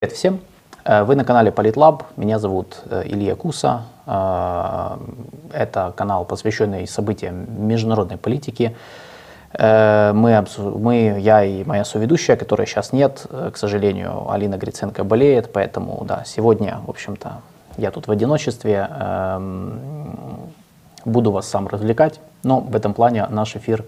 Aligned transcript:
Привет 0.00 0.16
всем! 0.16 0.40
Э, 0.84 1.02
вы 1.04 1.16
на 1.16 1.24
канале 1.24 1.52
Политлаб. 1.52 2.04
Меня 2.16 2.38
зовут 2.38 2.82
э, 2.88 3.02
Илья 3.04 3.36
Куса. 3.36 3.82
Э, 4.06 4.96
это 5.52 5.92
канал, 5.94 6.24
посвященный 6.24 6.86
событиям 6.86 7.66
международной 7.66 8.16
политики. 8.16 8.74
Мы, 9.52 10.46
мы, 10.56 11.16
я 11.18 11.44
и 11.44 11.64
моя 11.64 11.84
соведущая, 11.84 12.36
которой 12.36 12.66
сейчас 12.66 12.92
нет, 12.92 13.26
к 13.28 13.56
сожалению, 13.56 14.30
Алина 14.30 14.56
Гриценко 14.56 15.02
болеет, 15.02 15.52
поэтому 15.52 16.04
да, 16.04 16.22
сегодня, 16.24 16.78
в 16.86 16.90
общем-то, 16.90 17.42
я 17.76 17.90
тут 17.90 18.06
в 18.06 18.12
одиночестве. 18.12 18.88
Буду 21.04 21.32
вас 21.32 21.48
сам 21.48 21.68
развлекать, 21.68 22.20
но 22.42 22.60
в 22.60 22.76
этом 22.76 22.94
плане 22.94 23.26
наш 23.30 23.56
эфир 23.56 23.84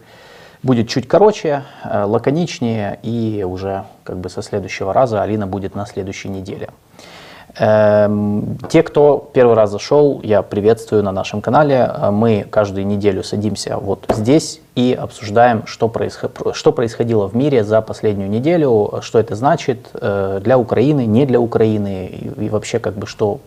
будет 0.62 0.88
чуть 0.88 1.08
короче, 1.08 1.64
э, 1.84 2.04
лаконичнее, 2.04 2.98
и 3.02 3.44
уже 3.48 3.84
как 4.04 4.18
бы 4.18 4.28
со 4.28 4.42
следующего 4.42 4.92
раза 4.92 5.22
Алина 5.22 5.46
будет 5.46 5.74
на 5.74 5.86
следующей 5.86 6.28
неделе. 6.28 6.68
Эм, 7.58 8.56
те, 8.70 8.82
кто 8.82 9.30
первый 9.34 9.54
раз 9.54 9.70
зашел, 9.70 10.20
я 10.22 10.40
приветствую 10.40 11.02
на 11.02 11.12
нашем 11.12 11.42
канале. 11.42 11.90
Э, 11.94 12.10
мы 12.10 12.46
каждую 12.48 12.86
неделю 12.86 13.22
садимся 13.22 13.76
вот 13.76 14.06
здесь 14.08 14.60
и 14.74 14.96
обсуждаем, 14.98 15.66
что, 15.66 15.88
происход... 15.88 16.54
что 16.54 16.72
происходило 16.72 17.28
в 17.28 17.36
мире 17.36 17.62
за 17.62 17.82
последнюю 17.82 18.30
неделю, 18.30 19.00
что 19.02 19.18
это 19.18 19.34
значит 19.34 19.90
э, 19.94 20.40
для 20.42 20.56
Украины, 20.56 21.04
не 21.04 21.26
для 21.26 21.40
Украины, 21.40 22.06
и 22.06 22.48
вообще 22.48 22.78
как 22.78 22.94
бы 22.94 23.06
что... 23.06 23.40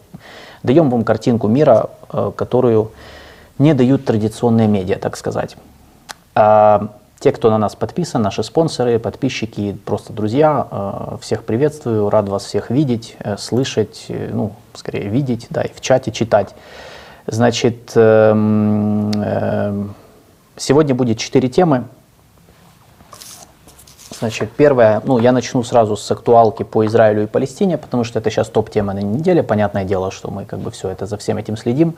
Даем 0.62 0.90
вам 0.90 1.04
картинку 1.04 1.48
мира, 1.48 1.92
которую 2.36 2.90
не 3.58 3.74
дают 3.74 4.06
традиционные 4.06 4.68
медиа, 4.68 4.98
так 4.98 5.18
сказать. 5.18 5.58
А, 6.34 6.90
те, 7.20 7.32
кто 7.32 7.50
на 7.50 7.58
нас 7.58 7.76
подписан, 7.76 8.22
наши 8.22 8.44
спонсоры, 8.44 9.00
подписчики, 9.00 9.76
просто 9.86 10.14
друзья, 10.14 10.68
э, 10.70 11.18
всех 11.22 11.44
приветствую, 11.44 12.10
рад 12.10 12.28
вас 12.30 12.46
всех 12.46 12.70
видеть, 12.70 13.16
э, 13.20 13.38
слышать, 13.38 14.06
э, 14.10 14.30
ну, 14.32 14.52
скорее 14.74 15.08
видеть, 15.08 15.48
да, 15.50 15.64
и 15.64 15.74
в 15.74 15.82
чате 15.82 16.12
читать. 16.12 16.54
Значит, 17.26 17.94
эм, 17.96 19.12
эм, 19.12 19.96
сегодня 20.56 20.94
будет 20.94 21.18
четыре 21.18 21.50
темы. 21.50 21.86
Значит, 24.20 24.52
первое, 24.52 25.02
ну, 25.04 25.18
я 25.18 25.32
начну 25.32 25.64
сразу 25.64 25.98
с 25.98 26.12
актуалки 26.12 26.62
по 26.64 26.86
Израилю 26.86 27.24
и 27.24 27.26
Палестине, 27.26 27.78
потому 27.78 28.04
что 28.04 28.20
это 28.20 28.30
сейчас 28.30 28.50
топ-тема 28.50 28.94
на 28.94 29.00
неделе. 29.00 29.42
Понятное 29.42 29.86
дело, 29.86 30.12
что 30.12 30.30
мы 30.30 30.46
как 30.46 30.60
бы 30.60 30.70
все 30.70 30.90
это 30.90 31.08
за 31.08 31.18
всем 31.18 31.38
этим 31.38 31.58
следим. 31.58 31.96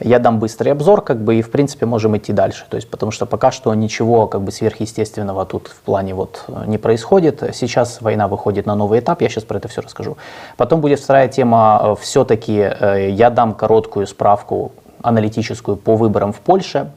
Я 0.00 0.18
дам 0.18 0.38
быстрый 0.38 0.70
обзор, 0.70 1.00
как 1.00 1.22
бы, 1.22 1.36
и, 1.36 1.42
в 1.42 1.50
принципе, 1.50 1.86
можем 1.86 2.16
идти 2.16 2.32
дальше. 2.32 2.66
То 2.68 2.76
есть, 2.76 2.90
потому 2.90 3.12
что 3.12 3.24
пока 3.24 3.50
что 3.50 3.72
ничего, 3.74 4.26
как 4.26 4.42
бы, 4.42 4.52
сверхъестественного 4.52 5.46
тут 5.46 5.68
в 5.68 5.80
плане 5.80 6.14
вот 6.14 6.44
не 6.66 6.76
происходит. 6.76 7.42
Сейчас 7.54 8.02
война 8.02 8.28
выходит 8.28 8.66
на 8.66 8.74
новый 8.74 9.00
этап, 9.00 9.22
я 9.22 9.28
сейчас 9.30 9.44
про 9.44 9.56
это 9.56 9.68
все 9.68 9.80
расскажу. 9.80 10.18
Потом 10.58 10.82
будет 10.82 11.00
вторая 11.00 11.28
тема, 11.28 11.80
э, 11.82 11.96
все-таки 12.02 12.58
э, 12.58 13.10
я 13.10 13.30
дам 13.30 13.54
короткую 13.54 14.06
справку 14.06 14.72
аналитическую 15.02 15.78
по 15.78 15.96
выборам 15.96 16.34
в 16.34 16.40
Польше. 16.40 16.90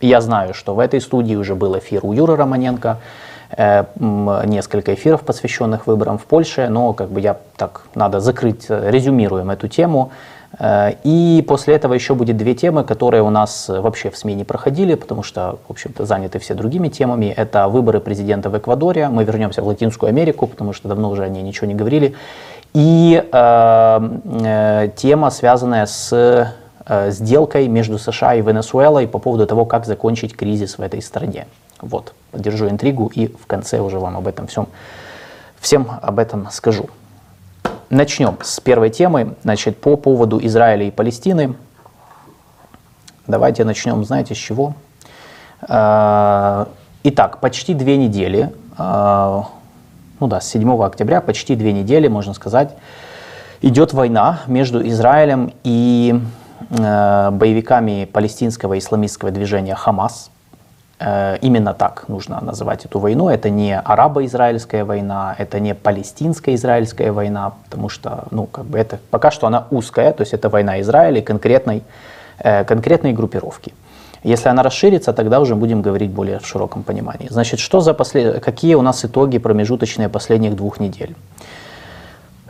Я 0.00 0.20
знаю, 0.20 0.52
что 0.52 0.74
в 0.74 0.80
этой 0.80 1.00
студии 1.00 1.34
уже 1.34 1.54
был 1.54 1.78
эфир 1.78 2.04
у 2.04 2.12
Юры 2.12 2.36
Романенко, 2.36 2.98
э, 3.56 3.84
несколько 3.96 4.92
эфиров, 4.92 5.22
посвященных 5.22 5.86
выборам 5.86 6.18
в 6.18 6.26
Польше, 6.26 6.68
но 6.68 6.92
как 6.92 7.08
бы 7.08 7.20
я 7.20 7.38
так 7.56 7.84
надо 7.94 8.20
закрыть, 8.20 8.66
резюмируем 8.68 9.50
эту 9.50 9.66
тему. 9.66 10.10
Э, 10.58 10.92
и 11.04 11.44
после 11.46 11.74
этого 11.74 11.94
еще 11.94 12.14
будет 12.14 12.36
две 12.36 12.54
темы, 12.54 12.84
которые 12.84 13.22
у 13.22 13.30
нас 13.30 13.68
вообще 13.68 14.10
в 14.10 14.16
СМИ 14.16 14.34
не 14.34 14.44
проходили, 14.44 14.94
потому 14.94 15.22
что, 15.22 15.58
в 15.68 15.70
общем-то, 15.70 16.06
заняты 16.06 16.38
все 16.38 16.54
другими 16.54 16.88
темами. 16.88 17.32
Это 17.36 17.68
выборы 17.68 18.00
президента 18.00 18.50
в 18.50 18.58
Эквадоре. 18.58 19.08
Мы 19.08 19.24
вернемся 19.24 19.62
в 19.62 19.66
Латинскую 19.66 20.08
Америку, 20.08 20.46
потому 20.46 20.72
что 20.72 20.88
давно 20.88 21.10
уже 21.10 21.24
они 21.24 21.42
ничего 21.42 21.66
не 21.66 21.74
говорили. 21.74 22.14
И 22.74 23.22
э, 23.32 24.10
э, 24.44 24.88
тема, 24.96 25.30
связанная 25.30 25.86
с 25.86 26.12
э, 26.86 27.10
сделкой 27.10 27.68
между 27.68 27.98
США 27.98 28.34
и 28.34 28.42
Венесуэлой 28.42 29.08
по 29.08 29.18
поводу 29.18 29.46
того, 29.46 29.64
как 29.64 29.86
закончить 29.86 30.36
кризис 30.36 30.78
в 30.78 30.82
этой 30.82 31.00
стране. 31.02 31.46
Вот, 31.80 32.12
поддержу 32.30 32.68
интригу 32.68 33.10
и 33.14 33.28
в 33.28 33.46
конце 33.46 33.80
уже 33.80 33.98
вам 33.98 34.16
об 34.16 34.26
этом 34.26 34.46
всем, 34.48 34.68
всем 35.60 35.88
об 36.02 36.18
этом 36.18 36.48
скажу. 36.50 36.88
Начнем 37.90 38.36
с 38.42 38.60
первой 38.60 38.90
темы, 38.90 39.34
значит, 39.44 39.80
по 39.80 39.96
поводу 39.96 40.38
Израиля 40.42 40.84
и 40.84 40.90
Палестины. 40.90 41.54
Давайте 43.26 43.64
начнем, 43.64 44.04
знаете, 44.04 44.34
с 44.34 44.38
чего? 44.38 44.74
А, 45.62 46.68
итак, 47.02 47.40
почти 47.40 47.72
две 47.72 47.96
недели, 47.96 48.52
а, 48.76 49.48
ну 50.20 50.26
да, 50.26 50.42
с 50.42 50.48
7 50.50 50.70
октября, 50.82 51.22
почти 51.22 51.56
две 51.56 51.72
недели, 51.72 52.08
можно 52.08 52.34
сказать, 52.34 52.76
идет 53.62 53.94
война 53.94 54.40
между 54.46 54.86
Израилем 54.86 55.54
и 55.64 56.20
а, 56.78 57.30
боевиками 57.30 58.04
палестинского 58.04 58.78
исламистского 58.78 59.30
движения 59.30 59.74
Хамас– 59.74 60.30
именно 61.00 61.74
так 61.74 62.08
нужно 62.08 62.40
называть 62.40 62.84
эту 62.84 62.98
войну. 62.98 63.28
Это 63.28 63.50
не 63.50 63.78
арабо-израильская 63.78 64.84
война, 64.84 65.34
это 65.38 65.60
не 65.60 65.74
палестинско-израильская 65.74 67.12
война, 67.12 67.52
потому 67.64 67.88
что, 67.88 68.24
ну, 68.30 68.46
как 68.46 68.64
бы 68.64 68.78
это 68.78 68.98
пока 69.10 69.30
что 69.30 69.46
она 69.46 69.66
узкая, 69.70 70.12
то 70.12 70.22
есть 70.22 70.34
это 70.34 70.48
война 70.48 70.80
Израиля 70.80 71.20
и 71.20 71.22
конкретной, 71.22 71.82
э, 72.38 72.64
конкретной 72.64 73.12
группировки. 73.12 73.72
Если 74.24 74.48
она 74.48 74.64
расширится, 74.64 75.12
тогда 75.12 75.38
уже 75.38 75.54
будем 75.54 75.82
говорить 75.82 76.10
более 76.10 76.40
в 76.40 76.46
широком 76.46 76.82
понимании. 76.82 77.28
Значит, 77.30 77.60
что 77.60 77.80
за 77.80 77.94
послед... 77.94 78.44
какие 78.44 78.74
у 78.74 78.82
нас 78.82 79.04
итоги 79.04 79.38
промежуточные 79.38 80.08
последних 80.08 80.56
двух 80.56 80.80
недель? 80.80 81.14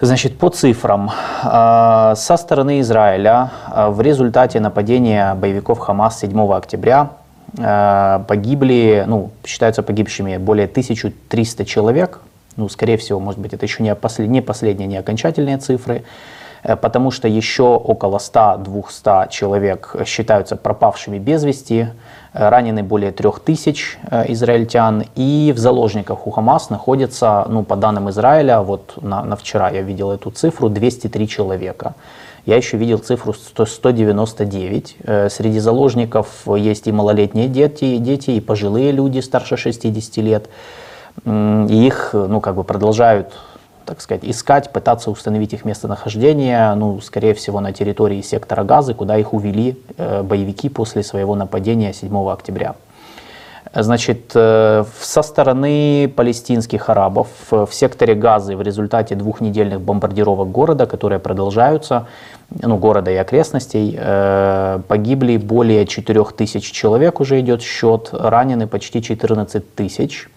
Значит, 0.01 0.39
по 0.39 0.49
цифрам, 0.49 1.11
э, 1.45 2.15
со 2.17 2.37
стороны 2.39 2.81
Израиля 2.81 3.51
в 3.89 4.01
результате 4.01 4.61
нападения 4.61 5.35
боевиков 5.35 5.79
Хамас 5.79 6.21
7 6.21 6.53
октября 6.53 7.11
Э, 7.11 7.28
погибли, 7.57 9.05
ну, 9.07 9.31
считаются 9.45 9.83
погибшими 9.83 10.37
более 10.37 10.67
1300 10.67 11.65
человек. 11.65 12.21
Ну, 12.57 12.69
скорее 12.69 12.97
всего, 12.97 13.21
может 13.21 13.41
быть, 13.41 13.55
это 13.55 13.65
еще 13.65 13.83
не, 13.83 13.95
послед, 13.95 14.29
не 14.29 14.43
последние, 14.43 14.89
не 14.89 14.97
окончательные 14.97 15.59
цифры, 15.59 16.03
э, 16.65 16.77
потому 16.77 17.11
что 17.11 17.29
еще 17.29 17.63
около 17.63 18.19
100-200 18.19 19.31
человек 19.31 19.97
считаются 20.05 20.57
пропавшими 20.57 21.19
без 21.19 21.45
вести, 21.45 21.87
э, 22.35 22.49
ранены 22.49 22.83
более 22.83 23.13
3000 23.13 23.99
израильтян, 24.29 25.05
и 25.15 25.53
в 25.57 25.59
заложниках 25.59 26.27
у 26.27 26.31
Хамас 26.31 26.69
находится, 26.69 27.47
ну, 27.49 27.63
по 27.63 27.77
данным 27.77 28.11
Израиля, 28.11 28.61
вот 28.61 28.99
на, 29.01 29.23
на 29.23 29.37
вчера 29.37 29.71
я 29.71 29.83
видел 29.83 30.11
эту 30.11 30.31
цифру, 30.31 30.69
203 30.69 31.29
человека. 31.29 31.95
Я 32.47 32.57
еще 32.57 32.77
видел 32.77 32.99
цифру 32.99 33.33
100, 33.33 33.67
199. 33.67 34.97
Э, 35.05 35.29
среди 35.29 35.59
заложников 35.59 36.47
есть 36.47 36.87
и 36.87 36.93
малолетние 36.93 37.49
дети, 37.49 37.97
дети, 37.99 38.33
и 38.33 38.41
пожилые 38.41 38.93
люди 38.93 39.21
старше 39.21 39.57
60 39.57 40.17
лет. 40.19 40.49
И 41.25 41.87
их 41.87 42.11
ну, 42.13 42.41
как 42.41 42.55
бы 42.55 42.65
продолжают 42.65 43.33
так 43.89 44.03
сказать, 44.03 44.21
искать, 44.25 44.71
пытаться 44.71 45.11
установить 45.11 45.55
их 45.55 45.65
местонахождение, 45.65 46.75
ну, 46.75 47.01
скорее 47.01 47.33
всего, 47.33 47.61
на 47.61 47.73
территории 47.73 48.21
сектора 48.21 48.63
Газы, 48.63 48.93
куда 48.93 49.17
их 49.17 49.33
увели 49.33 49.83
э, 49.97 50.23
боевики 50.23 50.69
после 50.69 51.03
своего 51.03 51.35
нападения 51.35 51.95
7 51.95 52.15
октября. 52.29 52.75
Значит, 53.75 54.33
э, 54.35 54.85
со 55.01 55.23
стороны 55.23 56.11
палестинских 56.17 56.89
арабов 56.89 57.29
в 57.51 57.69
секторе 57.71 58.15
Газы 58.15 58.57
в 58.57 58.63
результате 58.63 59.15
двухнедельных 59.15 59.81
бомбардировок 59.81 60.51
города, 60.51 60.87
которые 60.87 61.19
продолжаются, 61.19 62.07
ну, 62.51 62.79
города 62.79 63.11
и 63.11 63.17
окрестностей, 63.17 63.95
э, 63.99 64.81
погибли 64.89 65.37
более 65.37 65.87
4 65.87 66.33
тысяч 66.33 66.71
человек, 66.71 67.21
уже 67.21 67.41
идет 67.41 67.63
счет, 67.63 68.09
ранены 68.13 68.67
почти 68.67 69.03
14 69.03 69.75
тысяч. 69.75 70.31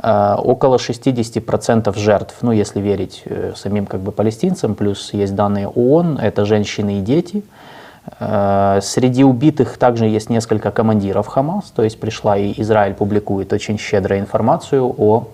Э, 0.00 0.36
около 0.38 0.78
60% 0.78 1.96
жертв, 1.96 2.36
ну, 2.42 2.52
если 2.52 2.80
верить 2.80 3.24
самим 3.56 3.86
как 3.86 4.00
бы 4.00 4.12
палестинцам, 4.12 4.76
плюс 4.76 5.12
есть 5.12 5.34
данные 5.34 5.66
ООН, 5.66 6.18
это 6.18 6.44
женщины 6.44 6.98
и 6.98 7.00
дети– 7.00 7.42
Э, 7.52 7.69
среди 8.18 9.24
убитых 9.24 9.76
также 9.76 10.06
есть 10.06 10.30
несколько 10.30 10.70
командиров 10.70 11.26
Хамас, 11.26 11.70
то 11.70 11.82
есть 11.82 12.00
пришла 12.00 12.36
и 12.36 12.60
Израиль 12.60 12.94
публикует 12.94 13.52
очень 13.52 13.78
щедро 13.78 14.18
информацию 14.18 14.94
о 14.96 15.28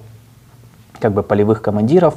как 0.98 1.12
бы 1.12 1.22
полевых 1.22 1.62
командиров 1.62 2.14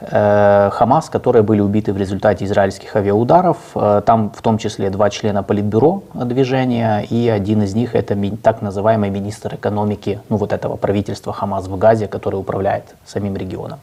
э, 0.00 0.70
Хамас, 0.72 1.08
которые 1.08 1.42
были 1.42 1.60
убиты 1.60 1.92
в 1.92 1.96
результате 1.96 2.44
израильских 2.44 2.96
авиаударов. 2.96 3.56
Э, 3.74 4.02
там 4.04 4.30
в 4.30 4.42
том 4.42 4.58
числе 4.58 4.90
два 4.90 5.10
члена 5.10 5.42
политбюро 5.42 6.02
движения, 6.14 7.00
и 7.00 7.28
один 7.28 7.62
из 7.62 7.74
них 7.74 7.94
это 7.94 8.16
так 8.42 8.62
называемый 8.62 9.10
министр 9.10 9.54
экономики 9.54 10.20
ну, 10.28 10.36
вот 10.36 10.52
этого 10.52 10.76
правительства 10.76 11.32
Хамас 11.32 11.66
в 11.66 11.76
Газе, 11.78 12.06
который 12.06 12.36
управляет 12.36 12.84
самим 13.06 13.36
регионом. 13.36 13.78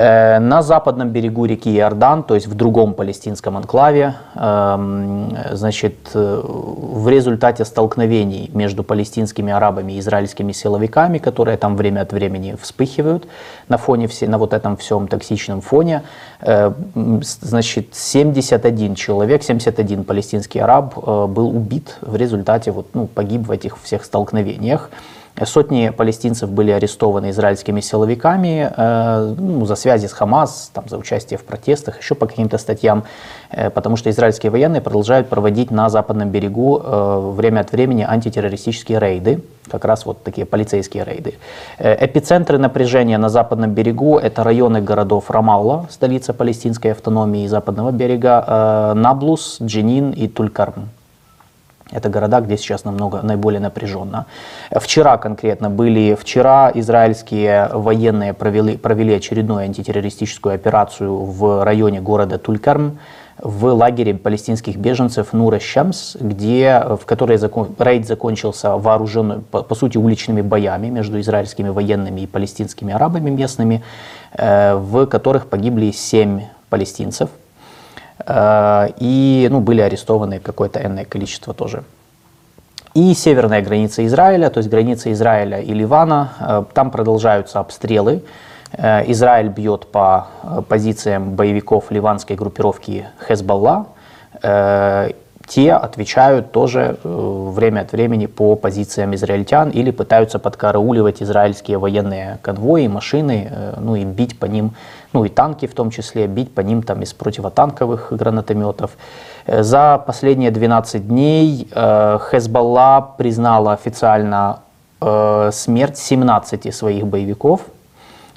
Э, 0.00 0.38
на 0.38 0.62
западном 0.62 1.10
берегу 1.10 1.44
реки 1.44 1.76
Иордан, 1.76 2.22
то 2.22 2.34
есть 2.34 2.46
в 2.46 2.54
другом 2.54 2.94
палестинском 2.94 3.58
анклаве, 3.58 4.14
эм, 4.34 5.36
значит, 5.52 5.94
э, 6.14 6.42
в 6.42 7.06
результате 7.10 7.66
столкновений 7.66 8.50
между 8.54 8.82
палестинскими 8.82 9.52
арабами 9.52 9.92
и 9.92 9.98
израильскими 9.98 10.52
силовиками, 10.52 11.18
которые 11.18 11.58
там 11.58 11.76
время 11.76 12.00
от 12.00 12.14
времени 12.14 12.56
вспыхивают 12.58 13.28
на 13.68 13.76
фоне, 13.76 14.08
на 14.22 14.38
вот 14.38 14.54
этом 14.54 14.78
всем 14.78 15.06
токсичном 15.06 15.60
фоне, 15.60 16.02
э, 16.40 16.72
значит, 16.94 17.88
71 17.92 18.94
человек, 18.94 19.42
71 19.42 20.04
палестинский 20.04 20.60
араб 20.60 20.94
был 21.28 21.54
убит 21.54 21.98
в 22.00 22.16
результате, 22.16 22.70
вот, 22.70 22.86
ну, 22.94 23.06
погиб 23.06 23.46
в 23.46 23.50
этих 23.50 23.76
всех 23.82 24.06
столкновениях. 24.06 24.88
Сотни 25.44 25.90
палестинцев 25.90 26.50
были 26.50 26.70
арестованы 26.70 27.30
израильскими 27.30 27.80
силовиками 27.80 28.70
э, 28.76 29.34
ну, 29.38 29.64
за 29.64 29.74
связи 29.74 30.06
с 30.06 30.12
Хамас, 30.12 30.70
там, 30.74 30.84
за 30.88 30.98
участие 30.98 31.38
в 31.38 31.44
протестах, 31.44 32.00
еще 32.00 32.14
по 32.14 32.26
каким-то 32.26 32.58
статьям, 32.58 33.04
э, 33.50 33.70
потому 33.70 33.96
что 33.96 34.10
израильские 34.10 34.50
военные 34.50 34.82
продолжают 34.82 35.28
проводить 35.28 35.70
на 35.70 35.88
западном 35.88 36.30
берегу 36.30 36.80
э, 36.82 37.32
время 37.36 37.60
от 37.60 37.72
времени 37.72 38.04
антитеррористические 38.08 38.98
рейды, 38.98 39.42
как 39.70 39.84
раз 39.84 40.04
вот 40.04 40.22
такие 40.22 40.46
полицейские 40.46 41.04
рейды. 41.04 41.34
Эпицентры 41.78 42.58
напряжения 42.58 43.18
на 43.18 43.28
западном 43.28 43.72
берегу– 43.72 44.18
это 44.22 44.44
районы 44.44 44.82
городов 44.82 45.30
Рамалла, 45.30 45.86
столица 45.90 46.34
палестинской 46.34 46.92
автономии 46.92 47.46
западного 47.46 47.92
берега, 47.92 48.92
Наблус, 48.94 49.58
Джинин 49.60 50.10
и 50.10 50.28
Тулькарм. 50.28 50.88
Это 51.92 52.08
города, 52.08 52.40
где 52.40 52.56
сейчас 52.56 52.84
намного 52.84 53.20
наиболее 53.22 53.60
напряженно. 53.60 54.26
Вчера 54.70 55.18
конкретно 55.18 55.70
были, 55.70 56.14
вчера 56.14 56.70
израильские 56.74 57.68
военные 57.72 58.32
провели, 58.32 58.76
провели 58.76 59.14
очередную 59.14 59.64
антитеррористическую 59.64 60.54
операцию 60.54 61.16
в 61.16 61.64
районе 61.64 62.00
города 62.00 62.38
Тулькарм, 62.38 62.98
в 63.42 63.64
лагере 63.72 64.14
палестинских 64.14 64.76
беженцев 64.76 65.32
Нура 65.32 65.58
Шамс, 65.58 66.16
где, 66.20 66.82
в 67.00 67.06
которой 67.06 67.38
закон, 67.38 67.74
рейд 67.78 68.06
закончился 68.06 68.76
вооруженным, 68.76 69.42
по, 69.50 69.62
по 69.62 69.74
сути, 69.74 69.96
уличными 69.96 70.42
боями 70.42 70.88
между 70.88 71.18
израильскими 71.20 71.70
военными 71.70 72.20
и 72.20 72.26
палестинскими 72.26 72.92
арабами 72.92 73.30
местными, 73.30 73.82
э, 74.32 74.74
в 74.74 75.06
которых 75.06 75.46
погибли 75.46 75.90
семь 75.90 76.42
палестинцев. 76.68 77.30
Э, 78.26 78.88
и 78.98 79.48
ну, 79.50 79.60
были 79.60 79.80
арестованы 79.80 80.40
какое-то 80.40 80.80
энное 80.84 81.04
количество 81.04 81.54
тоже. 81.54 81.84
И 82.94 83.14
северная 83.14 83.62
граница 83.62 84.04
Израиля, 84.06 84.50
то 84.50 84.58
есть 84.58 84.68
граница 84.68 85.12
Израиля 85.12 85.60
и 85.60 85.72
Ливана, 85.72 86.32
э, 86.40 86.64
там 86.74 86.90
продолжаются 86.90 87.60
обстрелы. 87.60 88.22
Э, 88.72 89.10
Израиль 89.10 89.48
бьет 89.48 89.86
по 89.86 90.28
позициям 90.68 91.34
боевиков 91.34 91.90
ливанской 91.90 92.36
группировки 92.36 93.06
Хезбалла 93.26 93.86
те 95.46 95.72
отвечают 95.72 96.52
тоже 96.52 96.96
время 97.02 97.80
от 97.80 97.90
времени 97.90 98.26
по 98.26 98.54
позициям 98.54 99.16
израильтян 99.16 99.70
или 99.70 99.90
пытаются 99.90 100.38
подкарауливать 100.38 101.22
израильские 101.22 101.78
военные 101.78 102.38
конвои, 102.40 102.86
машины, 102.86 103.50
ну 103.76 103.96
и 103.96 104.04
бить 104.04 104.38
по 104.38 104.46
ним, 104.46 104.74
ну 105.12 105.24
и 105.24 105.28
танки 105.28 105.66
в 105.66 105.74
том 105.74 105.90
числе, 105.90 106.26
бить 106.26 106.54
по 106.54 106.60
ним 106.60 106.82
там 106.82 107.02
из 107.02 107.12
противотанковых 107.12 108.12
гранатометов. 108.12 108.92
Э, 109.46 109.62
за 109.62 110.02
последние 110.06 110.50
12 110.50 111.06
дней 111.06 111.68
Хезбалла 111.70 113.14
признала 113.18 113.72
официально 113.72 114.60
смерть 115.52 115.96
17 115.96 116.74
своих 116.74 117.06
боевиков– 117.06 117.62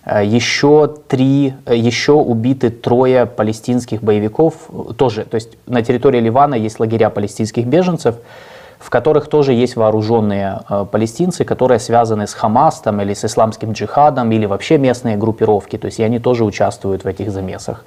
Э, 0.05 0.23
еще 0.25 0.93
три, 1.07 1.53
э, 1.65 1.75
еще 1.75 2.13
убиты 2.13 2.69
трое 2.69 3.25
палестинских 3.25 4.03
боевиков, 4.03 4.53
тоже, 4.97 5.23
то 5.23 5.35
есть 5.35 5.57
на 5.65 5.81
территории 5.81 6.19
Ливана 6.19 6.55
есть 6.55 6.79
лагеря 6.79 7.09
палестинских 7.09 7.65
беженцев, 7.65 8.15
в 8.83 8.89
которых 8.89 9.27
тоже 9.27 9.53
есть 9.53 9.75
вооруженные 9.75 10.59
э, 10.69 10.85
палестинцы, 10.91 11.45
которые 11.45 11.79
связаны 11.79 12.27
с 12.27 12.33
Хамас 12.33 12.81
или 12.85 13.13
с 13.13 13.25
исламским 13.25 13.71
джихадом, 13.71 14.31
или 14.31 14.45
вообще 14.45 14.77
местные 14.77 15.15
группировки, 15.15 15.77
то 15.77 15.85
есть 15.87 15.99
и 15.99 16.03
они 16.03 16.19
тоже 16.19 16.43
участвуют 16.43 17.03
в 17.03 17.07
этих 17.07 17.31
замесах. 17.31 17.85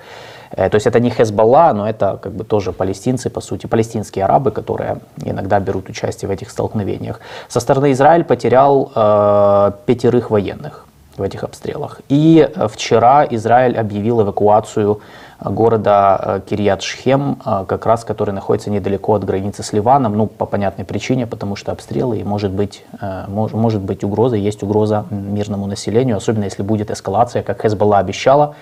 То 0.56 0.74
есть 0.76 0.86
это 0.86 1.00
не 1.00 1.10
Хезбалла, 1.10 1.72
но 1.74 1.88
это 1.88 2.18
как 2.22 2.32
бы 2.32 2.44
тоже 2.44 2.72
палестинцы, 2.72 3.30
по 3.30 3.40
сути, 3.40 3.66
палестинские 3.66 4.24
арабы, 4.24 4.52
которые 4.52 4.98
иногда 5.24 5.58
берут 5.58 5.88
участие 5.88 6.28
в 6.28 6.32
этих 6.32 6.50
столкновениях. 6.50 7.20
Со 7.48 7.60
стороны 7.60 7.90
Израиль 7.90 8.22
потерял 8.22 8.92
э, 8.94 9.72
пятерых 9.86 10.30
военных 10.30 10.86
в 11.18 11.22
этих 11.22 11.44
обстрелах. 11.44 12.00
И 12.08 12.48
э, 12.54 12.68
вчера 12.68 13.26
Израиль 13.30 13.76
объявил 13.76 14.22
эвакуацию 14.22 14.94
э, 14.94 15.00
города 15.40 16.20
э, 16.20 16.40
Кирьят-Шхем, 16.48 17.36
как 17.66 17.86
раз 17.86 18.04
который 18.04 18.32
находится 18.32 18.70
недалеко 18.70 19.14
от 19.14 19.24
границы 19.24 19.62
с 19.62 19.72
Ливаном, 19.72 20.16
ну, 20.16 20.26
по 20.26 20.46
понятной 20.46 20.84
причине, 20.84 21.26
потому 21.26 21.56
что 21.56 21.72
обстрелы 21.72 22.18
и 22.18 22.24
может 22.24 22.52
быть, 22.52 22.84
может 23.18 23.82
быть 23.82 24.04
угроза, 24.04 24.36
есть 24.36 24.62
угроза 24.62 25.04
мирному 25.10 25.66
населению, 25.66 26.16
особенно 26.16 26.44
если 26.44 26.62
будет 26.62 26.90
эскалация, 26.90 27.42
как 27.42 27.62
Хезбалла 27.62 27.98
обещала, 27.98 28.54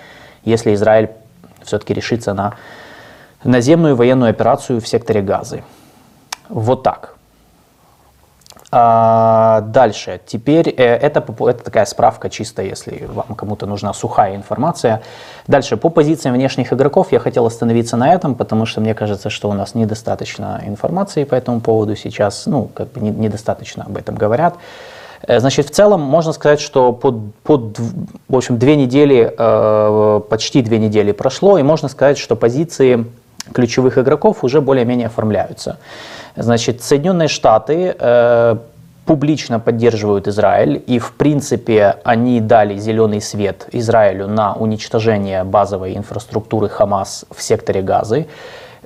если 0.44 0.75
Израиль 0.75 1.11
все-таки 1.62 1.94
решится 1.94 2.35
на 2.35 2.55
наземную 3.44 3.94
военную 3.97 4.31
операцию 4.31 4.81
в 4.81 4.88
секторе 4.88 5.23
Газы. 5.23 5.62
Вот 6.49 6.82
так. 6.82 7.13
А, 8.76 9.61
дальше. 9.61 10.21
Теперь 10.26 10.69
э, 10.69 10.82
это, 10.82 11.21
это 11.21 11.65
такая 11.65 11.85
справка 11.85 12.29
чисто, 12.29 12.61
если 12.61 13.06
вам 13.06 13.37
кому-то 13.37 13.67
нужна 13.67 13.93
сухая 13.94 14.35
информация. 14.35 15.00
Дальше. 15.47 15.76
По 15.76 15.91
позициям 15.91 16.35
внешних 16.35 16.73
игроков 16.73 17.12
я 17.12 17.21
хотел 17.21 17.47
остановиться 17.47 17.97
на 17.97 18.12
этом, 18.12 18.35
потому 18.35 18.67
что 18.67 18.81
мне 18.81 18.93
кажется, 18.94 19.31
что 19.31 19.49
у 19.49 19.53
нас 19.53 19.76
недостаточно 19.76 20.61
информации 20.67 21.23
по 21.23 21.37
этому 21.37 21.61
поводу 21.61 21.94
сейчас. 21.94 22.47
Ну, 22.47 22.65
как 22.75 22.91
бы 22.91 23.00
недостаточно 23.00 23.85
об 23.85 23.97
этом 23.97 24.17
говорят. 24.17 24.56
Э, 25.23 25.38
значит, 25.38 25.69
в 25.69 25.71
целом 25.71 26.00
можно 26.00 26.32
сказать, 26.32 26.61
что 26.61 26.93
под, 26.93 27.32
под 27.44 27.79
в 27.79 28.37
общем, 28.37 28.59
две 28.59 28.75
недели, 28.75 29.32
э, 29.38 30.21
почти 30.29 30.62
две 30.62 30.81
недели 30.81 31.12
прошло, 31.12 31.59
и 31.59 31.62
можно 31.62 31.87
сказать, 31.87 32.19
что 32.19 32.35
позиции 32.35 33.06
ключевых 33.53 33.99
игроков 33.99 34.43
уже 34.43 34.61
более-менее 34.61 35.06
оформляются. 35.06 35.79
Значит, 36.36 36.82
Соединенные 36.82 37.28
Штаты 37.28 37.94
э, 37.98 38.56
публично 39.06 39.60
поддерживают 39.60 40.28
Израиль, 40.28 40.82
и 40.87 40.99
в 40.99 41.12
принципе 41.12 41.97
они 42.04 42.40
дали 42.40 42.76
зеленый 42.76 43.20
свет 43.20 43.68
Израилю 43.73 44.26
на 44.28 44.54
уничтожение 44.54 45.44
базовой 45.44 45.97
инфраструктуры 45.97 46.68
Хамас 46.68 47.25
в 47.30 47.42
секторе 47.42 47.82
Газы, 47.82 48.26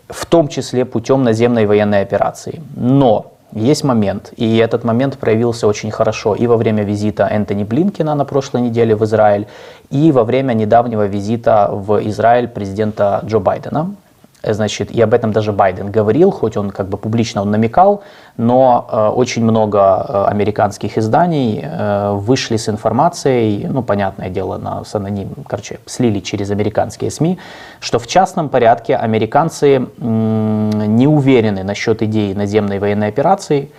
в 0.08 0.26
том 0.26 0.48
числе 0.48 0.84
путем 0.84 1.22
наземной 1.22 1.66
военной 1.66 2.02
операции. 2.02 2.60
Но 2.76 3.32
есть 3.52 3.84
момент, 3.84 4.32
и 4.36 4.58
этот 4.58 4.84
момент 4.84 5.16
проявился 5.16 5.66
очень 5.66 5.90
хорошо 5.90 6.34
и 6.34 6.46
во 6.46 6.56
время 6.56 6.84
визита 6.84 7.26
Энтони 7.26 7.64
Блинкина 7.64 8.14
на 8.14 8.24
прошлой 8.24 8.60
неделе 8.62 8.94
в 8.94 9.04
Израиль, 9.04 9.46
и 9.90 10.12
во 10.12 10.24
время 10.24 10.52
недавнего 10.52 11.06
визита 11.06 11.70
в 11.72 11.98
Израиль 12.08 12.48
президента 12.48 13.22
Джо 13.24 13.38
Байдена. 13.38 13.94
Э, 14.42 14.54
значит, 14.54 14.90
и 14.90 15.00
об 15.00 15.14
этом 15.14 15.32
даже 15.32 15.52
Байден 15.52 15.90
говорил, 15.90 16.30
хоть 16.30 16.56
он 16.56 16.70
как 16.70 16.88
бы 16.88 16.96
публично 16.96 17.42
он 17.42 17.50
намекал, 17.50 18.02
но 18.36 18.86
э, 18.90 19.08
очень 19.08 19.42
много 19.42 19.78
э, 19.78 20.24
американских 20.26 20.98
изданий 20.98 21.60
э, 21.62 22.12
вышли 22.12 22.56
с 22.56 22.68
информацией, 22.68 23.66
ну, 23.68 23.82
понятное 23.82 24.30
дело, 24.30 24.58
на, 24.58 24.84
с 24.84 24.94
аноним, 24.94 25.30
короче, 25.46 25.80
слили 25.86 26.20
через 26.20 26.50
американские 26.50 27.10
СМИ, 27.10 27.38
что 27.80 27.98
в 27.98 28.06
частном 28.06 28.48
порядке 28.48 28.96
американцы 28.96 29.88
м, 29.98 30.96
не 30.96 31.06
уверены 31.06 31.64
насчет 31.64 32.02
идеи 32.02 32.32
наземной 32.32 32.78
военной 32.78 33.08
операции, 33.08 33.70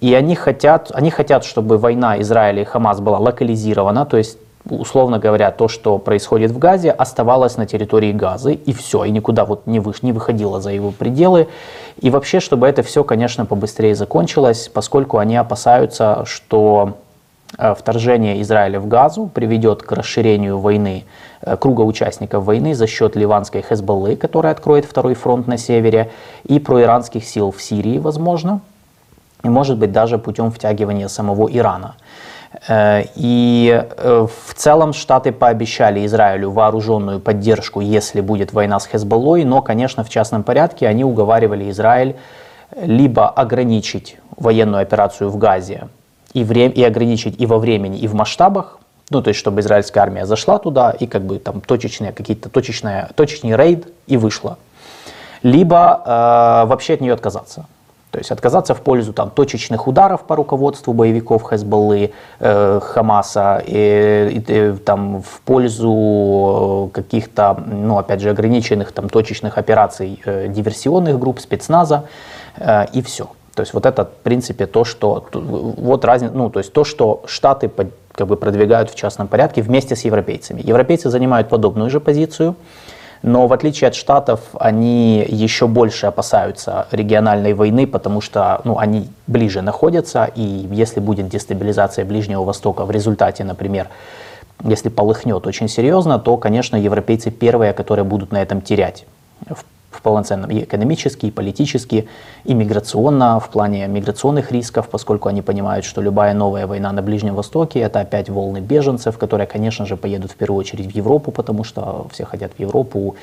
и 0.00 0.14
они 0.14 0.34
хотят, 0.34 0.90
они 0.94 1.10
хотят, 1.10 1.44
чтобы 1.44 1.78
война 1.78 2.20
Израиля 2.20 2.62
и 2.62 2.64
Хамас 2.64 3.00
была 3.00 3.18
локализирована, 3.18 4.04
то 4.04 4.18
есть 4.18 4.38
условно 4.70 5.18
говоря, 5.18 5.50
то, 5.50 5.68
что 5.68 5.98
происходит 5.98 6.50
в 6.50 6.58
Газе, 6.58 6.90
оставалось 6.90 7.56
на 7.56 7.66
территории 7.66 8.12
Газы, 8.12 8.54
и 8.54 8.72
все, 8.72 9.04
и 9.04 9.10
никуда 9.10 9.44
вот 9.44 9.66
не, 9.66 9.80
вы, 9.80 9.92
не 10.02 10.12
выходило 10.12 10.60
за 10.60 10.70
его 10.70 10.90
пределы. 10.90 11.48
И 12.00 12.10
вообще, 12.10 12.40
чтобы 12.40 12.66
это 12.66 12.82
все, 12.82 13.04
конечно, 13.04 13.46
побыстрее 13.46 13.94
закончилось, 13.94 14.70
поскольку 14.72 15.18
они 15.18 15.36
опасаются, 15.36 16.24
что 16.26 16.94
э, 17.58 17.74
вторжение 17.78 18.42
Израиля 18.42 18.80
в 18.80 18.88
Газу 18.88 19.30
приведет 19.32 19.82
к 19.82 19.92
расширению 19.92 20.58
войны, 20.58 21.04
э, 21.42 21.56
круга 21.56 21.82
участников 21.82 22.44
войны 22.44 22.74
за 22.74 22.86
счет 22.86 23.16
ливанской 23.16 23.62
Хезболлы, 23.62 24.16
которая 24.16 24.52
откроет 24.52 24.84
второй 24.84 25.14
фронт 25.14 25.46
на 25.46 25.58
севере, 25.58 26.10
и 26.44 26.58
проиранских 26.58 27.24
сил 27.24 27.52
в 27.52 27.62
Сирии, 27.62 27.98
возможно, 27.98 28.60
и, 29.44 29.48
может 29.48 29.78
быть, 29.78 29.92
даже 29.92 30.18
путем 30.18 30.50
втягивания 30.50 31.08
самого 31.08 31.48
Ирана– 31.50 31.94
и 33.16 33.84
э, 33.96 34.26
в 34.26 34.54
целом 34.54 34.92
Штаты 34.92 35.32
пообещали 35.32 36.04
Израилю 36.06 36.50
вооруженную 36.50 37.20
поддержку, 37.20 37.80
если 37.80 38.20
будет 38.20 38.52
война 38.52 38.80
с 38.80 38.86
Хезболлой, 38.86 39.44
но, 39.44 39.62
конечно, 39.62 40.04
в 40.04 40.08
частном 40.08 40.42
порядке 40.42 40.88
они 40.88 41.04
уговаривали 41.04 41.70
Израиль 41.70 42.16
либо 42.74 43.28
ограничить 43.28 44.16
военную 44.36 44.82
операцию 44.82 45.30
в 45.30 45.36
Газе 45.36 45.88
и, 46.32 46.44
время, 46.44 46.72
и 46.72 46.82
ограничить 46.82 47.40
и 47.40 47.46
во 47.46 47.58
времени, 47.58 47.98
и 47.98 48.06
в 48.06 48.14
масштабах, 48.14 48.78
Ну, 49.10 49.22
то 49.22 49.28
есть, 49.28 49.38
чтобы 49.38 49.60
израильская 49.60 50.00
армия 50.00 50.26
зашла 50.26 50.58
туда 50.58 50.90
и 50.90 51.06
как 51.06 51.22
бы 51.22 51.38
там 51.38 51.60
точечные 51.60 52.12
какие-то 52.12 52.48
точечные, 52.48 53.08
точечный 53.14 53.54
рейд 53.56 53.86
и 54.08 54.16
вышла. 54.16 54.58
Либо 55.42 56.02
э, 56.04 56.68
вообще 56.68 56.94
от 56.94 57.00
нее 57.00 57.12
отказаться. 57.12 57.66
То 58.10 58.18
есть 58.18 58.30
отказаться 58.30 58.74
в 58.74 58.80
пользу 58.80 59.12
там, 59.12 59.30
точечных 59.30 59.88
ударов 59.88 60.22
по 60.22 60.36
руководству 60.36 60.92
боевиков 60.92 61.42
Хезболлы, 61.42 62.12
э, 62.38 62.80
Хамаса, 62.82 63.62
и, 63.66 64.42
и, 64.48 64.72
там, 64.84 65.22
в 65.22 65.40
пользу 65.40 66.90
каких-то, 66.94 67.62
ну, 67.66 67.98
опять 67.98 68.20
же, 68.20 68.30
ограниченных 68.30 68.92
там, 68.92 69.08
точечных 69.08 69.58
операций 69.58 70.20
э, 70.24 70.48
диверсионных 70.48 71.18
групп, 71.18 71.40
спецназа, 71.40 72.04
э, 72.56 72.86
и 72.92 73.02
все. 73.02 73.28
То 73.54 73.62
есть 73.62 73.74
вот 73.74 73.86
это, 73.86 74.04
в 74.04 74.22
принципе, 74.22 74.66
то, 74.66 74.84
что, 74.84 75.26
вот 75.32 76.04
разница, 76.04 76.34
ну, 76.34 76.50
то 76.50 76.60
есть 76.60 76.72
то, 76.72 76.84
что 76.84 77.22
Штаты 77.26 77.70
как 78.12 78.26
бы 78.26 78.36
продвигают 78.36 78.90
в 78.90 78.94
частном 78.94 79.28
порядке 79.28 79.62
вместе 79.62 79.96
с 79.96 80.04
европейцами. 80.04 80.62
Европейцы 80.62 81.10
занимают 81.10 81.48
подобную 81.48 81.90
же 81.90 82.00
позицию, 82.00 82.54
но 83.22 83.46
в 83.46 83.52
отличие 83.52 83.88
от 83.88 83.94
Штатов, 83.94 84.40
они 84.58 85.24
еще 85.28 85.66
больше 85.66 86.06
опасаются 86.06 86.86
региональной 86.90 87.54
войны, 87.54 87.86
потому 87.86 88.20
что 88.20 88.60
ну, 88.64 88.78
они 88.78 89.08
ближе 89.26 89.62
находятся, 89.62 90.30
и 90.34 90.42
если 90.42 91.00
будет 91.00 91.28
дестабилизация 91.28 92.04
Ближнего 92.04 92.44
Востока 92.44 92.84
в 92.84 92.90
результате, 92.90 93.44
например, 93.44 93.88
если 94.64 94.88
полыхнет 94.88 95.46
очень 95.46 95.68
серьезно, 95.68 96.18
то, 96.18 96.36
конечно, 96.36 96.76
европейцы 96.76 97.30
первые, 97.30 97.72
которые 97.72 98.04
будут 98.04 98.32
на 98.32 98.42
этом 98.42 98.60
терять 98.62 99.06
в 99.96 100.02
полноценном 100.02 100.50
и 100.50 100.62
экономически, 100.62 101.26
и 101.26 101.30
политически, 101.30 102.08
и 102.44 102.54
миграционно, 102.54 103.40
в 103.40 103.48
плане 103.48 103.86
миграционных 103.88 104.52
рисков, 104.52 104.88
поскольку 104.88 105.28
они 105.28 105.42
понимают, 105.42 105.84
что 105.84 106.02
любая 106.02 106.34
новая 106.34 106.66
война 106.66 106.92
на 106.92 107.02
Ближнем 107.02 107.34
Востоке– 107.34 107.80
это 107.80 108.00
опять 108.00 108.28
волны 108.28 108.58
беженцев, 108.58 109.18
которые, 109.18 109.46
конечно 109.46 109.86
же, 109.86 109.96
поедут 109.96 110.32
в 110.32 110.36
первую 110.36 110.60
очередь 110.60 110.86
в 110.86 110.96
Европу, 110.96 111.30
потому 111.32 111.64
что 111.64 112.06
все 112.12 112.24
хотят 112.24 112.52
в 112.56 112.60
Европу, 112.60 113.16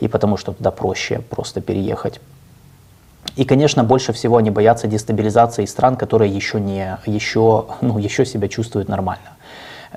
и 0.00 0.08
потому 0.08 0.36
что 0.36 0.52
туда 0.52 0.70
проще 0.70 1.20
просто 1.30 1.60
переехать. 1.60 2.20
И, 3.36 3.44
конечно, 3.44 3.84
больше 3.84 4.12
всего 4.12 4.38
они 4.38 4.50
боятся 4.50 4.86
дестабилизации 4.86 5.66
стран, 5.66 5.96
которые 5.96 6.34
еще, 6.34 6.60
не, 6.60 6.98
еще, 7.06 7.66
ну, 7.80 7.98
еще 7.98 8.24
себя 8.24 8.48
чувствуют 8.48 8.88
нормально. 8.88 9.35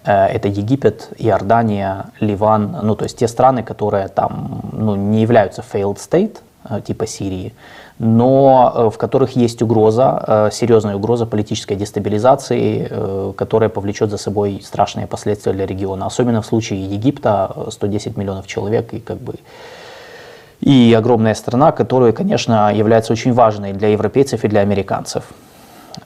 Э, 0.03 0.25
это 0.25 0.47
Египет, 0.47 1.09
Иордания, 1.17 2.05
Ливан, 2.19 2.77
ну 2.83 2.95
то 2.95 3.03
есть 3.03 3.17
те 3.17 3.27
страны, 3.27 3.63
которые 3.63 4.07
там 4.07 4.61
ну, 4.71 4.95
не 4.95 5.21
являются 5.21 5.61
failed 5.61 5.97
state, 5.97 6.37
э, 6.69 6.81
типа 6.81 7.07
Сирии, 7.07 7.53
но 7.99 8.71
э, 8.75 8.89
в 8.89 8.97
которых 8.97 9.35
есть 9.35 9.61
угроза, 9.61 10.49
серьезная 10.51 10.95
угроза 10.95 11.25
политической 11.25 11.75
дестабилизации, 11.75 13.33
которая 13.35 13.69
повлечет 13.69 14.09
за 14.09 14.17
собой 14.17 14.61
страшные 14.63 15.07
последствия 15.07 15.53
для 15.53 15.65
региона. 15.65 16.05
Особенно 16.05 16.41
в 16.41 16.45
случае 16.45 16.85
Египта, 16.85 17.67
110 17.69 18.17
миллионов 18.17 18.47
человек 18.47 18.93
и 18.93 18.99
как 18.99 19.17
бы 19.17 19.35
и 20.61 20.93
огромная 20.97 21.35
страна, 21.35 21.71
которая, 21.71 22.11
конечно, 22.11 22.73
является 22.73 23.13
очень 23.13 23.31
важной 23.33 23.71
для 23.71 23.87
европейцев 23.87 24.43
и 24.43 24.47
для 24.49 24.59
американцев. 24.59 25.23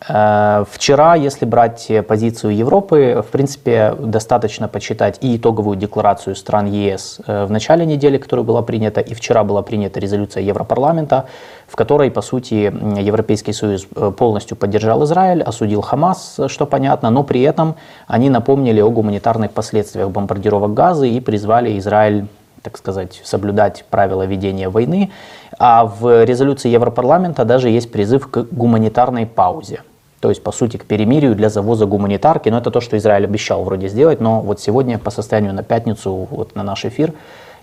Э, 0.08 0.66
вчера, 0.70 1.16
если 1.16 1.46
брать 1.46 1.92
позицию 2.08 2.56
Европы, 2.56 3.24
в 3.28 3.32
принципе, 3.32 3.96
достаточно 4.00 4.68
почитать 4.68 5.18
и 5.22 5.38
итоговую 5.38 5.78
декларацию 5.78 6.36
стран 6.36 6.68
ЕС 6.68 7.20
э, 7.26 7.46
в 7.46 7.52
начале 7.52 7.86
недели, 7.86 8.18
которая 8.18 8.46
была 8.46 8.62
принята, 8.62 9.02
и 9.02 9.14
вчера 9.14 9.44
была 9.44 9.62
принята 9.62 10.00
резолюция 10.00 10.44
Европарламента, 10.44 11.26
в 11.68 11.76
которой, 11.76 12.12
по 12.12 12.22
сути, 12.22 12.74
Европейский 13.02 13.54
Союз 13.54 13.88
э, 13.96 14.12
полностью 14.18 14.58
поддержал 14.58 15.04
Израиль, 15.04 15.42
осудил 15.42 15.82
Хамас, 15.82 16.40
что 16.48 16.66
понятно, 16.66 17.10
но 17.10 17.24
при 17.24 17.42
этом 17.42 17.76
они 18.08 18.30
напомнили 18.30 18.82
о 18.82 18.90
гуманитарных 18.90 19.52
последствиях 19.52 20.10
бомбардировок 20.10 20.74
Газы 20.74 21.10
и 21.10 21.20
призвали 21.20 21.78
Израиль 21.80 22.28
так 22.63 22.77
сказать, 22.77 23.22
соблюдать 23.24 23.86
правила 23.89 24.24
ведения 24.24 24.70
войны. 24.70 25.12
А 25.60 25.86
в 25.86 26.24
резолюции 26.24 26.70
Европарламента 26.70 27.46
даже 27.46 27.70
есть 27.70 27.91
призыв 27.91 28.29
к 28.29 28.48
гуманитарной 28.51 29.25
паузе. 29.25 29.82
То 30.22 30.29
есть, 30.29 30.41
по 30.41 30.53
сути, 30.53 30.77
к 30.77 30.86
перемирию 30.86 31.36
для 31.36 31.50
завоза 31.50 31.86
гуманитарки. 31.86 32.48
Но 32.48 32.60
это 32.60 32.72
то, 32.72 32.79
что 32.79 32.98
Израиль 32.98 33.25
обещал 33.25 33.63
вроде 33.63 33.89
сделать. 33.89 34.22
Но 34.22 34.39
вот 34.39 34.62
сегодня, 34.62 34.98
по 34.98 35.12
состоянию 35.12 35.53
на 35.53 35.63
пятницу, 35.63 36.27
вот 36.32 36.55
на 36.55 36.63
наш 36.63 36.86
эфир, 36.86 37.13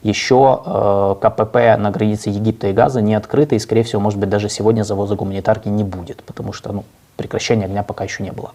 еще 0.02 0.60
э, 0.64 1.14
КПП 1.22 1.78
на 1.78 1.90
границе 1.90 2.28
Египта 2.28 2.68
и 2.68 2.72
Газа 2.72 3.00
не 3.00 3.14
открыто. 3.14 3.54
И, 3.54 3.58
скорее 3.58 3.82
всего, 3.82 4.02
может 4.02 4.18
быть, 4.18 4.28
даже 4.28 4.50
сегодня 4.50 4.82
завоза 4.82 5.14
гуманитарки 5.14 5.68
не 5.68 5.84
будет. 5.84 6.22
Потому 6.22 6.52
что 6.52 6.72
ну, 6.72 6.84
прекращения 7.16 7.64
огня 7.64 7.82
пока 7.82 8.04
еще 8.04 8.22
не 8.22 8.30
было. 8.30 8.52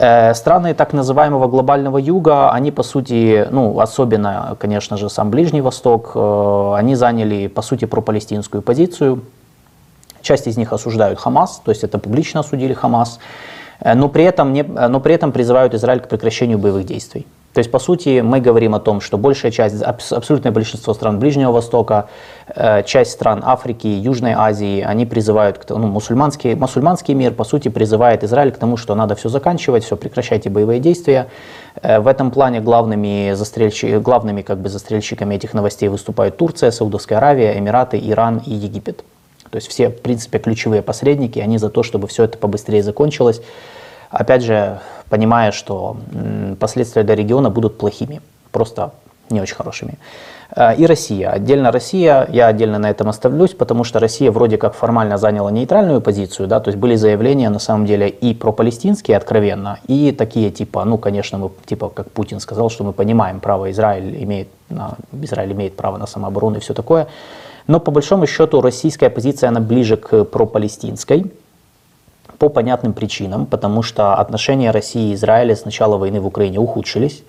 Э, 0.00 0.32
страны 0.34 0.74
так 0.74 0.92
называемого 0.92 1.48
глобального 1.48 1.98
юга, 1.98 2.52
они 2.52 2.70
по 2.70 2.84
сути, 2.84 3.48
ну 3.50 3.80
особенно, 3.80 4.56
конечно 4.60 4.96
же, 4.96 5.10
сам 5.10 5.30
Ближний 5.30 5.60
Восток, 5.60 6.12
э, 6.14 6.74
они 6.76 6.94
заняли 6.94 7.48
по 7.48 7.62
сути 7.62 7.84
пропалестинскую 7.84 8.62
позицию. 8.62 9.22
Часть 10.22 10.46
из 10.46 10.56
них 10.56 10.72
осуждают 10.72 11.18
Хамас, 11.18 11.60
то 11.64 11.72
есть 11.72 11.82
это 11.82 11.98
публично 11.98 12.40
осудили 12.40 12.74
Хамас, 12.74 13.18
э, 13.80 13.94
но 13.94 14.08
при 14.08 14.22
этом, 14.22 14.52
не, 14.52 14.62
но 14.62 15.00
при 15.00 15.14
этом 15.16 15.32
призывают 15.32 15.74
Израиль 15.74 16.00
к 16.00 16.08
прекращению 16.08 16.58
боевых 16.58 16.86
действий. 16.86 17.26
То 17.58 17.60
есть, 17.60 17.72
по 17.72 17.80
сути, 17.80 18.20
мы 18.20 18.38
говорим 18.38 18.76
о 18.76 18.78
том, 18.78 19.00
что 19.00 19.18
большая 19.18 19.50
часть, 19.50 19.82
абсолютное 19.82 20.52
большинство 20.52 20.94
стран 20.94 21.18
Ближнего 21.18 21.50
Востока, 21.50 22.08
э, 22.54 22.84
часть 22.84 23.10
стран 23.10 23.42
Африки, 23.44 23.88
Южной 23.88 24.32
Азии, 24.32 24.80
они 24.80 25.06
призывают, 25.06 25.68
ну, 25.68 25.88
мусульманский, 25.88 26.54
мусульманский 26.54 27.14
мир, 27.14 27.32
по 27.32 27.42
сути, 27.42 27.66
призывает 27.66 28.22
Израиль 28.22 28.52
к 28.52 28.58
тому, 28.58 28.76
что 28.76 28.94
надо 28.94 29.16
все 29.16 29.28
заканчивать, 29.28 29.82
все, 29.82 29.96
прекращайте 29.96 30.50
боевые 30.50 30.78
действия. 30.78 31.26
Э, 31.82 31.98
в 31.98 32.06
этом 32.06 32.30
плане 32.30 32.60
главными, 32.60 33.32
застрельщи, 33.34 33.98
главными 33.98 34.42
как 34.42 34.58
бы, 34.58 34.68
застрельщиками 34.68 35.34
этих 35.34 35.52
новостей 35.52 35.88
выступают 35.88 36.36
Турция, 36.36 36.70
Саудовская 36.70 37.18
Аравия, 37.18 37.58
Эмираты, 37.58 37.98
Иран 37.98 38.40
и 38.46 38.54
Египет. 38.54 39.02
То 39.50 39.56
есть 39.56 39.66
все, 39.66 39.88
в 39.88 40.00
принципе, 40.00 40.38
ключевые 40.38 40.82
посредники, 40.82 41.40
они 41.40 41.58
за 41.58 41.70
то, 41.70 41.82
чтобы 41.82 42.06
все 42.06 42.22
это 42.22 42.38
побыстрее 42.38 42.84
закончилось. 42.84 43.42
Опять 44.10 44.42
же, 44.42 44.80
понимая, 45.08 45.52
что 45.52 45.96
последствия 46.60 47.02
для 47.02 47.14
региона 47.14 47.50
будут 47.50 47.78
плохими, 47.78 48.20
просто 48.50 48.92
не 49.30 49.40
очень 49.40 49.56
хорошими. 49.56 49.98
Э, 50.56 50.74
и 50.76 50.86
Россия. 50.86 51.30
Отдельно 51.30 51.70
Россия, 51.70 52.26
я 52.32 52.46
отдельно 52.46 52.78
на 52.78 52.90
этом 52.90 53.08
оставлюсь, 53.08 53.54
потому 53.54 53.84
что 53.84 54.00
Россия 54.00 54.30
вроде 54.30 54.56
как 54.56 54.74
формально 54.74 55.18
заняла 55.18 55.50
нейтральную 55.50 56.00
позицию, 56.00 56.48
да, 56.48 56.60
то 56.60 56.68
есть 56.68 56.78
были 56.78 56.96
заявления 56.96 57.50
на 57.50 57.58
самом 57.58 57.86
деле 57.86 58.08
и 58.08 58.34
про 58.34 58.52
палестинские 58.52 59.16
откровенно, 59.16 59.78
и 59.86 60.12
такие 60.12 60.50
типа, 60.50 60.84
ну, 60.84 60.98
конечно, 60.98 61.38
мы, 61.38 61.50
типа, 61.66 61.88
как 61.88 62.10
Путин 62.10 62.40
сказал, 62.40 62.70
что 62.70 62.84
мы 62.84 62.92
понимаем, 62.92 63.40
право 63.40 63.70
Израиль 63.70 64.22
имеет, 64.24 64.48
на, 64.70 64.94
Израиль 65.22 65.52
имеет 65.52 65.76
право 65.76 65.98
на 65.98 66.06
самооборону 66.06 66.56
и 66.56 66.60
все 66.60 66.74
такое, 66.74 67.08
но 67.66 67.80
по 67.80 67.90
большому 67.90 68.26
счету 68.26 68.62
российская 68.62 69.10
позиция, 69.10 69.48
она 69.48 69.60
ближе 69.60 69.96
к 69.98 70.24
пропалестинской, 70.24 71.26
по 72.38 72.48
понятным 72.48 72.92
причинам, 72.92 73.46
потому 73.46 73.82
что 73.82 74.14
отношения 74.14 74.70
России 74.70 75.10
и 75.10 75.14
Израиля 75.14 75.56
с 75.56 75.64
начала 75.64 75.96
войны 75.96 76.20
в 76.20 76.26
Украине 76.26 76.58
ухудшились. 76.58 77.22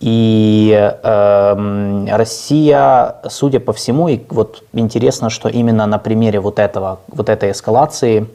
И 0.00 0.72
э, 0.72 2.06
Россия, 2.10 3.16
судя 3.28 3.60
по 3.60 3.72
всему, 3.72 4.08
и 4.08 4.20
вот 4.30 4.64
интересно, 4.72 5.30
что 5.30 5.48
именно 5.48 5.86
на 5.86 5.98
примере 5.98 6.40
вот, 6.40 6.58
этого, 6.58 7.00
вот 7.08 7.28
этой 7.28 7.52
эскалации 7.52 8.26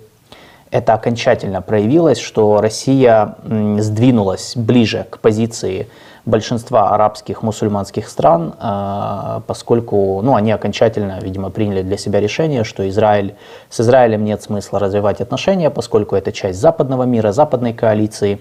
это 0.71 0.93
окончательно 0.93 1.61
проявилось, 1.61 2.19
что 2.19 2.61
Россия 2.61 3.35
сдвинулась 3.43 4.53
ближе 4.55 5.05
к 5.09 5.19
позиции 5.19 5.87
большинства 6.27 6.89
арабских 6.93 7.41
мусульманских 7.41 8.07
стран, 8.09 8.53
а, 8.59 9.41
поскольку 9.47 10.21
ну, 10.21 10.35
они 10.35 10.51
окончательно, 10.51 11.19
видимо, 11.21 11.49
приняли 11.49 11.81
для 11.81 11.97
себя 11.97 12.19
решение, 12.19 12.63
что 12.63 12.87
Израиль, 12.89 13.35
с 13.69 13.79
Израилем 13.79 14.25
нет 14.25 14.43
смысла 14.43 14.79
развивать 14.79 15.21
отношения, 15.21 15.69
поскольку 15.69 16.15
это 16.15 16.31
часть 16.31 16.59
западного 16.59 17.03
мира, 17.03 17.31
западной 17.31 17.73
коалиции, 17.73 18.39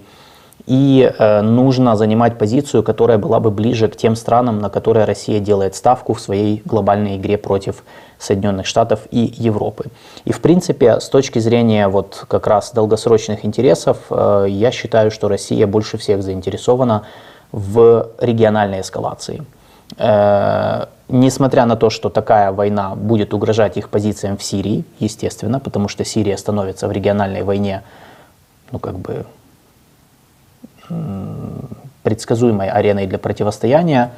и 0.66 1.12
э, 1.16 1.42
нужно 1.42 1.96
занимать 1.96 2.38
позицию, 2.38 2.82
которая 2.82 3.18
была 3.18 3.38
бы 3.38 3.50
ближе 3.50 3.88
к 3.88 3.96
тем 3.96 4.16
странам, 4.16 4.58
на 4.58 4.68
которые 4.68 5.04
Россия 5.04 5.38
делает 5.38 5.76
ставку 5.76 6.14
в 6.14 6.20
своей 6.20 6.62
глобальной 6.64 7.18
игре 7.18 7.38
против 7.38 7.84
Соединенных 8.18 8.66
Штатов 8.66 9.00
и 9.10 9.32
Европы. 9.36 9.84
И 10.24 10.32
в 10.32 10.40
принципе, 10.40 10.98
с 10.98 11.08
точки 11.08 11.38
зрения 11.38 11.86
вот 11.86 12.24
как 12.26 12.46
раз 12.46 12.72
долгосрочных 12.72 13.44
интересов, 13.44 13.98
э, 14.10 14.46
я 14.48 14.72
считаю, 14.72 15.10
что 15.10 15.28
Россия 15.28 15.66
больше 15.66 15.98
всех 15.98 16.22
заинтересована 16.22 17.04
в 17.56 18.10
региональной 18.20 18.82
эскалации. 18.82 19.42
Э, 19.96 20.84
несмотря 21.08 21.64
на 21.64 21.76
то, 21.76 21.88
что 21.88 22.10
такая 22.10 22.52
война 22.52 22.94
будет 22.94 23.32
угрожать 23.32 23.78
их 23.78 23.88
позициям 23.88 24.36
в 24.36 24.42
Сирии, 24.42 24.84
естественно, 24.98 25.58
потому 25.58 25.88
что 25.88 26.04
Сирия 26.04 26.36
становится 26.36 26.86
в 26.86 26.92
региональной 26.92 27.42
войне, 27.42 27.82
ну 28.72 28.78
как 28.78 28.98
бы 28.98 29.24
предсказуемой 32.02 32.68
ареной 32.68 33.06
для 33.06 33.18
противостояния, 33.18 34.10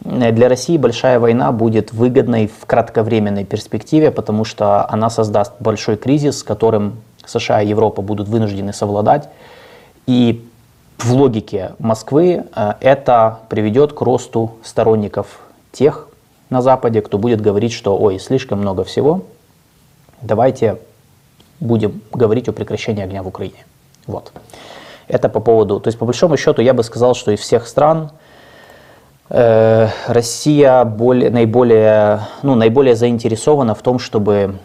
для 0.00 0.48
России 0.48 0.76
большая 0.76 1.18
война 1.18 1.50
будет 1.50 1.92
выгодной 1.92 2.46
в 2.46 2.66
кратковременной 2.66 3.44
перспективе, 3.44 4.10
потому 4.10 4.44
что 4.44 4.86
она 4.90 5.08
создаст 5.08 5.52
большой 5.60 5.96
кризис, 5.96 6.40
с 6.40 6.42
которым 6.42 7.00
США 7.24 7.62
и 7.62 7.68
Европа 7.68 8.02
будут 8.02 8.28
вынуждены 8.28 8.74
совладать. 8.74 9.30
И 10.06 10.44
в 11.04 11.12
логике 11.12 11.72
Москвы 11.78 12.44
э, 12.54 12.72
это 12.80 13.38
приведет 13.48 13.92
к 13.92 14.00
росту 14.00 14.52
сторонников 14.62 15.40
тех 15.72 16.08
на 16.50 16.62
Западе, 16.62 17.00
кто 17.00 17.18
будет 17.18 17.40
говорить, 17.40 17.72
что 17.72 17.96
ой, 17.96 18.18
слишком 18.18 18.60
много 18.60 18.84
всего, 18.84 19.22
давайте 20.20 20.78
будем 21.60 22.02
говорить 22.12 22.48
о 22.48 22.52
прекращении 22.52 23.02
огня 23.02 23.22
в 23.22 23.28
Украине. 23.28 23.64
Вот. 24.06 24.32
Это 25.08 25.28
по 25.28 25.40
поводу, 25.40 25.80
то 25.80 25.88
есть 25.88 25.98
по 25.98 26.04
большому 26.04 26.36
счету 26.36 26.62
я 26.62 26.74
бы 26.74 26.82
сказал, 26.82 27.14
что 27.14 27.32
из 27.32 27.40
всех 27.40 27.66
стран 27.66 28.10
э, 29.28 29.88
Россия 30.06 30.84
более, 30.84 31.30
наиболее, 31.30 32.20
ну, 32.42 32.54
наиболее 32.54 32.94
заинтересована 32.94 33.74
в 33.74 33.82
том, 33.82 33.98
чтобы 33.98 34.56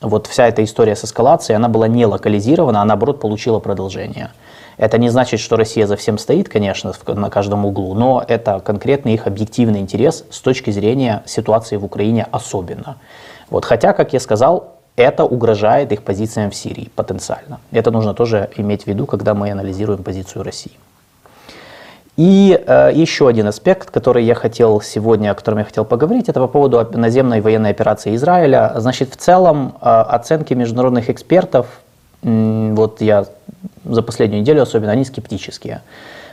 вот 0.00 0.26
вся 0.26 0.48
эта 0.48 0.62
история 0.62 0.96
с 0.96 1.04
эскалацией, 1.04 1.56
она 1.56 1.68
была 1.68 1.88
не 1.88 2.04
локализирована, 2.06 2.82
а 2.82 2.84
наоборот 2.84 3.20
получила 3.20 3.60
продолжение. 3.60 4.30
Это 4.76 4.98
не 4.98 5.08
значит, 5.08 5.40
что 5.40 5.56
Россия 5.56 5.86
за 5.86 5.96
всем 5.96 6.18
стоит, 6.18 6.48
конечно, 6.48 6.92
на 7.06 7.30
каждом 7.30 7.64
углу, 7.64 7.94
но 7.94 8.22
это 8.26 8.60
конкретный 8.60 9.14
их 9.14 9.26
объективный 9.26 9.80
интерес 9.80 10.24
с 10.30 10.40
точки 10.40 10.70
зрения 10.70 11.22
ситуации 11.26 11.76
в 11.76 11.84
Украине 11.84 12.26
особенно. 12.30 12.96
Вот, 13.48 13.64
хотя, 13.64 13.92
как 13.92 14.12
я 14.12 14.20
сказал, 14.20 14.76
это 14.96 15.24
угрожает 15.24 15.92
их 15.92 16.02
позициям 16.02 16.50
в 16.50 16.54
Сирии 16.54 16.90
потенциально. 16.94 17.60
Это 17.70 17.90
нужно 17.90 18.14
тоже 18.14 18.50
иметь 18.56 18.84
в 18.84 18.86
виду, 18.86 19.06
когда 19.06 19.34
мы 19.34 19.50
анализируем 19.50 20.02
позицию 20.02 20.42
России. 20.42 20.72
И 22.16 22.58
э, 22.66 22.92
еще 22.94 23.28
один 23.28 23.46
аспект, 23.46 23.90
который 23.90 24.24
я 24.24 24.34
хотел 24.34 24.80
сегодня, 24.80 25.30
о 25.30 25.34
котором 25.34 25.58
я 25.58 25.64
хотел 25.64 25.84
поговорить, 25.84 26.30
это 26.30 26.40
по 26.40 26.48
поводу 26.48 26.98
наземной 26.98 27.42
военной 27.42 27.70
операции 27.70 28.14
Израиля. 28.16 28.72
Значит, 28.76 29.12
в 29.12 29.16
целом 29.16 29.76
э, 29.80 29.84
оценки 29.84 30.54
международных 30.54 31.10
экспертов, 31.10 31.66
вот 32.22 33.00
я 33.00 33.26
за 33.84 34.02
последнюю 34.02 34.40
неделю 34.40 34.62
особенно, 34.62 34.92
они 34.92 35.04
скептические. 35.04 35.80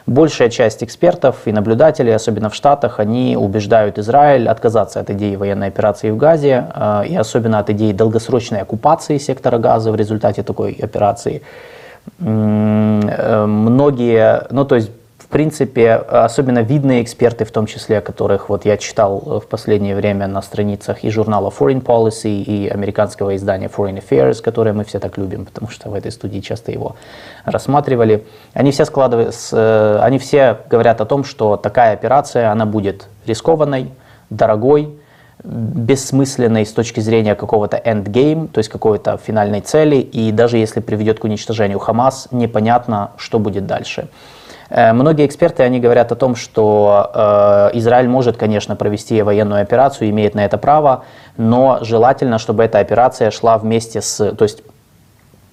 Большая 0.05 0.49
часть 0.49 0.83
экспертов 0.83 1.47
и 1.47 1.53
наблюдателей, 1.53 2.13
особенно 2.13 2.49
в 2.49 2.55
Штатах, 2.55 2.99
они 2.99 3.37
убеждают 3.37 3.97
Израиль 3.97 4.49
отказаться 4.49 4.99
от 4.99 5.09
идеи 5.09 5.37
военной 5.37 5.67
операции 5.67 6.11
в 6.11 6.17
Газе 6.17 6.67
э, 6.75 7.03
и 7.07 7.15
особенно 7.15 7.59
от 7.59 7.69
идеи 7.69 7.93
долгосрочной 7.93 8.61
оккупации 8.61 9.17
сектора 9.17 9.59
Газа 9.59 9.91
в 9.91 9.95
результате 9.95 10.43
такой 10.43 10.73
операции. 10.73 11.41
Э, 12.19 13.45
многие, 13.45 14.45
ну 14.51 14.65
то 14.65 14.75
есть 14.75 14.91
принципе, 15.33 15.93
особенно 15.95 16.59
видные 16.59 17.01
эксперты, 17.01 17.43
в 17.43 17.51
том 17.51 17.65
числе, 17.65 18.01
которых 18.01 18.49
вот 18.49 18.65
я 18.65 18.77
читал 18.77 19.41
в 19.43 19.47
последнее 19.47 19.95
время 19.95 20.27
на 20.27 20.43
страницах 20.43 21.03
и 21.03 21.09
журнала 21.09 21.49
Foreign 21.49 21.83
Policy, 21.83 22.43
и 22.43 22.67
американского 22.67 23.35
издания 23.35 23.67
Foreign 23.67 23.99
Affairs, 23.99 24.43
которое 24.43 24.73
мы 24.73 24.83
все 24.83 24.99
так 24.99 25.17
любим, 25.17 25.45
потому 25.45 25.71
что 25.71 25.89
в 25.89 25.95
этой 25.95 26.11
студии 26.11 26.39
часто 26.39 26.71
его 26.71 26.95
рассматривали, 27.45 28.25
они 28.53 28.71
все, 28.71 28.85
складывают, 28.85 29.35
э, 29.51 29.99
они 30.01 30.19
все 30.19 30.59
говорят 30.69 31.01
о 31.01 31.05
том, 31.05 31.23
что 31.23 31.57
такая 31.57 31.93
операция, 31.93 32.51
она 32.51 32.67
будет 32.67 33.07
рискованной, 33.25 33.89
дорогой, 34.29 34.99
бессмысленной 35.43 36.63
с 36.63 36.71
точки 36.71 36.99
зрения 36.99 37.33
какого-то 37.33 37.77
endgame, 37.77 38.47
то 38.47 38.59
есть 38.59 38.69
какой-то 38.69 39.17
финальной 39.17 39.61
цели, 39.61 39.95
и 39.95 40.31
даже 40.31 40.57
если 40.57 40.79
приведет 40.79 41.19
к 41.19 41.23
уничтожению 41.23 41.79
Хамас, 41.79 42.27
непонятно, 42.31 43.11
что 43.17 43.39
будет 43.39 43.65
дальше. 43.65 44.07
Э, 44.69 44.93
многие 44.93 45.25
эксперты, 45.25 45.63
они 45.63 45.79
говорят 45.79 46.11
о 46.11 46.15
том, 46.15 46.35
что 46.35 47.11
э, 47.73 47.77
Израиль 47.77 48.07
может, 48.07 48.37
конечно, 48.37 48.75
провести 48.75 49.21
военную 49.21 49.61
операцию, 49.61 50.09
имеет 50.09 50.35
на 50.35 50.45
это 50.45 50.57
право, 50.57 51.05
но 51.37 51.79
желательно, 51.81 52.39
чтобы 52.39 52.63
эта 52.63 52.79
операция 52.79 53.31
шла 53.31 53.57
вместе 53.57 54.01
с, 54.01 54.33
то 54.33 54.43
есть, 54.43 54.63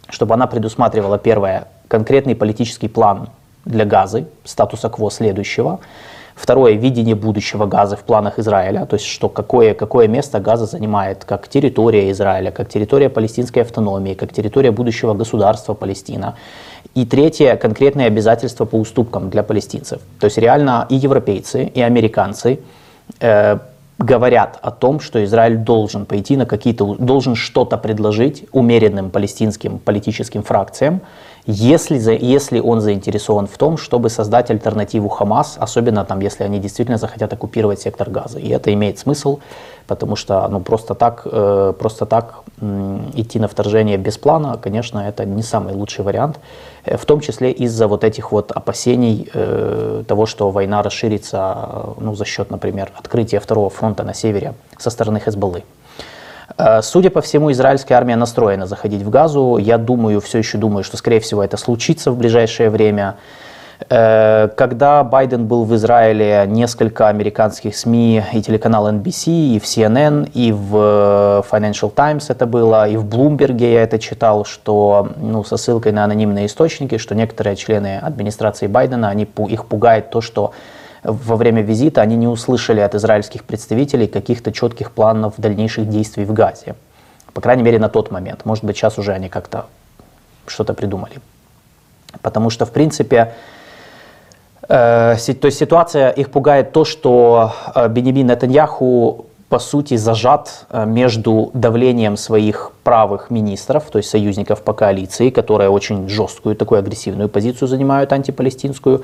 чтобы 0.08 0.34
она 0.34 0.46
предусматривала, 0.46 1.18
первое, 1.18 1.68
конкретный 1.88 2.34
политический 2.34 2.88
план 2.88 3.28
для 3.64 3.84
Газы, 3.84 4.26
статуса 4.44 4.88
кво 4.88 5.10
следующего, 5.10 5.80
Второе, 6.40 6.72
видение 6.72 7.14
будущего 7.14 7.66
Газа 7.66 7.96
в 7.96 8.00
планах 8.00 8.38
Израиля, 8.38 8.86
то 8.86 8.96
есть 8.96 9.04
что 9.04 9.28
какое, 9.28 9.74
какое 9.74 10.08
место 10.08 10.40
Газа 10.40 10.64
занимает 10.64 11.26
как 11.26 11.48
территория 11.48 12.10
Израиля, 12.12 12.50
как 12.50 12.70
территория 12.70 13.10
палестинской 13.10 13.60
автономии, 13.60 14.14
как 14.14 14.32
территория 14.32 14.70
будущего 14.70 15.12
государства 15.12 15.74
Палестина. 15.74 16.36
И 16.94 17.04
третье, 17.04 17.56
конкретные 17.56 18.06
обязательства 18.06 18.64
по 18.64 18.76
уступкам 18.76 19.28
для 19.28 19.42
палестинцев. 19.42 20.00
То 20.18 20.24
есть 20.24 20.38
реально 20.38 20.86
и 20.88 20.96
европейцы, 20.96 21.64
и 21.64 21.82
американцы 21.82 22.60
э, 23.20 23.58
говорят 23.98 24.58
о 24.62 24.70
том, 24.70 25.00
что 25.00 25.22
Израиль 25.22 25.58
должен 25.58 26.06
пойти 26.06 26.38
на 26.38 26.46
какие-то, 26.46 26.94
должен 26.94 27.34
что-то 27.34 27.76
предложить 27.76 28.46
умеренным 28.52 29.10
палестинским 29.10 29.78
политическим 29.78 30.42
фракциям, 30.42 31.02
если, 31.46 31.98
если 32.20 32.60
он 32.60 32.80
заинтересован 32.80 33.46
в 33.46 33.56
том, 33.56 33.76
чтобы 33.76 34.10
создать 34.10 34.50
альтернативу 34.50 35.08
Хамас, 35.08 35.56
особенно 35.58 36.04
там, 36.04 36.20
если 36.20 36.44
они 36.44 36.58
действительно 36.58 36.98
захотят 36.98 37.32
оккупировать 37.32 37.80
сектор 37.80 38.10
Газа. 38.10 38.38
И 38.38 38.48
это 38.48 38.72
имеет 38.72 38.98
смысл, 38.98 39.40
потому 39.86 40.16
что 40.16 40.46
ну, 40.48 40.60
просто 40.60 40.94
так, 40.94 41.22
э, 41.24 41.72
просто 41.78 42.06
так 42.06 42.42
идти 43.14 43.38
на 43.38 43.48
вторжение 43.48 43.96
без 43.96 44.18
плана, 44.18 44.58
конечно, 44.58 44.98
это 44.98 45.24
не 45.24 45.42
самый 45.42 45.74
лучший 45.74 46.04
вариант, 46.04 46.38
э, 46.84 46.96
в 46.96 47.04
том 47.06 47.20
числе 47.20 47.50
из-за 47.50 47.88
вот 47.88 48.04
этих 48.04 48.32
вот 48.32 48.52
опасений 48.52 49.28
э, 49.32 50.04
того, 50.06 50.26
что 50.26 50.50
война 50.50 50.82
расширится 50.82 51.94
ну, 51.98 52.14
за 52.14 52.24
счет, 52.24 52.50
например, 52.50 52.92
открытия 52.94 53.40
второго 53.40 53.70
фронта 53.70 54.04
на 54.04 54.14
севере 54.14 54.54
со 54.78 54.90
стороны 54.90 55.20
Хезбаллы. 55.20 55.64
Э, 56.60 56.82
судя 56.82 57.10
по 57.10 57.20
всему, 57.20 57.50
израильская 57.52 57.94
армия 57.94 58.16
настроена 58.16 58.66
заходить 58.66 59.02
в 59.02 59.10
Газу. 59.10 59.56
Я 59.56 59.78
думаю, 59.78 60.20
все 60.20 60.38
еще 60.38 60.58
думаю, 60.58 60.84
что, 60.84 60.96
скорее 60.96 61.20
всего, 61.20 61.42
это 61.42 61.56
случится 61.56 62.10
в 62.10 62.16
ближайшее 62.16 62.68
время. 62.68 63.16
Э, 63.88 64.48
когда 64.56 65.02
Байден 65.02 65.46
был 65.46 65.64
в 65.64 65.74
Израиле, 65.74 66.44
несколько 66.46 67.08
американских 67.08 67.74
СМИ 67.74 68.22
и 68.32 68.42
телеканал 68.42 68.90
NBC, 68.90 69.56
и 69.56 69.58
в 69.58 69.64
CNN, 69.64 70.30
и 70.34 70.52
в 70.52 70.76
э, 70.76 71.42
Financial 71.50 71.90
Times 71.90 72.28
это 72.28 72.44
было, 72.44 72.86
и 72.86 72.96
в 72.96 73.06
Bloomberg 73.06 73.56
я 73.56 73.82
это 73.82 73.98
читал, 73.98 74.44
что 74.44 75.08
ну, 75.16 75.44
со 75.44 75.56
ссылкой 75.56 75.92
на 75.92 76.04
анонимные 76.04 76.44
источники, 76.44 76.98
что 76.98 77.14
некоторые 77.14 77.56
члены 77.56 77.98
администрации 77.98 78.66
Байдена, 78.66 79.08
они, 79.08 79.26
их 79.48 79.64
пугает 79.64 80.10
то, 80.10 80.20
что 80.20 80.52
во 81.02 81.36
время 81.36 81.62
визита 81.62 82.02
они 82.02 82.16
не 82.16 82.28
услышали 82.28 82.80
от 82.80 82.94
израильских 82.94 83.44
представителей 83.44 84.06
каких-то 84.06 84.52
четких 84.52 84.90
планов 84.90 85.34
дальнейших 85.38 85.88
действий 85.88 86.24
в 86.24 86.32
Газе. 86.32 86.74
По 87.32 87.40
крайней 87.40 87.62
мере, 87.62 87.78
на 87.78 87.88
тот 87.88 88.10
момент. 88.10 88.44
Может 88.44 88.64
быть, 88.64 88.76
сейчас 88.76 88.98
уже 88.98 89.12
они 89.12 89.28
как-то 89.28 89.66
что-то 90.46 90.74
придумали. 90.74 91.20
Потому 92.22 92.50
что, 92.50 92.66
в 92.66 92.72
принципе, 92.72 93.34
э, 94.68 95.16
то 95.16 95.46
есть 95.46 95.58
ситуация 95.58 96.10
их 96.10 96.30
пугает 96.30 96.72
то, 96.72 96.84
что 96.84 97.54
э, 97.74 97.88
Бенемин 97.88 98.26
Нетаньяху 98.26 99.26
по 99.50 99.58
сути, 99.58 99.96
зажат 99.96 100.66
э, 100.70 100.86
между 100.86 101.50
давлением 101.54 102.16
своих 102.16 102.70
правых 102.84 103.30
министров, 103.30 103.90
то 103.90 103.98
есть 103.98 104.08
союзников 104.08 104.62
по 104.62 104.72
коалиции, 104.72 105.30
которые 105.30 105.70
очень 105.70 106.08
жесткую, 106.08 106.54
такую 106.54 106.78
агрессивную 106.78 107.28
позицию 107.28 107.66
занимают 107.66 108.12
антипалестинскую. 108.12 109.02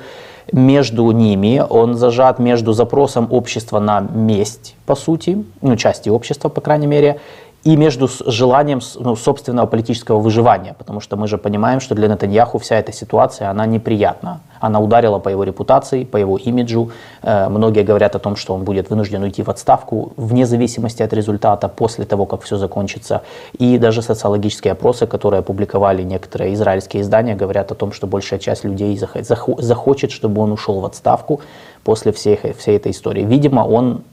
Между 0.53 1.11
ними 1.11 1.61
он 1.69 1.95
зажат 1.95 2.39
между 2.39 2.71
запросом 2.71 3.27
общества 3.29 3.79
на 3.79 3.99
месть, 3.99 4.75
по 4.85 4.95
сути, 4.95 5.43
ну, 5.61 5.75
части 5.75 6.07
общества, 6.07 6.47
по 6.47 6.61
крайней 6.61 6.87
мере, 6.87 7.19
и 7.67 7.75
между 7.75 8.07
желанием 8.25 8.79
ну, 8.99 9.17
собственного 9.17 9.67
политического 9.67 10.21
выживания, 10.21 10.73
потому 10.77 11.01
что 11.01 11.17
мы 11.17 11.27
же 11.27 11.37
понимаем, 11.37 11.81
что 11.81 11.95
для 11.95 12.07
Нетаньяху 12.07 12.59
вся 12.59 12.77
эта 12.77 12.93
ситуация, 12.93 13.49
она 13.49 13.65
неприятна. 13.65 14.39
Она 14.61 14.79
ударила 14.79 15.19
по 15.19 15.27
его 15.29 15.43
репутации, 15.43 16.05
по 16.05 16.15
его 16.17 16.37
имиджу. 16.37 16.91
Э, 17.23 17.49
многие 17.49 17.83
говорят 17.83 18.15
о 18.15 18.19
том, 18.19 18.37
что 18.37 18.53
он 18.53 18.63
будет 18.63 18.89
вынужден 18.89 19.21
уйти 19.21 19.43
в 19.43 19.49
отставку 19.49 20.13
вне 20.15 20.45
зависимости 20.45 21.03
от 21.03 21.13
результата 21.13 21.67
после 21.67 22.05
того, 22.05 22.25
как 22.25 22.41
все 22.41 22.55
закончится. 22.55 23.21
И 23.59 23.77
даже 23.77 24.01
социологические 24.01 24.71
опросы, 24.71 25.05
которые 25.05 25.39
опубликовали 25.39 26.03
некоторые 26.03 26.53
израильские 26.53 27.01
издания, 27.01 27.35
говорят 27.35 27.71
о 27.71 27.75
том, 27.75 27.91
что 27.91 28.07
большая 28.07 28.39
часть 28.39 28.63
людей 28.63 28.97
захочет, 28.97 30.11
чтобы 30.11 30.41
он 30.41 30.53
ушел 30.53 30.79
в 30.79 30.85
отставку 30.85 31.41
после 31.83 32.13
всей, 32.13 32.39
всей 32.57 32.77
этой 32.77 32.91
истории. 32.91 33.25
Видимо, 33.25 33.59
он 33.59 34.03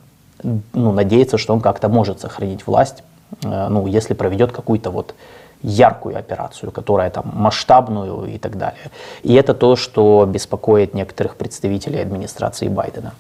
ну, 0.43 0.93
надеется, 0.93 1.39
что 1.39 1.55
он 1.55 1.61
как-то 1.61 1.89
может 1.89 2.19
сохранить 2.19 2.67
власть 2.67 3.05
ну, 3.43 3.87
если 3.87 4.15
проведет 4.15 4.53
какую-то 4.53 4.91
вот 4.91 5.15
яркую 5.65 6.19
операцию, 6.19 6.71
которая 6.71 7.11
там 7.11 7.25
масштабную 7.35 8.35
и 8.35 8.39
так 8.39 8.57
далее. 8.57 8.91
И 9.23 9.35
это 9.35 9.55
то, 9.55 9.77
что 9.77 10.27
беспокоит 10.27 10.95
некоторых 10.95 11.37
представителей 11.37 12.03
администрации 12.03 12.69
Байдена. 12.69 13.13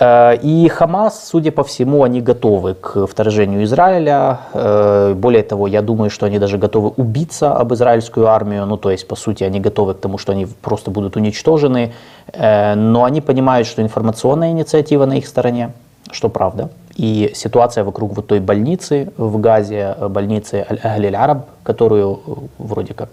Э, 0.00 0.36
и 0.42 0.68
Хамас, 0.68 1.28
судя 1.28 1.52
по 1.52 1.62
всему, 1.62 2.02
они 2.02 2.20
готовы 2.20 2.74
к 2.74 3.06
вторжению 3.06 3.62
Израиля. 3.62 4.40
Э, 4.52 5.14
более 5.14 5.44
того, 5.44 5.68
я 5.68 5.82
думаю, 5.82 6.10
что 6.10 6.26
они 6.26 6.38
даже 6.38 6.58
готовы 6.58 6.88
убиться 6.96 7.52
об 7.52 7.72
израильскую 7.72 8.26
армию. 8.26 8.66
Ну, 8.66 8.76
то 8.76 8.90
есть, 8.90 9.06
по 9.06 9.16
сути, 9.16 9.44
они 9.44 9.60
готовы 9.60 9.94
к 9.94 10.00
тому, 10.00 10.18
что 10.18 10.32
они 10.32 10.46
просто 10.46 10.90
будут 10.90 11.16
уничтожены. 11.16 11.92
Но 12.36 13.04
они 13.04 13.20
понимают, 13.20 13.68
что 13.68 13.82
информационная 13.82 14.50
инициатива 14.50 15.06
на 15.06 15.14
их 15.18 15.28
стороне, 15.28 15.70
что 16.10 16.28
правда. 16.28 16.70
И 16.96 17.30
ситуация 17.34 17.84
вокруг 17.84 18.16
вот 18.16 18.26
той 18.26 18.40
больницы 18.40 19.12
в 19.18 19.38
Газе, 19.38 19.94
больницы 20.08 20.66
Аль-Араб, 20.82 21.46
которую 21.62 22.20
э, 22.26 22.30
вроде 22.58 22.94
как 22.94 23.10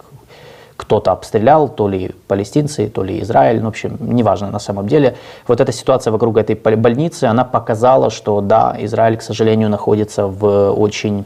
кто-то 0.78 1.12
обстрелял, 1.12 1.70
то 1.70 1.88
ли 1.88 2.12
палестинцы, 2.28 2.88
то 2.88 3.04
ли 3.04 3.22
Израиль, 3.22 3.60
ну, 3.60 3.66
в 3.66 3.70
общем, 3.70 3.98
неважно 4.00 4.52
на 4.52 4.60
самом 4.60 4.88
деле. 4.88 5.16
Вот 5.48 5.60
эта 5.60 5.72
ситуация 5.72 6.12
вокруг 6.12 6.38
этой 6.38 6.56
больницы, 6.56 7.26
она 7.26 7.44
показала, 7.44 8.10
что 8.10 8.42
да, 8.42 8.76
Израиль, 8.80 9.18
к 9.18 9.22
сожалению, 9.22 9.70
находится 9.70 10.28
в 10.28 10.72
очень 10.72 11.26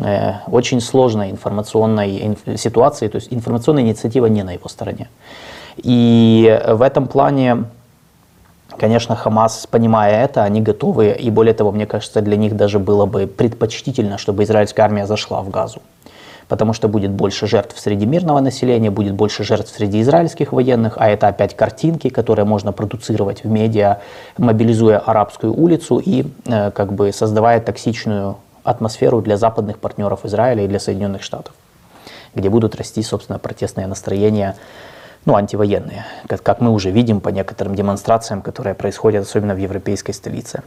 э, 0.00 0.32
очень 0.48 0.80
сложной 0.80 1.30
информационной 1.30 2.36
ситуации, 2.56 3.08
то 3.08 3.16
есть 3.16 3.32
информационная 3.32 3.84
инициатива 3.84 4.26
не 4.26 4.42
на 4.42 4.52
его 4.52 4.68
стороне. 4.68 5.08
И 5.76 6.60
в 6.68 6.82
этом 6.82 7.06
плане, 7.06 7.64
конечно, 8.78 9.16
Хамас, 9.16 9.66
понимая 9.70 10.24
это, 10.24 10.44
они 10.44 10.60
готовы, 10.60 11.10
и 11.12 11.30
более 11.30 11.54
того, 11.54 11.72
мне 11.72 11.86
кажется, 11.86 12.20
для 12.20 12.36
них 12.36 12.56
даже 12.56 12.78
было 12.78 13.06
бы 13.06 13.26
предпочтительно, 13.26 14.18
чтобы 14.18 14.44
израильская 14.44 14.82
армия 14.82 15.06
зашла 15.06 15.42
в 15.42 15.50
Газу. 15.50 15.80
Потому 16.48 16.74
что 16.74 16.88
будет 16.88 17.10
больше 17.10 17.46
жертв 17.46 17.78
среди 17.78 18.04
мирного 18.04 18.40
населения, 18.40 18.90
будет 18.90 19.14
больше 19.14 19.44
жертв 19.44 19.72
среди 19.74 20.02
израильских 20.02 20.52
военных, 20.52 20.98
а 20.98 21.08
это 21.08 21.28
опять 21.28 21.56
картинки, 21.56 22.10
которые 22.10 22.44
можно 22.44 22.72
продуцировать 22.72 23.44
в 23.44 23.48
медиа, 23.48 24.00
мобилизуя 24.36 24.98
арабскую 24.98 25.54
улицу 25.54 25.98
и 26.04 26.26
э, 26.46 26.70
как 26.70 26.92
бы 26.92 27.12
создавая 27.12 27.60
токсичную 27.60 28.36
атмосферу 28.62 29.20
для 29.20 29.36
западных 29.36 29.78
партнеров 29.78 30.24
Израиля 30.24 30.64
и 30.64 30.68
для 30.68 30.80
Соединенных 30.80 31.22
Штатов, 31.22 31.54
где 32.34 32.50
будут 32.50 32.74
расти, 32.74 33.02
собственно, 33.02 33.38
протестные 33.38 33.86
настроения, 33.86 34.56
ну, 35.26 35.36
антивоенные, 35.36 36.04
как, 36.28 36.42
как 36.42 36.60
мы 36.60 36.70
уже 36.70 36.90
видим 36.90 37.20
по 37.20 37.30
некоторым 37.30 37.74
демонстрациям, 37.74 38.42
которые 38.42 38.74
происходят 38.74 39.24
особенно 39.24 39.54
в 39.54 39.58
европейской 39.58 40.12
столице. 40.12 40.62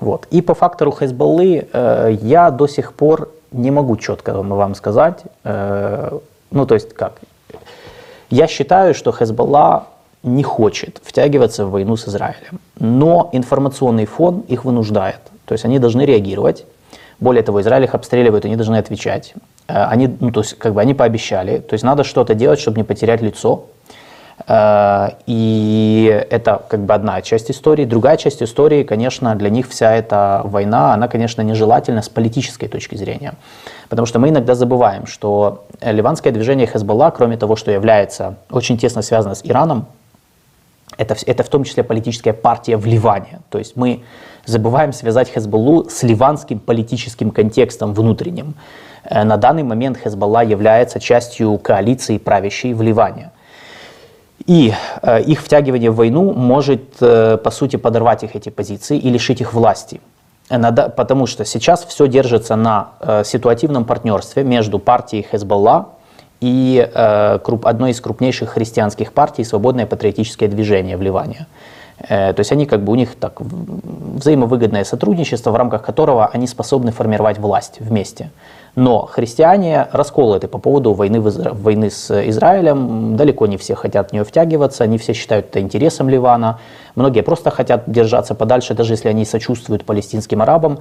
Вот. 0.00 0.26
И 0.30 0.42
по 0.42 0.54
фактору 0.54 0.90
Хезболлы 0.90 1.68
э, 1.72 2.16
я 2.22 2.50
до 2.50 2.66
сих 2.66 2.92
пор 2.92 3.30
не 3.52 3.70
могу 3.70 3.96
четко 3.96 4.42
вам 4.42 4.74
сказать. 4.74 5.22
Э, 5.44 6.18
ну, 6.50 6.66
то 6.66 6.74
есть 6.74 6.92
как? 6.94 7.12
Я 8.30 8.46
считаю, 8.46 8.94
что 8.94 9.12
Хезболла 9.12 9.86
не 10.22 10.42
хочет 10.42 11.00
втягиваться 11.04 11.66
в 11.66 11.70
войну 11.70 11.96
с 11.96 12.08
Израилем. 12.08 12.60
Но 12.78 13.28
информационный 13.32 14.06
фон 14.06 14.40
их 14.48 14.64
вынуждает. 14.64 15.20
То 15.44 15.52
есть 15.52 15.64
они 15.64 15.78
должны 15.78 16.02
реагировать. 16.02 16.64
Более 17.20 17.42
того, 17.42 17.60
Израиль 17.60 17.84
их 17.84 17.94
обстреливает, 17.94 18.44
они 18.44 18.56
должны 18.56 18.76
отвечать. 18.76 19.34
Э, 19.68 19.84
они, 19.84 20.16
ну, 20.20 20.30
то 20.30 20.40
есть, 20.40 20.58
как 20.58 20.74
бы 20.74 20.80
они 20.80 20.94
пообещали. 20.94 21.58
То 21.58 21.74
есть 21.74 21.84
надо 21.84 22.04
что-то 22.04 22.34
делать, 22.34 22.60
чтобы 22.60 22.78
не 22.78 22.84
потерять 22.84 23.22
лицо. 23.22 23.66
Э, 24.46 25.10
и 25.26 26.26
это 26.30 26.62
как 26.68 26.80
бы 26.80 26.94
одна 26.94 27.22
часть 27.22 27.50
истории. 27.50 27.84
Другая 27.84 28.16
часть 28.16 28.42
истории, 28.42 28.82
конечно, 28.82 29.34
для 29.34 29.50
них 29.50 29.68
вся 29.68 29.94
эта 29.94 30.42
война, 30.44 30.94
она, 30.94 31.08
конечно, 31.08 31.42
нежелательна 31.42 32.02
с 32.02 32.08
политической 32.08 32.68
точки 32.68 32.96
зрения. 32.96 33.34
Потому 33.88 34.06
что 34.06 34.18
мы 34.18 34.30
иногда 34.30 34.54
забываем, 34.54 35.06
что 35.06 35.64
ливанское 35.80 36.32
движение 36.32 36.66
Хезболла, 36.66 37.10
кроме 37.10 37.36
того, 37.36 37.56
что 37.56 37.70
является 37.70 38.36
очень 38.50 38.78
тесно 38.78 39.02
связано 39.02 39.34
с 39.34 39.42
Ираном, 39.44 39.86
это, 40.96 41.16
это 41.26 41.42
в 41.42 41.48
том 41.48 41.64
числе 41.64 41.82
политическая 41.82 42.32
партия 42.32 42.76
в 42.76 42.86
Ливане. 42.86 43.40
То 43.50 43.58
есть 43.58 43.76
мы 43.76 44.02
забываем 44.44 44.92
связать 44.92 45.30
Хезболлу 45.30 45.88
с 45.88 46.02
ливанским 46.02 46.58
политическим 46.58 47.30
контекстом 47.30 47.94
внутренним. 47.94 48.54
Э, 49.12 49.24
на 49.24 49.36
данный 49.36 49.62
момент 49.62 49.98
Хезболла 49.98 50.42
является 50.42 51.00
частью 51.00 51.58
коалиции 51.58 52.18
правящей 52.18 52.74
в 52.74 52.82
Ливане– 52.82 53.30
и 54.46 54.72
э, 55.02 55.22
их 55.22 55.40
втягивание 55.40 55.90
в 55.90 55.96
войну 55.96 56.32
может, 56.32 56.96
э, 57.00 57.36
по 57.36 57.50
сути, 57.50 57.76
подорвать 57.76 58.24
их 58.24 58.34
эти 58.34 58.48
позиции 58.48 58.98
и 58.98 59.10
лишить 59.10 59.40
их 59.40 59.54
власти. 59.54 60.00
Надо, 60.50 60.88
потому 60.88 61.26
что 61.26 61.44
сейчас 61.44 61.84
все 61.84 62.08
держится 62.08 62.56
на 62.56 62.88
э, 63.00 63.22
ситуативном 63.24 63.84
партнерстве 63.84 64.42
между 64.42 64.78
партией 64.78 65.26
Хезболла 65.30 65.90
и 66.40 66.88
э, 66.92 67.38
круп, 67.38 67.66
одной 67.66 67.92
из 67.92 68.00
крупнейших 68.00 68.50
христианских 68.50 69.12
партий 69.12 69.44
«Свободное 69.44 69.86
патриотическое 69.86 70.48
движение» 70.48 70.96
в 70.96 71.02
Ливане. 71.02 71.46
Э, 71.98 72.32
то 72.32 72.40
есть 72.40 72.50
они 72.50 72.66
как 72.66 72.82
бы 72.82 72.92
у 72.92 72.96
них 72.96 73.14
так 73.14 73.40
взаимовыгодное 73.40 74.84
сотрудничество, 74.84 75.52
в 75.52 75.56
рамках 75.56 75.82
которого 75.82 76.26
они 76.26 76.46
способны 76.48 76.90
формировать 76.90 77.38
власть 77.38 77.76
вместе. 77.78 78.30
Но 78.74 79.04
христиане 79.04 79.86
расколоты 79.92 80.48
по 80.48 80.56
поводу 80.56 80.94
войны, 80.94 81.20
войны 81.20 81.90
с 81.90 82.10
Израилем. 82.30 83.16
Далеко 83.16 83.46
не 83.46 83.58
все 83.58 83.74
хотят 83.74 84.10
в 84.10 84.12
нее 84.14 84.24
втягиваться, 84.24 84.86
не 84.86 84.96
все 84.96 85.12
считают 85.12 85.46
это 85.46 85.60
интересом 85.60 86.08
Ливана. 86.08 86.58
Многие 86.94 87.22
просто 87.22 87.50
хотят 87.50 87.84
держаться 87.86 88.34
подальше, 88.34 88.74
даже 88.74 88.94
если 88.94 89.08
они 89.08 89.26
сочувствуют 89.26 89.84
палестинским 89.84 90.40
арабам. 90.40 90.78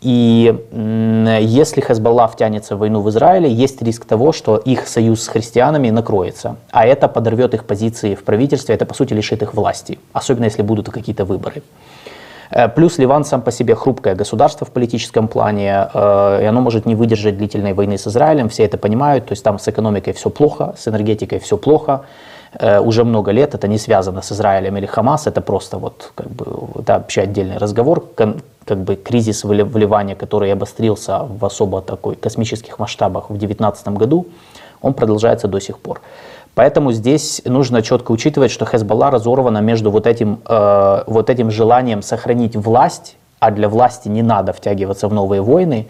И 0.00 0.54
если 0.72 1.82
Хезболла 1.82 2.28
втянется 2.28 2.76
в 2.76 2.78
войну 2.78 3.02
в 3.02 3.10
Израиле, 3.10 3.52
есть 3.52 3.82
риск 3.82 4.06
того, 4.06 4.32
что 4.32 4.56
их 4.56 4.88
союз 4.88 5.22
с 5.22 5.28
христианами 5.28 5.90
накроется. 5.90 6.56
А 6.70 6.86
это 6.86 7.08
подорвет 7.08 7.52
их 7.52 7.64
позиции 7.64 8.14
в 8.14 8.24
правительстве, 8.24 8.74
это 8.74 8.86
по 8.86 8.94
сути 8.94 9.12
лишит 9.12 9.42
их 9.42 9.52
власти, 9.52 9.98
особенно 10.14 10.44
если 10.44 10.62
будут 10.62 10.88
какие-то 10.88 11.26
выборы. 11.26 11.62
Э, 12.50 12.68
плюс 12.68 12.98
Ливан 12.98 13.24
сам 13.24 13.42
по 13.42 13.50
себе 13.50 13.74
хрупкое 13.74 14.14
государство 14.14 14.66
в 14.66 14.70
политическом 14.70 15.28
плане, 15.28 15.88
э, 15.94 16.40
и 16.42 16.44
оно 16.44 16.60
может 16.60 16.86
не 16.86 16.94
выдержать 16.94 17.36
длительной 17.36 17.72
войны 17.72 17.98
с 17.98 18.06
Израилем, 18.06 18.48
все 18.48 18.64
это 18.64 18.78
понимают, 18.78 19.26
то 19.26 19.32
есть 19.32 19.44
там 19.44 19.58
с 19.58 19.68
экономикой 19.68 20.12
все 20.12 20.30
плохо, 20.30 20.74
с 20.76 20.88
энергетикой 20.88 21.38
все 21.38 21.56
плохо, 21.56 22.00
э, 22.58 22.80
уже 22.80 23.04
много 23.04 23.32
лет, 23.32 23.54
это 23.54 23.68
не 23.68 23.78
связано 23.78 24.22
с 24.22 24.32
Израилем 24.32 24.76
или 24.76 24.86
Хамас, 24.86 25.26
это 25.26 25.40
просто 25.40 25.78
вот 25.78 26.12
как 26.14 26.30
бы, 26.30 26.44
это 26.80 26.92
вообще 26.94 27.22
отдельный 27.22 27.58
разговор, 27.58 28.04
как 28.14 28.78
бы 28.78 28.96
кризис 28.96 29.44
в 29.44 29.52
Ливане, 29.52 30.14
который 30.14 30.52
обострился 30.52 31.18
в 31.18 31.44
особо 31.44 31.80
такой 31.80 32.14
космических 32.16 32.78
масштабах 32.78 33.24
в 33.24 33.36
2019 33.38 33.88
году, 33.88 34.26
он 34.80 34.94
продолжается 34.94 35.48
до 35.48 35.60
сих 35.60 35.78
пор. 35.78 36.00
Поэтому 36.54 36.92
здесь 36.92 37.42
нужно 37.44 37.82
четко 37.82 38.12
учитывать, 38.12 38.50
что 38.50 38.64
Хезболла 38.64 39.10
разорвана 39.10 39.58
между 39.58 39.90
вот 39.90 40.06
этим, 40.06 40.40
э, 40.48 41.02
вот 41.06 41.30
этим 41.30 41.50
желанием 41.50 42.02
сохранить 42.02 42.54
власть, 42.54 43.16
а 43.40 43.50
для 43.50 43.68
власти 43.68 44.08
не 44.08 44.22
надо 44.22 44.52
втягиваться 44.52 45.08
в 45.08 45.12
новые 45.12 45.42
войны, 45.42 45.88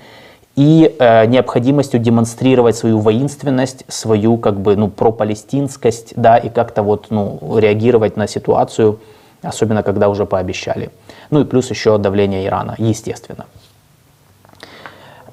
и 0.56 0.94
э, 0.98 1.26
необходимостью 1.26 2.00
демонстрировать 2.00 2.76
свою 2.76 2.98
воинственность, 2.98 3.84
свою 3.88 4.38
как 4.38 4.60
бы 4.60 4.76
ну 4.76 4.88
пропалестинскость, 4.88 6.14
да, 6.16 6.38
и 6.38 6.48
как-то 6.48 6.82
вот 6.82 7.06
ну 7.10 7.58
реагировать 7.58 8.16
на 8.16 8.26
ситуацию, 8.26 9.00
особенно 9.42 9.82
когда 9.82 10.08
уже 10.08 10.24
пообещали. 10.24 10.90
Ну 11.30 11.40
и 11.40 11.44
плюс 11.44 11.70
еще 11.70 11.98
давление 11.98 12.46
Ирана, 12.46 12.74
естественно. 12.78 13.46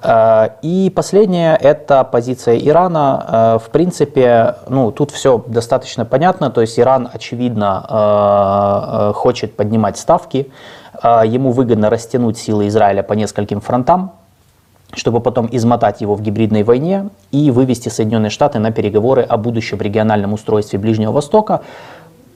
Э, 0.03 0.49
и 0.61 0.91
последнее– 0.95 1.55
это 1.61 2.03
позиция 2.03 2.57
Ирана. 2.57 3.25
Э, 3.27 3.59
в 3.59 3.69
принципе, 3.69 4.55
ну, 4.67 4.91
тут 4.91 5.11
все 5.11 5.43
достаточно 5.47 6.05
понятно. 6.05 6.49
То 6.49 6.61
есть 6.61 6.79
Иран, 6.79 7.09
очевидно, 7.11 7.85
э, 7.89 9.13
хочет 9.13 9.55
поднимать 9.55 9.97
ставки. 9.97 10.51
Ему 11.03 11.51
выгодно 11.51 11.89
растянуть 11.89 12.37
силы 12.37 12.67
Израиля 12.67 13.01
по 13.01 13.13
нескольким 13.13 13.59
фронтам, 13.59 14.11
чтобы 14.93 15.19
потом 15.19 15.49
измотать 15.51 16.01
его 16.01 16.13
в 16.13 16.21
гибридной 16.21 16.61
войне 16.61 17.09
и 17.31 17.49
вывести 17.49 17.89
Соединенные 17.89 18.29
Штаты 18.29 18.59
на 18.59 18.71
переговоры 18.71 19.23
о 19.23 19.37
будущем 19.37 19.79
региональном 19.79 20.33
устройстве 20.33 20.77
Ближнего 20.77 21.11
Востока, 21.11 21.61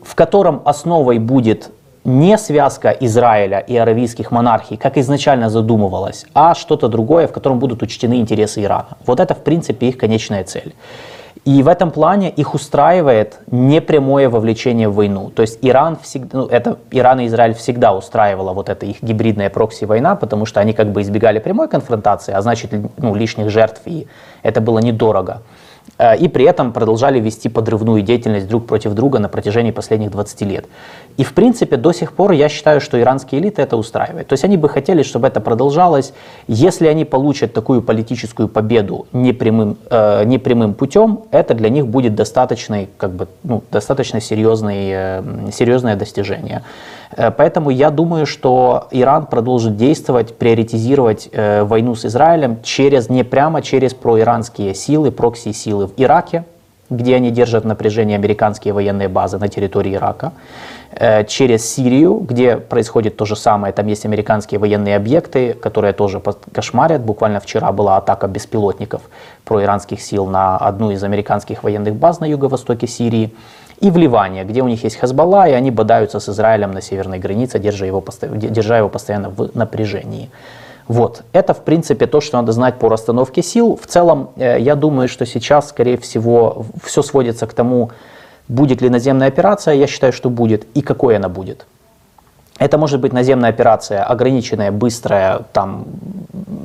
в 0.01 0.15
котором 0.15 0.63
основой 0.65 1.19
будет 1.19 1.69
не 2.05 2.37
связка 2.37 2.91
Израиля 2.91 3.59
и 3.59 3.75
аравийских 3.75 4.31
монархий, 4.31 4.77
как 4.77 4.97
изначально 4.97 5.49
задумывалось, 5.49 6.25
а 6.33 6.53
что-то 6.53 6.87
другое, 6.87 7.27
в 7.27 7.31
котором 7.31 7.59
будут 7.59 7.81
учтены 7.81 8.19
интересы 8.19 8.63
Ирана. 8.63 8.97
Вот 9.05 9.19
это, 9.19 9.33
в 9.33 9.43
принципе, 9.43 9.89
их 9.89 9.97
конечная 9.97 10.43
цель. 10.43 10.73
И 11.43 11.61
в 11.61 11.67
этом 11.67 11.91
плане 11.91 12.31
их 12.31 12.55
устраивает 12.55 13.39
непрямое 13.51 14.29
вовлечение 14.29 14.89
в 14.89 14.95
войну. 14.95 15.29
То 15.29 15.43
есть 15.43 15.59
Иран, 15.61 15.95
всегда, 16.01 16.39
ну, 16.39 16.45
это, 16.47 16.79
Иран 16.89 17.19
и 17.19 17.27
Израиль 17.27 17.53
всегда 17.53 17.93
устраивала 17.93 18.53
вот 18.53 18.69
эта 18.69 18.87
их 18.87 19.03
гибридная 19.03 19.51
прокси-война, 19.51 20.15
потому 20.15 20.45
что 20.45 20.59
они 20.59 20.73
как 20.73 20.91
бы 20.91 21.01
избегали 21.01 21.37
прямой 21.37 21.67
конфронтации, 21.67 22.33
а 22.33 22.41
значит 22.41 22.71
ну, 22.97 23.13
лишних 23.13 23.51
жертв, 23.51 23.81
и 23.85 24.07
это 24.41 24.59
было 24.59 24.79
недорого. 24.79 25.41
Э, 25.97 26.17
и 26.17 26.27
при 26.27 26.45
этом 26.45 26.73
продолжали 26.73 27.19
вести 27.19 27.49
подрывную 27.49 28.01
деятельность 28.01 28.47
друг 28.47 28.65
против 28.65 28.93
друга 28.93 29.19
на 29.19 29.29
протяжении 29.29 29.71
последних 29.71 30.11
20 30.11 30.41
лет. 30.41 30.65
И 31.17 31.23
в 31.23 31.33
принципе 31.33 31.77
до 31.77 31.93
сих 31.93 32.11
пор 32.13 32.31
я 32.31 32.49
считаю, 32.49 32.81
что 32.81 32.99
иранские 32.99 33.41
элиты 33.41 33.61
это 33.61 33.77
устраивают. 33.77 34.27
То 34.27 34.33
есть 34.33 34.43
они 34.43 34.57
бы 34.57 34.67
хотели, 34.67 35.03
чтобы 35.03 35.27
это 35.27 35.39
продолжалось. 35.39 36.13
Если 36.47 36.87
они 36.87 37.05
получат 37.05 37.53
такую 37.53 37.81
политическую 37.81 38.47
победу 38.47 39.07
непрямым, 39.13 39.77
э, 39.89 40.25
непрямым 40.25 40.73
путем, 40.73 41.19
это 41.31 41.53
для 41.53 41.69
них 41.69 41.87
будет 41.87 42.15
достаточно, 42.15 42.85
как 42.97 43.11
бы, 43.11 43.27
ну, 43.43 43.63
достаточно 43.71 44.19
серьезный, 44.19 44.89
э, 44.91 45.23
серьезное 45.53 45.95
достижение. 45.95 46.63
Э, 47.15 47.31
поэтому 47.31 47.69
я 47.69 47.89
думаю, 47.91 48.25
что 48.25 48.87
Иран 48.91 49.25
продолжит 49.27 49.77
действовать, 49.77 50.35
приоритизировать 50.37 51.29
э, 51.31 51.63
войну 51.63 51.95
с 51.95 52.05
Израилем 52.05 52.57
через, 52.63 53.09
не 53.09 53.23
прямо 53.23 53.61
через 53.61 53.93
проиранские 53.93 54.75
силы, 54.75 55.11
прокси-силы 55.11 55.84
в 55.87 55.93
Ираке, 55.97 56.43
где 56.89 57.15
они 57.15 57.31
держат 57.31 57.63
в 57.63 57.67
напряжении 57.67 58.15
американские 58.15 58.73
военные 58.73 59.07
базы 59.07 59.37
на 59.37 59.47
территории 59.47 59.95
Ирака, 59.95 60.33
э, 60.91 61.25
через 61.25 61.73
Сирию, 61.73 62.19
где 62.19 62.57
происходит 62.57 63.17
то 63.17 63.25
же 63.25 63.35
самое, 63.35 63.73
там 63.73 63.87
есть 63.87 64.05
американские 64.05 64.59
военные 64.59 64.95
объекты, 64.95 65.53
которые 65.53 65.93
тоже 65.93 66.21
кошмарят. 66.53 67.01
Буквально 67.01 67.39
вчера 67.39 67.71
была 67.71 67.97
атака 67.97 68.27
беспилотников 68.27 69.01
проиранских 69.45 70.01
сил 70.01 70.27
на 70.27 70.57
одну 70.57 70.91
из 70.91 71.03
американских 71.03 71.63
военных 71.63 71.95
баз 71.95 72.19
на 72.19 72.25
юго-востоке 72.25 72.87
Сирии. 72.87 73.33
И 73.81 73.91
в 73.91 73.97
Ливане, 73.97 74.45
где 74.45 74.61
у 74.61 74.67
них 74.67 74.83
есть 74.83 74.97
Хезбалла, 74.97 75.49
и 75.49 75.51
они 75.51 75.71
бодаются 75.71 76.19
с 76.19 76.29
Израилем 76.29 76.71
на 76.71 76.81
северной 76.81 77.19
границе, 77.19 77.59
держа 77.59 77.85
его, 77.85 78.03
держа 78.31 78.77
его 78.77 78.89
постоянно 78.89 79.29
в 79.29 79.51
напряжении. 79.53 80.29
Вот. 80.87 81.23
Это, 81.33 81.53
в 81.53 81.63
принципе, 81.63 82.07
то, 82.07 82.21
что 82.21 82.37
надо 82.37 82.51
знать 82.51 82.77
по 82.79 82.89
расстановке 82.89 83.41
сил. 83.41 83.79
В 83.81 83.87
целом, 83.87 84.29
э, 84.35 84.59
я 84.59 84.75
думаю, 84.75 85.07
что 85.07 85.25
сейчас, 85.25 85.69
скорее 85.69 85.97
всего, 85.97 86.65
все 86.83 87.01
сводится 87.01 87.47
к 87.47 87.53
тому, 87.53 87.91
будет 88.47 88.81
ли 88.81 88.89
наземная 88.89 89.27
операция. 89.27 89.73
Я 89.73 89.87
считаю, 89.87 90.13
что 90.13 90.29
будет, 90.29 90.67
и 90.75 90.81
какой 90.81 91.15
она 91.15 91.29
будет. 91.29 91.65
Это 92.57 92.77
может 92.77 93.01
быть 93.01 93.11
наземная 93.11 93.49
операция, 93.49 94.03
ограниченная, 94.03 94.71
быстрая, 94.71 95.41
там 95.51 95.85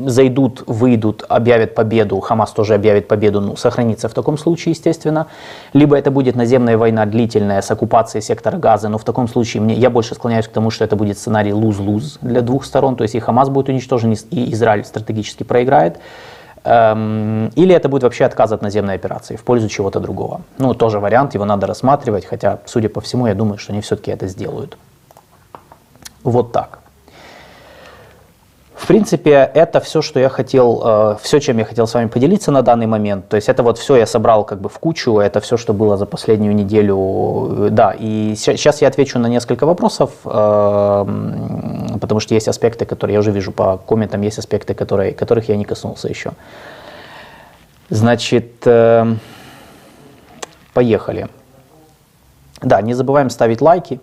зайдут, 0.06 0.62
выйдут, 0.68 1.24
объявят 1.28 1.74
победу, 1.74 2.20
Хамас 2.20 2.52
тоже 2.52 2.74
объявит 2.74 3.08
победу, 3.08 3.40
ну, 3.40 3.56
сохранится 3.56 4.08
в 4.08 4.14
таком 4.14 4.38
случае, 4.38 4.72
естественно. 4.72 5.26
Либо 5.72 5.96
это 5.96 6.12
будет 6.12 6.36
наземная 6.36 6.78
война 6.78 7.06
длительная 7.06 7.60
с 7.60 7.70
оккупацией 7.72 8.22
сектора 8.22 8.56
Газа, 8.56 8.88
но 8.88 8.98
в 8.98 9.04
таком 9.04 9.26
случае 9.26 9.62
мне, 9.62 9.74
я 9.74 9.90
больше 9.90 10.14
склоняюсь 10.14 10.46
к 10.46 10.52
тому, 10.52 10.70
что 10.70 10.84
это 10.84 10.94
будет 10.94 11.18
сценарий 11.18 11.52
луз-луз 11.52 12.18
для 12.22 12.40
двух 12.40 12.64
сторон, 12.64 12.94
то 12.94 13.02
есть 13.02 13.16
и 13.16 13.20
Хамас 13.20 13.48
будет 13.48 13.68
уничтожен, 13.68 14.12
и 14.12 14.52
Израиль 14.52 14.84
стратегически 14.84 15.42
проиграет. 15.42 15.98
Эм, 16.62 17.48
или 17.56 17.74
это 17.74 17.88
будет 17.88 18.04
вообще 18.04 18.26
отказ 18.26 18.52
от 18.52 18.62
наземной 18.62 18.94
операции 18.94 19.34
в 19.34 19.42
пользу 19.42 19.68
чего-то 19.68 19.98
другого. 19.98 20.42
Ну, 20.58 20.74
тоже 20.74 21.00
вариант, 21.00 21.34
его 21.34 21.44
надо 21.44 21.66
рассматривать, 21.66 22.26
хотя, 22.26 22.60
судя 22.66 22.88
по 22.88 23.00
всему, 23.00 23.26
я 23.26 23.34
думаю, 23.34 23.58
что 23.58 23.72
они 23.72 23.80
все-таки 23.80 24.10
это 24.10 24.28
сделают. 24.28 24.76
Вот 26.22 26.52
так. 26.52 26.80
В 28.80 28.86
принципе, 28.86 29.50
это 29.54 29.78
все, 29.80 30.00
что 30.00 30.18
я 30.18 30.30
хотел, 30.30 30.82
э, 30.84 31.16
все, 31.22 31.38
чем 31.38 31.58
я 31.58 31.64
хотел 31.66 31.86
с 31.86 31.92
вами 31.92 32.08
поделиться 32.08 32.50
на 32.50 32.62
данный 32.62 32.86
момент. 32.86 33.28
То 33.28 33.36
есть 33.36 33.50
это 33.50 33.62
вот 33.62 33.76
все 33.76 33.96
я 33.96 34.06
собрал 34.06 34.42
как 34.42 34.58
бы 34.60 34.70
в 34.70 34.78
кучу, 34.78 35.18
это 35.18 35.40
все, 35.40 35.58
что 35.58 35.74
было 35.74 35.98
за 35.98 36.06
последнюю 36.06 36.54
неделю. 36.54 37.68
Да, 37.70 37.94
и 37.96 38.34
сейчас 38.36 38.80
я 38.80 38.88
отвечу 38.88 39.18
на 39.18 39.26
несколько 39.26 39.66
вопросов, 39.66 40.10
э, 40.24 41.06
потому 42.00 42.20
что 42.20 42.34
есть 42.34 42.48
аспекты, 42.48 42.86
которые 42.86 43.14
я 43.14 43.20
уже 43.20 43.32
вижу 43.32 43.52
по 43.52 43.76
комментам, 43.76 44.22
есть 44.22 44.38
аспекты, 44.38 44.72
которые, 44.72 45.12
которых 45.12 45.50
я 45.50 45.56
не 45.56 45.64
коснулся 45.64 46.08
еще. 46.08 46.32
Значит, 47.90 48.66
э, 48.66 49.14
поехали. 50.72 51.28
Да, 52.62 52.80
не 52.80 52.94
забываем 52.94 53.28
ставить 53.28 53.60
лайки, 53.60 54.00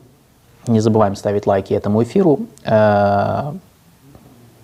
не 0.67 0.81
забываем 0.81 1.17
ставить 1.17 1.47
лайки 1.47 1.75
этому 1.75 2.03
эфиру. 2.03 2.41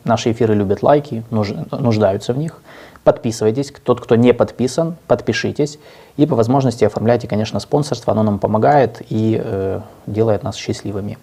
Наши 0.04 0.33
эфиры 0.33 0.54
любят 0.54 0.83
лайки, 0.83 1.22
нуждаются 1.31 2.33
в 2.33 2.38
них. 2.38 2.61
Подписывайтесь. 3.04 3.72
Тот, 3.85 4.00
кто 4.00 4.16
не 4.16 4.35
подписан, 4.35 4.96
подпишитесь. 5.07 5.78
И 6.18 6.26
по 6.26 6.35
возможности 6.37 6.85
оформляйте, 6.85 7.26
конечно, 7.26 7.61
спонсорство. 7.61 8.12
Оно 8.12 8.22
нам 8.22 8.38
помогает 8.38 9.00
и 9.09 9.40
э, 9.42 9.81
делает 10.07 10.42
нас 10.42 10.57
счастливыми. 10.57 11.16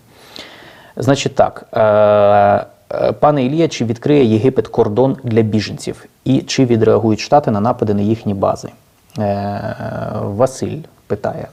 Значить 0.96 1.36
так. 1.36 1.68
Е, 1.74 2.66
Пане 3.20 3.44
Ілія, 3.44 3.68
чи 3.68 3.86
відкриє 3.86 4.24
Єгипет 4.26 4.68
кордон 4.68 5.18
для 5.24 5.42
біженців? 5.42 6.06
І 6.24 6.42
чи 6.42 6.66
відреагують 6.66 7.20
Штати 7.20 7.52
на 7.52 7.60
напади 7.60 7.94
на 7.94 8.02
їхні 8.02 8.34
бази? 8.34 8.70
Е, 9.20 9.76
Василь 10.22 10.78
питає. 11.08 11.48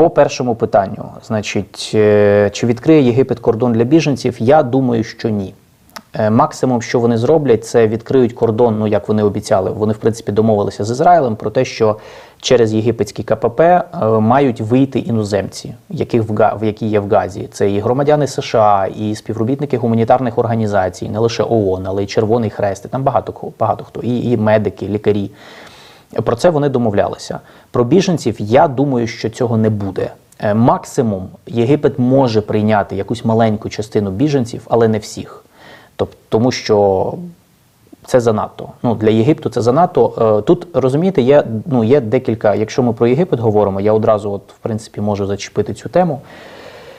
По 0.00 0.10
першому 0.10 0.54
питанню, 0.54 1.04
значить, 1.26 1.90
е, 1.94 2.50
чи 2.52 2.66
відкриє 2.66 3.02
Єгипет 3.02 3.40
кордон 3.40 3.72
для 3.72 3.84
біженців? 3.84 4.36
Я 4.38 4.62
думаю, 4.62 5.04
що 5.04 5.28
ні. 5.28 5.54
Е, 6.14 6.30
максимум, 6.30 6.82
що 6.82 7.00
вони 7.00 7.16
зроблять, 7.16 7.66
це 7.66 7.86
відкриють 7.86 8.32
кордон, 8.32 8.78
ну 8.78 8.86
як 8.86 9.08
вони 9.08 9.22
обіцяли. 9.22 9.70
Вони 9.70 9.92
в 9.92 9.96
принципі 9.96 10.32
домовилися 10.32 10.84
з 10.84 10.90
Ізраїлем 10.90 11.36
про 11.36 11.50
те, 11.50 11.64
що 11.64 11.96
через 12.40 12.74
єгипетський 12.74 13.24
КПП 13.24 13.60
е, 13.60 13.84
мають 14.06 14.60
вийти 14.60 14.98
іноземці, 14.98 15.74
яких 15.90 16.22
в 16.28 16.66
які 16.66 16.86
є 16.86 17.00
в 17.00 17.08
Газі. 17.08 17.48
Це 17.52 17.70
і 17.70 17.80
громадяни 17.80 18.26
США, 18.26 18.88
і 18.96 19.14
співробітники 19.14 19.76
гуманітарних 19.76 20.38
організацій, 20.38 21.08
не 21.08 21.18
лише 21.18 21.42
ООН, 21.42 21.86
але 21.86 22.04
й 22.04 22.06
Червоний 22.06 22.50
Хрест. 22.50 22.90
Там 22.90 23.02
багато 23.02 23.52
багато 23.58 23.84
хто, 23.84 24.00
і, 24.00 24.30
і 24.30 24.36
медики, 24.36 24.88
лікарі. 24.88 25.30
Про 26.12 26.36
це 26.36 26.50
вони 26.50 26.68
домовлялися. 26.68 27.40
Про 27.70 27.84
біженців 27.84 28.36
я 28.38 28.68
думаю, 28.68 29.06
що 29.06 29.30
цього 29.30 29.56
не 29.56 29.70
буде. 29.70 30.10
Е, 30.38 30.54
максимум 30.54 31.28
Єгипет 31.46 31.98
може 31.98 32.40
прийняти 32.40 32.96
якусь 32.96 33.24
маленьку 33.24 33.68
частину 33.68 34.10
біженців, 34.10 34.62
але 34.68 34.88
не 34.88 34.98
всіх. 34.98 35.44
Тобто, 35.96 36.16
тому 36.28 36.52
що 36.52 37.14
це 38.06 38.20
занадто. 38.20 38.68
Ну, 38.82 38.94
Для 38.94 39.10
Єгипту 39.10 39.50
це 39.50 39.60
занадто. 39.60 40.38
Е, 40.38 40.42
тут 40.42 40.66
розумієте, 40.74 41.22
є 41.22 41.44
ну, 41.66 41.84
є 41.84 42.00
декілька. 42.00 42.54
Якщо 42.54 42.82
ми 42.82 42.92
про 42.92 43.06
Єгипет 43.06 43.40
говоримо, 43.40 43.80
я 43.80 43.92
одразу, 43.92 44.32
от, 44.32 44.42
в 44.52 44.58
принципі, 44.58 45.00
можу 45.00 45.26
зачепити 45.26 45.74
цю 45.74 45.88
тему. 45.88 46.20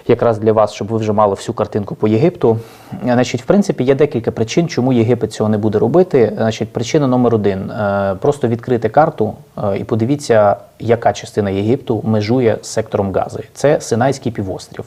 Якраз 0.07 0.39
для 0.39 0.53
вас, 0.53 0.71
щоб 0.71 0.87
ви 0.87 0.97
вже 0.97 1.13
мали 1.13 1.35
всю 1.35 1.55
картинку 1.55 1.95
по 1.95 2.07
Єгипту. 2.07 2.57
Значить, 3.03 3.41
В 3.41 3.45
принципі, 3.45 3.83
є 3.83 3.95
декілька 3.95 4.31
причин, 4.31 4.67
чому 4.67 4.93
Єгипет 4.93 5.33
цього 5.33 5.49
не 5.49 5.57
буде 5.57 5.79
робити. 5.79 6.33
Значить, 6.37 6.73
Причина 6.73 7.07
номер 7.07 7.35
один 7.35 7.71
е, 7.71 8.15
просто 8.21 8.47
відкрити 8.47 8.89
карту 8.89 9.33
е, 9.57 9.77
і 9.77 9.83
подивіться, 9.83 10.55
яка 10.79 11.13
частина 11.13 11.49
Єгипту 11.49 12.01
межує 12.05 12.57
з 12.61 12.67
сектором 12.67 13.13
Гази. 13.13 13.43
Це 13.53 13.81
Синайський 13.81 14.31
півострів. 14.31 14.85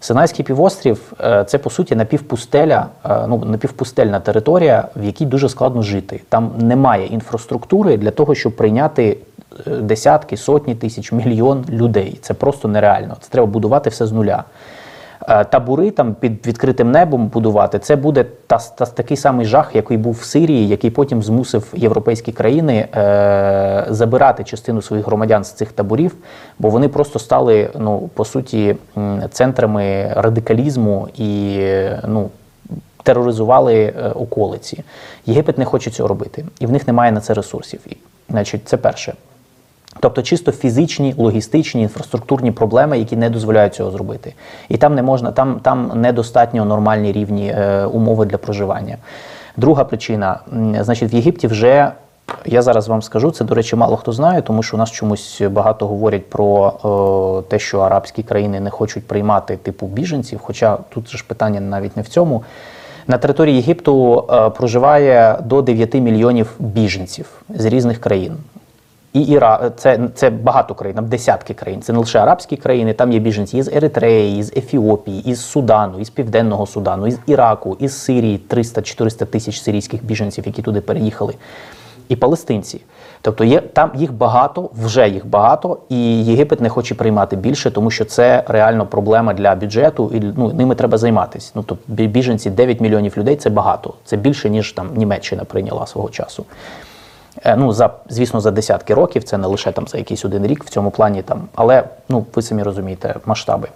Синайський 0.00 0.44
півострів 0.44 1.12
е, 1.20 1.44
це 1.44 1.58
по 1.58 1.70
суті 1.70 1.96
напівпустеля, 1.96 2.86
ну 3.28 3.42
напівпустельна 3.44 4.20
територія, 4.20 4.88
в 4.96 5.04
якій 5.04 5.26
дуже 5.26 5.48
складно 5.48 5.82
жити. 5.82 6.20
Там 6.28 6.52
немає 6.58 7.06
інфраструктури 7.06 7.96
для 7.96 8.10
того, 8.10 8.34
щоб 8.34 8.56
прийняти 8.56 9.16
десятки, 9.66 10.36
сотні 10.36 10.74
тисяч, 10.74 11.12
мільйон 11.12 11.64
людей. 11.68 12.18
Це 12.22 12.34
просто 12.34 12.68
нереально. 12.68 13.16
Це 13.20 13.28
треба 13.30 13.46
будувати 13.46 13.90
все 13.90 14.06
з 14.06 14.12
нуля. 14.12 14.44
Е, 15.28 15.44
табури 15.44 15.90
там 15.90 16.14
під 16.14 16.46
відкритим 16.46 16.90
небом 16.90 17.26
будувати, 17.26 17.78
це 17.78 17.96
буде 17.96 18.24
та, 18.46 18.58
та 18.58 18.86
такий 18.86 19.16
самий 19.16 19.46
жах, 19.46 19.70
який 19.74 19.96
був 19.96 20.14
в 20.14 20.22
Сирії, 20.22 20.68
який 20.68 20.90
потім 20.90 21.22
змусив 21.22 21.72
європейські 21.76 22.32
країни 22.32 22.88
е, 22.96 23.86
забирати 23.88 24.44
частину 24.44 24.82
своїх 24.82 25.06
громадян 25.06 25.44
з 25.44 25.52
цих 25.52 25.72
таборів, 25.72 26.14
бо 26.58 26.68
вони 26.70 26.88
просто 26.88 27.18
стали 27.18 27.70
ну 27.78 28.10
по 28.14 28.24
суті 28.24 28.76
центрами 29.30 30.12
радикалізму 30.16 31.08
і 31.16 31.58
ну. 32.08 32.30
Тероризували 33.02 33.74
е, 33.74 34.08
околиці. 34.08 34.84
Єгипет 35.26 35.58
не 35.58 35.64
хоче 35.64 35.90
цього 35.90 36.08
робити, 36.08 36.44
і 36.58 36.66
в 36.66 36.72
них 36.72 36.86
немає 36.86 37.12
на 37.12 37.20
це 37.20 37.34
ресурсів. 37.34 37.80
Значить, 38.28 38.68
це 38.68 38.76
перше. 38.76 39.14
Тобто 40.00 40.22
чисто 40.22 40.52
фізичні, 40.52 41.14
логістичні, 41.18 41.82
інфраструктурні 41.82 42.52
проблеми, 42.52 42.98
які 42.98 43.16
не 43.16 43.30
дозволяють 43.30 43.74
цього 43.74 43.90
зробити. 43.90 44.34
І 44.68 44.76
там 44.76 44.94
не 44.94 45.02
можна, 45.02 45.32
там 45.32 45.60
там 45.62 45.92
недостатньо 45.94 46.64
нормальні 46.64 47.12
рівні 47.12 47.48
е, 47.48 47.84
умови 47.84 48.26
для 48.26 48.38
проживання. 48.38 48.96
Друга 49.56 49.84
причина, 49.84 50.40
значить, 50.80 51.12
в 51.12 51.14
Єгипті 51.14 51.46
вже. 51.46 51.92
Я 52.46 52.62
зараз 52.62 52.88
вам 52.88 53.02
скажу, 53.02 53.30
це, 53.30 53.44
до 53.44 53.54
речі, 53.54 53.76
мало 53.76 53.96
хто 53.96 54.12
знає, 54.12 54.42
тому 54.42 54.62
що 54.62 54.76
у 54.76 54.78
нас 54.78 54.90
чомусь 54.90 55.42
багато 55.50 55.86
говорять 55.86 56.30
про 56.30 57.42
е, 57.44 57.50
те, 57.50 57.58
що 57.58 57.78
арабські 57.78 58.22
країни 58.22 58.60
не 58.60 58.70
хочуть 58.70 59.06
приймати 59.06 59.56
типу 59.56 59.86
біженців. 59.86 60.40
Хоча 60.42 60.78
тут 60.88 61.08
ж 61.08 61.24
питання 61.28 61.60
навіть 61.60 61.96
не 61.96 62.02
в 62.02 62.08
цьому. 62.08 62.42
На 63.06 63.18
території 63.18 63.56
Єгипту 63.56 64.24
е, 64.30 64.50
проживає 64.50 65.38
до 65.44 65.62
9 65.62 65.94
мільйонів 65.94 66.54
біженців 66.58 67.42
з 67.48 67.64
різних 67.64 68.00
країн. 68.00 68.36
І 69.14 69.20
Іра, 69.20 69.70
це 69.76 69.98
це 70.14 70.30
багато 70.30 70.74
країн, 70.74 70.96
там 70.96 71.06
десятки 71.06 71.54
країн. 71.54 71.82
Це 71.82 71.92
не 71.92 71.98
лише 71.98 72.18
арабські 72.18 72.56
країни, 72.56 72.92
там 72.92 73.12
є 73.12 73.18
біженці 73.18 73.58
із 73.58 73.68
Еритреї, 73.68 74.38
із 74.38 74.52
Ефіопії, 74.56 75.30
із 75.30 75.44
Судану, 75.44 76.00
із 76.00 76.10
Південного 76.10 76.66
Судану, 76.66 77.06
із 77.06 77.18
Іраку, 77.26 77.76
із 77.80 77.98
Сирії 77.98 78.40
300-400 78.50 79.26
тисяч 79.26 79.60
сирійських 79.60 80.04
біженців, 80.04 80.46
які 80.46 80.62
туди 80.62 80.80
переїхали, 80.80 81.34
і 82.08 82.16
палестинці. 82.16 82.80
Тобто 83.20 83.44
є 83.44 83.60
там 83.60 83.90
їх 83.94 84.12
багато, 84.12 84.70
вже 84.84 85.08
їх 85.08 85.26
багато, 85.26 85.78
і 85.88 86.24
Єгипет 86.24 86.60
не 86.60 86.68
хоче 86.68 86.94
приймати 86.94 87.36
більше, 87.36 87.70
тому 87.70 87.90
що 87.90 88.04
це 88.04 88.44
реально 88.46 88.86
проблема 88.86 89.34
для 89.34 89.54
бюджету, 89.54 90.10
і 90.14 90.20
ну 90.36 90.52
ними 90.52 90.74
треба 90.74 90.98
займатися. 90.98 91.52
Ну 91.54 91.64
тобто 91.66 91.92
біженці 92.04 92.50
9 92.50 92.80
мільйонів 92.80 93.18
людей 93.18 93.36
це 93.36 93.50
багато. 93.50 93.94
Це 94.04 94.16
більше 94.16 94.50
ніж 94.50 94.72
там 94.72 94.88
Німеччина 94.96 95.44
прийняла 95.44 95.86
свого 95.86 96.08
часу. 96.08 96.44
Е, 97.42 97.56
ну, 97.56 97.72
за, 97.72 97.90
звісно, 98.08 98.40
за 98.40 98.50
десятки 98.50 98.94
років, 98.94 99.24
це 99.24 99.38
не 99.38 99.46
лише 99.46 99.72
там 99.72 99.88
за 99.88 99.98
якийсь 99.98 100.24
один 100.24 100.46
рік 100.46 100.64
в 100.64 100.68
цьому 100.68 100.90
плані, 100.90 101.22
там, 101.22 101.42
але 101.54 101.84
ну, 102.08 102.26
ви 102.34 102.42
самі 102.42 102.62
розумієте 102.62 103.14
масштаби. 103.26 103.68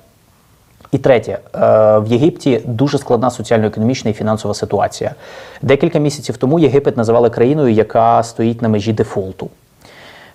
І 0.93 0.99
третє, 0.99 1.33
е, 1.33 1.39
в 1.99 2.07
Єгипті 2.07 2.61
дуже 2.65 2.99
складна 2.99 3.31
соціально-економічна 3.31 4.11
і 4.11 4.15
фінансова 4.15 4.55
ситуація. 4.55 5.15
Декілька 5.63 5.99
місяців 5.99 6.37
тому 6.37 6.59
Єгипет 6.59 6.97
називали 6.97 7.31
країною, 7.31 7.73
яка 7.73 8.23
стоїть 8.23 8.63
на 8.63 8.69
межі 8.69 8.93
дефолту. 8.93 9.51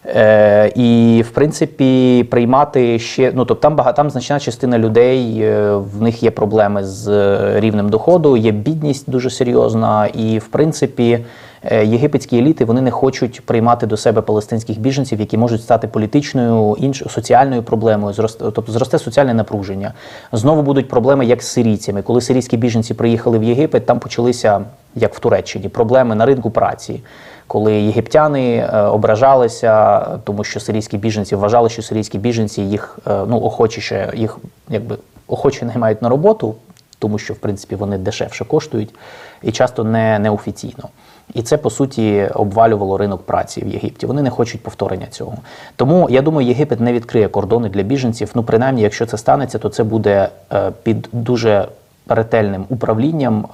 Е, 0.06 0.72
І 0.76 1.22
в 1.28 1.30
принципі 1.30 2.24
приймати 2.32 3.00
ще 3.00 3.32
ну 3.36 3.46
тобто 3.46 3.62
там 3.62 3.76
багато 3.76 3.96
там 3.96 4.10
значна 4.10 4.40
частина 4.40 4.80
людей, 4.80 5.42
е, 5.42 5.76
в 5.76 6.02
них 6.02 6.24
є 6.24 6.32
проблеми 6.32 6.84
з 6.84 7.10
рівнем 7.60 7.90
доходу, 7.90 8.38
є 8.38 8.52
бідність 8.52 9.10
дуже 9.10 9.30
серйозна, 9.30 10.08
і 10.08 10.40
в 10.40 10.48
принципі 10.48 11.20
єгипетські 11.72 12.38
еліти 12.38 12.66
вони 12.66 12.82
не 12.82 12.92
хочуть 12.92 13.46
приймати 13.46 13.88
до 13.88 13.98
себе 13.98 14.22
палестинських 14.22 14.80
біженців, 14.80 15.20
які 15.20 15.38
можуть 15.38 15.64
стати 15.64 15.88
політичною 15.88 16.78
іншою 16.80 17.10
соціальною 17.10 17.64
проблемою. 17.64 18.14
Зросте, 18.14 18.46
тобто 18.52 18.72
зросте 18.72 19.00
соціальне 19.00 19.34
напруження. 19.34 19.94
Знову 20.32 20.62
будуть 20.62 20.88
проблеми, 20.88 21.26
як 21.26 21.44
з 21.44 21.48
сирійцями. 21.48 22.02
Коли 22.02 22.22
сирійські 22.22 22.58
біженці 22.58 22.94
приїхали 22.94 23.40
в 23.40 23.44
Єгипет, 23.44 23.86
там 23.86 24.00
почалися 24.00 24.62
як 24.96 25.16
в 25.16 25.20
Туреччині 25.20 25.70
проблеми 25.70 26.16
на 26.16 26.26
ринку 26.26 26.52
праці 26.52 27.02
коли 27.48 27.74
єгиптяни 27.74 28.56
е, 28.56 28.82
ображалися, 28.82 30.00
тому 30.24 30.44
що 30.44 30.60
сирійські 30.60 30.98
біженці 30.98 31.36
вважали, 31.36 31.70
що 31.70 31.82
сирійські 31.82 32.18
біженці 32.18 32.62
їх 32.62 33.00
е, 33.08 33.26
ну 33.28 33.42
охочіше 33.42 34.14
їх 34.16 34.38
якби 34.70 34.98
охоче 35.28 35.66
наймають 35.66 36.02
на 36.02 36.10
роботу, 36.10 36.56
тому 37.00 37.18
що 37.18 37.34
в 37.34 37.38
принципі 37.38 37.76
вони 37.76 37.98
дешевше 37.98 38.46
коштують 38.46 38.94
і 39.44 39.52
часто 39.52 39.84
не 39.84 40.20
неофіційно. 40.20 40.90
І 41.34 41.42
це 41.42 41.58
по 41.58 41.70
суті 41.70 42.30
обвалювало 42.34 42.98
ринок 42.98 43.22
праці 43.22 43.66
в 43.66 43.68
Єгипті. 43.68 44.06
Вони 44.06 44.22
не 44.22 44.30
хочуть 44.30 44.64
повторення 44.64 45.08
цього. 45.10 45.38
Тому 45.76 46.08
я 46.10 46.22
думаю, 46.22 46.48
Єгипет 46.48 46.80
не 46.80 46.94
відкриє 46.94 47.28
кордони 47.28 47.70
для 47.70 47.82
біженців. 47.82 48.32
Ну, 48.36 48.44
принаймні, 48.44 48.82
якщо 48.82 49.06
це 49.06 49.18
станеться, 49.18 49.60
то 49.60 49.70
це 49.70 49.84
буде 49.84 50.30
е, 50.54 50.72
під 50.84 51.10
дуже 51.12 51.68
ретельним 52.08 52.66
управлінням, 52.70 53.46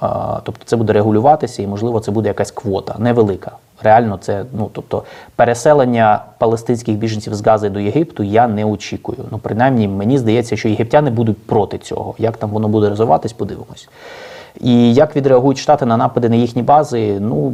тобто 0.42 0.64
це 0.64 0.76
буде 0.76 0.92
регулюватися, 0.92 1.62
і 1.62 1.66
можливо 1.66 2.00
це 2.00 2.10
буде 2.10 2.28
якась 2.28 2.50
квота 2.50 2.94
невелика. 2.98 3.52
Реально, 3.82 4.18
це 4.20 4.44
ну 4.52 4.70
тобто 4.72 5.02
переселення 5.36 6.24
палестинських 6.38 6.96
біженців 6.96 7.34
з 7.34 7.46
Гази 7.46 7.70
до 7.70 7.80
Єгипту 7.80 8.22
я 8.22 8.48
не 8.48 8.64
очікую. 8.64 9.18
Ну, 9.30 9.38
принаймні, 9.38 9.88
мені 9.88 10.18
здається, 10.18 10.56
що 10.56 10.68
єгиптяни 10.68 11.10
будуть 11.10 11.46
проти 11.46 11.78
цього. 11.78 12.14
Як 12.18 12.36
там 12.36 12.50
воно 12.50 12.68
буде 12.68 12.88
розвиватись, 12.88 13.32
подивимось. 13.32 13.88
І 14.60 14.94
як 14.94 15.16
відреагують 15.16 15.58
штати 15.58 15.86
на 15.86 15.96
напади 15.96 16.28
на 16.28 16.36
їхні 16.36 16.62
бази? 16.62 17.20
Ну 17.20 17.52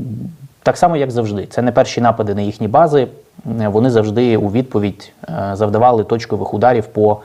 так 0.62 0.76
само, 0.76 0.96
як 0.96 1.10
завжди. 1.10 1.46
Це 1.46 1.62
не 1.62 1.72
перші 1.72 2.00
напади 2.00 2.34
на 2.34 2.40
їхні 2.40 2.68
бази. 2.68 3.08
Вони 3.44 3.90
завжди 3.90 4.36
у 4.36 4.50
відповідь 4.50 5.12
е, 5.28 5.50
завдавали 5.54 6.04
точкових 6.04 6.54
ударів 6.54 6.86
по 6.86 7.20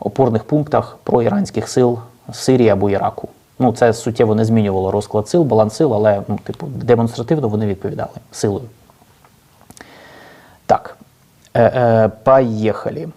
опорних 0.00 0.44
пунктах 0.44 0.98
про 1.02 1.22
іранських 1.22 1.68
сил 1.68 1.98
Сирії 2.32 2.68
або 2.68 2.90
Іраку. 2.90 3.28
Ну, 3.58 3.72
це 3.72 3.92
суттєво 3.92 4.34
не 4.34 4.44
змінювало 4.44 4.90
розклад 4.90 5.28
сил, 5.28 5.42
баланс 5.42 5.74
сил, 5.74 5.94
але 5.94 6.22
ну, 6.28 6.38
типу, 6.44 6.66
демонстративно 6.66 7.48
вони 7.48 7.66
відповідали 7.66 8.10
силою. 8.32 8.64
Так. 10.66 10.96
Е, 11.54 11.62
е, 11.62 12.08
Поїхали. 12.24 13.08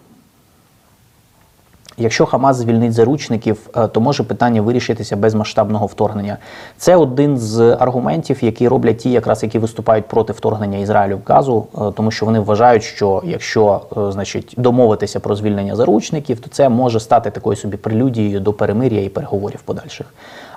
Якщо 2.00 2.26
Хамас 2.26 2.56
звільнить 2.56 2.92
заручників, 2.92 3.70
е, 3.76 3.88
то 3.88 4.00
може 4.00 4.22
питання 4.22 4.62
вирішитися 4.62 5.16
без 5.16 5.34
масштабного 5.34 5.86
вторгнення. 5.86 6.38
Це 6.76 6.96
один 6.96 7.38
з 7.38 7.76
аргументів, 7.80 8.44
які 8.44 8.68
роблять 8.68 8.98
ті, 8.98 9.10
якраз 9.10 9.42
які 9.42 9.58
виступають 9.58 10.08
проти 10.08 10.32
вторгнення 10.32 10.78
Ізраїлю 10.78 11.16
в 11.16 11.32
Газу, 11.32 11.66
е, 11.74 11.78
тому 11.96 12.10
що 12.10 12.26
вони 12.26 12.40
вважають, 12.40 12.82
що 12.82 13.22
якщо 13.24 13.80
е, 13.96 14.12
значить 14.12 14.54
домовитися 14.56 15.20
про 15.20 15.36
звільнення 15.36 15.76
заручників, 15.76 16.40
то 16.40 16.50
це 16.50 16.68
може 16.68 17.00
стати 17.00 17.30
такою 17.30 17.56
собі 17.56 17.76
прелюдією 17.76 18.40
до 18.40 18.52
перемир'я 18.52 19.04
і 19.04 19.08
переговорів 19.08 19.62
подальших. 19.62 20.06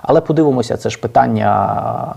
Але 0.02 0.20
подивимося, 0.20 0.76
це 0.76 0.90
ж 0.90 0.98
питання. 1.00 2.14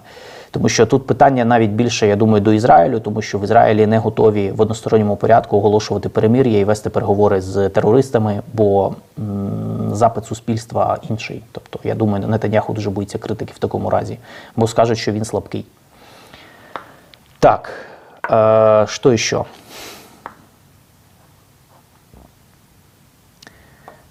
Тому 0.51 0.69
що 0.69 0.85
тут 0.85 1.07
питання 1.07 1.45
навіть 1.45 1.71
більше, 1.71 2.07
я 2.07 2.15
думаю, 2.15 2.41
до 2.41 2.53
Ізраїлю, 2.53 2.99
тому 2.99 3.21
що 3.21 3.39
в 3.39 3.43
Ізраїлі 3.43 3.87
не 3.87 3.97
готові 3.97 4.51
в 4.51 4.61
односторонньому 4.61 5.15
порядку 5.15 5.57
оголошувати 5.57 6.09
перемир'я 6.09 6.59
і 6.59 6.63
вести 6.63 6.89
переговори 6.89 7.41
з 7.41 7.69
терористами, 7.69 8.41
бо 8.53 8.95
м, 9.19 9.89
запит 9.93 10.25
суспільства 10.25 10.97
інший. 11.09 11.43
Тобто, 11.51 11.79
я 11.83 11.95
думаю, 11.95 12.27
Нетаньяху 12.27 12.73
дуже 12.73 12.89
боїться 12.89 13.17
критики 13.17 13.53
в 13.55 13.59
такому 13.59 13.89
разі, 13.89 14.17
бо 14.55 14.67
скажуть, 14.67 14.97
що 14.97 15.11
він 15.11 15.25
слабкий. 15.25 15.65
Так, 17.39 17.69
е, 18.31 18.85
що 18.89 19.11
еще? 19.11 19.43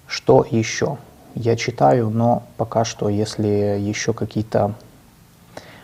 Что 0.07 0.45
еще? 0.53 0.97
Я 1.35 1.55
читаю, 1.55 2.09
но 2.09 2.41
пока 2.55 2.85
что, 2.85 3.09
если 3.09 3.47
еще 3.89 4.13
какие-то 4.13 4.73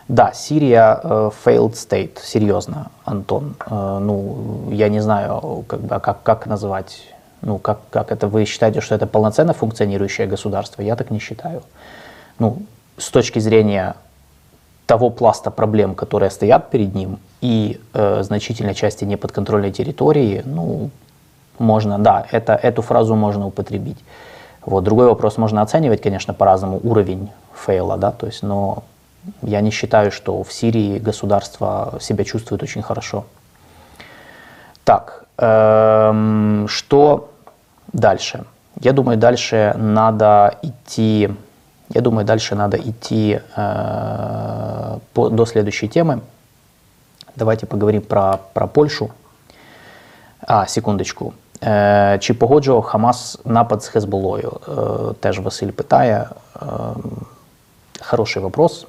да, 0.08 0.34
Сирия 0.34 1.00
э, 1.02 1.32
failed 1.46 1.74
state, 1.74 2.20
серьезно, 2.22 2.92
Антон. 3.06 3.56
Э, 3.66 4.00
ну, 4.02 4.70
я 4.72 4.90
не 4.90 5.00
знаю, 5.00 5.64
как, 5.68 5.80
бы, 5.80 5.96
а 5.96 6.00
как, 6.00 6.24
как 6.24 6.46
назвать, 6.46 7.02
ну, 7.42 7.58
как, 7.58 7.80
как 7.90 8.12
это, 8.12 8.28
вы 8.28 8.46
считаете, 8.46 8.82
что 8.82 8.96
это 8.96 9.08
полноценно 9.08 9.54
функционирующее 9.54 10.28
государство? 10.28 10.82
Я 10.82 10.96
так 10.96 11.10
не 11.12 11.20
считаю. 11.20 11.64
Ну, 12.38 12.64
с 12.98 13.10
точки 13.10 13.40
зрения 13.40 13.96
того 14.86 15.10
пласта 15.10 15.52
проблем, 15.52 15.96
которые 15.96 16.30
стоят 16.30 16.70
перед 16.70 16.94
ним, 16.94 17.20
и 17.40 17.80
э, 17.94 18.24
значительной 18.24 18.74
части 18.74 19.06
неподконтрольной 19.06 19.72
территории, 19.72 20.42
ну, 20.46 20.90
можно, 21.60 21.98
да, 21.98 22.26
это, 22.32 22.54
эту 22.56 22.82
фразу 22.82 23.16
можно 23.16 23.48
употребить. 23.48 24.04
Вот. 24.66 24.84
Другой 24.84 25.08
вопрос, 25.08 25.38
можно 25.38 25.62
оценивать, 25.62 26.02
конечно, 26.02 26.34
по-разному 26.34 26.80
уровень 26.84 27.30
фейла, 27.54 27.98
да, 27.98 28.12
то 28.12 28.26
есть, 28.26 28.44
но 28.44 28.84
я 29.42 29.62
не 29.62 29.72
считаю, 29.72 30.12
что 30.12 30.44
в 30.44 30.52
Сирии 30.52 31.00
государство 31.00 31.98
себя 32.00 32.24
чувствует 32.24 32.64
очень 32.64 32.82
хорошо. 32.82 33.26
Так, 34.84 35.26
эм, 35.38 36.68
что 36.68 37.30
дальше? 37.94 38.46
Я 38.82 38.94
думаю, 38.94 39.18
дальше 39.18 39.74
надо 39.78 40.58
идти. 40.62 41.30
Я 41.90 42.02
думаю, 42.02 42.26
дальше 42.26 42.56
надо 42.56 42.78
идти 42.78 43.40
э, 43.56 45.00
по, 45.14 45.30
до 45.30 45.46
следующей 45.46 45.88
темы. 45.88 46.22
Давайте 47.36 47.66
поговорим 47.66 48.02
про, 48.02 48.40
про 48.54 48.68
Польшу. 48.68 49.12
А, 50.48 50.68
секундочку. 50.68 51.34
Е, 51.64 52.18
Чи 52.22 52.34
погоджував 52.34 52.82
Хамас 52.82 53.40
напад 53.46 53.84
з 53.84 53.88
Хезболою? 53.88 54.60
Е, 54.68 55.14
теж 55.20 55.40
Василь 55.40 55.72
питає. 55.72 56.26
Е, 56.56 56.66
хороший 58.02 58.42
вопрос. 58.42 58.88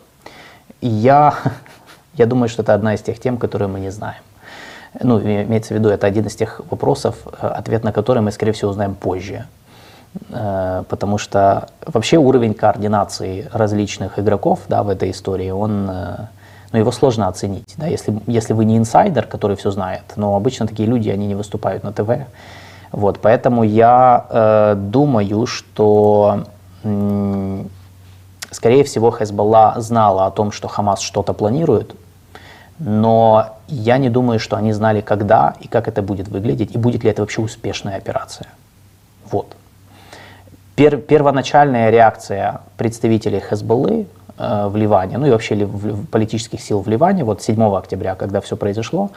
Я, 0.88 1.34
я 2.14 2.26
думаю, 2.26 2.48
что 2.48 2.62
это 2.62 2.74
одна 2.74 2.94
из 2.94 3.02
тех 3.02 3.18
тем, 3.18 3.36
которые 3.36 3.68
мы 3.68 3.80
не 3.80 3.90
знаем. 3.90 4.22
Ну, 5.00 5.20
имеется 5.20 5.74
в 5.74 5.76
виду, 5.76 5.88
это 5.88 6.06
один 6.06 6.26
из 6.26 6.36
тех 6.36 6.60
вопросов, 6.70 7.16
э, 7.40 7.46
ответ 7.46 7.84
на 7.84 7.92
который 7.92 8.22
мы, 8.22 8.30
скорее 8.30 8.52
всего, 8.52 8.70
узнаем 8.70 8.94
позже. 8.94 9.46
Э, 10.30 10.84
потому 10.88 11.18
что 11.18 11.68
вообще 11.86 12.16
уровень 12.16 12.54
координации 12.54 13.48
различных 13.52 14.18
игроков 14.18 14.60
да, 14.68 14.82
в 14.82 14.88
этой 14.88 15.10
истории, 15.10 15.50
он, 15.50 15.88
э, 15.90 16.16
ну, 16.72 16.78
его 16.78 16.92
сложно 16.92 17.28
оценить. 17.28 17.74
Да, 17.76 17.86
если, 17.86 18.20
если 18.26 18.52
вы 18.52 18.64
не 18.64 18.76
инсайдер, 18.76 19.26
который 19.26 19.56
все 19.56 19.70
знает, 19.70 20.02
но 20.16 20.36
обычно 20.36 20.66
такие 20.66 20.88
люди, 20.88 21.08
они 21.08 21.26
не 21.26 21.34
выступают 21.34 21.82
на 21.82 21.92
ТВ. 21.92 22.26
Вот, 22.92 23.18
поэтому 23.20 23.64
я 23.64 24.26
э, 24.30 24.74
думаю, 24.76 25.46
что 25.46 26.44
Скорее 28.54 28.84
всего, 28.84 29.10
Хезболла 29.10 29.74
знала 29.78 30.26
о 30.26 30.30
том, 30.30 30.52
что 30.52 30.68
Хамас 30.68 31.00
что-то 31.00 31.32
планирует, 31.32 31.96
но 32.78 33.46
я 33.66 33.98
не 33.98 34.08
думаю, 34.08 34.38
что 34.38 34.56
они 34.56 34.72
знали, 34.72 35.00
когда 35.00 35.54
и 35.58 35.66
как 35.66 35.88
это 35.88 36.02
будет 36.02 36.28
выглядеть, 36.28 36.72
и 36.72 36.78
будет 36.78 37.02
ли 37.02 37.10
это 37.10 37.22
вообще 37.22 37.42
успешная 37.42 37.96
операция. 37.96 38.46
Вот. 39.28 39.56
Пер, 40.76 40.98
первоначальная 40.98 41.90
реакция 41.90 42.60
представителей 42.76 43.40
Хезболлы 43.40 44.06
э, 44.38 44.68
в 44.68 44.76
Ливане, 44.76 45.18
ну 45.18 45.26
и 45.26 45.30
вообще 45.30 45.56
в, 45.56 46.02
в 46.02 46.06
политических 46.06 46.60
сил 46.60 46.80
в 46.80 46.86
Ливане, 46.88 47.24
вот 47.24 47.42
7 47.42 47.60
октября, 47.74 48.14
когда 48.14 48.40
все 48.40 48.56
произошло, 48.56 49.10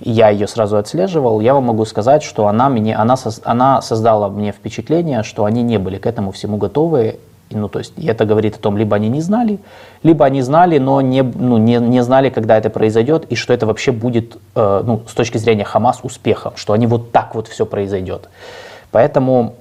я 0.00 0.28
ее 0.28 0.46
сразу 0.46 0.76
отслеживал, 0.76 1.40
я 1.40 1.54
вам 1.54 1.64
могу 1.64 1.86
сказать, 1.86 2.22
что 2.22 2.46
она, 2.46 2.68
мне, 2.68 2.94
она, 2.94 3.16
она 3.44 3.80
создала 3.80 4.28
мне 4.28 4.52
впечатление, 4.52 5.22
что 5.22 5.46
они 5.46 5.62
не 5.62 5.78
были 5.78 5.96
к 5.96 6.06
этому 6.06 6.30
всему 6.30 6.58
готовы, 6.58 7.18
ну, 7.54 7.68
то 7.68 7.78
есть 7.78 7.92
это 7.98 8.24
говорит 8.24 8.56
о 8.56 8.58
том, 8.58 8.76
либо 8.76 8.96
они 8.96 9.08
не 9.08 9.20
знали, 9.20 9.58
либо 10.02 10.24
они 10.24 10.42
знали, 10.42 10.78
но 10.78 11.00
не, 11.00 11.22
ну, 11.22 11.58
не, 11.58 11.76
не 11.76 12.02
знали, 12.02 12.30
когда 12.30 12.56
это 12.56 12.70
произойдет, 12.70 13.26
и 13.26 13.34
что 13.34 13.52
это 13.52 13.66
вообще 13.66 13.92
будет, 13.92 14.36
э, 14.54 14.82
ну, 14.84 15.02
с 15.08 15.14
точки 15.14 15.38
зрения 15.38 15.64
Хамас, 15.64 16.00
успехом, 16.02 16.52
что 16.56 16.72
они 16.72 16.86
вот 16.86 17.12
так 17.12 17.34
вот 17.34 17.48
все 17.48 17.66
произойдет. 17.66 18.28
Поэтому, 18.90 19.54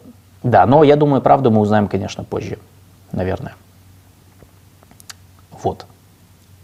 да, 0.43 0.65
но 0.65 0.83
я 0.83 0.95
думаю, 0.95 1.21
правду 1.21 1.51
мы 1.51 1.61
узнаем, 1.61 1.87
конечно, 1.87 2.23
позже, 2.23 2.57
наверное. 3.11 3.55
Вот. 5.63 5.85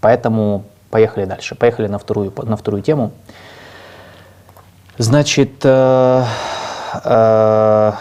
Поэтому 0.02 0.64
поехали 0.90 1.26
дальше. 1.26 1.56
Поехали 1.56 1.88
на 1.88 2.00
вторую, 2.00 2.34
на 2.44 2.58
вторую 2.58 2.82
тему. 2.82 3.12
Значит, 4.98 5.64
э, 5.64 6.24
э, 7.04 7.92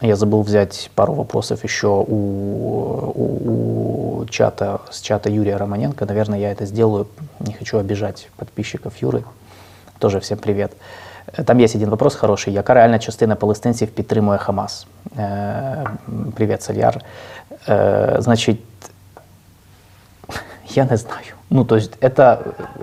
Я 0.00 0.16
забыл 0.16 0.42
взять 0.42 0.90
пару 0.94 1.14
вопросов 1.14 1.64
еще 1.64 1.86
у, 1.86 3.12
у, 3.14 4.20
у 4.20 4.26
чата, 4.26 4.80
с 4.90 5.00
чата 5.00 5.30
Юрия 5.30 5.56
Романенко. 5.56 6.04
Наверное, 6.04 6.38
я 6.38 6.50
это 6.50 6.66
сделаю. 6.66 7.06
Не 7.40 7.52
хочу 7.52 7.78
обижать 7.78 8.28
подписчиков 8.36 8.96
Юры. 8.96 9.24
Тоже 9.98 10.20
всем 10.20 10.38
привет. 10.38 10.72
Там 11.46 11.58
есть 11.58 11.74
один 11.74 11.90
вопрос 11.90 12.14
хороший. 12.14 12.52
Яка 12.52 12.74
реальна 12.74 12.98
частина 12.98 13.36
палестинців 13.36 13.88
підтримує 13.88 14.38
Хамас? 14.38 14.86
Е, 15.18 15.84
Привіт, 16.34 16.62
Сальяр. 16.62 17.00
Е, 17.68 18.16
Значить, 18.18 18.60
я 20.68 20.84
не 20.84 20.96
знаю. 20.96 21.34
Ну, 21.50 21.64
то 21.64 21.76
есть, 21.76 21.98
это, 22.00 22.38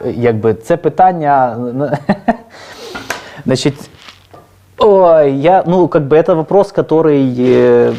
якби, 0.05 0.53
це 0.53 0.77
питання. 0.77 1.57
Значить, 3.45 3.89
ой, 4.78 5.34
я, 5.34 5.62
ну, 5.66 5.88
как 5.88 6.06
бы 6.06 6.16
это 6.16 6.34
вопрос, 6.34 6.72
который, 6.72 7.34
э, 7.36 7.94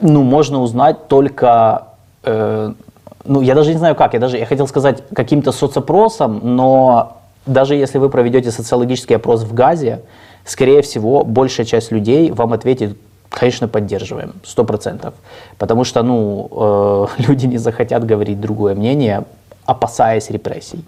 ну, 0.00 0.22
можно 0.22 0.60
узнать 0.60 1.08
только, 1.08 1.88
э, 2.24 2.72
ну, 3.24 3.40
я 3.40 3.54
даже 3.54 3.72
не 3.72 3.78
знаю 3.78 3.94
как, 3.94 4.14
я 4.14 4.20
даже, 4.20 4.38
я 4.38 4.46
хотел 4.46 4.66
сказать 4.66 5.02
каким-то 5.14 5.52
соцопросом, 5.52 6.40
но 6.42 7.18
даже 7.46 7.74
если 7.74 7.98
вы 7.98 8.08
проведете 8.08 8.50
социологический 8.50 9.16
опрос 9.16 9.42
в 9.42 9.54
Газе, 9.54 10.02
скорее 10.44 10.82
всего, 10.82 11.24
большая 11.24 11.66
часть 11.66 11.92
людей 11.92 12.30
вам 12.30 12.52
ответит, 12.52 12.96
конечно, 13.30 13.68
поддерживаем, 13.68 14.34
сто 14.44 14.64
процентов. 14.64 15.14
Потому 15.58 15.84
что, 15.84 16.02
ну, 16.02 16.48
э, 17.18 17.22
люди 17.28 17.46
не 17.46 17.58
захотят 17.58 18.04
говорить 18.04 18.40
другое 18.40 18.74
мнение, 18.74 19.24
опасаясь 19.64 20.30
репрессий. 20.30 20.84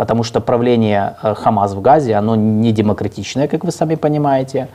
Потому 0.00 0.22
что 0.24 0.40
правление 0.40 1.16
э, 1.22 1.34
Хамас 1.34 1.74
в 1.74 1.82
Газе, 1.82 2.14
оно 2.14 2.34
не 2.34 2.72
демократичное, 2.72 3.48
как 3.48 3.64
вы 3.64 3.70
сами 3.70 3.96
понимаете. 3.96 4.68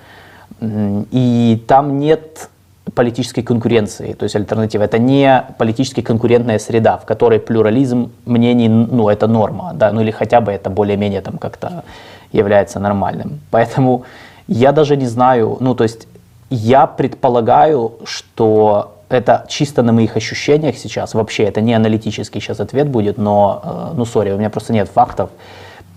И 0.61 1.63
там 1.67 1.97
нет 1.97 2.49
политической 2.93 3.41
конкуренции, 3.41 4.13
то 4.13 4.25
есть 4.25 4.35
альтернатива. 4.35 4.83
Это 4.83 4.99
не 4.99 5.43
политически 5.57 6.01
конкурентная 6.01 6.59
среда, 6.59 6.97
в 6.97 7.05
которой 7.05 7.39
плюрализм 7.39 8.11
мнений, 8.25 8.69
ну, 8.69 9.09
это 9.09 9.25
норма, 9.25 9.71
да, 9.73 9.91
ну 9.91 10.01
или 10.01 10.11
хотя 10.11 10.41
бы 10.41 10.51
это 10.51 10.69
более-менее 10.69 11.21
там 11.21 11.39
как-то 11.39 11.83
является 12.31 12.79
нормальным. 12.79 13.39
Поэтому 13.49 14.03
я 14.47 14.71
даже 14.71 14.95
не 14.95 15.07
знаю, 15.07 15.57
ну, 15.59 15.73
то 15.73 15.85
есть 15.85 16.07
я 16.51 16.85
предполагаю, 16.85 17.93
что 18.03 18.94
это 19.09 19.45
чисто 19.47 19.83
на 19.83 19.91
моих 19.91 20.17
ощущениях 20.17 20.77
сейчас, 20.77 21.13
вообще 21.13 21.43
это 21.43 21.61
не 21.61 21.73
аналитический 21.73 22.41
сейчас 22.41 22.59
ответ 22.59 22.89
будет, 22.89 23.17
но, 23.17 23.61
э, 23.63 23.97
ну, 23.97 24.05
сори, 24.05 24.31
у 24.31 24.37
меня 24.37 24.49
просто 24.49 24.73
нет 24.73 24.89
фактов. 24.89 25.29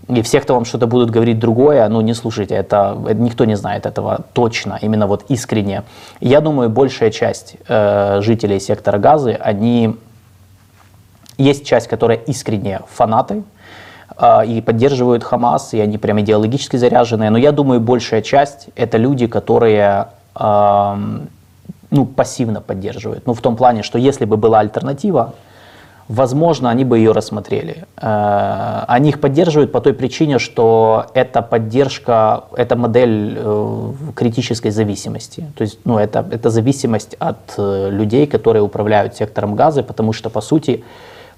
И 0.09 0.23
все, 0.23 0.41
кто 0.41 0.55
вам 0.55 0.65
что-то 0.65 0.87
будут 0.87 1.11
говорить 1.11 1.39
другое, 1.39 1.87
ну 1.89 2.01
не 2.01 2.15
слушайте, 2.15 2.55
это, 2.55 2.97
это 3.07 3.21
никто 3.21 3.45
не 3.45 3.57
знает 3.57 3.85
этого 3.85 4.25
точно, 4.33 4.79
именно 4.81 5.07
вот 5.07 5.25
искренне. 5.29 5.83
Я 6.21 6.41
думаю, 6.41 6.71
большая 6.71 7.11
часть 7.11 7.57
э, 7.69 8.21
жителей 8.23 8.59
сектора 8.59 8.99
Газы, 8.99 9.33
они 9.33 9.97
есть 11.37 11.67
часть, 11.67 11.89
которая 11.89 12.17
искренне 12.17 12.81
фанаты 12.89 13.43
э, 14.17 14.47
и 14.47 14.63
поддерживают 14.63 15.25
Хамас, 15.25 15.75
и 15.75 15.81
они 15.81 15.99
прям 15.99 16.21
идеологически 16.21 16.77
заряженные. 16.77 17.29
Но 17.29 17.37
я 17.37 17.53
думаю, 17.53 17.79
большая 17.81 18.23
часть 18.23 18.69
это 18.77 18.97
люди, 18.97 19.27
которые 19.27 20.09
эм, 20.35 21.29
ну, 21.91 22.07
пассивно 22.07 22.61
поддерживают. 22.61 23.27
Ну, 23.27 23.35
в 23.35 23.41
том 23.41 23.57
плане, 23.57 23.83
что 23.83 23.99
если 23.99 24.25
бы 24.25 24.37
была 24.37 24.61
альтернатива, 24.61 25.35
возможно, 26.09 26.71
они 26.71 26.85
бы 26.85 26.99
ее 26.99 27.13
рассмотрели. 27.13 27.85
Э, 28.01 28.85
Они 28.89 29.11
их 29.11 29.21
поддерживают 29.21 29.73
по 29.73 29.81
той 29.81 29.93
причине, 29.93 30.39
что 30.39 31.07
эта 31.15 31.43
поддержка, 31.43 32.45
это 32.57 32.77
модель 32.77 33.39
э, 33.39 33.93
критической 34.15 34.71
зависимости. 34.71 35.45
То 35.57 35.63
есть, 35.63 35.79
ну, 35.85 35.99
это, 35.99 36.25
это 36.31 36.51
зависимость 36.51 37.15
от 37.19 37.55
э, 37.59 37.91
людей, 37.91 38.27
которые 38.27 38.63
управляют 38.63 39.17
сектором 39.17 39.55
газа, 39.55 39.83
потому 39.83 40.13
что, 40.13 40.31
по 40.31 40.41
сути, 40.41 40.83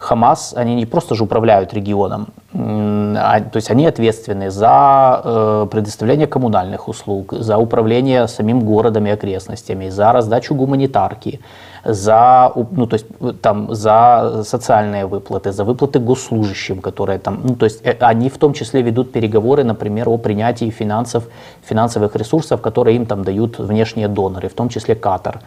Хамас, 0.00 0.54
они 0.56 0.74
не 0.74 0.86
просто 0.86 1.14
же 1.14 1.24
управляют 1.24 1.74
регионом, 1.74 2.28
а, 2.54 3.40
то 3.40 3.56
есть 3.56 3.70
они 3.70 3.86
ответственны 3.86 4.50
за 4.50 5.20
э, 5.22 5.66
предоставление 5.70 6.26
коммунальных 6.26 6.88
услуг, 6.88 7.34
за 7.34 7.58
управление 7.58 8.26
самим 8.26 8.60
городом 8.60 9.06
и 9.06 9.10
окрестностями, 9.10 9.90
за 9.90 10.12
раздачу 10.12 10.54
гуманитарки, 10.54 11.40
за, 11.84 12.50
ну, 12.70 12.86
то 12.86 12.94
есть, 12.94 13.06
э, 13.20 13.32
там, 13.42 13.74
за 13.74 14.42
социальные 14.44 15.04
выплаты, 15.04 15.52
за 15.52 15.64
выплаты 15.64 15.98
госслужащим, 15.98 16.80
которые 16.80 17.18
там, 17.18 17.40
ну, 17.44 17.54
то 17.54 17.66
есть 17.66 17.80
э, 17.84 17.94
они 18.00 18.30
в 18.30 18.38
том 18.38 18.54
числе 18.54 18.80
ведут 18.80 19.12
переговоры, 19.12 19.64
например, 19.64 20.08
о 20.08 20.16
принятии 20.16 20.70
финансов, 20.70 21.24
финансовых 21.62 22.16
ресурсов, 22.16 22.62
которые 22.62 22.96
им 22.96 23.04
там 23.04 23.22
дают 23.22 23.58
внешние 23.58 24.08
доноры, 24.08 24.48
в 24.48 24.54
том 24.54 24.70
числе 24.70 24.94
Катар. 24.94 25.40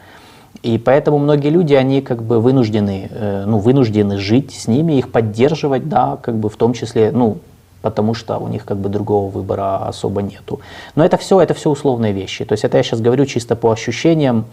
И 0.62 0.78
поэтому 0.78 1.18
многие 1.18 1.50
люди, 1.50 1.74
они 1.74 2.02
как 2.02 2.24
бы 2.24 2.40
вынуждены, 2.40 3.10
э, 3.10 3.46
ну, 3.46 3.58
вынуждены 3.58 4.18
жить 4.18 4.54
с 4.54 4.68
ними, 4.68 4.94
их 4.94 5.12
поддерживать, 5.12 5.90
да, 5.90 6.18
как 6.22 6.36
бы 6.36 6.50
в 6.50 6.56
том 6.56 6.74
числе, 6.74 7.12
ну, 7.12 7.38
потому 7.82 8.14
что 8.14 8.38
у 8.38 8.48
них 8.48 8.66
как 8.66 8.78
бы 8.78 8.90
другого 8.90 9.30
выбора 9.30 9.88
особо 9.88 10.22
нету. 10.22 10.62
Но 10.96 11.04
это 11.04 11.18
все, 11.18 11.42
это 11.42 11.54
все 11.54 11.70
условные 11.70 12.14
вещи. 12.14 12.46
То 12.46 12.54
есть 12.54 12.64
это 12.64 12.78
я 12.78 12.84
сейчас 12.84 13.02
говорю 13.02 13.26
чисто 13.26 13.56
по 13.56 13.72
ощущениям. 13.72 14.46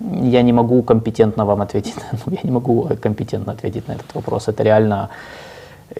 Я 0.00 0.42
не 0.42 0.52
могу 0.52 0.82
компетентно 0.82 1.44
вам 1.44 1.60
ответить, 1.60 1.94
ну, 2.26 2.32
я 2.32 2.40
не 2.42 2.50
могу 2.50 2.88
компетентно 3.00 3.52
ответить 3.52 3.88
на 3.88 3.92
этот 3.92 4.14
вопрос. 4.14 4.48
Это 4.48 4.62
реально... 4.62 5.10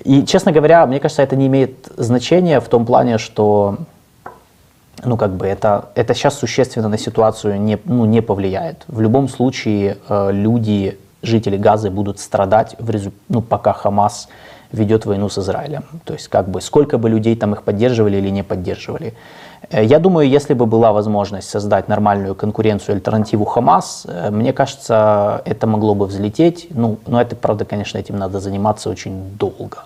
И, 0.04 0.24
честно 0.24 0.52
говоря, 0.52 0.86
мне 0.86 1.00
кажется, 1.00 1.22
это 1.22 1.36
не 1.36 1.46
имеет 1.46 1.88
значения 1.96 2.60
в 2.60 2.68
том 2.68 2.86
плане, 2.86 3.18
что 3.18 3.76
ну, 5.04 5.16
как 5.16 5.32
бы 5.32 5.46
это, 5.46 5.90
это 5.94 6.14
сейчас 6.14 6.38
существенно 6.38 6.88
на 6.88 6.98
ситуацию 6.98 7.60
не, 7.60 7.78
ну, 7.84 8.04
не 8.04 8.20
повлияет. 8.22 8.84
В 8.88 9.00
любом 9.00 9.28
случае 9.28 9.98
э, 10.08 10.30
люди, 10.32 10.98
жители 11.22 11.56
Газы 11.56 11.90
будут 11.90 12.18
страдать, 12.18 12.76
в 12.78 12.90
резу- 12.90 13.12
ну, 13.28 13.40
пока 13.42 13.72
Хамас 13.72 14.28
ведет 14.72 15.06
войну 15.06 15.28
с 15.28 15.38
Израилем. 15.38 15.84
То 16.04 16.12
есть, 16.14 16.28
как 16.28 16.48
бы, 16.48 16.60
сколько 16.60 16.98
бы 16.98 17.08
людей 17.08 17.36
там 17.36 17.54
их 17.54 17.62
поддерживали 17.62 18.18
или 18.18 18.28
не 18.30 18.42
поддерживали. 18.42 19.14
Э, 19.70 19.84
Я 19.84 19.98
думаю, 19.98 20.28
если 20.28 20.54
бы 20.54 20.66
была 20.66 20.92
возможность 20.92 21.48
создать 21.48 21.88
нормальную 21.88 22.34
конкуренцию, 22.34 22.96
альтернативу 22.96 23.44
Хамас, 23.44 24.06
э, 24.06 24.30
мне 24.30 24.52
кажется, 24.52 25.42
это 25.44 25.66
могло 25.66 25.94
бы 25.94 26.06
взлететь. 26.06 26.68
Ну, 26.70 26.98
но 27.06 27.20
это, 27.20 27.36
правда, 27.36 27.64
конечно, 27.64 27.98
этим 27.98 28.16
надо 28.16 28.40
заниматься 28.40 28.90
очень 28.90 29.36
долго. 29.38 29.84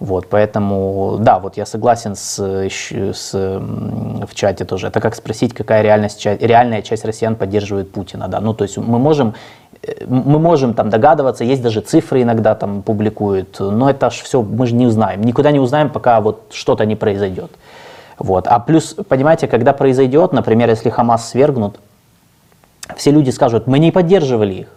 Вот, 0.00 0.28
поэтому, 0.28 1.18
да, 1.20 1.38
вот 1.38 1.56
я 1.56 1.66
согласен 1.66 2.16
с, 2.16 2.38
с, 2.68 3.32
в 3.32 4.34
чате 4.34 4.64
тоже. 4.64 4.88
Это 4.88 5.00
как 5.00 5.14
спросить, 5.14 5.54
какая 5.54 5.82
реальность, 5.82 6.26
реальная 6.26 6.82
часть 6.82 7.04
россиян 7.04 7.36
поддерживает 7.36 7.92
Путина, 7.92 8.28
да. 8.28 8.40
Ну, 8.40 8.54
то 8.54 8.64
есть 8.64 8.76
мы 8.76 8.98
можем, 8.98 9.34
э, 9.82 10.04
мы 10.06 10.38
можем 10.38 10.74
там 10.74 10.90
догадываться, 10.90 11.44
есть 11.44 11.62
даже 11.62 11.80
цифры 11.80 12.22
иногда 12.22 12.54
там 12.54 12.82
публикуют, 12.82 13.60
но 13.60 13.88
это 13.88 14.10
ж 14.10 14.14
все, 14.14 14.42
мы 14.42 14.66
же 14.66 14.74
не 14.74 14.86
узнаем. 14.86 15.22
Никуда 15.22 15.52
не 15.52 15.60
узнаем, 15.60 15.90
пока 15.90 16.20
вот 16.20 16.42
что-то 16.50 16.84
не 16.86 16.96
произойдет. 16.96 17.52
Вот. 18.18 18.48
А 18.48 18.58
плюс, 18.58 18.96
понимаете, 19.08 19.46
когда 19.46 19.72
произойдет, 19.72 20.32
например, 20.32 20.70
если 20.70 20.90
Хамас 20.90 21.30
свергнут, 21.30 21.78
все 22.96 23.12
люди 23.12 23.30
скажут, 23.30 23.66
мы 23.66 23.78
не 23.78 23.92
поддерживали 23.92 24.54
их. 24.54 24.68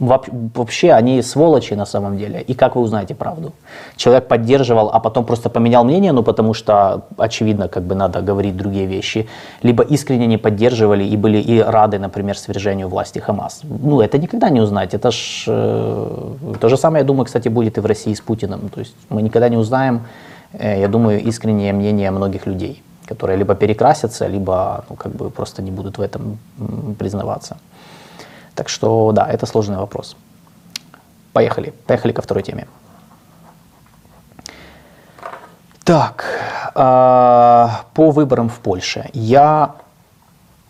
Вообще 0.00 0.92
они 0.92 1.22
сволочи 1.22 1.74
на 1.74 1.86
самом 1.86 2.18
деле. 2.18 2.40
И 2.40 2.54
как 2.54 2.74
вы 2.76 2.82
узнаете 2.82 3.14
правду? 3.14 3.52
Человек 3.96 4.26
поддерживал, 4.28 4.90
а 4.92 4.98
потом 4.98 5.24
просто 5.24 5.48
поменял 5.50 5.84
мнение, 5.84 6.12
ну 6.12 6.22
потому 6.22 6.54
что, 6.54 7.02
очевидно, 7.16 7.68
как 7.68 7.84
бы 7.84 7.94
надо 7.94 8.20
говорить 8.20 8.56
другие 8.56 8.86
вещи. 8.86 9.26
Либо 9.62 9.84
искренне 9.84 10.26
не 10.26 10.38
поддерживали 10.38 11.04
и 11.04 11.16
были 11.16 11.38
и 11.38 11.60
рады, 11.60 11.98
например, 11.98 12.36
свержению 12.36 12.88
власти 12.88 13.20
Хамас. 13.20 13.60
Ну, 13.62 14.00
это 14.00 14.18
никогда 14.18 14.50
не 14.50 14.60
узнать. 14.60 14.94
Это 14.94 15.10
ж 15.10 15.44
э, 15.46 16.34
то 16.60 16.68
же 16.68 16.76
самое, 16.76 17.02
я 17.02 17.06
думаю, 17.06 17.26
кстати, 17.26 17.48
будет 17.48 17.78
и 17.78 17.80
в 17.80 17.86
России 17.86 18.14
с 18.14 18.20
Путиным. 18.20 18.68
То 18.68 18.80
есть 18.80 18.96
мы 19.10 19.22
никогда 19.22 19.48
не 19.48 19.56
узнаем, 19.56 20.00
э, 20.52 20.80
я 20.80 20.88
думаю, 20.88 21.22
искреннее 21.22 21.72
мнение 21.72 22.10
многих 22.10 22.46
людей, 22.46 22.82
которые 23.06 23.38
либо 23.38 23.54
перекрасятся, 23.54 24.26
либо 24.26 24.84
ну, 24.90 24.96
как 24.96 25.12
бы 25.12 25.30
просто 25.30 25.62
не 25.62 25.70
будут 25.70 25.98
в 25.98 26.00
этом 26.00 26.38
признаваться. 26.98 27.56
Так 28.54 28.68
что, 28.68 29.12
да, 29.12 29.26
это 29.26 29.46
сложный 29.46 29.76
вопрос. 29.76 30.16
Поехали. 31.32 31.72
Поехали 31.86 32.12
ко 32.12 32.22
второй 32.22 32.42
теме. 32.42 32.66
Так, 35.84 36.24
а, 36.74 37.82
по 37.94 38.10
выборам 38.10 38.48
в 38.48 38.58
Польше. 38.60 39.10
Я 39.12 39.74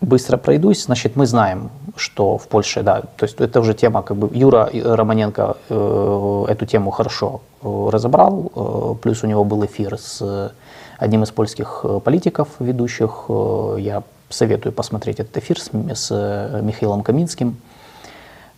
быстро 0.01 0.37
пройдусь. 0.37 0.85
Значит, 0.85 1.15
мы 1.15 1.25
знаем, 1.25 1.69
что 1.95 2.37
в 2.37 2.47
Польше, 2.47 2.83
да, 2.83 3.01
то 3.01 3.25
есть 3.25 3.39
это 3.39 3.59
уже 3.59 3.73
тема, 3.73 4.01
как 4.01 4.17
бы 4.17 4.29
Юра 4.37 4.69
Романенко 4.73 5.57
э, 5.69 6.45
эту 6.49 6.65
тему 6.65 6.91
хорошо 6.91 7.41
э, 7.63 7.89
разобрал, 7.91 8.51
э, 8.55 8.95
плюс 9.01 9.23
у 9.23 9.27
него 9.27 9.43
был 9.43 9.65
эфир 9.65 9.97
с 9.97 10.51
одним 10.97 11.23
из 11.23 11.31
польских 11.31 11.81
э, 11.83 11.99
политиков, 12.03 12.47
ведущих. 12.59 13.25
Э, 13.29 13.77
Я 13.79 14.03
советую 14.29 14.73
посмотреть 14.73 15.19
этот 15.19 15.37
эфир 15.37 15.59
с, 15.59 15.69
с 15.71 16.09
э, 16.11 16.61
Михаилом 16.61 17.03
Каминским. 17.03 17.55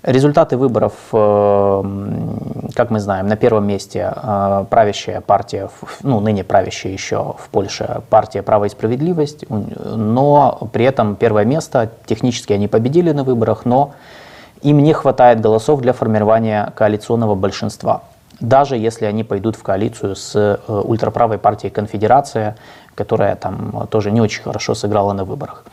Результаты 0.04 0.58
выборов, 0.58 0.94
э, 1.12 1.84
как 2.76 2.92
мы 2.92 3.00
знаем, 3.00 3.28
на 3.28 3.36
первом 3.36 3.66
месте 3.66 4.14
э, 4.16 4.66
правящая 4.70 5.22
партия, 5.22 5.70
ну, 6.04 6.20
ныне 6.20 6.44
правящая 6.44 6.94
еще 6.94 7.36
в 7.40 7.50
Польше, 7.50 8.02
партия 8.10 8.44
«Право 8.44 8.66
и 8.66 8.70
справедливость», 8.70 9.46
но 9.50 10.70
при 10.72 10.86
этом 10.86 11.16
первое 11.16 11.46
место, 11.46 11.90
технически 12.06 12.54
они 12.54 12.68
победили 12.68 13.12
на 13.12 13.24
выборах, 13.24 13.66
но 13.66 13.94
им 14.62 14.84
не 14.84 14.94
хватает 14.94 15.42
голосов 15.42 15.82
для 15.82 15.94
формирования 15.94 16.72
коалиционного 16.76 17.34
большинства. 17.34 18.04
Даже 18.40 18.78
если 18.78 19.06
они 19.06 19.24
пойдут 19.24 19.56
в 19.56 19.64
коалицию 19.64 20.16
с 20.16 20.36
э, 20.36 20.58
ультраправой 20.68 21.40
партией 21.40 21.72
«Конфедерация», 21.72 22.56
которая 22.94 23.36
там 23.36 23.88
тоже 23.90 24.12
не 24.12 24.22
очень 24.22 24.44
хорошо 24.44 24.76
сыграла 24.76 25.14
на 25.14 25.26
выборах. 25.26 25.66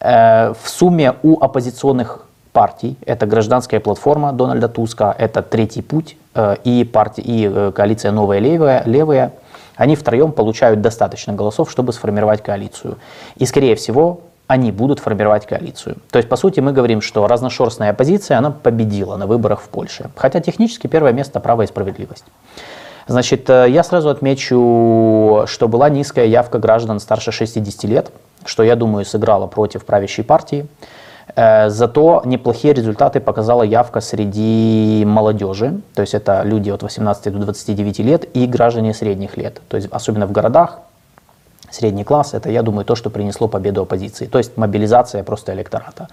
В 0.00 0.56
сумме 0.64 1.14
у 1.22 1.40
оппозиционных 1.40 2.26
партий. 2.52 2.96
Это 3.06 3.26
гражданская 3.26 3.80
платформа 3.80 4.32
Дональда 4.32 4.68
Туска, 4.68 5.14
это 5.16 5.42
Третий 5.42 5.82
путь 5.82 6.16
э, 6.34 6.56
и, 6.64 6.84
партия, 6.84 7.22
и 7.22 7.50
э, 7.52 7.72
коалиция 7.74 8.12
Новая 8.12 8.38
Левая, 8.38 8.82
Левая. 8.86 9.32
Они 9.76 9.96
втроем 9.96 10.32
получают 10.32 10.80
достаточно 10.82 11.32
голосов, 11.32 11.70
чтобы 11.70 11.92
сформировать 11.92 12.42
коалицию. 12.42 12.98
И, 13.36 13.46
скорее 13.46 13.76
всего, 13.76 14.20
они 14.46 14.72
будут 14.72 14.98
формировать 14.98 15.46
коалицию. 15.46 15.96
То 16.10 16.18
есть, 16.18 16.28
по 16.28 16.36
сути, 16.36 16.60
мы 16.60 16.72
говорим, 16.72 17.00
что 17.00 17.26
разношерстная 17.28 17.90
оппозиция, 17.90 18.36
она 18.36 18.50
победила 18.50 19.16
на 19.16 19.26
выборах 19.26 19.60
в 19.60 19.68
Польше. 19.68 20.10
Хотя 20.16 20.40
технически 20.40 20.88
первое 20.88 21.12
место 21.12 21.40
право 21.40 21.62
и 21.62 21.66
справедливость. 21.66 22.24
Значит, 23.06 23.48
э, 23.48 23.66
я 23.68 23.82
сразу 23.84 24.08
отмечу, 24.08 25.44
что 25.46 25.68
была 25.68 25.88
низкая 25.88 26.26
явка 26.26 26.58
граждан 26.58 27.00
старше 27.00 27.32
60 27.32 27.84
лет, 27.84 28.10
что, 28.44 28.62
я 28.62 28.76
думаю, 28.76 29.04
сыграло 29.04 29.46
против 29.46 29.84
правящей 29.84 30.24
партии. 30.24 30.66
Э, 31.36 31.70
зато 31.70 32.22
неплохие 32.24 32.74
результаты 32.74 33.20
показала 33.20 33.62
явка 33.62 34.00
среди 34.00 35.04
молодежи, 35.06 35.80
то 35.94 36.02
есть 36.02 36.14
это 36.14 36.42
люди 36.44 36.70
от 36.70 36.82
18 36.82 37.32
до 37.32 37.38
29 37.38 37.98
лет 38.00 38.36
и 38.36 38.46
граждане 38.46 38.94
средних 38.94 39.36
лет, 39.36 39.60
то 39.68 39.76
есть 39.76 39.88
особенно 39.90 40.26
в 40.26 40.32
городах, 40.32 40.78
средний 41.70 42.04
класс, 42.04 42.34
это, 42.34 42.50
я 42.50 42.62
думаю, 42.62 42.84
то, 42.84 42.96
что 42.96 43.10
принесло 43.10 43.48
победу 43.48 43.82
оппозиции, 43.82 44.26
то 44.26 44.38
есть 44.38 44.56
мобилизация 44.56 45.22
просто 45.22 45.52
электората. 45.52 46.08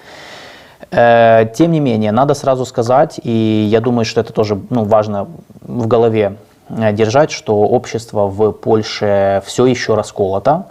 Э, 0.92 1.46
тем 1.54 1.72
не 1.72 1.80
менее, 1.80 2.12
надо 2.12 2.34
сразу 2.34 2.66
сказать, 2.66 3.20
и 3.24 3.68
я 3.72 3.82
думаю, 3.82 4.06
что 4.06 4.22
это 4.22 4.34
тоже 4.34 4.60
ну, 4.70 4.84
важно 4.84 5.28
в 5.62 5.88
голове 5.88 6.36
э, 6.70 6.94
держать, 6.94 7.32
что 7.32 7.62
общество 7.62 8.28
в 8.28 8.52
Польше 8.52 9.42
все 9.46 9.66
еще 9.66 9.96
расколото, 9.96 10.66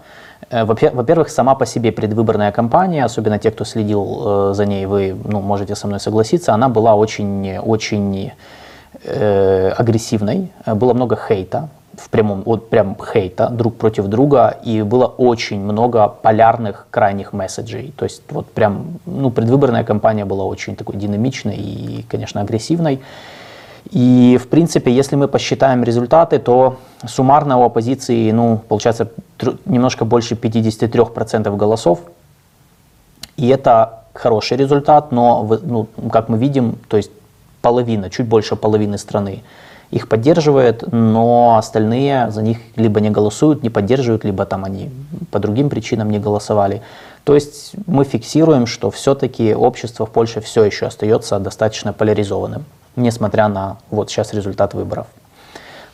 во-первых, 0.51 1.29
сама 1.29 1.55
по 1.55 1.67
себе 1.67 1.93
предвыборная 1.93 2.53
кампания, 2.53 3.05
особенно 3.05 3.39
те, 3.39 3.51
кто 3.51 3.65
следил 3.65 4.23
э, 4.25 4.55
за 4.55 4.67
ней, 4.67 4.87
вы 4.87 5.17
ну, 5.25 5.41
можете 5.41 5.75
со 5.75 5.87
мной 5.87 6.01
согласиться, 6.01 6.55
она 6.55 6.69
была 6.69 6.95
очень, 6.95 7.59
очень 7.59 8.33
э, 9.05 9.69
агрессивной, 9.71 10.53
было 10.67 10.95
много 10.95 11.17
хейта, 11.17 11.69
в 11.97 12.11
прямом, 12.11 12.43
вот 12.45 12.71
прям 12.71 12.97
хейта 13.13 13.49
друг 13.49 13.77
против 13.77 14.07
друга, 14.07 14.57
и 14.63 14.83
было 14.83 15.07
очень 15.07 15.61
много 15.61 16.09
полярных 16.09 16.87
крайних 16.91 17.33
месседжей. 17.33 17.93
То 17.97 18.05
есть 18.05 18.23
вот 18.31 18.47
прям, 18.47 18.99
ну, 19.07 19.31
предвыборная 19.31 19.85
кампания 19.85 20.25
была 20.25 20.45
очень 20.45 20.77
такой 20.77 20.97
динамичной 20.97 21.57
и, 21.57 22.05
конечно, 22.09 22.41
агрессивной. 22.41 23.01
И, 23.91 24.39
в 24.43 24.49
принципе, 24.49 24.93
если 24.93 25.17
мы 25.17 25.29
посчитаем 25.29 25.85
результаты, 25.85 26.39
то 26.39 26.77
суммарно 27.07 27.59
у 27.59 27.65
оппозиции, 27.65 28.31
ну, 28.33 28.61
получается, 28.69 29.09
немножко 29.65 30.05
больше 30.05 30.35
53% 30.35 31.57
голосов. 31.57 32.01
И 33.37 33.49
это 33.49 34.05
хороший 34.13 34.57
результат, 34.57 35.13
но, 35.13 35.47
ну, 35.63 35.87
как 36.11 36.29
мы 36.29 36.39
видим, 36.39 36.79
то 36.89 36.97
есть 36.97 37.11
половина, 37.61 38.11
чуть 38.11 38.27
больше 38.27 38.57
половины 38.57 38.99
страны 38.99 39.43
их 39.93 40.09
поддерживает, 40.09 40.85
но 40.91 41.57
остальные 41.57 42.31
за 42.31 42.43
них 42.43 42.59
либо 42.75 43.01
не 43.01 43.11
голосуют, 43.11 43.63
не 43.63 43.71
поддерживают, 43.71 44.25
либо 44.25 44.45
там 44.45 44.65
они 44.65 44.91
по 45.31 45.39
другим 45.39 45.69
причинам 45.69 46.11
не 46.11 46.19
голосовали. 46.19 46.83
То 47.25 47.35
есть 47.35 47.73
мы 47.87 48.05
фиксируем, 48.05 48.67
что 48.67 48.91
все-таки 48.91 49.55
общество 49.55 50.07
в 50.07 50.11
Польше 50.11 50.41
все 50.41 50.65
еще 50.65 50.87
остается 50.87 51.39
достаточно 51.39 51.93
поляризованным 51.93 52.65
несмотря 52.97 53.49
на 53.49 53.79
вот 53.91 54.11
сейчас 54.11 54.33
результат 54.33 54.75
выборов. 54.75 55.07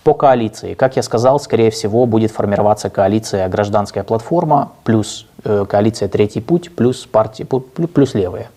По 0.05 0.15
коалиции, 0.15 0.75
как 0.75 0.97
я 0.97 1.03
сказал, 1.03 1.39
скорее 1.39 1.71
всего 1.71 2.07
будет 2.07 2.33
формироваться 2.33 2.91
коалиция 2.91 3.49
гражданская 3.49 4.03
платформа 4.03 4.73
плюс 4.83 5.27
э, 5.45 5.65
коалиция 5.69 6.09
Третий 6.09 6.41
путь 6.41 6.75
плюс 6.75 7.07
партии 7.07 7.45
плюс 7.45 8.15
левые. 8.15 8.49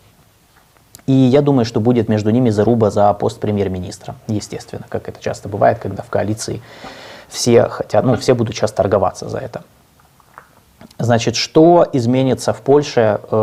И 1.06 1.14
я 1.14 1.42
думаю, 1.42 1.66
что 1.66 1.80
будет 1.80 2.10
между 2.10 2.32
ними 2.32 2.50
заруба 2.50 2.90
за 2.90 3.14
пост 3.14 3.40
премьер-министра, 3.40 4.16
естественно, 4.28 4.86
как 4.90 5.08
это 5.08 5.22
часто 5.22 5.48
бывает, 5.48 5.78
когда 5.78 6.02
в 6.02 6.10
коалиции 6.10 6.64
все 7.30 7.68
хотят, 7.68 8.04
ну, 8.06 8.16
все 8.16 8.34
будут 8.34 8.56
сейчас 8.56 8.72
торговаться 8.72 9.30
за 9.30 9.38
это. 9.38 9.64
Значит, 10.98 11.36
что 11.36 11.88
изменится 11.94 12.54
в 12.54 12.62
Польше 12.62 13.20
э, 13.22 13.36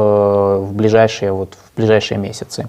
в, 0.60 0.72
ближайшие, 0.72 1.32
вот, 1.32 1.54
в 1.54 1.76
ближайшие 1.76 2.18
месяцы? 2.18 2.66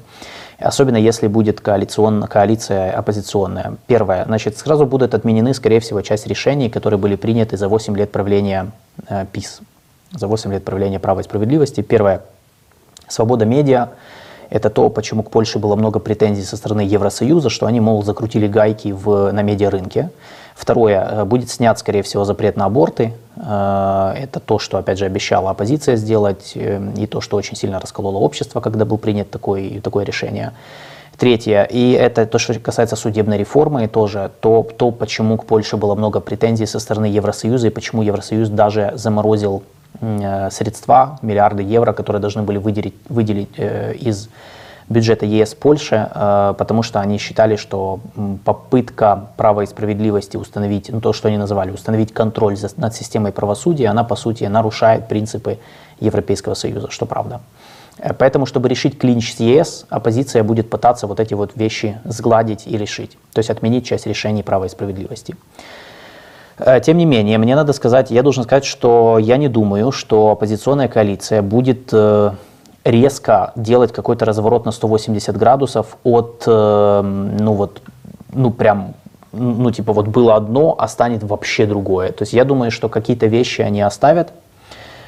Особенно 0.64 0.98
если 0.98 1.28
будет 1.28 1.62
коалицион, 1.62 2.24
коалиция 2.24 2.92
оппозиционная. 2.92 3.76
Первое, 3.88 4.26
значит, 4.26 4.58
сразу 4.58 4.86
будут 4.86 5.14
отменены, 5.14 5.54
скорее 5.54 5.80
всего, 5.80 6.02
часть 6.02 6.26
решений, 6.28 6.70
которые 6.70 6.98
были 6.98 7.16
приняты 7.16 7.58
за 7.58 7.68
8 7.68 7.96
лет 7.98 8.12
правления 8.12 8.72
э, 9.10 9.26
ПИС, 9.32 9.62
за 10.12 10.28
8 10.28 10.52
лет 10.52 10.64
правления 10.64 11.00
права 11.00 11.20
и 11.20 11.24
справедливости. 11.24 11.82
Первое, 11.82 12.22
свобода 13.08 13.46
медиа, 13.46 13.90
это 14.50 14.70
то, 14.70 14.90
почему 14.90 15.24
к 15.24 15.32
Польше 15.32 15.60
было 15.60 15.76
много 15.76 16.00
претензий 16.00 16.44
со 16.44 16.58
стороны 16.58 16.82
Евросоюза, 16.82 17.50
что 17.50 17.66
они, 17.66 17.80
мол, 17.80 18.04
закрутили 18.04 18.48
гайки 18.48 18.92
в, 18.92 19.32
на 19.32 19.42
медиарынке. 19.42 20.12
Второе, 20.56 21.08
э, 21.10 21.26
будет 21.26 21.50
снят, 21.50 21.78
скорее 21.80 22.04
всего, 22.04 22.26
запрет 22.26 22.58
на 22.58 22.66
аборты. 22.66 23.14
Э, 23.36 24.14
это 24.16 24.40
то, 24.40 24.60
что, 24.60 24.78
опять 24.78 25.00
же, 25.00 25.06
обещала 25.06 25.50
оппозиция 25.50 25.96
сделать, 25.96 26.54
э, 26.56 26.80
и 26.98 27.08
то, 27.08 27.22
что 27.22 27.38
очень 27.38 27.56
сильно 27.56 27.80
раскололо 27.80 28.18
общество, 28.18 28.62
когда 28.62 28.86
был 28.86 28.98
принят 28.98 29.32
такой, 29.32 29.82
такое 29.84 30.06
решение. 30.06 30.54
Третье, 31.18 31.64
и 31.64 31.92
это 31.92 32.26
то, 32.26 32.40
что 32.40 32.60
касается 32.60 32.96
судебной 32.96 33.38
реформы, 33.38 33.88
тоже 33.88 34.32
то, 34.42 34.68
то, 34.78 34.92
почему 34.92 35.38
к 35.38 35.46
Польше 35.46 35.78
было 35.78 35.96
много 35.96 36.20
претензий 36.20 36.66
со 36.66 36.80
стороны 36.80 37.06
Евросоюза, 37.06 37.68
и 37.68 37.70
почему 37.70 38.02
Евросоюз 38.02 38.50
даже 38.50 38.94
заморозил 38.96 39.64
средства, 40.50 41.20
миллиарды 41.22 41.62
евро, 41.62 41.94
которые 41.94 42.20
должны 42.20 42.42
были 42.42 42.58
выделить, 42.58 42.96
выделить 43.10 43.60
из 43.60 44.28
бюджета 44.90 45.26
ЕС 45.26 45.54
Польши, 45.56 46.10
э, 46.14 46.54
потому 46.58 46.84
что 46.84 47.00
они 47.00 47.18
считали, 47.18 47.56
что 47.56 48.00
попытка 48.46 49.28
права 49.38 49.62
и 49.62 49.66
справедливости 49.66 50.38
установить, 50.38 50.90
ну, 50.90 51.02
то, 51.02 51.14
что 51.14 51.28
они 51.28 51.38
называли, 51.38 51.72
установить 51.72 52.14
контроль 52.14 52.58
над 52.78 52.94
системой 52.94 53.32
правосудия, 53.32 53.88
она, 53.88 54.04
по 54.04 54.16
сути, 54.16 54.44
нарушает 54.46 55.08
принципы 55.08 55.60
Европейского 56.00 56.54
Союза, 56.54 56.90
что 56.90 57.06
правда. 57.06 57.42
Э, 57.98 58.14
поэтому, 58.14 58.46
чтобы 58.46 58.70
решить 58.70 58.98
клинч 58.98 59.34
с 59.34 59.40
ЕС, 59.40 59.86
оппозиция 59.90 60.44
будет 60.44 60.70
пытаться 60.70 61.08
вот 61.08 61.20
эти 61.20 61.34
вот 61.34 61.52
вещи 61.56 62.00
сгладить 62.04 62.68
и 62.68 62.78
решить, 62.78 63.18
то 63.34 63.40
есть 63.40 63.50
отменить 63.50 63.86
часть 63.86 64.08
решений 64.08 64.44
права 64.44 64.66
и 64.66 64.70
справедливости. 64.70 65.36
Э, 66.58 66.80
тем 66.82 66.98
не 66.98 67.06
менее, 67.06 67.38
мне 67.38 67.56
надо 67.56 67.74
сказать, 67.74 68.12
я 68.12 68.24
должен 68.24 68.44
сказать, 68.44 68.66
что 68.66 69.18
я 69.20 69.38
не 69.38 69.48
думаю, 69.48 69.92
что 69.92 70.32
оппозиционная 70.32 70.88
коалиция 70.88 71.42
будет 71.42 71.94
резко 72.84 73.52
делать 73.56 73.92
какой-то 73.92 74.26
разворот 74.26 74.66
на 74.66 74.72
180 74.72 75.38
градусов 75.38 75.98
от, 76.04 76.44
э, 76.46 77.02
ну 77.02 77.54
вот, 77.54 77.82
ну 78.34 78.52
прям, 78.52 78.94
ну 79.32 79.72
типа 79.72 79.94
вот 79.94 80.08
было 80.08 80.36
одно, 80.36 80.76
а 80.78 80.88
станет 80.88 81.24
вообще 81.24 81.66
другое. 81.66 82.12
То 82.12 82.24
есть 82.24 82.34
я 82.34 82.44
думаю, 82.46 82.72
что 82.72 82.90
какие-то 82.90 83.28
вещи 83.28 83.62
они 83.62 83.82
оставят. 83.82 84.34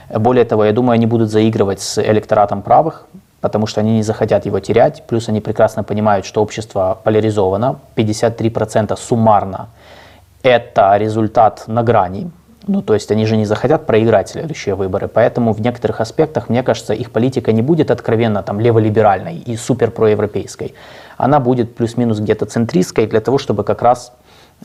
Более 0.10 0.46
того, 0.46 0.66
я 0.66 0.72
думаю, 0.72 0.96
они 0.96 1.06
будут 1.06 1.32
заигрывать 1.32 1.82
с 1.82 2.02
электоратом 2.02 2.62
правых, 2.62 3.08
потому 3.42 3.68
что 3.68 3.82
они 3.82 3.94
не 3.94 4.04
захотят 4.04 4.46
его 4.46 4.60
терять. 4.60 5.04
Плюс 5.08 5.30
они 5.30 5.42
прекрасно 5.42 5.84
понимают, 5.84 6.26
что 6.26 6.42
общество 6.42 6.98
поляризовано. 7.04 7.80
53% 7.96 8.96
суммарно– 8.98 9.70
это 10.44 10.96
результат 10.98 11.64
на 11.68 11.84
грани. 11.84 12.30
Ну, 12.68 12.82
то 12.82 12.93
есть 12.93 13.11
они 13.11 13.26
же 13.26 13.38
не 13.38 13.45
захотят 13.45 13.86
проиграть 13.86 14.30
следующие 14.30 14.76
выборы. 14.76 15.07
Поэтому 15.07 15.53
в 15.53 15.61
некоторых 15.61 16.01
аспектах, 16.01 16.49
мне 16.49 16.63
кажется, 16.63 16.93
их 16.93 17.11
политика 17.11 17.51
не 17.51 17.61
будет 17.61 17.91
откровенно 17.91 18.41
там 18.41 18.59
леволиберальной 18.59 19.38
и 19.38 19.55
супер 19.55 19.91
проевропейской. 19.91 20.74
Она 21.18 21.39
будет 21.39 21.76
плюс-минус 21.76 22.20
где-то 22.20 22.45
центристской 22.45 23.05
для 23.05 23.22
того, 23.22 23.38
чтобы 23.38 23.63
как 23.63 23.82
раз 23.82 24.13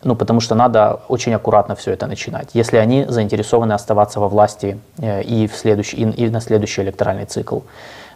ну, 0.05 0.14
потому 0.14 0.40
что 0.40 0.55
надо 0.55 1.01
очень 1.09 1.34
аккуратно 1.34 1.74
все 1.74 1.92
это 1.92 2.07
начинать. 2.07 2.51
Если 2.55 2.76
они 2.76 3.07
заинтересованы 3.09 3.72
оставаться 3.72 4.20
во 4.20 4.28
власти 4.28 4.78
э, 4.98 5.22
и, 5.22 5.48
в 5.48 5.57
следующий, 5.57 5.96
и, 5.96 6.26
и 6.26 6.30
на 6.30 6.40
следующий 6.40 6.82
электоральный 6.82 7.24
цикл 7.24 7.61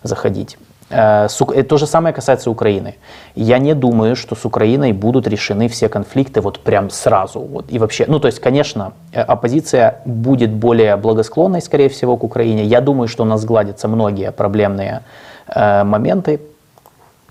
заходить. 0.02 0.56
Э, 0.90 1.28
э, 1.54 1.62
то 1.62 1.76
же 1.78 1.86
самое 1.86 2.14
касается 2.14 2.50
Украины. 2.50 2.94
Я 3.34 3.58
не 3.58 3.74
думаю, 3.74 4.16
что 4.16 4.36
с 4.36 4.44
Украиной 4.44 4.92
будут 4.92 5.26
решены 5.26 5.68
все 5.68 5.88
конфликты 5.88 6.40
вот 6.40 6.60
прям 6.60 6.90
сразу. 6.90 7.40
Вот. 7.40 7.66
И 7.68 7.78
вообще, 7.78 8.04
ну 8.08 8.20
то 8.20 8.28
есть, 8.28 8.40
конечно, 8.40 8.92
э, 9.12 9.20
оппозиция 9.20 10.02
будет 10.04 10.50
более 10.50 10.96
благосклонной, 10.96 11.62
скорее 11.62 11.88
всего, 11.88 12.16
к 12.16 12.24
Украине. 12.24 12.64
Я 12.64 12.80
думаю, 12.80 13.08
что 13.08 13.22
у 13.22 13.26
нас 13.26 13.40
сгладятся 13.40 13.88
многие 13.88 14.30
проблемные 14.30 15.02
э, 15.48 15.84
моменты. 15.84 16.40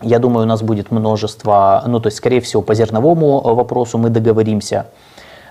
Я 0.01 0.19
думаю, 0.19 0.45
у 0.45 0.49
нас 0.49 0.61
будет 0.61 0.91
множество, 0.91 1.83
ну 1.87 1.99
то 1.99 2.07
есть, 2.07 2.17
скорее 2.17 2.41
всего, 2.41 2.61
по 2.61 2.75
зерновому 2.75 3.39
вопросу 3.55 3.97
мы 3.97 4.09
договоримся. 4.09 4.85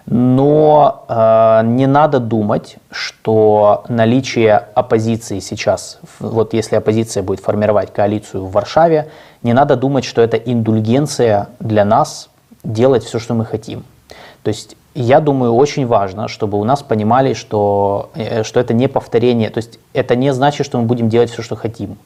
Но 0.07 1.05
э, 1.09 1.61
не 1.65 1.87
надо 1.87 2.19
думать, 2.19 2.77
что 2.91 3.85
наличие 3.89 4.57
оппозиции 4.75 5.39
сейчас, 5.39 6.01
вот 6.19 6.55
если 6.55 6.77
оппозиция 6.77 7.23
будет 7.23 7.41
формировать 7.41 7.93
коалицию 7.93 8.45
в 8.45 8.53
Варшаве, 8.53 9.09
не 9.43 9.53
надо 9.53 9.77
думать, 9.77 10.05
что 10.05 10.21
это 10.21 10.37
индульгенция 10.37 11.49
для 11.61 11.85
нас 11.85 12.31
делать 12.65 13.05
все, 13.05 13.19
что 13.19 13.35
мы 13.35 13.45
хотим. 13.45 13.85
То 14.43 14.49
есть 14.49 14.77
я 14.95 15.21
думаю, 15.21 15.55
очень 15.55 15.87
важно, 15.87 16.29
чтобы 16.29 16.59
у 16.59 16.65
нас 16.65 16.83
понимали, 16.83 17.35
что, 17.35 18.11
э, 18.15 18.43
что 18.43 18.61
это 18.61 18.75
не 18.75 18.89
повторение, 18.89 19.51
то 19.51 19.59
есть 19.59 19.79
это 19.95 20.17
не 20.17 20.33
значит, 20.33 20.67
что 20.67 20.79
мы 20.79 20.85
будем 20.85 21.09
делать 21.09 21.31
все, 21.31 21.43
что 21.43 21.57
хотим. 21.57 21.97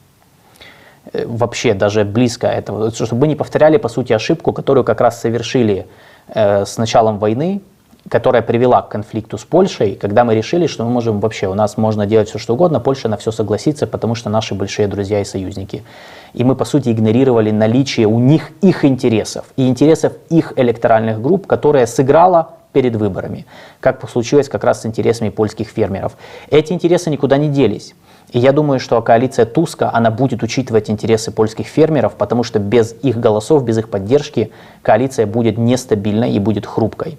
Э, 1.13 1.25
вообще 1.25 1.73
даже 1.73 2.05
близко 2.05 2.47
этого, 2.47 2.91
чтобы 2.91 3.21
мы 3.21 3.27
не 3.27 3.35
повторяли, 3.35 3.77
по 3.77 3.89
сути, 3.89 4.13
ошибку, 4.13 4.53
которую 4.53 4.83
как 4.83 5.01
раз 5.01 5.19
совершили 5.19 5.87
э, 6.27 6.65
с 6.65 6.77
началом 6.77 7.19
войны, 7.19 7.61
которая 8.09 8.41
привела 8.41 8.81
к 8.81 8.89
конфликту 8.89 9.37
с 9.37 9.43
Польшей, 9.43 9.95
когда 9.95 10.23
мы 10.23 10.35
решили, 10.35 10.67
что 10.67 10.85
мы 10.85 10.91
можем 10.91 11.19
вообще, 11.19 11.47
у 11.47 11.53
нас 11.53 11.77
можно 11.77 12.05
делать 12.05 12.29
все, 12.29 12.39
что 12.39 12.53
угодно, 12.53 12.79
Польша 12.79 13.09
на 13.09 13.17
все 13.17 13.31
согласится, 13.31 13.87
потому 13.87 14.15
что 14.15 14.29
наши 14.29 14.55
большие 14.55 14.87
друзья 14.87 15.19
и 15.19 15.25
союзники. 15.25 15.83
И 16.33 16.43
мы, 16.43 16.55
по 16.55 16.65
сути, 16.65 16.89
игнорировали 16.89 17.51
наличие 17.51 18.07
у 18.07 18.19
них 18.19 18.51
их 18.61 18.85
интересов 18.85 19.45
и 19.57 19.67
интересов 19.67 20.13
их 20.29 20.53
электоральных 20.55 21.21
групп, 21.21 21.47
которая 21.47 21.85
сыграла 21.85 22.51
перед 22.73 22.95
выборами, 22.95 23.45
как 23.79 24.07
случилось 24.09 24.49
как 24.49 24.63
раз 24.63 24.83
с 24.83 24.85
интересами 24.85 25.29
польских 25.29 25.67
фермеров. 25.69 26.15
Эти 26.49 26.73
интересы 26.73 27.09
никуда 27.09 27.37
не 27.37 27.49
делись. 27.49 27.95
И 28.31 28.39
я 28.39 28.51
думаю, 28.51 28.79
что 28.79 29.01
коалиция 29.01 29.45
Туска, 29.45 29.89
она 29.93 30.11
будет 30.11 30.43
учитывать 30.43 30.89
интересы 30.89 31.31
польских 31.31 31.67
фермеров, 31.67 32.15
потому 32.15 32.43
что 32.43 32.59
без 32.59 32.93
их 33.01 33.17
голосов, 33.19 33.63
без 33.63 33.77
их 33.77 33.89
поддержки 33.89 34.51
коалиция 34.81 35.25
будет 35.25 35.57
нестабильной 35.57 36.33
и 36.33 36.39
будет 36.39 36.65
хрупкой. 36.65 37.17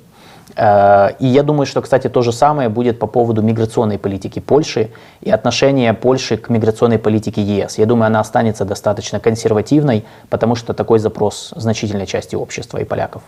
Э, 0.59 1.11
и 1.21 1.27
я 1.27 1.43
думаю, 1.43 1.67
что, 1.67 1.81
кстати, 1.81 2.09
то 2.09 2.23
же 2.23 2.33
самое 2.33 2.69
будет 2.69 2.99
по 2.99 3.07
поводу 3.07 3.43
миграционной 3.43 3.99
политики 3.99 4.41
Польши 4.41 4.91
и 5.21 5.31
отношения 5.31 5.95
Польши 5.95 6.37
к 6.37 6.51
миграционной 6.51 6.99
политике 6.99 7.43
ЕС. 7.43 7.79
Я 7.79 7.87
думаю, 7.87 8.09
она 8.09 8.21
останется 8.21 8.65
достаточно 8.65 9.21
консервативной, 9.21 10.05
потому 10.29 10.57
что 10.57 10.75
такой 10.75 10.99
запрос 10.99 11.53
значительной 11.57 12.07
части 12.07 12.35
общества 12.35 12.79
и 12.79 12.85
поляков. 12.85 13.23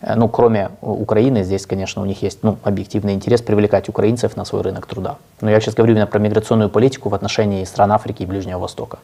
Э, 0.00 0.14
ну, 0.16 0.28
кроме 0.28 0.70
Украины, 0.80 1.44
здесь, 1.44 1.66
конечно, 1.66 2.00
у 2.00 2.06
них 2.06 2.22
есть 2.22 2.38
ну, 2.42 2.56
объективный 2.64 3.12
интерес 3.12 3.42
привлекать 3.42 3.90
украинцев 3.90 4.36
на 4.36 4.46
свой 4.46 4.62
рынок 4.62 4.86
труда. 4.86 5.16
Но 5.42 5.50
я 5.50 5.60
сейчас 5.60 5.74
говорю 5.74 5.92
именно 5.92 6.06
про 6.06 6.18
миграционную 6.18 6.70
политику 6.70 7.10
в 7.10 7.14
отношении 7.14 7.62
стран 7.64 7.92
Африки 7.92 8.22
и 8.22 8.26
Ближнего 8.26 8.58
Востока. 8.58 8.98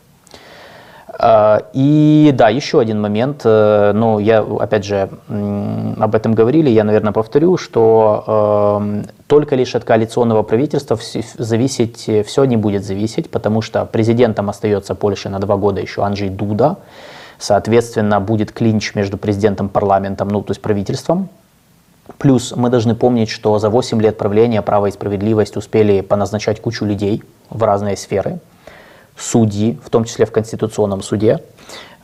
А, 1.22 1.64
и 1.74 2.32
да, 2.34 2.48
еще 2.48 2.80
один 2.80 2.98
момент, 2.98 3.42
э, 3.44 3.92
ну, 3.94 4.18
я, 4.18 4.40
опять 4.40 4.86
же, 4.86 5.10
об 5.28 6.14
этом 6.14 6.32
говорили, 6.32 6.70
я, 6.70 6.82
наверное, 6.82 7.12
повторю, 7.12 7.58
что 7.58 8.80
э, 8.80 9.02
только 9.26 9.54
лишь 9.54 9.74
от 9.74 9.84
коалиционного 9.84 10.42
правительства 10.42 10.98
зависеть, 11.36 12.08
все 12.26 12.44
не 12.44 12.56
будет 12.56 12.84
зависеть, 12.84 13.30
потому 13.30 13.60
что 13.60 13.84
президентом 13.84 14.48
остается 14.48 14.94
Польша 14.94 15.28
на 15.28 15.38
два 15.40 15.58
года 15.58 15.82
еще 15.82 16.02
Анджей 16.02 16.30
Дуда, 16.30 16.78
соответственно, 17.38 18.18
будет 18.18 18.52
клинч 18.52 18.94
между 18.94 19.18
президентом, 19.18 19.68
парламентом, 19.68 20.28
ну, 20.28 20.40
то 20.40 20.52
есть 20.52 20.62
правительством, 20.62 21.28
Плюс 22.18 22.54
мы 22.56 22.70
должны 22.70 22.96
помнить, 22.96 23.28
что 23.28 23.58
за 23.60 23.70
8 23.70 24.02
лет 24.02 24.18
правления 24.18 24.62
«Право 24.62 24.86
и 24.86 24.90
справедливость» 24.90 25.56
успели 25.56 26.00
поназначать 26.00 26.60
кучу 26.60 26.84
людей 26.84 27.22
в 27.50 27.62
разные 27.62 27.96
сферы 27.96 28.40
судьи, 29.16 29.78
в 29.84 29.90
том 29.90 30.04
числе 30.04 30.24
в 30.24 30.32
Конституционном 30.32 31.02
суде, 31.02 31.42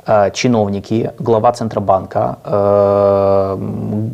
э, 0.07 0.31
чиновники, 0.33 1.13
глава 1.19 1.53
Центробанка, 1.53 2.39
э, 2.45 3.57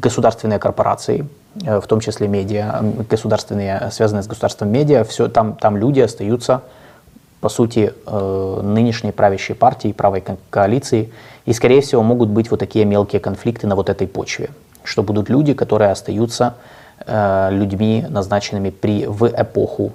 государственные 0.00 0.58
корпорации, 0.58 1.26
э, 1.64 1.80
в 1.80 1.86
том 1.86 2.00
числе 2.00 2.28
медиа, 2.28 2.80
государственные, 3.10 3.90
связанные 3.90 4.22
с 4.22 4.26
государством 4.26 4.70
медиа, 4.70 5.04
все, 5.04 5.28
там, 5.28 5.54
там 5.54 5.76
люди 5.76 6.00
остаются, 6.00 6.62
по 7.40 7.48
сути, 7.48 7.92
нынешней 8.62 9.10
правящей 9.10 9.56
партии, 9.56 9.92
правой 9.92 10.22
коалиции, 10.48 11.12
и, 11.44 11.52
скорее 11.52 11.80
всего, 11.80 12.04
могут 12.04 12.28
быть 12.28 12.52
вот 12.52 12.60
такие 12.60 12.84
мелкие 12.84 13.18
конфликты 13.20 13.66
на 13.66 13.74
вот 13.74 13.90
этой 13.90 14.06
почве, 14.06 14.50
что 14.84 15.02
будут 15.02 15.28
люди, 15.28 15.52
которые 15.52 15.90
остаются 15.90 16.54
людьми, 17.04 18.06
назначенными 18.08 18.70
при, 18.70 19.06
в 19.06 19.26
эпоху 19.26 19.92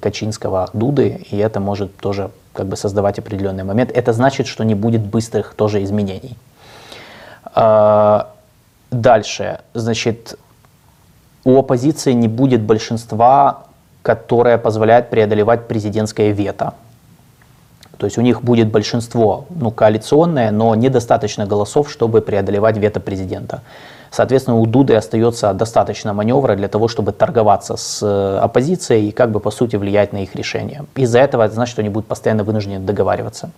Качинского, 0.00 0.68
Дуды, 0.72 1.26
и 1.30 1.38
это 1.38 1.60
может 1.60 1.96
тоже 1.96 2.30
как 2.52 2.66
бы 2.66 2.76
создавать 2.76 3.18
определенный 3.18 3.64
момент. 3.64 3.90
Это 3.92 4.12
значит, 4.12 4.46
что 4.46 4.64
не 4.64 4.74
будет 4.74 5.02
быстрых 5.02 5.54
тоже 5.54 5.82
изменений. 5.82 6.36
А, 7.54 8.32
дальше, 8.90 9.60
значит, 9.74 10.38
у 11.44 11.58
оппозиции 11.58 12.12
не 12.12 12.28
будет 12.28 12.62
большинства, 12.62 13.64
которое 14.02 14.58
позволяет 14.58 15.10
преодолевать 15.10 15.68
президентское 15.68 16.30
вето. 16.30 16.74
То 17.96 18.06
есть 18.06 18.18
у 18.18 18.22
них 18.22 18.42
будет 18.42 18.70
большинство 18.70 19.44
ну, 19.50 19.70
коалиционное, 19.70 20.50
но 20.50 20.74
недостаточно 20.74 21.46
голосов, 21.46 21.90
чтобы 21.90 22.22
преодолевать 22.22 22.78
вето 22.78 22.98
президента. 22.98 23.62
Соответственно, 24.10 24.58
у 24.58 24.66
Дуды 24.66 24.94
остается 24.94 25.52
достаточно 25.54 26.12
маневра 26.12 26.56
для 26.56 26.68
того, 26.68 26.88
чтобы 26.88 27.12
торговаться 27.12 27.76
с 27.76 28.02
э, 28.02 28.38
оппозицией 28.38 29.08
и 29.08 29.12
как 29.12 29.30
бы 29.30 29.38
по 29.38 29.50
сути 29.50 29.76
влиять 29.76 30.12
на 30.12 30.22
их 30.22 30.34
решение. 30.34 30.84
Из-за 30.96 31.20
этого 31.20 31.44
это 31.44 31.54
значит, 31.54 31.72
что 31.72 31.82
они 31.82 31.90
будут 31.90 32.08
постоянно 32.08 32.42
вынуждены 32.42 32.80
договариваться. 32.80 33.50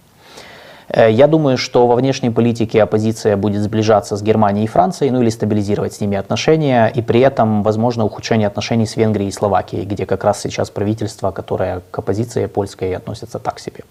Э, 0.89 1.11
я 1.11 1.27
думаю, 1.27 1.57
что 1.57 1.87
во 1.87 1.97
внешней 1.97 2.31
политике 2.31 2.83
оппозиция 2.83 3.37
будет 3.37 3.63
сближаться 3.63 4.17
с 4.17 4.23
Германией 4.23 4.65
и 4.65 4.69
Францией, 4.69 5.11
ну 5.11 5.23
или 5.23 5.31
стабилизировать 5.31 5.95
с 5.95 6.01
ними 6.01 6.19
отношения, 6.19 6.89
и 6.89 7.01
при 7.01 7.21
этом, 7.21 7.63
возможно, 7.63 8.05
ухудшение 8.05 8.47
отношений 8.47 8.87
с 8.87 8.97
Венгрией 8.97 9.29
и 9.29 9.33
Словакией, 9.33 9.85
где 9.85 10.05
как 10.05 10.23
раз 10.25 10.41
сейчас 10.41 10.71
правительство, 10.71 11.31
которое 11.31 11.81
к 11.91 11.99
оппозиции 11.99 12.47
польской 12.47 12.95
относится 12.95 13.39
так 13.39 13.59
себе. 13.59 13.85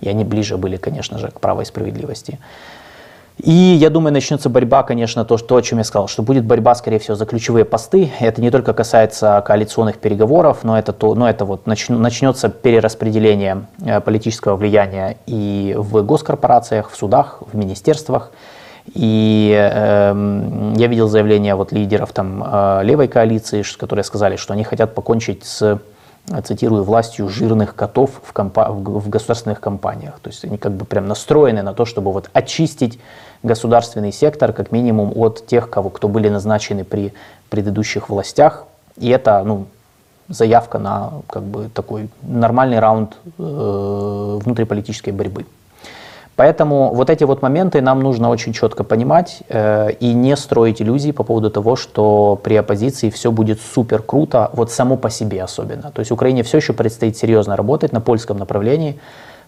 И 0.00 0.08
они 0.08 0.24
ближе 0.24 0.56
были, 0.56 0.76
конечно 0.76 1.18
же, 1.18 1.28
к 1.28 1.40
правой 1.40 1.64
справедливости. 1.64 2.38
И 3.42 3.52
я 3.52 3.90
думаю, 3.90 4.14
начнется 4.14 4.48
борьба, 4.48 4.82
конечно, 4.82 5.26
то, 5.26 5.36
что, 5.36 5.56
о 5.56 5.62
чем 5.62 5.78
я 5.78 5.84
сказал, 5.84 6.08
что 6.08 6.22
будет 6.22 6.46
борьба, 6.46 6.74
скорее 6.74 6.98
всего, 6.98 7.16
за 7.16 7.26
ключевые 7.26 7.66
посты. 7.66 8.10
Это 8.18 8.40
не 8.40 8.50
только 8.50 8.72
касается 8.72 9.42
коалиционных 9.46 9.98
переговоров, 9.98 10.60
но 10.62 10.78
это, 10.78 10.94
то, 10.94 11.14
но 11.14 11.28
это 11.28 11.44
вот 11.44 11.66
начнется 11.66 12.48
перераспределение 12.48 13.66
э, 13.84 14.00
политического 14.00 14.56
влияния 14.56 15.18
и 15.26 15.74
в 15.76 16.02
госкорпорациях, 16.02 16.90
в 16.90 16.96
судах, 16.96 17.42
в 17.52 17.54
министерствах. 17.54 18.30
И 18.94 19.52
э, 19.54 20.72
я 20.76 20.86
видел 20.86 21.08
заявления 21.08 21.56
вот 21.56 21.72
лидеров 21.72 22.12
там, 22.12 22.42
э, 22.42 22.84
левой 22.84 23.08
коалиции, 23.08 23.62
которые 23.76 24.04
сказали, 24.04 24.36
что 24.36 24.54
они 24.54 24.64
хотят 24.64 24.94
покончить 24.94 25.44
с 25.44 25.78
цитирую, 26.44 26.82
властью 26.82 27.28
жирных 27.28 27.74
котов 27.74 28.10
в, 28.22 28.32
компа- 28.32 28.70
в 28.72 29.08
государственных 29.08 29.60
компаниях. 29.60 30.18
То 30.20 30.30
есть 30.30 30.44
они 30.44 30.58
как 30.58 30.72
бы 30.72 30.84
прям 30.84 31.06
настроены 31.06 31.62
на 31.62 31.72
то, 31.72 31.84
чтобы 31.84 32.12
вот 32.12 32.30
очистить 32.32 32.98
государственный 33.42 34.12
сектор 34.12 34.52
как 34.52 34.72
минимум 34.72 35.12
от 35.14 35.46
тех, 35.46 35.70
кого, 35.70 35.90
кто 35.90 36.08
были 36.08 36.28
назначены 36.28 36.84
при 36.84 37.12
предыдущих 37.50 38.08
властях. 38.08 38.64
И 38.96 39.08
это 39.08 39.42
ну, 39.44 39.66
заявка 40.28 40.78
на 40.78 41.12
как 41.28 41.42
бы, 41.42 41.68
такой 41.72 42.08
нормальный 42.22 42.78
раунд 42.78 43.16
э, 43.38 44.38
внутриполитической 44.42 45.10
борьбы. 45.10 45.46
Поэтому 46.36 46.92
вот 46.92 47.08
эти 47.08 47.24
вот 47.24 47.40
моменты 47.40 47.80
нам 47.80 48.00
нужно 48.00 48.28
очень 48.28 48.52
четко 48.52 48.84
понимать 48.84 49.42
э, 49.48 49.92
и 50.00 50.12
не 50.12 50.36
строить 50.36 50.82
иллюзий 50.82 51.12
по 51.12 51.24
поводу 51.24 51.50
того, 51.50 51.76
что 51.76 52.38
при 52.42 52.56
оппозиции 52.56 53.08
все 53.08 53.32
будет 53.32 53.58
супер 53.60 54.02
круто, 54.02 54.50
вот 54.52 54.70
само 54.70 54.98
по 54.98 55.08
себе 55.08 55.42
особенно. 55.42 55.90
То 55.92 56.00
есть 56.00 56.12
Украине 56.12 56.42
все 56.42 56.58
еще 56.58 56.74
предстоит 56.74 57.16
серьезно 57.16 57.56
работать 57.56 57.92
на 57.92 58.02
польском 58.02 58.36
направлении, 58.36 58.98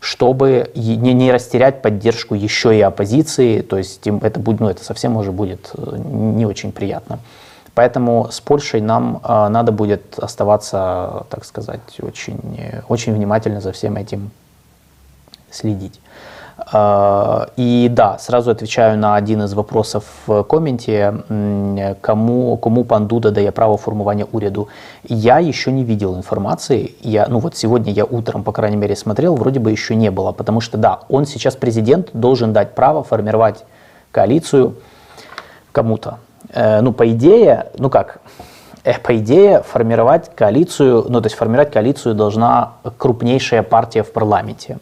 чтобы 0.00 0.70
не, 0.74 1.12
не 1.12 1.32
растерять 1.32 1.82
поддержку 1.82 2.34
еще 2.34 2.76
и 2.76 2.80
оппозиции, 2.80 3.60
то 3.60 3.78
есть 3.78 4.06
это, 4.06 4.40
будет, 4.40 4.60
ну, 4.60 4.68
это 4.68 4.84
совсем 4.84 5.16
уже 5.16 5.32
будет 5.32 5.70
э, 5.76 5.96
не 5.96 6.46
очень 6.46 6.72
приятно. 6.72 7.18
Поэтому 7.74 8.28
с 8.30 8.40
Польшей 8.40 8.80
нам 8.80 9.20
э, 9.22 9.48
надо 9.48 9.72
будет 9.72 10.18
оставаться, 10.18 11.26
так 11.30 11.44
сказать, 11.44 11.80
очень, 12.00 12.38
очень 12.88 13.12
внимательно 13.12 13.60
за 13.60 13.72
всем 13.72 13.96
этим 13.96 14.30
следить. 15.50 16.00
А, 16.58 17.48
и 17.56 17.88
да, 17.90 18.18
сразу 18.18 18.50
отвечаю 18.50 18.98
на 18.98 19.14
один 19.14 19.42
из 19.42 19.54
вопросов 19.54 20.04
в 20.26 20.42
комменте, 20.42 21.14
кому, 22.00 22.56
кому 22.56 22.84
пан 22.84 23.06
Дуда 23.06 23.30
дає 23.30 23.50
право 23.50 23.76
формування 23.76 24.24
уряду. 24.32 24.68
Я 25.04 25.38
еще 25.38 25.72
не 25.72 25.84
видел 25.84 26.16
информации, 26.16 26.94
я, 27.00 27.26
ну 27.28 27.38
вот 27.38 27.56
сегодня 27.56 27.92
я 27.92 28.04
утром, 28.04 28.42
по 28.42 28.52
крайней 28.52 28.76
мере, 28.76 28.96
смотрел, 28.96 29.36
вроде 29.36 29.60
бы 29.60 29.70
еще 29.70 29.94
не 29.94 30.10
было, 30.10 30.32
потому 30.32 30.60
что 30.60 30.78
да, 30.78 30.98
он 31.08 31.26
сейчас 31.26 31.56
президент, 31.56 32.10
должен 32.12 32.52
дать 32.52 32.74
право 32.74 33.04
формировать 33.04 33.64
коалицию 34.10 34.74
кому-то. 35.72 36.18
Э, 36.52 36.80
ну, 36.80 36.92
по 36.92 37.08
идее, 37.08 37.66
ну 37.78 37.88
как, 37.88 38.18
э, 38.84 38.98
по 38.98 39.16
идее, 39.16 39.62
формировать 39.62 40.30
коалицию, 40.34 41.06
ну, 41.08 41.20
то 41.20 41.26
есть 41.26 41.36
формировать 41.36 41.72
коалицию 41.72 42.14
должна 42.14 42.72
крупнейшая 42.98 43.62
партия 43.62 44.02
в 44.02 44.12
парламенте. 44.12 44.78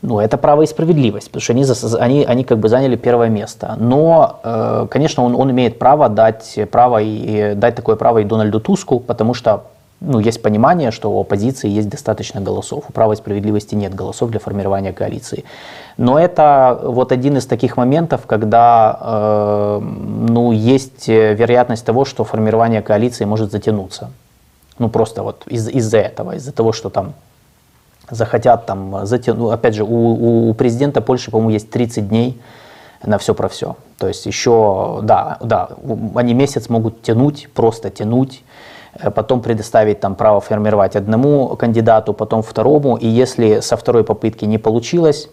Ну, 0.00 0.18
это 0.20 0.38
право 0.38 0.62
и 0.62 0.66
справедливость, 0.66 1.30
потому 1.30 1.42
что 1.42 1.52
они, 1.52 1.64
они, 2.00 2.24
они 2.24 2.44
как 2.44 2.58
бы 2.58 2.68
заняли 2.68 2.96
первое 2.96 3.28
место. 3.28 3.76
Но, 3.78 4.40
э, 4.42 4.86
конечно, 4.90 5.22
он, 5.22 5.34
он 5.34 5.50
имеет 5.50 5.78
право 5.78 6.08
дать, 6.08 6.58
право 6.70 7.02
и, 7.02 7.52
и 7.52 7.54
дать 7.54 7.74
такое 7.74 7.96
право 7.96 8.18
и 8.18 8.24
Дональду 8.24 8.60
Туску, 8.60 9.00
потому 9.00 9.34
что 9.34 9.64
ну, 10.00 10.18
есть 10.18 10.42
понимание, 10.42 10.90
что 10.90 11.12
у 11.12 11.20
оппозиции 11.20 11.68
есть 11.68 11.88
достаточно 11.88 12.40
голосов. 12.40 12.84
У 12.88 12.92
права 12.92 13.12
и 13.12 13.16
справедливости 13.16 13.76
нет 13.76 13.94
голосов 13.94 14.30
для 14.30 14.40
формирования 14.40 14.92
коалиции. 14.92 15.44
Но 15.96 16.18
это 16.18 16.80
вот 16.82 17.12
один 17.12 17.36
из 17.36 17.46
таких 17.46 17.76
моментов, 17.76 18.22
когда 18.26 18.98
э, 19.00 19.80
ну, 19.80 20.50
есть 20.50 21.06
вероятность 21.06 21.84
того, 21.84 22.04
что 22.04 22.24
формирование 22.24 22.82
коалиции 22.82 23.24
может 23.24 23.52
затянуться. 23.52 24.10
Ну, 24.78 24.88
просто 24.88 25.22
вот 25.22 25.44
из- 25.46 25.68
из-за 25.68 25.98
этого, 25.98 26.34
из-за 26.34 26.50
того, 26.50 26.72
что 26.72 26.90
там 26.90 27.12
захотят 28.10 28.66
там 28.66 29.06
затянуть. 29.06 29.40
Ну, 29.40 29.50
опять 29.50 29.74
же, 29.74 29.84
у, 29.84 30.50
у 30.50 30.54
президента 30.54 31.00
Польши, 31.00 31.30
по-моему, 31.30 31.50
есть 31.50 31.70
30 31.70 32.08
дней 32.08 32.40
на 33.04 33.18
все 33.18 33.34
про 33.34 33.48
все. 33.48 33.76
То 33.98 34.08
есть 34.08 34.26
еще, 34.26 35.00
да, 35.02 35.38
да, 35.40 35.70
они 36.14 36.34
месяц 36.34 36.68
могут 36.68 37.02
тянуть, 37.02 37.48
просто 37.54 37.90
тянуть, 37.90 38.42
э, 38.94 39.10
потом 39.10 39.40
предоставить 39.40 40.00
там 40.00 40.14
право 40.14 40.40
формировать 40.40 40.96
одному 40.96 41.56
кандидату, 41.56 42.12
потом 42.12 42.42
второму, 42.42 42.96
и 42.96 43.06
если 43.06 43.60
со 43.60 43.76
второй 43.76 44.04
попытки 44.04 44.44
не 44.44 44.58
получилось, 44.58 45.28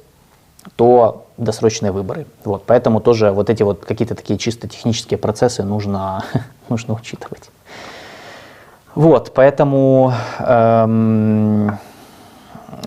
то 0.75 1.25
досрочные 1.37 1.91
выборы. 1.91 2.25
Вот, 2.43 2.63
поэтому 2.65 2.99
тоже 2.99 3.31
вот 3.31 3.49
эти 3.49 3.63
вот 3.63 3.85
какие-то 3.85 4.15
такие 4.15 4.37
чисто 4.37 4.67
технические 4.67 5.17
процессы 5.17 5.63
нужно, 5.63 6.23
нужно 6.69 6.93
учитывать. 6.93 7.49
Вот, 8.95 9.31
поэтому 9.33 10.11
эм, 10.39 11.77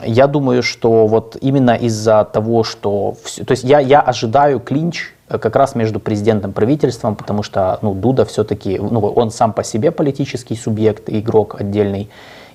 я 0.05 0.27
думаю, 0.27 0.63
что 0.63 1.07
вот 1.07 1.37
именно 1.41 1.75
из-за 1.75 2.25
того, 2.25 2.65
что... 2.65 3.15
Все, 3.25 3.45
то 3.45 3.53
есть 3.53 3.65
я, 3.65 3.81
я 3.81 4.01
ожидаю 4.01 4.61
клинч 4.61 5.13
э, 5.29 5.39
как 5.39 5.57
раз 5.57 5.75
между 5.75 6.01
президентом 6.01 6.51
и 6.51 6.55
правительством, 6.55 7.17
потому 7.17 7.43
что 7.43 7.79
ну, 7.83 7.95
Дуда 7.95 8.25
все-таки, 8.25 8.79
ну, 8.79 9.01
он 9.01 9.31
сам 9.31 9.53
по 9.53 9.65
себе 9.65 9.91
политический 9.91 10.57
субъект, 10.57 11.05
игрок 11.09 11.61
отдельный, 11.61 12.09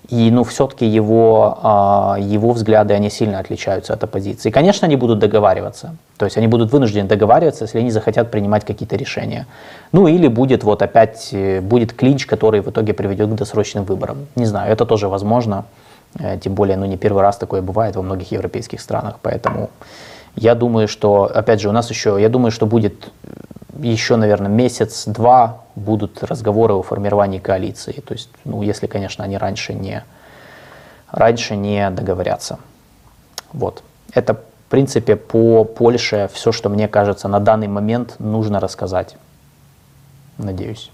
и 0.09 0.31
ну, 0.31 0.43
все-таки 0.43 0.85
его, 0.85 1.59
а, 1.61 2.15
его 2.19 2.51
взгляды, 2.51 2.93
они 2.93 3.09
сильно 3.09 3.39
отличаются 3.39 3.93
от 3.93 4.03
оппозиции. 4.03 4.51
Конечно, 4.51 4.85
они 4.87 4.95
будут 4.95 5.19
договариваться, 5.19 5.95
то 6.17 6.25
есть 6.25 6.37
они 6.37 6.47
будут 6.47 6.71
вынуждены 6.71 7.07
договариваться, 7.07 7.65
если 7.65 7.79
они 7.79 7.91
захотят 7.91 8.31
принимать 8.31 8.63
какие-то 8.63 8.95
решения. 8.95 9.47
Ну 9.91 10.07
или 10.07 10.27
будет 10.27 10.63
вот 10.63 10.81
опять, 10.81 11.29
э, 11.33 11.59
будет 11.61 11.93
клинч, 11.93 12.25
который 12.25 12.61
в 12.61 12.69
итоге 12.69 12.93
приведет 12.93 13.29
к 13.29 13.35
досрочным 13.35 13.83
выборам. 13.83 14.27
Не 14.35 14.45
знаю, 14.45 14.71
это 14.71 14.85
тоже 14.85 15.09
возможно. 15.09 15.65
Э, 16.19 16.37
тем 16.37 16.53
более, 16.53 16.77
ну 16.77 16.85
не 16.85 16.97
первый 16.97 17.21
раз 17.21 17.37
такое 17.37 17.61
бывает 17.61 17.95
во 17.95 18.01
многих 18.01 18.31
европейских 18.31 18.81
странах, 18.81 19.19
поэтому 19.21 19.69
я 20.35 20.55
думаю, 20.55 20.87
что, 20.87 21.23
опять 21.23 21.61
же, 21.61 21.69
у 21.69 21.71
нас 21.71 21.89
еще, 21.89 22.17
я 22.19 22.29
думаю, 22.29 22.51
что 22.51 22.65
будет 22.65 23.11
еще, 23.79 24.15
наверное, 24.15 24.49
месяц-два 24.49 25.63
будут 25.75 26.23
разговоры 26.23 26.73
о 26.73 26.83
формировании 26.83 27.39
коалиции. 27.39 28.03
То 28.05 28.13
есть, 28.13 28.29
ну, 28.45 28.61
если, 28.61 28.87
конечно, 28.87 29.23
они 29.23 29.37
раньше 29.37 29.73
не, 29.73 30.03
раньше 31.11 31.55
не 31.55 31.89
договорятся. 31.89 32.59
Вот. 33.53 33.83
Это, 34.13 34.35
в 34.35 34.69
принципе, 34.69 35.15
по 35.15 35.63
Польше 35.63 36.29
все, 36.33 36.51
что 36.51 36.69
мне 36.69 36.87
кажется 36.87 37.27
на 37.27 37.39
данный 37.39 37.67
момент 37.67 38.15
нужно 38.19 38.59
рассказать. 38.59 39.15
Надеюсь. 40.37 40.91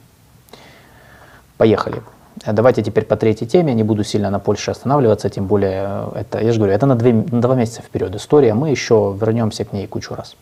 Поехали. 1.58 2.02
Давайте 2.46 2.82
теперь 2.82 3.06
по 3.06 3.16
третьей 3.16 3.48
теме, 3.48 3.74
не 3.74 3.84
буду 3.84 4.04
сильно 4.04 4.30
на 4.30 4.40
Польше 4.40 4.72
останавливаться, 4.72 5.30
тем 5.30 5.46
более, 5.46 5.84
э, 6.14 6.22
это, 6.22 6.40
я 6.40 6.52
же 6.52 6.58
говорю, 6.58 6.74
это 6.74 6.86
на, 6.86 6.96
две, 6.96 7.14
на 7.14 7.42
два 7.42 7.56
месяца 7.56 7.82
вперед 7.82 8.14
история, 8.16 8.54
мы 8.54 8.70
еще 8.70 9.16
вернемся 9.20 9.66
к 9.66 9.74
ней 9.74 9.88
кучу 9.88 10.16
раз. 10.16 10.36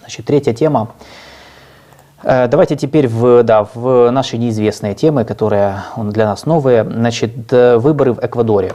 Значит, 0.00 0.26
третья 0.26 0.54
тема. 0.54 0.88
Э, 2.22 2.48
давайте 2.48 2.76
теперь 2.76 3.08
в, 3.08 3.42
да, 3.42 3.68
в 3.74 4.10
наши 4.10 4.38
неизвестные 4.38 4.94
темы, 4.94 5.24
которые 5.24 5.82
для 5.96 6.26
нас 6.26 6.46
новые. 6.46 6.84
Значит, 6.84 7.52
э, 7.52 7.76
выборы 7.76 8.14
в 8.14 8.24
Эквадоре. 8.24 8.72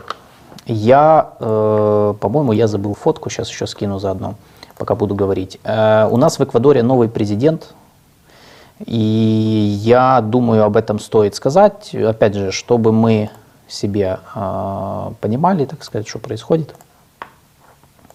Я, 0.66 1.34
э, 1.40 2.14
по-моему, 2.20 2.52
я 2.52 2.68
забыл 2.68 2.96
фотку, 2.96 3.30
сейчас 3.30 3.50
еще 3.50 3.68
скину 3.68 4.00
заодно, 4.00 4.36
пока 4.78 4.96
буду 4.96 5.14
говорить. 5.14 5.60
Э, 5.64 6.08
у 6.10 6.18
нас 6.18 6.40
в 6.40 6.44
Эквадоре 6.44 6.82
новый 6.82 7.08
президент, 7.08 7.74
и 8.80 9.78
я 9.82 10.22
думаю, 10.22 10.64
об 10.64 10.76
этом 10.76 11.00
стоит 11.00 11.36
сказать, 11.36 11.96
опять 11.96 12.34
же, 12.36 12.52
чтобы 12.52 12.92
мы 12.92 13.30
себе 13.68 14.20
э, 14.36 15.12
понимали, 15.22 15.66
так 15.66 15.84
сказать, 15.84 16.08
что 16.08 16.20
происходит. 16.20 16.76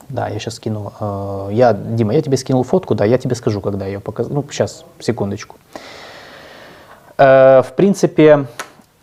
Да, 0.08 0.28
я 0.28 0.38
сейчас 0.38 0.56
скину. 0.56 0.92
Э, 1.00 1.48
я, 1.52 1.72
Дима, 1.72 2.14
я 2.14 2.20
тебе 2.20 2.36
скинул 2.36 2.62
фотку, 2.62 2.94
да, 2.94 3.04
я 3.04 3.18
тебе 3.18 3.34
скажу, 3.34 3.60
когда 3.60 3.86
я 3.86 4.00
покажу. 4.00 4.30
Ну, 4.32 4.44
сейчас, 4.50 4.84
секундочку. 4.98 5.56
Э, 7.16 7.62
в 7.62 7.72
принципе, 7.72 8.46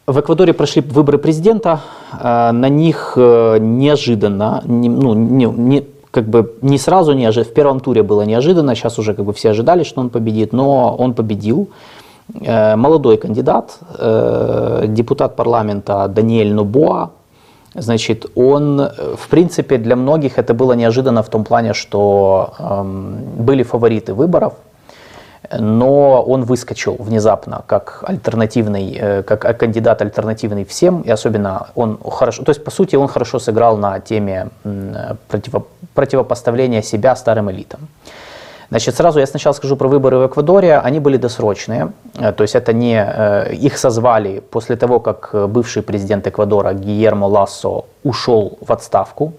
в 0.05 0.19
Эквадоре 0.19 0.53
прошли 0.53 0.81
выборы 0.81 1.17
президента, 1.17 1.81
э, 2.13 2.51
на 2.51 2.69
них 2.69 3.13
э, 3.15 3.57
неожиданно, 3.59 4.61
не, 4.65 4.89
ну, 4.89 5.13
не, 5.13 5.45
не, 5.45 5.87
как 6.17 6.25
бы 6.25 6.55
не 6.61 6.77
сразу 6.77 7.13
неожиданно, 7.13 7.51
в 7.51 7.53
первом 7.53 7.79
туре 7.79 8.01
было 8.01 8.25
неожиданно, 8.25 8.75
сейчас 8.75 8.99
уже 8.99 9.13
как 9.13 9.25
бы 9.25 9.33
все 9.33 9.51
ожидали, 9.51 9.83
что 9.83 10.01
он 10.01 10.09
победит, 10.09 10.53
но 10.53 10.95
он 10.97 11.13
победил. 11.13 11.67
Э, 12.41 12.75
молодой 12.75 13.17
кандидат, 13.17 13.79
депутат 14.87 15.35
парламента 15.35 16.07
Даниэль 16.07 16.53
Нобоа, 16.53 17.09
значит, 17.75 18.25
он, 18.35 18.81
в 19.17 19.27
принципе, 19.29 19.77
для 19.77 19.95
многих 19.95 20.39
это 20.39 20.53
было 20.53 20.73
неожиданно 20.73 21.21
в 21.21 21.29
том 21.29 21.43
плане, 21.43 21.73
что 21.73 22.49
эм, 22.59 23.17
были 23.45 23.63
фавориты 23.63 24.13
выборов, 24.13 24.53
но 25.51 26.21
он 26.21 26.43
выскочил 26.43 26.95
внезапно 26.99 27.63
как 27.67 28.03
альтернативный, 28.07 29.23
как 29.23 29.57
кандидат 29.57 30.01
альтернативный 30.01 30.65
всем, 30.65 31.01
и 31.01 31.09
особенно 31.09 31.67
он 31.75 31.99
хорошо, 32.09 32.43
то 32.43 32.49
есть 32.51 32.63
по 32.63 32.71
сути 32.71 32.95
он 32.95 33.07
хорошо 33.07 33.39
сыграл 33.39 33.77
на 33.77 33.99
теме 33.99 34.49
противо, 35.27 35.65
противопоставления 35.93 36.81
себя 36.81 37.15
старым 37.15 37.49
элитам. 37.51 37.87
Значит, 38.69 38.95
сразу 38.95 39.19
я 39.19 39.27
сначала 39.27 39.53
скажу 39.53 39.77
про 39.77 39.87
выборы 39.87 40.17
в 40.17 40.27
Эквадоре. 40.27 40.77
Они 40.77 40.99
были 40.99 41.15
досрочные, 41.15 41.93
то 42.13 42.43
есть 42.43 42.53
это 42.53 42.73
не 42.73 43.01
их 43.65 43.77
созвали 43.77 44.39
после 44.39 44.75
того, 44.75 44.99
как 44.99 45.29
бывший 45.49 45.81
президент 45.81 46.27
Эквадора 46.27 46.73
Гиермо 46.73 47.27
Лассо 47.27 47.85
ушел 48.03 48.57
в 48.59 48.73
отставку. 48.73 49.33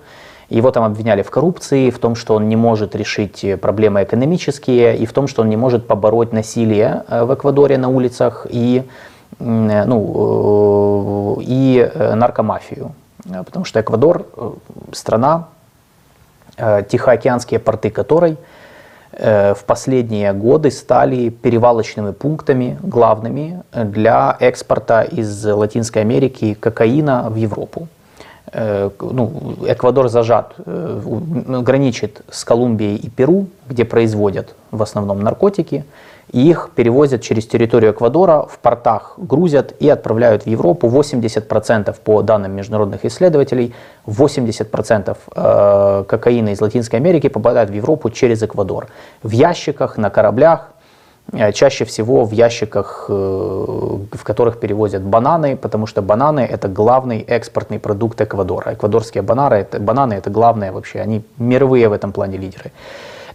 Его 0.51 0.70
там 0.70 0.84
обвиняли 0.84 1.22
в 1.22 1.30
коррупции, 1.30 1.90
в 1.90 1.99
том, 1.99 2.14
что 2.14 2.34
он 2.34 2.49
не 2.49 2.57
может 2.57 2.96
решить 2.96 3.44
проблемы 3.61 4.03
экономические, 4.03 4.96
и 4.96 5.05
в 5.05 5.12
том, 5.12 5.28
что 5.28 5.42
он 5.42 5.51
не 5.51 5.57
может 5.57 5.86
побороть 5.86 6.32
насилие 6.32 7.05
в 7.09 7.34
Эквадоре 7.34 7.76
на 7.76 7.88
улицах 7.88 8.46
и, 8.49 8.84
ну, 9.38 11.38
и 11.42 11.90
наркомафию. 12.14 12.92
Потому 13.44 13.66
что 13.66 13.80
Эквадор– 13.80 14.26
страна, 14.92 15.49
тихоокеанские 16.57 17.61
порты 17.61 17.90
которой 17.90 18.38
в 19.12 19.59
последние 19.66 20.32
годы 20.32 20.70
стали 20.70 21.28
перевалочными 21.28 22.12
пунктами 22.12 22.78
главными 22.82 23.62
для 23.72 24.36
экспорта 24.40 25.03
из 25.03 25.44
Латинской 25.44 26.03
Америки 26.03 26.55
кокаина 26.55 27.28
в 27.28 27.36
Европу. 27.36 27.88
Ну, 28.53 29.57
Эквадор 29.66 30.09
зажат, 30.09 30.55
граничит 30.57 32.22
с 32.30 32.44
Колумбией 32.44 32.96
и 32.96 33.11
Перу, 33.11 33.46
где 33.68 33.84
производят 33.84 34.55
в 34.70 34.82
основном 34.82 35.20
наркотики, 35.20 35.84
и 36.32 36.51
их 36.51 36.70
перевозят 36.74 37.22
через 37.22 37.46
территорию 37.46 37.92
Эквадора, 37.92 38.42
в 38.42 38.59
портах 38.59 39.14
грузят 39.16 39.72
и 39.80 39.88
отправляют 39.88 40.42
в 40.42 40.46
Европу. 40.46 40.88
80% 40.88 41.96
по 42.05 42.22
данным 42.22 42.53
международных 42.53 43.05
исследователей, 43.05 43.74
80% 44.07 45.16
э, 45.34 46.05
кокаина 46.07 46.51
из 46.51 46.61
Латинской 46.61 46.99
Америки 46.99 47.28
попадает 47.28 47.70
в 47.70 47.72
Европу 47.72 48.11
через 48.11 48.42
Эквадор. 48.42 48.88
В 49.22 49.30
ящиках, 49.30 49.96
на 49.96 50.11
кораблях, 50.11 50.68
э, 50.70 50.77
чаще 51.52 51.84
всего 51.84 52.24
в 52.24 52.32
ящиках, 52.32 53.06
э, 53.08 53.12
в 53.12 54.24
которых 54.24 54.60
перевозят 54.60 55.02
бананы, 55.02 55.56
потому 55.56 55.86
что 55.86 56.02
бананы 56.02 56.40
это 56.40 56.68
главный 56.68 57.20
экспортный 57.20 57.78
продукт 57.78 58.20
Эквадора. 58.20 58.74
Эквадорские 58.74 59.22
бананы 59.22 59.54
это, 59.54 59.78
бананы 59.78 60.14
это 60.14 60.30
главное 60.30 60.72
вообще, 60.72 61.00
они 61.00 61.22
мировые 61.38 61.88
в 61.88 61.92
этом 61.92 62.12
плане 62.12 62.38
лидеры. 62.38 62.72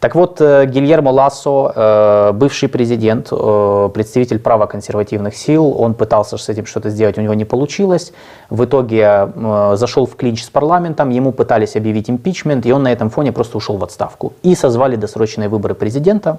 Так 0.03 0.15
вот, 0.15 0.41
э, 0.41 0.65
Гильермо 0.65 1.11
Лассо, 1.11 1.71
э, 1.73 2.31
бывший 2.33 2.67
президент, 2.67 3.29
э, 3.31 3.89
представитель 3.93 4.37
правоконсервативных 4.37 5.33
сил, 5.33 5.81
он 5.81 5.93
пытался 5.93 6.37
с 6.37 6.49
этим 6.49 6.65
что-то 6.65 6.89
сделать, 6.89 7.17
у 7.17 7.21
него 7.21 7.33
не 7.33 7.45
получилось. 7.45 8.11
В 8.49 8.65
итоге 8.65 9.29
зашел 9.75 10.05
в 10.05 10.17
клинч 10.17 10.43
с 10.43 10.49
парламентом, 10.49 11.09
ему 11.09 11.31
пытались 11.31 11.77
объявить 11.77 12.09
импичмент, 12.09 12.65
и 12.65 12.73
он 12.73 12.83
на 12.83 12.91
этом 12.91 13.09
фоне 13.09 13.31
просто 13.31 13.57
ушел 13.57 13.77
в 13.77 13.83
отставку. 13.83 14.33
И 14.43 14.55
созвали 14.55 14.97
досрочные 14.97 15.47
выборы 15.47 15.73
президента. 15.73 16.37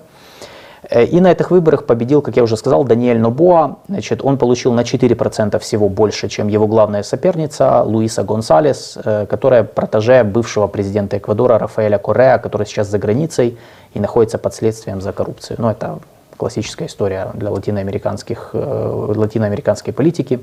Э, 0.91 1.05
и 1.05 1.21
на 1.21 1.33
этих 1.33 1.51
выборах 1.51 1.87
победил, 1.87 2.23
как 2.23 2.37
я 2.37 2.43
уже 2.43 2.57
сказал, 2.57 2.85
Даниэль 2.85 3.19
Нобоа. 3.19 3.77
Значит, 3.89 4.23
он 4.23 4.39
получил 4.39 4.73
на 4.73 4.81
4% 4.81 5.59
всего 5.59 5.89
больше, 5.89 6.29
чем 6.29 6.49
его 6.49 6.67
главная 6.67 7.03
соперница 7.03 7.83
Луиса 7.83 8.23
Гонсалес, 8.23 8.99
э, 9.05 9.27
которая 9.27 9.65
протеже 9.65 10.25
бывшего 10.25 10.67
президента 10.67 11.19
Эквадора 11.19 11.59
Рафаэля 11.59 11.99
Корея, 11.99 12.39
который 12.39 12.67
сейчас 12.67 12.89
за 12.89 12.99
границей 12.99 13.59
и 13.95 14.01
находится 14.01 14.39
под 14.39 14.55
следствием 14.55 15.01
за 15.01 15.13
коррупцию. 15.13 15.57
Ну, 15.61 15.71
это 15.71 15.99
классическая 16.37 16.87
история 16.87 17.31
для 17.35 17.51
латиноамериканских, 17.51 18.51
э, 18.53 19.13
латиноамериканской 19.17 19.93
политики. 19.93 20.41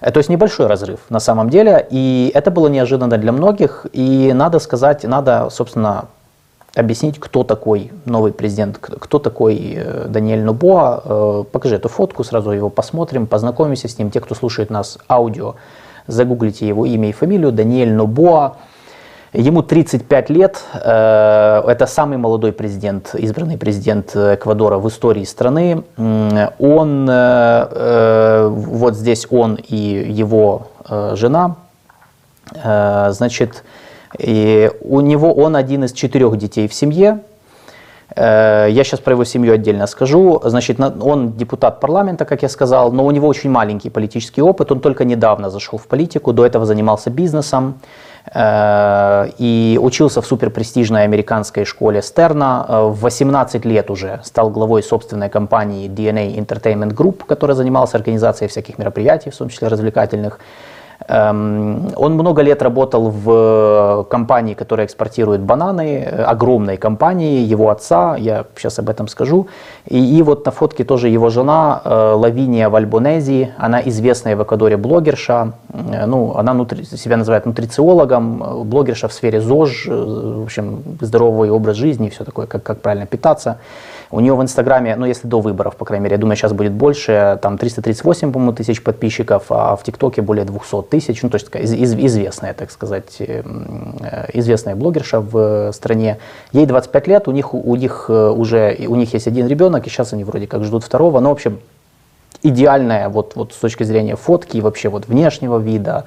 То 0.00 0.18
есть 0.18 0.28
небольшой 0.28 0.66
разрыв 0.66 0.98
на 1.10 1.20
самом 1.20 1.48
деле, 1.48 1.86
и 1.88 2.32
это 2.34 2.50
было 2.50 2.66
неожиданно 2.66 3.18
для 3.18 3.30
многих, 3.30 3.86
и 3.92 4.32
надо 4.34 4.58
сказать, 4.58 5.04
надо, 5.04 5.48
собственно, 5.48 6.06
объяснить, 6.74 7.20
кто 7.20 7.44
такой 7.44 7.92
новый 8.04 8.32
президент, 8.32 8.78
кто 8.78 9.18
такой 9.18 9.74
э, 9.76 10.06
Даниэль 10.08 10.42
Нубоа. 10.42 11.02
Э, 11.04 11.44
покажи 11.50 11.76
эту 11.76 11.88
фотку, 11.88 12.24
сразу 12.24 12.50
его 12.50 12.70
посмотрим, 12.70 13.26
познакомимся 13.26 13.88
с 13.88 13.98
ним. 13.98 14.10
Те, 14.10 14.20
кто 14.20 14.34
слушает 14.34 14.70
нас 14.70 14.98
аудио, 15.08 15.56
загуглите 16.06 16.66
его 16.66 16.86
имя 16.86 17.10
и 17.10 17.12
фамилию. 17.12 17.52
Даниэль 17.52 17.92
Нубоа. 17.92 18.56
Ему 19.34 19.62
35 19.62 20.30
лет. 20.30 20.62
Э, 20.74 21.62
это 21.66 21.86
самый 21.86 22.16
молодой 22.16 22.52
президент, 22.52 23.14
избранный 23.14 23.58
президент 23.58 24.16
Эквадора 24.16 24.78
в 24.78 24.88
истории 24.88 25.24
страны. 25.24 25.84
Он, 26.58 27.06
вот 28.50 28.94
здесь 28.94 29.26
он 29.30 29.56
и 29.56 29.76
его 29.76 30.68
жена. 31.14 31.56
Значит, 32.54 33.64
и 34.18 34.70
у 34.80 35.00
него 35.00 35.32
он 35.32 35.56
один 35.56 35.84
из 35.84 35.92
четырех 35.92 36.36
детей 36.36 36.68
в 36.68 36.74
семье. 36.74 37.20
Э, 38.16 38.66
я 38.70 38.84
сейчас 38.84 39.00
про 39.00 39.12
его 39.12 39.24
семью 39.24 39.54
отдельно 39.54 39.86
скажу. 39.86 40.40
Значит, 40.44 40.78
он 40.80 41.32
депутат 41.32 41.80
парламента, 41.80 42.24
как 42.24 42.42
я 42.42 42.48
сказал, 42.48 42.92
но 42.92 43.04
у 43.04 43.10
него 43.10 43.28
очень 43.28 43.50
маленький 43.50 43.90
политический 43.90 44.42
опыт. 44.42 44.72
Он 44.72 44.80
только 44.80 45.04
недавно 45.04 45.50
зашел 45.50 45.78
в 45.78 45.86
политику, 45.86 46.32
до 46.32 46.44
этого 46.44 46.66
занимался 46.66 47.10
бизнесом 47.10 47.80
э, 48.34 49.28
и 49.38 49.78
учился 49.80 50.20
в 50.20 50.26
суперпрестижной 50.26 51.04
американской 51.04 51.64
школе 51.64 52.02
Стерна. 52.02 52.66
Э, 52.68 52.82
в 52.84 53.00
18 53.00 53.64
лет 53.64 53.90
уже 53.90 54.20
стал 54.24 54.50
главой 54.50 54.82
собственной 54.82 55.28
компании 55.28 55.88
DNA 55.88 56.36
Entertainment 56.36 56.94
Group, 56.94 57.24
которая 57.26 57.56
занималась 57.56 57.94
организацией 57.94 58.48
всяких 58.48 58.78
мероприятий, 58.78 59.30
в 59.30 59.36
том 59.36 59.48
числе 59.48 59.68
развлекательных. 59.68 60.38
Эм, 61.08 61.88
он 61.96 62.14
много 62.14 62.42
лет 62.42 62.62
работал 62.62 63.10
в 63.10 64.06
компании, 64.10 64.54
которая 64.54 64.86
экспортирует 64.86 65.40
бананы, 65.40 66.04
э, 66.04 66.22
огромной 66.22 66.76
компании, 66.76 67.40
его 67.52 67.70
отца, 67.70 68.16
я 68.16 68.44
сейчас 68.56 68.78
об 68.78 68.88
этом 68.88 69.08
скажу. 69.08 69.46
И, 69.86 70.18
и 70.18 70.22
вот 70.22 70.46
на 70.46 70.52
фотке 70.52 70.84
тоже 70.84 71.08
его 71.08 71.30
жена 71.30 71.80
э, 71.84 72.12
Лавиния 72.14 72.68
Вальбонези, 72.68 73.52
она 73.58 73.80
известная 73.80 74.36
в 74.36 74.42
Эквадоре 74.42 74.76
блогерша, 74.76 75.52
э, 75.72 76.06
ну, 76.06 76.34
она 76.36 76.54
нутри, 76.54 76.84
себя 76.84 77.16
называет 77.16 77.46
нутрициологом, 77.46 78.64
блогерша 78.64 79.08
в 79.08 79.12
сфере 79.12 79.40
ЗОЖ, 79.40 79.86
в 79.86 80.42
общем, 80.44 80.82
здоровый 81.00 81.50
образ 81.50 81.76
жизни, 81.76 82.08
все 82.08 82.24
такое, 82.24 82.46
как, 82.46 82.62
как 82.62 82.80
правильно 82.80 83.06
питаться. 83.06 83.58
У 84.12 84.20
нее 84.20 84.36
в 84.36 84.42
Инстаграме, 84.42 84.94
ну 84.94 85.06
если 85.06 85.26
до 85.26 85.40
выборов, 85.40 85.76
по 85.76 85.86
крайней 85.86 86.04
мере, 86.04 86.16
я 86.16 86.20
думаю, 86.20 86.36
сейчас 86.36 86.52
будет 86.52 86.72
больше, 86.72 87.38
там 87.40 87.56
338, 87.56 88.30
по-моему, 88.30 88.52
тысяч 88.52 88.82
подписчиков, 88.82 89.46
а 89.48 89.74
в 89.74 89.82
ТикТоке 89.82 90.20
более 90.20 90.44
200 90.44 90.82
тысяч, 90.82 91.22
ну 91.22 91.30
то 91.30 91.36
есть 91.36 91.46
такая 91.46 91.62
из, 91.62 91.72
из, 91.72 91.94
известная, 91.94 92.52
так 92.52 92.70
сказать, 92.70 93.16
э, 93.20 93.42
известная 94.34 94.76
блогерша 94.76 95.20
в 95.20 95.72
стране. 95.72 96.18
Ей 96.52 96.66
25 96.66 97.06
лет, 97.06 97.26
у 97.26 97.32
них, 97.32 97.54
у 97.54 97.74
них 97.74 98.04
э, 98.10 98.28
уже, 98.28 98.76
у 98.86 98.96
них 98.96 99.14
есть 99.14 99.26
один 99.26 99.46
ребенок, 99.46 99.86
и 99.86 99.90
сейчас 99.90 100.12
они 100.12 100.24
вроде 100.24 100.46
как 100.46 100.62
ждут 100.62 100.84
второго, 100.84 101.18
но 101.20 101.30
в 101.30 101.32
общем 101.32 101.58
идеальная 102.42 103.08
вот, 103.08 103.34
вот 103.34 103.54
с 103.54 103.56
точки 103.56 103.82
зрения 103.82 104.16
фотки 104.16 104.58
и 104.58 104.60
вообще 104.60 104.90
вот 104.90 105.08
внешнего 105.08 105.58
вида, 105.58 106.04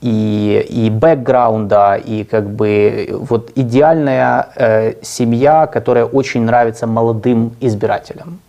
и, 0.00 0.66
и 0.68 0.90
бэкграунда, 0.90 1.94
и 1.94 2.24
как 2.24 2.48
бы 2.48 3.08
вот 3.12 3.50
идеальная 3.54 4.48
э, 4.56 4.94
семья, 5.02 5.66
которая 5.66 6.04
очень 6.04 6.42
нравится 6.42 6.86
молодым 6.86 7.56
избирателям. 7.60 8.40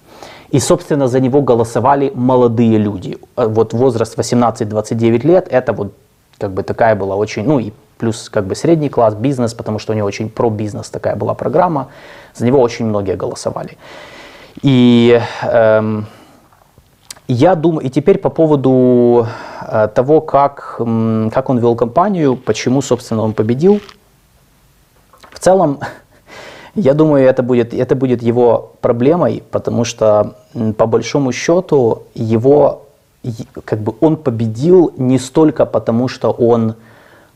И, 0.50 0.60
собственно, 0.60 1.08
за 1.08 1.20
него 1.20 1.41
голосовали 1.41 2.12
молодые 2.16 2.78
люди. 2.78 3.18
Э, 3.36 3.48
вот 3.48 3.74
возраст 3.74 4.18
18-29 4.18 5.28
лет, 5.28 5.48
это 5.50 5.74
вот 5.74 5.93
как 6.39 6.52
бы 6.52 6.64
такая 6.64 6.95
была 6.95 7.16
очень, 7.16 7.43
ну 7.45 7.60
и 7.60 7.72
плюс 7.98 8.30
как 8.30 8.45
бы 8.45 8.56
средний 8.56 8.89
класс, 8.89 9.16
бизнес, 9.16 9.54
потому 9.54 9.80
что 9.80 9.93
у 9.93 9.95
него 9.95 10.08
очень 10.08 10.30
про 10.30 10.50
бизнес 10.50 10.89
такая 10.89 11.16
была 11.16 11.34
программа, 11.34 11.88
за 12.36 12.45
него 12.45 12.62
очень 12.62 12.86
многие 12.86 13.16
голосовали. 13.16 13.78
И 14.62 15.20
эм, 15.43 16.06
я 17.28 17.56
думаю, 17.56 17.86
и 17.86 17.89
теперь 17.89 18.18
по 18.18 18.30
поводу 18.30 19.28
того, 19.93 20.22
как, 20.22 20.76
как 20.78 21.49
он 21.49 21.59
вел 21.59 21.76
кампанию, 21.76 22.36
почему, 22.36 22.82
собственно, 22.82 23.24
он 23.24 23.34
победил. 23.34 23.82
В 25.32 25.39
целом, 25.39 25.80
я 26.76 26.93
думаю, 26.93 27.26
это 27.26 27.43
будет, 27.43 27.74
это 27.74 27.95
будет 27.95 28.22
его 28.22 28.74
проблемой, 28.82 29.43
потому 29.51 29.84
что, 29.84 30.36
по 30.78 30.86
большому 30.86 31.32
счету, 31.32 32.03
его, 32.15 32.86
как 33.65 33.80
бы 33.80 33.93
он 33.99 34.18
победил 34.18 34.93
не 34.97 35.20
столько 35.20 35.65
потому, 35.65 36.07
что 36.07 36.32
он 36.32 36.76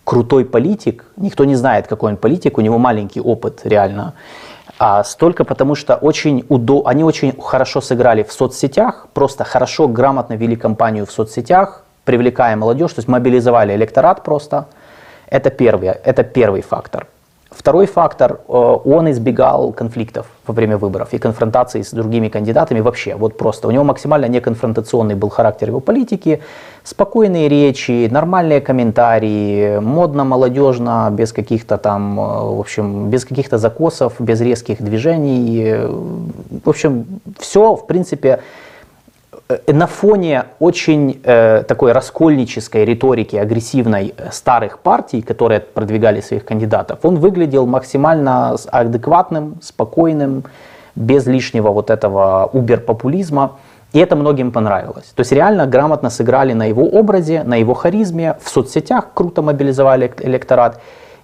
крутой 0.04 0.46
политик, 0.46 1.06
никто 1.18 1.46
не 1.46 1.56
знает, 1.56 1.88
какой 1.88 2.12
он 2.12 2.18
политик, 2.18 2.58
у 2.58 2.62
него 2.62 2.78
маленький 2.78 3.22
опыт 3.22 3.62
реально, 3.64 4.14
а 4.80 5.04
столько 5.04 5.44
потому, 5.44 5.76
что 5.76 5.96
очень 5.96 6.44
удо... 6.50 6.82
они 6.86 7.04
очень 7.04 7.40
хорошо 7.40 7.82
сыграли 7.82 8.24
в 8.24 8.32
соцсетях, 8.32 9.08
просто 9.14 9.44
хорошо, 9.44 9.88
грамотно 9.88 10.34
вели 10.34 10.56
кампанию 10.56 11.06
в 11.06 11.12
соцсетях, 11.12 11.84
привлекая 12.12 12.56
молодежь, 12.56 12.94
то 12.94 13.00
есть 13.00 13.08
мобилизовали 13.08 13.74
электорат 13.74 14.24
просто. 14.24 14.66
Это 15.30 15.50
первый, 15.50 15.88
это 15.88 16.24
первый 16.24 16.62
фактор. 16.62 17.06
Второй 17.52 17.86
фактор, 17.86 18.32
э, 18.32 18.78
он 18.86 19.08
избегал 19.08 19.74
конфликтов 19.74 20.26
во 20.48 20.54
время 20.54 20.78
выборов 20.78 21.14
и 21.14 21.18
конфронтации 21.18 21.82
с 21.82 21.94
другими 21.94 22.30
кандидатами 22.30 22.82
вообще, 22.82 23.16
вот 23.16 23.38
просто. 23.38 23.68
У 23.68 23.72
него 23.72 23.84
максимально 23.84 24.28
неконфронтационный 24.28 25.16
был 25.16 25.30
характер 25.30 25.70
его 25.70 25.80
политики, 25.80 26.40
спокойные 26.84 27.50
речи, 27.50 28.10
нормальные 28.12 28.60
комментарии, 28.60 29.80
модно, 29.80 30.26
молодежно, 30.26 31.10
без 31.12 31.34
каких-то 31.34 31.78
там, 31.78 32.20
э, 32.20 32.24
в 32.24 32.60
общем, 32.60 33.10
без 33.10 33.26
каких-то 33.26 33.58
закосов, 33.58 34.14
без 34.20 34.42
резких 34.42 34.82
движений. 34.82 35.76
В 36.66 36.70
общем, 36.70 37.06
все, 37.40 37.76
в 37.76 37.88
принципе, 37.88 38.30
Э, 38.36 38.40
на 39.68 39.88
фоне 39.88 40.46
очень 40.60 41.22
э, 41.24 41.64
такой 41.68 41.92
раскольнической 41.92 42.86
риторики, 42.86 43.36
агрессивной 43.36 44.14
э, 44.18 44.30
старых 44.32 44.80
партий, 44.80 45.22
которые 45.22 45.60
продвигали 45.60 46.22
своих 46.22 46.46
кандидатов, 46.46 47.00
он 47.04 47.18
выглядел 47.18 47.66
максимально 47.66 48.56
адекватным, 48.72 49.56
спокойным, 49.62 50.44
без 50.96 51.26
лишнего 51.26 51.72
вот 51.72 51.90
этого 51.90 52.50
убер-популизма. 52.54 53.58
И 53.94 54.00
это 54.00 54.16
многим 54.16 54.52
понравилось. 54.52 55.12
То 55.16 55.22
есть 55.22 55.32
реально 55.32 55.68
грамотно 55.68 56.10
сыграли 56.10 56.54
на 56.54 56.66
его 56.66 56.84
образе, 56.84 57.44
на 57.44 57.56
его 57.56 57.74
харизме, 57.74 58.38
в 58.42 58.50
соцсетях 58.50 59.08
круто 59.14 59.42
мобилизовали 59.42 60.12
электорат. 60.20 60.80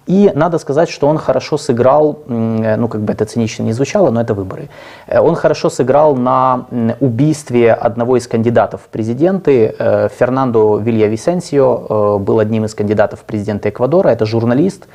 И 0.08 0.32
надо 0.34 0.56
сказать, 0.56 0.88
что 0.88 1.06
он 1.06 1.18
хорошо 1.18 1.58
сыграл, 1.58 2.20
ну 2.26 2.88
как 2.88 3.02
бы 3.02 3.12
это 3.12 3.26
цинично 3.26 3.64
не 3.64 3.74
звучало, 3.74 4.10
но 4.10 4.22
это 4.22 4.32
выборы. 4.32 4.70
Э, 5.06 5.20
он 5.20 5.34
хорошо 5.34 5.68
сыграл 5.68 6.16
на 6.16 6.64
убийстве 7.00 7.74
одного 7.74 8.16
из 8.16 8.26
кандидатов 8.26 8.80
в 8.80 8.88
президенты. 8.88 9.74
Э, 9.78 10.08
Фернандо 10.18 10.78
Вилья 10.78 11.08
Висенсио 11.08 12.16
э, 12.16 12.18
был 12.20 12.38
одним 12.38 12.64
из 12.64 12.74
кандидатов 12.74 13.20
в 13.20 13.24
президенты 13.24 13.68
Эквадора. 13.68 14.08
Это 14.08 14.24
журналист, 14.24 14.88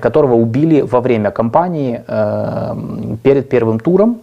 которого 0.00 0.34
убили 0.34 0.80
во 0.80 1.00
время 1.00 1.30
кампании 1.30 2.02
перед 3.22 3.48
первым 3.48 3.78
туром. 3.78 4.20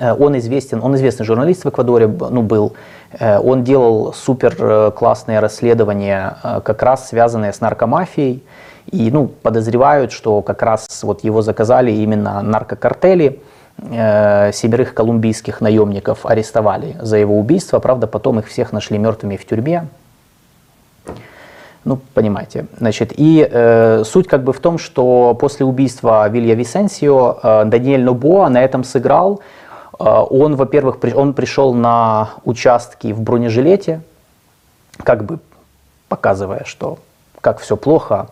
Он 0.00 0.38
известен, 0.38 0.82
он 0.82 0.96
известный 0.96 1.26
журналист 1.26 1.64
в 1.64 1.68
Эквадоре, 1.68 2.08
ну, 2.08 2.42
был. 2.42 2.72
Он 3.20 3.64
делал 3.64 4.14
супер 4.14 4.92
классные 4.92 5.40
расследования, 5.40 6.36
как 6.64 6.82
раз 6.82 7.08
связанные 7.08 7.52
с 7.52 7.60
наркомафией. 7.60 8.42
И 8.90 9.10
ну, 9.10 9.28
подозревают, 9.28 10.12
что 10.12 10.42
как 10.42 10.62
раз 10.62 11.02
вот 11.02 11.24
его 11.24 11.42
заказали 11.42 11.90
именно 11.92 12.42
наркокартели, 12.42 13.40
э, 13.78 14.52
семерых 14.52 14.94
колумбийских 14.94 15.60
наемников 15.60 16.26
арестовали 16.26 16.96
за 17.00 17.16
его 17.16 17.38
убийство, 17.38 17.78
правда 17.78 18.06
потом 18.06 18.38
их 18.38 18.46
всех 18.48 18.72
нашли 18.72 18.98
мертвыми 18.98 19.36
в 19.36 19.46
тюрьме. 19.46 19.86
Ну, 21.84 21.98
понимаете. 22.14 22.66
Значит, 22.78 23.12
и 23.16 23.46
э, 23.50 24.02
суть 24.04 24.28
как 24.28 24.44
бы 24.44 24.52
в 24.52 24.60
том, 24.60 24.76
что 24.78 25.34
после 25.40 25.64
убийства 25.64 26.28
Вилья 26.28 26.54
Висенсио 26.54 27.38
э, 27.42 27.64
Даниэль 27.64 28.04
Нобоа 28.04 28.48
на 28.50 28.62
этом 28.62 28.84
сыграл. 28.84 29.40
Э, 29.98 30.04
он, 30.28 30.56
во-первых, 30.56 31.00
при, 31.00 31.12
он 31.12 31.32
пришел 31.32 31.72
на 31.72 32.30
участки 32.44 33.12
в 33.12 33.22
бронежилете, 33.22 34.02
как 35.02 35.24
бы 35.24 35.38
показывая, 36.08 36.64
что 36.66 36.98
как 37.40 37.60
все 37.60 37.78
плохо, 37.78 38.28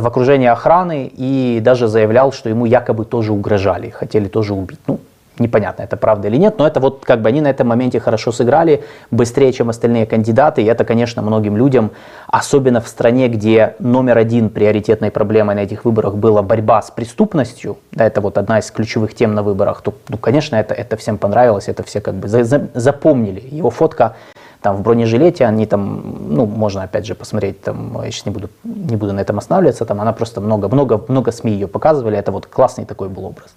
в 0.00 0.06
окружении 0.06 0.48
охраны 0.48 1.10
и 1.14 1.60
даже 1.62 1.88
заявлял, 1.88 2.32
что 2.32 2.48
ему 2.48 2.64
якобы 2.66 3.04
тоже 3.04 3.32
угрожали, 3.32 3.90
хотели 3.90 4.28
тоже 4.28 4.54
убить. 4.54 4.80
Ну, 4.86 5.00
Непонятно, 5.38 5.82
это 5.82 5.96
правда 5.96 6.28
или 6.28 6.36
нет, 6.36 6.58
но 6.58 6.66
это 6.66 6.78
вот 6.78 7.04
как 7.06 7.22
бы 7.22 7.28
они 7.30 7.40
на 7.40 7.48
этом 7.48 7.66
моменте 7.66 7.98
хорошо 8.00 8.32
сыграли, 8.32 8.84
быстрее, 9.10 9.50
чем 9.52 9.70
остальные 9.70 10.04
кандидаты, 10.04 10.62
и 10.62 10.66
это, 10.66 10.84
конечно, 10.84 11.22
многим 11.22 11.56
людям, 11.56 11.90
особенно 12.26 12.82
в 12.82 12.88
стране, 12.88 13.28
где 13.28 13.74
номер 13.78 14.18
один 14.18 14.50
приоритетной 14.50 15.10
проблемой 15.10 15.54
на 15.54 15.60
этих 15.60 15.86
выборах 15.86 16.16
была 16.16 16.42
борьба 16.42 16.82
с 16.82 16.90
преступностью, 16.90 17.78
да, 17.92 18.04
это 18.06 18.20
вот 18.20 18.36
одна 18.36 18.58
из 18.58 18.70
ключевых 18.70 19.14
тем 19.14 19.34
на 19.34 19.42
выборах, 19.42 19.80
то, 19.80 19.94
ну, 20.10 20.18
конечно, 20.18 20.56
это, 20.56 20.74
это 20.74 20.98
всем 20.98 21.16
понравилось, 21.16 21.66
это 21.66 21.82
все 21.82 22.02
как 22.02 22.14
бы 22.14 22.28
за, 22.28 22.44
за, 22.44 22.68
запомнили. 22.74 23.42
Его 23.50 23.70
фотка 23.70 24.16
там 24.62 24.76
в 24.76 24.82
бронежилете, 24.82 25.44
они 25.44 25.66
там, 25.66 26.02
ну, 26.28 26.46
можно 26.46 26.82
опять 26.82 27.06
же 27.06 27.14
посмотреть, 27.14 27.60
там, 27.62 28.00
я 28.04 28.10
сейчас 28.10 28.26
не 28.26 28.32
буду, 28.32 28.48
не 28.64 28.96
буду 28.96 29.12
на 29.12 29.20
этом 29.20 29.38
останавливаться, 29.38 29.84
там 29.84 30.00
она 30.00 30.12
просто 30.12 30.40
много, 30.40 30.68
много, 30.68 31.00
много 31.08 31.32
СМИ 31.32 31.52
ее 31.52 31.66
показывали, 31.66 32.16
это 32.16 32.32
вот 32.32 32.46
классный 32.46 32.84
такой 32.84 33.08
был 33.08 33.24
образ. 33.24 33.50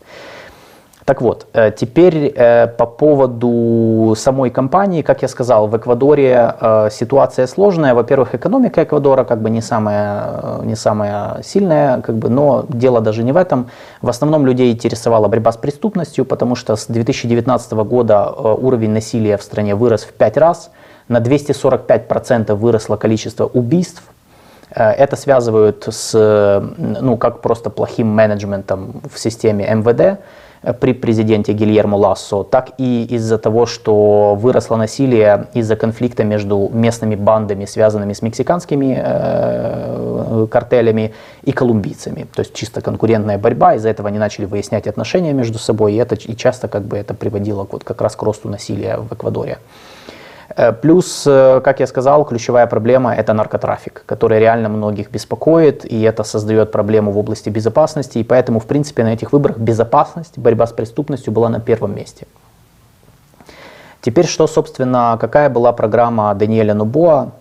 Так 1.05 1.21
вот, 1.21 1.45
э, 1.53 1.71
теперь 1.71 2.33
э, 2.35 2.67
по 2.67 2.87
поводу 2.87 4.15
самой 4.17 4.49
компании, 4.49 5.03
как 5.03 5.21
я 5.21 5.27
сказал, 5.27 5.67
в 5.67 5.77
Эквадоре 5.77 6.55
э, 6.59 6.89
ситуация 6.91 7.45
сложная. 7.45 7.93
Во-первых, 7.93 8.33
экономика 8.33 8.83
Эквадора 8.83 9.23
как 9.23 9.39
бы 9.39 9.51
не 9.51 9.61
самая, 9.61 10.61
не 10.63 10.75
самая 10.75 11.43
сильная, 11.43 12.01
как 12.01 12.15
бы, 12.15 12.29
но 12.29 12.65
дело 12.69 13.01
даже 13.01 13.23
не 13.23 13.33
в 13.33 13.37
этом. 13.37 13.67
В 14.01 14.09
основном 14.09 14.47
людей 14.47 14.73
интересовала 14.73 15.27
борьба 15.27 15.51
с 15.51 15.57
преступностью, 15.57 16.25
потому 16.25 16.55
что 16.55 16.75
с 16.75 16.87
2019 16.87 17.73
года 17.73 18.31
уровень 18.31 18.89
насилия 18.89 19.37
в 19.37 19.43
стране 19.43 19.75
вырос 19.75 20.05
в 20.05 20.13
5 20.13 20.37
раз, 20.37 20.71
на 21.07 21.19
245% 21.19 22.53
выросло 22.55 22.95
количество 22.95 23.45
убийств, 23.45 24.03
это 24.71 25.15
связывают 25.15 25.87
с, 25.89 26.63
ну, 26.77 27.17
как 27.17 27.41
просто 27.41 27.69
плохим 27.69 28.07
менеджментом 28.07 29.01
в 29.13 29.19
системе 29.19 29.67
МВД, 29.73 30.19
при 30.73 30.93
президенте 30.93 31.53
Гильермо 31.53 31.95
Лассо, 31.95 32.43
так 32.43 32.71
и 32.77 33.05
из-за 33.05 33.37
того, 33.37 33.65
что 33.65 34.35
выросло 34.35 34.75
насилие 34.77 35.47
из-за 35.53 35.75
конфликта 35.75 36.23
между 36.23 36.69
местными 36.73 37.15
бандами, 37.15 37.65
связанными 37.65 38.13
с 38.13 38.21
мексиканскими 38.21 38.97
э, 38.97 40.47
картелями 40.49 41.13
и 41.43 41.51
колумбийцами. 41.51 42.25
То 42.33 42.41
есть 42.41 42.53
чисто 42.53 42.81
конкурентная 42.81 43.37
борьба, 43.37 43.75
из-за 43.75 43.89
этого 43.89 44.09
они 44.09 44.17
начали 44.17 44.45
выяснять 44.45 44.87
отношения 44.87 45.33
между 45.33 45.59
собой, 45.59 45.93
и, 45.93 45.97
это, 45.97 46.15
и 46.15 46.35
часто 46.35 46.67
как 46.67 46.83
бы 46.83 46.97
это 46.97 47.13
приводило 47.13 47.67
вот 47.69 47.83
как 47.83 48.01
раз 48.01 48.15
к 48.15 48.23
росту 48.23 48.49
насилия 48.49 48.97
в 48.97 49.13
Эквадоре. 49.13 49.59
Э, 49.59 50.14
плюс, 50.81 51.23
э, 51.27 51.61
как 51.63 51.79
я 51.79 51.87
сказал, 51.87 52.25
ключевая 52.25 52.67
проблема– 52.67 53.15
это 53.17 53.33
наркотрафик, 53.33 54.03
который 54.05 54.39
реально 54.39 54.69
многих 54.69 55.11
беспокоит, 55.11 55.85
и 55.85 56.01
это 56.01 56.23
создает 56.23 56.71
проблему 56.71 57.11
в 57.11 57.17
области 57.17 57.49
безопасности, 57.49 58.19
и 58.19 58.23
поэтому, 58.23 58.59
в 58.59 58.65
принципе, 58.65 59.03
на 59.03 59.13
этих 59.13 59.33
выборах 59.33 59.57
безопасность, 59.57 60.37
борьба 60.37 60.67
с 60.67 60.71
преступностью 60.71 61.33
была 61.33 61.49
на 61.49 61.59
первом 61.59 61.95
месте. 61.95 62.27
Теперь, 64.01 64.27
что, 64.27 64.45
собственно, 64.45 65.17
какая 65.19 65.49
была 65.49 65.73
программа 65.73 66.33
Даниэля 66.35 66.75
Нубоа? 66.75 67.31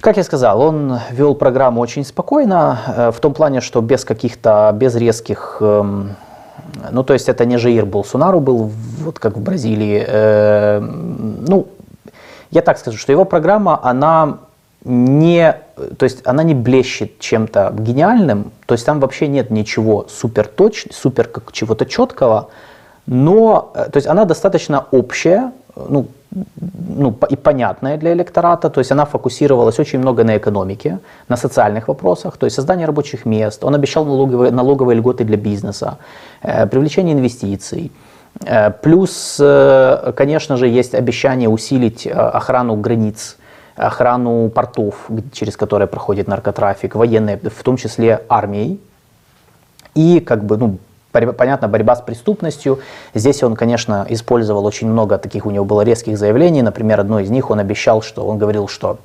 Как 0.00 0.16
я 0.16 0.24
сказал, 0.24 0.60
он 0.60 0.98
вел 1.12 1.36
программу 1.36 1.80
очень 1.80 2.04
спокойно, 2.04 2.80
э, 2.88 3.12
в 3.12 3.20
том 3.20 3.34
плане, 3.34 3.60
что 3.60 3.80
без 3.80 4.04
каких-то, 4.04 4.72
без 4.74 4.96
резких 4.96 5.58
эм, 5.60 6.16
ну, 6.90 7.02
то 7.04 7.12
есть 7.12 7.28
это 7.28 7.44
не 7.44 7.58
Жаир 7.58 7.86
Болсунару 7.86 8.40
был, 8.40 8.70
вот 9.00 9.18
как 9.18 9.36
в 9.36 9.40
Бразилии. 9.40 10.04
Э, 10.06 10.80
ну, 10.80 11.68
я 12.50 12.62
так 12.62 12.78
скажу, 12.78 12.98
что 12.98 13.12
его 13.12 13.24
программа, 13.24 13.80
она 13.82 14.38
не, 14.84 15.56
то 15.96 16.04
есть 16.04 16.26
она 16.26 16.42
не 16.42 16.54
блещет 16.54 17.18
чем-то 17.18 17.74
гениальным, 17.78 18.52
то 18.66 18.74
есть 18.74 18.84
там 18.84 19.00
вообще 19.00 19.28
нет 19.28 19.50
ничего 19.50 20.06
супер 20.08 20.46
точ, 20.46 20.86
супер 20.90 21.28
как 21.28 21.52
чего-то 21.52 21.86
четкого, 21.86 22.48
но, 23.06 23.72
э, 23.74 23.90
то 23.90 23.96
есть 23.96 24.06
она 24.06 24.24
достаточно 24.24 24.86
общая, 24.90 25.52
ну, 25.76 26.06
ну, 26.96 27.14
и 27.30 27.36
понятная 27.36 27.96
для 27.96 28.12
электората, 28.12 28.70
то 28.70 28.80
есть 28.80 28.92
она 28.92 29.04
фокусировалась 29.04 29.78
очень 29.78 29.98
много 29.98 30.24
на 30.24 30.36
экономике, 30.36 30.98
на 31.28 31.36
социальных 31.36 31.88
вопросах, 31.88 32.36
то 32.36 32.46
есть 32.46 32.56
создание 32.56 32.86
рабочих 32.86 33.26
мест, 33.26 33.64
он 33.64 33.74
обещал 33.74 34.04
налоговые, 34.04 34.50
налоговые 34.50 34.96
льготы 34.96 35.24
для 35.24 35.36
бизнеса, 35.36 35.98
э, 36.42 36.66
привлечение 36.66 37.14
инвестиций. 37.14 37.90
Э, 38.46 38.70
плюс, 38.70 39.38
э, 39.40 40.12
конечно 40.16 40.56
же, 40.56 40.68
есть 40.68 40.94
обещание 40.94 41.48
усилить 41.48 42.06
э, 42.06 42.10
охрану 42.10 42.76
границ, 42.76 43.36
охрану 43.76 44.48
портов, 44.48 44.94
через 45.32 45.56
которые 45.56 45.86
проходит 45.86 46.28
наркотрафик, 46.28 46.94
военные, 46.94 47.36
в 47.36 47.62
том 47.62 47.76
числе 47.76 48.22
армией. 48.28 48.80
И 49.94 50.20
как 50.20 50.44
бы, 50.44 50.56
ну, 50.56 50.78
понятно, 51.12 51.68
борьба 51.68 51.96
с 51.96 52.00
преступностью. 52.00 52.80
Здесь 53.14 53.42
он, 53.42 53.54
конечно, 53.54 54.06
использовал 54.08 54.66
очень 54.66 54.88
много 54.88 55.18
таких, 55.18 55.46
у 55.46 55.50
него 55.50 55.64
было 55.64 55.82
резких 55.82 56.18
заявлений. 56.18 56.62
Например, 56.62 57.00
одно 57.00 57.20
из 57.20 57.30
них 57.30 57.50
он 57.50 57.60
обещал, 57.60 58.02
что 58.02 58.26
он 58.26 58.38
говорил, 58.38 58.68
что 58.68 58.98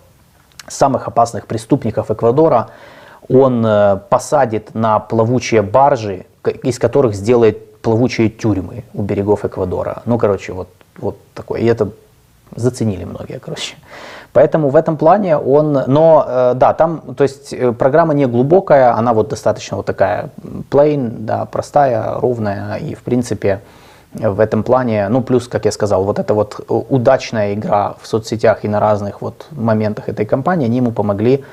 самых 0.68 1.08
опасных 1.08 1.47
преступников 1.47 2.12
Эквадора 2.12 2.70
он 3.30 3.66
э, 3.66 3.99
посадит 4.10 4.74
на 4.74 4.99
плавучие 4.99 5.62
баржи, 5.62 6.26
из 6.64 6.80
которых 6.80 7.14
сделает 7.14 7.82
плавучие 7.82 8.30
тюрьмы 8.30 8.84
у 8.93 9.01
берегов 9.01 9.45
Эквадора. 9.45 10.01
Ну, 10.05 10.18
короче, 10.18 10.53
вот, 10.53 10.70
вот 10.97 11.18
такое. 11.34 11.62
И 11.62 11.66
это 11.66 11.89
заценили 12.56 13.04
многие, 13.04 13.39
короче. 13.39 13.76
Поэтому 14.34 14.70
в 14.70 14.76
этом 14.76 14.98
плане 14.98 15.38
он, 15.38 15.74
но 15.88 16.26
э, 16.28 16.54
да, 16.56 16.74
там, 16.74 17.02
то 17.16 17.24
есть 17.24 17.54
э, 17.54 17.72
программа 17.72 18.14
не 18.14 18.28
глубокая, 18.28 18.95
она 18.95 19.14
вот 19.14 19.30
достаточно 19.30 19.78
вот 19.78 19.86
такая 19.86 20.30
plain, 20.70 21.16
да, 21.20 21.45
простая, 21.45 22.20
ровная 22.20 22.76
и 22.76 22.93
в 22.93 23.02
принципе 23.02 23.62
в 24.14 24.39
этом 24.39 24.64
плане, 24.64 25.10
ну 25.10 25.22
плюс, 25.22 25.48
как 25.48 25.66
я 25.66 25.72
сказал, 25.72 26.04
вот 26.04 26.20
эта 26.20 26.34
вот 26.34 26.60
удачная 26.68 27.54
игра 27.54 27.95
в 28.02 28.08
соцсетях 28.08 28.64
и 28.64 28.68
на 28.68 28.80
разных 28.80 29.22
вот 29.22 29.48
моментах 29.52 30.10
этой 30.10 30.26
кампании, 30.26 30.66
они 30.66 30.78
ему 30.78 30.91
помогли 30.91 31.43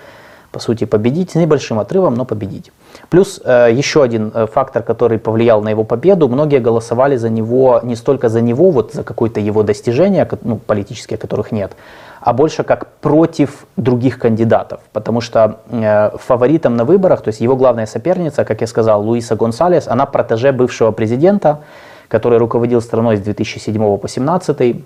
по 0.54 0.60
сути, 0.60 0.84
победить 0.84 1.32
с 1.32 1.34
небольшим 1.34 1.80
отрывом, 1.80 2.14
но 2.14 2.24
победить. 2.24 2.70
Плюс 3.14 3.40
э, 3.44 3.70
еще 3.72 4.02
один 4.02 4.32
э, 4.34 4.48
фактор, 4.52 4.82
который 4.82 5.18
повлиял 5.18 5.62
на 5.62 5.68
его 5.68 5.84
победу, 5.84 6.28
многие 6.28 6.58
голосовали 6.58 7.14
за 7.14 7.30
него 7.30 7.78
не 7.84 7.94
столько 7.94 8.28
за 8.28 8.40
него, 8.40 8.70
вот 8.70 8.92
за 8.92 9.04
какое-то 9.04 9.38
его 9.38 9.62
достижение, 9.62 10.28
ну, 10.42 10.56
политические, 10.56 11.16
которых 11.16 11.52
нет, 11.52 11.76
а 12.20 12.32
больше 12.32 12.64
как 12.64 12.88
против 13.00 13.66
других 13.76 14.18
кандидатов, 14.18 14.80
потому 14.92 15.20
что 15.20 15.60
э, 15.70 16.10
фаворитом 16.18 16.74
на 16.74 16.84
выборах, 16.84 17.20
то 17.22 17.28
есть 17.28 17.40
его 17.40 17.54
главная 17.54 17.86
соперница, 17.86 18.44
как 18.44 18.62
я 18.62 18.66
сказал, 18.66 19.04
Луиса 19.04 19.36
Гонсалес, 19.36 19.86
она 19.86 20.06
протеже 20.06 20.50
бывшего 20.50 20.90
президента, 20.90 21.60
который 22.08 22.38
руководил 22.38 22.80
страной 22.80 23.16
с 23.16 23.20
2007 23.20 23.74
по 23.74 24.08
2017, 24.08 24.84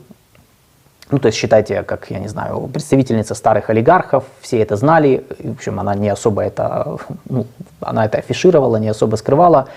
ну, 1.10 1.18
то 1.18 1.26
есть 1.26 1.38
считайте, 1.38 1.82
как, 1.82 2.10
я 2.10 2.18
не 2.18 2.28
знаю, 2.28 2.68
представительница 2.72 3.34
старых 3.34 3.70
олигархов, 3.70 4.24
все 4.40 4.58
это 4.58 4.76
знали, 4.76 5.24
в 5.38 5.52
общем, 5.52 5.80
она 5.80 5.94
не 5.94 6.08
особо 6.08 6.42
это, 6.42 6.98
ну, 7.28 7.46
она 7.80 8.04
это 8.04 8.18
афишировала, 8.18 8.76
не 8.76 8.88
особо 8.88 9.16
скрывала. 9.16 9.68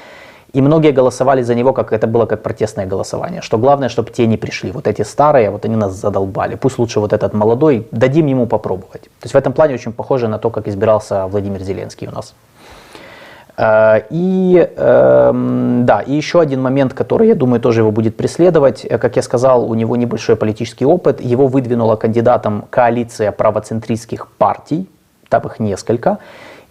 И 0.53 0.61
многие 0.61 0.91
голосовали 0.91 1.43
за 1.43 1.55
него, 1.55 1.71
как 1.71 1.93
это 1.93 2.07
было 2.07 2.25
как 2.25 2.43
протестное 2.43 2.85
голосование. 2.85 3.41
Что 3.41 3.57
главное, 3.57 3.87
чтобы 3.87 4.11
те 4.11 4.27
не 4.27 4.35
пришли. 4.35 4.71
Вот 4.71 4.85
эти 4.85 5.03
старые, 5.03 5.49
вот 5.49 5.63
они 5.63 5.77
нас 5.77 5.93
задолбали. 5.93 6.55
Пусть 6.55 6.77
лучше 6.77 6.99
вот 6.99 7.13
этот 7.13 7.33
молодой, 7.33 7.87
дадим 7.91 8.27
ему 8.27 8.47
попробовать. 8.47 9.03
То 9.03 9.23
есть 9.23 9.33
в 9.33 9.37
этом 9.37 9.53
плане 9.53 9.75
очень 9.75 9.93
похоже 9.93 10.27
на 10.27 10.39
то, 10.39 10.49
как 10.49 10.67
избирался 10.67 11.27
Владимир 11.27 11.61
Зеленский 11.61 12.07
у 12.07 12.11
нас. 12.11 12.33
Э, 13.57 14.01
и 14.09 14.69
эм, 14.75 15.85
да, 15.85 16.01
и 16.01 16.13
еще 16.13 16.39
один 16.39 16.61
момент, 16.61 16.93
который, 16.93 17.27
я 17.27 17.35
думаю, 17.35 17.59
тоже 17.61 17.81
его 17.81 17.91
будет 17.91 18.17
преследовать. 18.17 18.85
Э, 18.85 18.97
как 18.97 19.15
я 19.15 19.21
сказал, 19.21 19.69
у 19.69 19.73
него 19.75 19.95
небольшой 19.95 20.35
политический 20.35 20.85
опыт. 20.85 21.21
Его 21.21 21.47
выдвинула 21.47 21.95
кандидатом 21.95 22.65
коалиция 22.69 23.31
правоцентристских 23.31 24.27
партий, 24.37 24.89
там 25.29 25.41
их 25.43 25.59
несколько. 25.59 26.17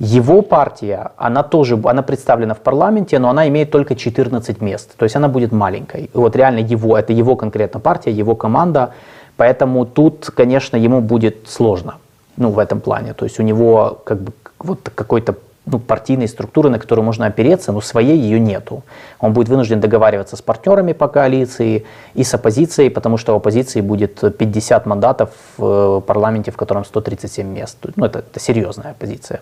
Его 0.01 0.41
партия, 0.41 1.11
она 1.19 1.43
тоже, 1.43 1.79
она 1.85 2.03
представлена 2.03 2.55
в 2.55 2.61
парламенте, 2.61 3.19
но 3.19 3.29
она 3.29 3.47
имеет 3.49 3.71
только 3.71 3.95
14 3.95 4.63
мест, 4.63 4.97
то 4.97 5.05
есть 5.05 5.15
она 5.15 5.29
будет 5.29 5.53
маленькой. 5.53 6.05
И 6.05 6.17
вот 6.17 6.37
реально 6.37 6.61
его, 6.61 6.97
это 6.97 7.13
его 7.13 7.37
конкретно 7.37 7.81
партия, 7.81 8.11
его 8.11 8.35
команда, 8.35 8.95
поэтому 9.37 9.85
тут, 9.85 10.31
конечно, 10.35 10.79
ему 10.79 11.03
будет 11.03 11.49
сложно, 11.49 11.97
ну, 12.39 12.49
в 12.49 12.59
этом 12.59 12.81
плане. 12.81 13.13
То 13.13 13.27
есть 13.27 13.39
у 13.41 13.43
него 13.43 14.01
как 14.05 14.23
бы 14.23 14.33
вот 14.59 14.91
какой-то 14.95 15.35
ну, 15.67 15.79
партийной 15.79 16.29
структуры, 16.29 16.71
на 16.71 16.79
которую 16.79 17.05
можно 17.05 17.27
опереться, 17.27 17.73
но 17.73 17.81
своей 17.81 18.19
ее 18.19 18.41
нету. 18.41 18.83
Он 19.21 19.33
будет 19.33 19.49
вынужден 19.49 19.81
договариваться 19.81 20.37
с 20.37 20.43
партнерами 20.43 20.93
по 20.93 21.09
коалиции 21.09 21.85
и 22.15 22.25
с 22.25 22.35
оппозицией, 22.35 22.91
потому 22.91 23.19
что 23.19 23.35
у 23.35 23.37
оппозиции 23.37 23.81
будет 23.81 24.21
50 24.37 24.87
мандатов 24.87 25.31
в 25.59 26.01
парламенте, 26.01 26.51
в 26.51 26.57
котором 26.57 26.85
137 26.85 27.47
мест. 27.47 27.77
Ну, 27.97 28.07
это, 28.07 28.21
это 28.21 28.41
серьезная 28.41 28.93
оппозиция. 28.93 29.41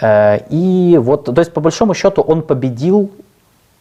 Э, 0.00 0.38
и 0.50 0.98
вот, 1.00 1.24
то 1.24 1.40
есть 1.40 1.52
по 1.52 1.60
большому 1.60 1.94
счету 1.94 2.22
он 2.22 2.42
победил 2.42 3.10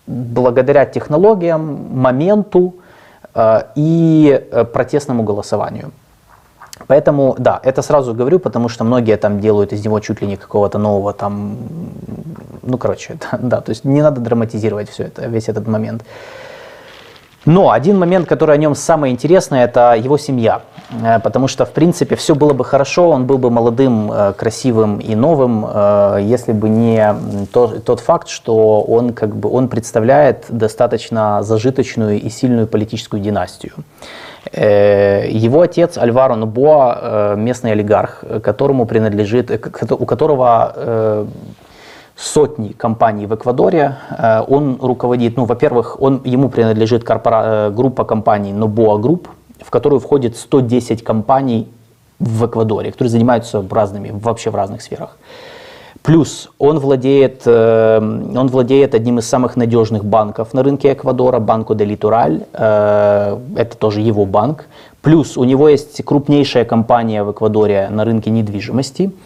благодаря 0.08 0.86
технологиям, 0.86 2.00
моменту 2.00 2.76
э, 3.36 3.64
и 3.76 4.48
э, 4.52 4.64
протестному 4.66 5.24
голосованию. 5.24 5.92
Поэтому, 6.88 7.36
да, 7.38 7.60
это 7.64 7.82
сразу 7.82 8.14
говорю, 8.14 8.40
потому 8.40 8.70
что 8.70 8.84
многие 8.84 9.18
там 9.18 9.40
делают 9.40 9.74
из 9.74 9.84
него 9.86 10.00
чуть 10.00 10.22
ли 10.22 10.28
не 10.28 10.38
какого-то 10.38 10.78
нового 10.78 11.14
там, 11.14 11.58
ну, 12.62 12.78
короче, 12.78 13.14
это, 13.32 13.38
да, 13.42 13.62
то 13.62 13.72
есть 13.72 13.86
не 13.86 14.02
надо 14.02 14.22
драматизировать 14.22 14.90
все 14.90 15.04
это, 15.04 15.28
весь 15.28 15.50
этот 15.50 15.68
момент. 15.68 16.04
Но 17.46 17.72
один 17.72 18.00
момент, 18.00 18.28
который 18.28 18.56
о 18.56 18.58
нем 18.58 18.74
самое 18.74 19.14
интересное, 19.14 19.66
это 19.66 19.96
его 19.96 20.18
семья. 20.18 20.62
Э, 21.04 21.20
потому 21.20 21.48
что, 21.48 21.66
в 21.66 21.72
принципе, 21.72 22.16
все 22.16 22.36
было 22.36 22.54
бы 22.54 22.64
хорошо, 22.64 23.10
он 23.10 23.26
был 23.26 23.38
бы 23.38 23.50
молодым, 23.50 24.12
э, 24.12 24.34
красивым 24.34 25.00
и 25.00 25.16
новым, 25.16 25.66
э, 25.68 26.20
если 26.22 26.54
бы 26.54 26.70
не 26.70 27.16
тот, 27.52 27.84
тот 27.84 28.00
факт, 28.00 28.30
что 28.30 28.82
он, 28.82 29.14
как 29.14 29.36
бы, 29.36 29.50
он 29.50 29.68
представляет 29.68 30.46
достаточно 30.50 31.44
зажиточную 31.44 32.22
и 32.22 32.30
сильную 32.30 32.68
политическую 32.68 33.22
династию. 33.22 33.74
Его 34.52 35.62
отец 35.62 35.98
Альваро 35.98 36.36
Нубоа, 36.36 37.36
местный 37.36 37.72
олигарх, 37.72 38.24
которому 38.42 38.86
принадлежит, 38.86 39.50
у 39.92 40.06
которого 40.06 41.26
сотни 42.16 42.74
компаний 42.74 43.26
в 43.26 43.36
Эквадоре. 43.36 43.98
Э, 44.10 44.44
он 44.48 44.78
руководит, 44.82 45.38
ну, 45.38 45.46
во-первых, 45.46 46.02
он, 46.02 46.22
ему 46.24 46.50
принадлежит 46.50 47.04
корпора, 47.04 47.44
э, 47.46 47.72
группа 47.72 48.04
компаний 48.06 48.52
Noboa 48.52 49.02
Group, 49.02 49.28
в 49.60 49.70
которую 49.70 50.00
входит 50.00 50.38
110 50.38 51.04
компаний 51.04 51.68
в 52.20 52.46
Эквадоре, 52.46 52.92
которые 52.92 53.10
занимаются 53.10 53.64
разными, 53.70 54.12
вообще 54.14 54.50
в 54.50 54.56
разных 54.56 54.82
сферах. 54.82 55.18
Плюс 56.04 56.52
он 56.60 56.80
владеет, 56.80 57.44
э, 57.46 57.98
он 57.98 58.48
владеет 58.48 58.94
одним 58.94 59.20
из 59.20 59.28
самых 59.28 59.56
надежных 59.56 60.06
банков 60.06 60.54
на 60.54 60.62
рынке 60.62 60.94
Эквадора, 60.94 61.40
Банко 61.40 61.76
де 61.76 61.86
Литураль. 61.86 62.44
Это 62.54 63.78
тоже 63.80 64.02
его 64.02 64.26
банк. 64.26 64.66
Плюс 65.02 65.38
у 65.38 65.44
него 65.44 65.70
есть 65.70 66.04
крупнейшая 66.04 66.66
компания 66.66 67.24
в 67.24 67.32
Эквадоре 67.32 67.90
на 67.90 68.04
рынке 68.06 68.30
недвижимости– 68.30 69.12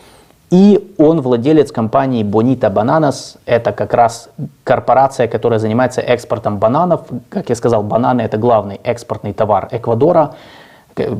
и 0.49 0.93
он 0.97 1.19
владелец 1.21 1.71
компании 1.73 2.23
Bonita 2.23 2.71
Bananas. 2.73 3.37
Это 3.45 3.73
как 3.73 3.93
раз 3.93 4.29
корпорация, 4.63 5.27
которая 5.27 5.59
занимается 5.59 5.99
экспортом 5.99 6.57
бананов. 6.57 7.01
Как 7.27 7.49
я 7.49 7.55
сказал, 7.55 7.83
бананы 7.83 8.21
это 8.21 8.37
главный 8.37 8.79
экспортный 8.83 9.33
товар 9.33 9.67
Эквадора. 9.71 10.35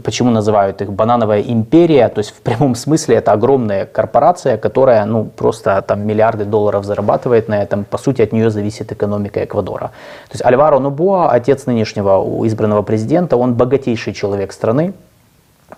Почему 0.03 0.31
называют 0.31 0.81
их 0.81 0.91
банановая 0.91 1.41
империя? 1.41 2.09
То 2.09 2.19
есть 2.19 2.31
в 2.31 2.41
прямом 2.41 2.75
смысле 2.75 3.15
это 3.15 3.31
огромная 3.31 3.85
корпорация, 3.85 4.57
которая 4.57 5.05
ну, 5.05 5.25
просто 5.25 5.81
там 5.81 6.05
миллиарды 6.05 6.45
долларов 6.45 6.85
зарабатывает 6.85 7.47
на 7.47 7.61
этом. 7.61 7.83
По 7.83 7.97
сути 7.97 8.21
от 8.21 8.33
нее 8.33 8.49
зависит 8.49 8.91
экономика 8.91 9.43
Эквадора. 9.43 9.91
То 10.29 10.33
есть 10.33 10.45
Альваро 10.45 10.79
Нубуа, 10.79 11.31
отец 11.31 11.65
нынешнего 11.65 12.23
избранного 12.47 12.81
президента, 12.81 13.37
он 13.37 13.53
богатейший 13.53 14.13
человек 14.13 14.51
страны 14.51 14.93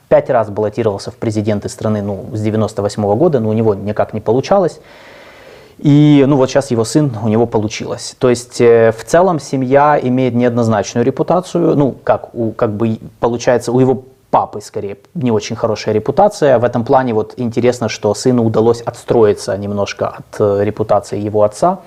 пять 0.08 0.30
раз 0.30 0.50
баллотировался 0.50 1.12
в 1.12 1.16
президенты 1.16 1.70
страны 1.70 2.02
ну, 2.02 2.26
с 2.34 2.42
98 2.42 3.04
-го 3.04 3.16
года, 3.16 3.40
но 3.40 3.50
у 3.50 3.54
него 3.54 3.76
никак 3.76 4.14
не 4.14 4.22
получалось. 4.22 4.80
И 5.80 6.26
ну 6.28 6.36
вот 6.36 6.50
сейчас 6.50 6.72
его 6.72 6.84
сын, 6.84 7.12
у 7.24 7.30
него 7.30 7.46
получилось. 7.46 8.16
То 8.20 8.30
есть 8.30 8.60
э, 8.60 8.92
в 8.92 9.04
целом 9.06 9.40
семья 9.40 9.98
имеет 10.02 10.36
неоднозначную 10.36 11.06
репутацию. 11.06 11.76
Ну, 11.78 11.96
как, 12.04 12.36
у, 12.36 12.52
как 12.52 12.72
бы 12.72 13.00
получается, 13.20 13.72
у 13.72 13.80
его 13.80 14.04
папы, 14.30 14.60
скорее, 14.62 14.98
не 15.14 15.32
очень 15.32 15.56
хорошая 15.56 15.96
репутация. 15.96 16.60
В 16.60 16.66
этом 16.66 16.84
плане 16.84 17.14
вот 17.14 17.34
интересно, 17.38 17.88
что 17.88 18.14
сыну 18.14 18.44
удалось 18.44 18.82
отстроиться 18.82 19.58
немножко 19.58 20.10
от 20.10 20.40
э, 20.40 20.66
репутации 20.66 21.18
его 21.18 21.44
отца. 21.44 21.80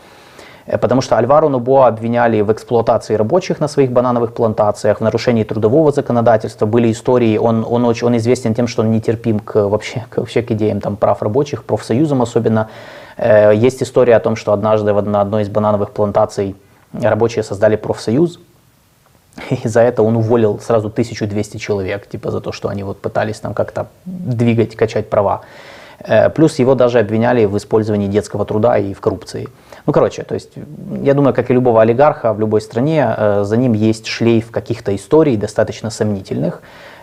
Э, 0.66 0.78
потому 0.78 1.02
что 1.02 1.18
Альваро 1.18 1.48
Нубоа 1.48 1.88
обвиняли 1.88 2.40
в 2.40 2.50
эксплуатации 2.50 3.14
рабочих 3.14 3.60
на 3.60 3.68
своих 3.68 3.92
банановых 3.92 4.32
плантациях, 4.32 5.00
в 5.00 5.04
нарушении 5.04 5.44
трудового 5.44 5.92
законодательства. 5.92 6.64
Были 6.64 6.90
истории, 6.90 7.36
он, 7.36 7.66
он, 7.68 7.84
очень, 7.84 8.06
он 8.06 8.16
известен 8.16 8.54
тем, 8.54 8.68
что 8.68 8.82
он 8.82 8.90
нетерпим 8.90 9.38
к, 9.38 9.68
вообще, 9.68 10.06
к, 10.08 10.16
вообще 10.16 10.40
к 10.40 10.50
идеям 10.52 10.80
там, 10.80 10.96
прав 10.96 11.22
рабочих, 11.22 11.64
профсоюзам 11.64 12.22
особенно. 12.22 12.68
Э, 13.16 13.52
есть 13.54 13.82
история 13.82 14.16
о 14.16 14.20
том, 14.20 14.36
что 14.36 14.52
однажды 14.52 14.92
на 14.92 15.20
одной 15.20 15.42
из 15.42 15.48
банановых 15.48 15.92
плантаций 15.92 16.56
рабочие 16.92 17.42
создали 17.42 17.76
профсоюз, 17.76 18.38
и 19.50 19.68
за 19.68 19.80
это 19.80 20.02
он 20.02 20.16
уволил 20.16 20.60
сразу 20.60 20.88
1200 20.88 21.56
человек, 21.56 22.08
типа 22.08 22.30
за 22.30 22.40
то, 22.40 22.52
что 22.52 22.68
они 22.68 22.82
вот 22.82 23.00
пытались 23.00 23.40
там 23.40 23.54
как-то 23.54 23.88
двигать, 24.04 24.76
качать 24.76 25.10
права. 25.10 25.42
Э, 26.04 26.30
плюс 26.30 26.58
его 26.58 26.74
даже 26.74 26.98
обвиняли 26.98 27.44
в 27.44 27.56
использовании 27.56 28.08
детского 28.08 28.44
труда 28.44 28.78
и 28.78 28.94
в 28.94 29.00
коррупции. 29.00 29.48
Ну, 29.86 29.92
короче, 29.92 30.22
то 30.22 30.34
есть, 30.34 30.52
я 31.02 31.14
думаю, 31.14 31.34
как 31.34 31.50
и 31.50 31.54
любого 31.54 31.82
олигарха 31.82 32.32
в 32.32 32.40
любой 32.40 32.60
стране, 32.60 33.14
э, 33.16 33.44
за 33.44 33.56
ним 33.56 33.72
есть 33.72 34.06
шлейф 34.06 34.50
каких-то 34.50 34.94
историй 34.94 35.36
достаточно 35.36 35.90
сомнительных. 35.90 36.62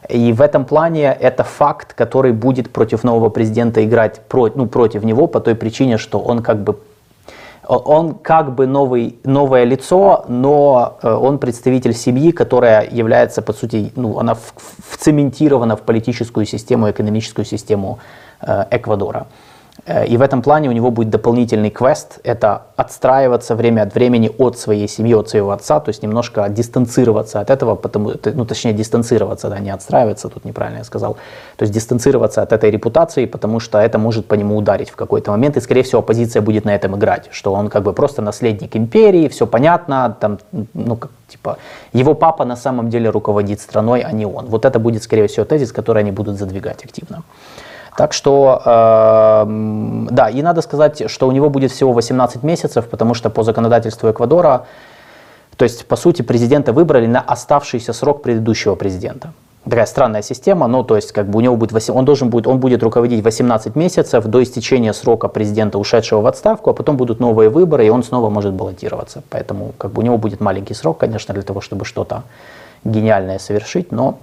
И 0.10 0.34
в 0.34 0.42
этом 0.42 0.66
плане 0.66 1.16
это 1.20 1.44
факт, 1.44 1.94
который 1.94 2.32
будет 2.32 2.72
против 2.72 3.04
нового 3.04 3.30
президента 3.30 3.86
играть 3.86 4.22
про, 4.28 4.50
ну, 4.56 4.66
против 4.66 5.04
него 5.04 5.28
по 5.28 5.40
той 5.40 5.56
причине, 5.56 5.98
что 5.98 6.20
он 6.20 6.42
как 6.42 6.64
бы 6.64 6.80
он 7.70 8.16
как 8.16 8.56
бы 8.56 8.66
новый, 8.66 9.20
новое 9.24 9.64
лицо, 9.64 10.26
но 10.28 10.98
э, 11.04 11.14
он 11.14 11.38
представитель 11.38 11.94
семьи, 11.94 12.32
которая 12.32 12.90
является, 12.90 13.44
по 13.44 13.54
сути, 13.54 13.92
ну, 13.96 14.18
она 14.18 14.36
вцементирована 14.90 15.76
в 15.76 15.82
политическую 15.82 16.48
систему, 16.48 16.90
экономическую 16.90 17.46
систему 17.46 18.00
э, 18.42 18.66
Эквадора. 18.72 19.28
Э, 19.86 20.06
и 20.06 20.18
в 20.18 20.22
этом 20.22 20.42
плане 20.42 20.70
у 20.70 20.72
него 20.72 20.92
будет 20.92 21.10
дополнительный 21.10 21.70
квест, 21.70 22.20
это 22.24 22.64
отстраиваться 22.76 23.56
время 23.56 23.84
от 23.84 23.96
времени 23.96 24.32
от 24.38 24.58
своей 24.58 24.88
семьи, 24.88 25.14
от 25.14 25.30
своего 25.30 25.52
отца, 25.52 25.80
то 25.80 25.90
есть 25.90 26.04
немножко 26.04 26.48
дистанцироваться 26.50 27.40
от 27.40 27.50
этого, 27.50 27.76
потому, 27.76 28.14
ну 28.34 28.46
точнее 28.46 28.74
дистанцироваться, 28.74 29.50
да, 29.50 29.60
не 29.60 29.70
отстраиваться, 29.70 30.30
тут 30.30 30.46
неправильно 30.46 30.80
я 30.80 30.84
сказал, 30.84 31.18
то 31.58 31.64
есть 31.64 31.74
дистанцироваться 31.74 32.42
от 32.42 32.54
этой 32.54 32.72
репутации, 32.72 33.26
потому 33.26 33.60
что 33.60 33.80
это 33.80 33.98
может 33.98 34.26
по 34.26 34.36
нему 34.36 34.58
ударить 34.58 34.90
в 34.90 34.96
какой-то 34.96 35.32
момент, 35.32 35.58
и 35.58 35.62
скорее 35.62 35.84
всего 35.84 36.00
оппозиция 36.00 36.42
будет 36.42 36.66
на 36.66 36.76
этом 36.76 36.96
играть, 36.96 37.30
что 37.32 37.54
он 37.54 37.70
как 37.70 37.84
бы 37.84 37.94
просто 37.94 38.22
наследник 38.22 38.76
империи, 38.76 39.28
все 39.28 39.46
понятно, 39.48 40.16
там, 40.20 40.40
ну 40.74 40.96
как, 40.96 41.12
типа, 41.28 41.58
его 41.94 42.14
папа 42.14 42.46
на 42.46 42.56
самом 42.56 42.90
деле 42.90 43.10
руководит 43.10 43.62
страной, 43.62 44.02
а 44.02 44.12
не 44.12 44.26
он. 44.26 44.46
Вот 44.46 44.66
это 44.66 44.80
будет 44.80 45.04
скорее 45.04 45.28
всего 45.28 45.46
тезис, 45.46 45.72
который 45.72 46.04
они 46.04 46.12
будут 46.12 46.38
задвигать 46.38 46.84
активно. 46.84 47.24
Так 48.00 48.14
что, 48.14 48.62
э, 48.64 49.46
да, 50.10 50.30
и 50.30 50.42
надо 50.42 50.62
сказать, 50.62 51.12
что 51.12 51.28
у 51.28 51.34
него 51.34 51.50
будет 51.50 51.70
всего 51.70 51.92
18 51.92 52.44
месяцев, 52.44 52.88
потому 52.88 53.14
что 53.14 53.30
по 53.30 53.44
законодательству 53.44 54.10
Эквадора, 54.10 54.68
то 55.58 55.64
есть, 55.66 55.86
по 55.86 55.98
сути, 55.98 56.22
президента 56.22 56.72
выбрали 56.72 57.08
на 57.08 57.20
оставшийся 57.20 57.92
срок 57.92 58.22
предыдущего 58.22 58.76
президента. 58.76 59.34
Такая 59.66 59.86
странная 59.86 60.22
система, 60.22 60.68
но 60.68 60.84
то 60.84 60.96
есть 60.96 61.12
как 61.12 61.30
бы 61.30 61.40
у 61.40 61.42
него 61.42 61.58
будет 61.58 61.74
8, 61.74 61.94
он 61.94 62.06
должен 62.06 62.30
будет, 62.30 62.48
он 62.48 62.62
будет 62.62 62.84
руководить 62.84 63.22
18 63.22 63.76
месяцев 63.76 64.24
до 64.24 64.42
истечения 64.44 64.94
срока 64.94 65.28
президента, 65.28 65.78
ушедшего 65.78 66.22
в 66.22 66.26
отставку, 66.26 66.70
а 66.70 66.74
потом 66.74 66.96
будут 66.96 67.20
новые 67.20 67.50
выборы, 67.50 67.86
и 67.86 67.90
он 67.90 68.04
снова 68.04 68.30
может 68.30 68.54
баллотироваться. 68.54 69.24
Поэтому 69.30 69.74
как 69.78 69.92
бы 69.92 70.04
у 70.04 70.06
него 70.06 70.18
будет 70.18 70.40
маленький 70.40 70.74
срок, 70.74 71.00
конечно, 71.00 71.34
для 71.34 71.44
того, 71.44 71.60
чтобы 71.60 71.84
что-то 71.84 72.24
гениальное 72.86 73.40
совершить, 73.40 73.92
но 73.92 74.20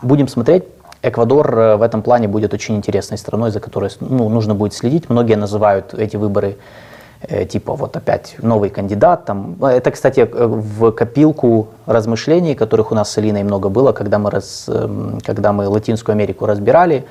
будем 0.00 0.28
смотреть. 0.28 0.62
Эквадор 1.02 1.58
э, 1.58 1.76
в 1.76 1.82
этом 1.82 2.02
плане 2.02 2.28
будет 2.28 2.54
очень 2.54 2.76
интересной 2.76 3.18
страной, 3.18 3.50
за 3.50 3.60
которой 3.60 3.90
ну, 4.00 4.28
нужно 4.28 4.54
будет 4.54 4.74
следить. 4.74 5.08
Многие 5.08 5.36
называют 5.36 5.94
эти 5.94 6.16
выборы 6.16 6.56
э, 7.22 7.44
типа 7.44 7.74
вот 7.74 7.96
опять 7.96 8.36
новый 8.42 8.70
кандидат. 8.70 9.24
Там. 9.24 9.56
Это, 9.62 9.90
кстати, 9.90 10.20
э, 10.20 10.46
в 10.46 10.92
копилку 10.92 11.68
размышлений, 11.86 12.54
которых 12.54 12.92
у 12.92 12.94
нас 12.94 13.10
с 13.10 13.18
Алиной 13.18 13.42
много 13.42 13.68
было, 13.68 13.92
когда 13.92 14.18
мы, 14.18 14.30
раз, 14.30 14.68
эм, 14.68 15.18
когда 15.24 15.52
мы 15.52 15.68
Латинскую 15.68 16.14
Америку 16.14 16.46
разбирали 16.46 17.04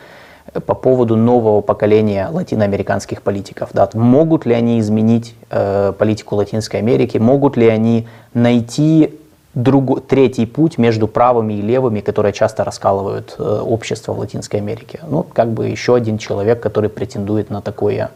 по 0.65 0.75
поводу 0.75 1.15
нового 1.15 1.61
поколения 1.61 2.29
латиноамериканских 2.31 3.21
политиков. 3.21 3.69
Да, 3.73 3.89
могут 3.93 4.45
ли 4.45 4.53
они 4.53 4.79
изменить 4.79 5.35
э, 5.49 5.93
политику 5.97 6.35
Латинской 6.35 6.79
Америки, 6.79 7.17
могут 7.17 7.57
ли 7.57 7.67
они 7.67 8.07
найти 8.33 9.19
другой, 9.55 10.01
третий 10.01 10.45
путь 10.45 10.77
между 10.77 11.07
правыми 11.07 11.53
и 11.53 11.61
левыми, 11.61 12.01
которые 12.01 12.33
часто 12.33 12.63
раскалывают 12.63 13.35
э, 13.39 13.43
общество 13.43 14.13
в 14.13 14.19
Латинской 14.19 14.59
Америке. 14.59 14.99
Ну, 15.07 15.23
как 15.23 15.51
бы 15.51 15.67
еще 15.67 15.95
один 15.95 16.17
человек, 16.17 16.61
который 16.61 16.89
претендует 16.89 17.49
на, 17.49 17.61
такое, 17.61 18.11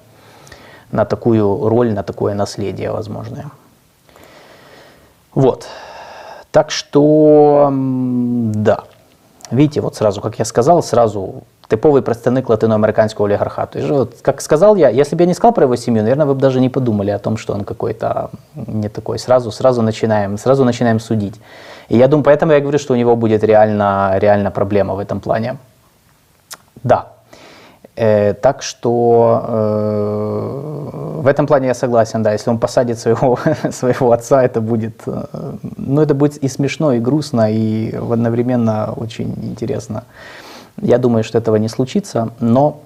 на 0.91 1.05
такую 1.05 1.67
роль, 1.67 1.93
на 1.93 2.03
такое 2.03 2.35
наследие 2.35 2.91
возможное. 2.91 3.49
Вот. 5.33 5.67
Так 6.51 6.71
что, 6.71 7.71
да. 7.71 8.83
Видите, 9.49 9.81
вот 9.81 9.95
сразу, 9.95 10.21
как 10.21 10.37
я 10.39 10.45
сказал, 10.45 10.83
сразу 10.83 11.43
типовий 11.69 12.01
представник 12.01 12.49
латиноамериканского 12.49 13.27
олигархата. 13.27 13.79
И 13.79 13.85
вот, 13.85 14.15
как 14.21 14.41
сказал 14.41 14.75
я, 14.75 14.89
если 14.89 15.15
бы 15.15 15.23
я 15.23 15.27
не 15.27 15.33
сказал 15.33 15.53
про 15.53 15.63
его 15.63 15.75
семью, 15.75 16.01
наверное, 16.03 16.25
вы 16.25 16.33
бы 16.33 16.41
даже 16.41 16.59
не 16.59 16.69
подумали 16.69 17.11
о 17.11 17.19
том, 17.19 17.37
что 17.37 17.53
он 17.53 17.63
какой-то 17.63 18.31
не 18.55 18.89
такой. 18.89 19.19
Сразу, 19.19 19.51
сразу 19.51 19.81
начинаем, 19.81 20.37
сразу 20.37 20.65
начинаем 20.65 20.99
судить. 20.99 21.39
И 21.89 21.97
я 21.97 22.07
думаю, 22.07 22.23
поэтому 22.23 22.53
я 22.53 22.59
говорю, 22.59 22.79
что 22.79 22.93
у 22.93 22.97
него 22.97 23.15
будет 23.15 23.43
реально, 23.43 24.15
реально 24.19 24.51
проблема 24.51 24.95
в 24.95 24.99
этом 24.99 25.19
плане. 25.19 25.57
Да. 26.83 27.05
Э, 27.95 28.33
так 28.33 28.63
что 28.63 29.45
э, 29.47 31.21
в 31.21 31.27
этом 31.27 31.45
плане 31.47 31.67
я 31.67 31.73
согласен, 31.73 32.23
да, 32.23 32.31
если 32.31 32.49
он 32.49 32.57
посадит 32.57 32.97
своего, 32.97 33.37
своего 33.71 34.11
отца, 34.11 34.41
это 34.43 34.61
будет, 34.61 35.01
э, 35.05 35.23
ну, 35.77 36.01
это 36.01 36.13
будет 36.13 36.37
и 36.37 36.47
смешно, 36.47 36.93
и 36.93 36.99
грустно, 36.99 37.51
и 37.51 37.93
одновременно 37.95 38.93
очень 38.95 39.35
интересно. 39.43 40.03
Я 40.81 40.97
думаю, 40.97 41.23
что 41.23 41.37
этого 41.37 41.57
не 41.57 41.67
случится, 41.69 42.29
но, 42.39 42.81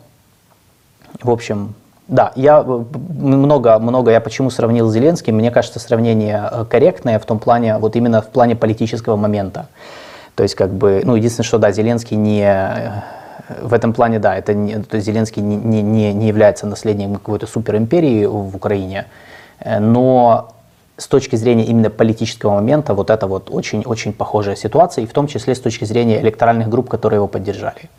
в 1.22 1.30
общем, 1.30 1.74
Да, 2.07 2.34
я 2.36 2.60
э, 2.60 2.84
много, 3.18 3.80
много, 3.80 4.11
я 4.11 4.20
почему 4.20 4.49
сравнил 4.49 4.90
с 4.90 4.94
Зеленским, 4.94 5.36
мне 5.36 5.52
кажется, 5.52 5.80
сравнение 5.80 6.49
э, 6.52 6.65
корректное 6.70 7.18
в 7.18 7.26
том 7.26 7.40
плане, 7.40 7.78
вот 7.78 7.95
именно 7.95 8.22
в 8.22 8.28
плане 8.28 8.56
политического 8.56 9.15
момента. 9.15 9.68
То 10.36 10.44
есть, 10.44 10.56
как 10.56 10.70
бы, 10.72 11.02
ну, 11.06 11.15
единственное, 11.15 11.45
что, 11.45 11.60
да, 11.60 11.72
Зеленский 11.72 12.18
не, 12.18 12.44
э, 12.44 12.91
в 13.61 13.74
этом 13.74 13.94
плане, 13.94 14.20
да, 14.20 14.36
это 14.36 14.53
не, 14.53 14.80
то 14.80 14.95
есть 14.98 15.07
Зеленский 15.07 15.41
не, 15.41 15.82
не, 15.82 16.14
не 16.14 16.28
является 16.28 16.68
наследником 16.68 17.15
какой-то 17.15 17.48
суперимперии 17.48 18.26
в 18.26 18.56
Украине, 18.56 19.06
но 19.80 20.52
с 20.98 21.07
точки 21.07 21.36
зрения 21.36 21.65
именно 21.65 21.90
политического 21.90 22.52
момента 22.52 22.94
вот 22.94 23.10
это 23.10 23.28
вот 23.28 23.49
очень-очень 23.49 24.14
похожая 24.14 24.56
ситуация, 24.56 25.03
и 25.03 25.07
в 25.07 25.14
том 25.14 25.28
числе 25.28 25.56
с 25.56 25.60
точки 25.60 25.86
зрения 25.86 26.22
электоральных 26.22 26.70
групп, 26.70 26.90
которые 26.90 27.18
его 27.18 27.28
поддержали. 27.28 27.90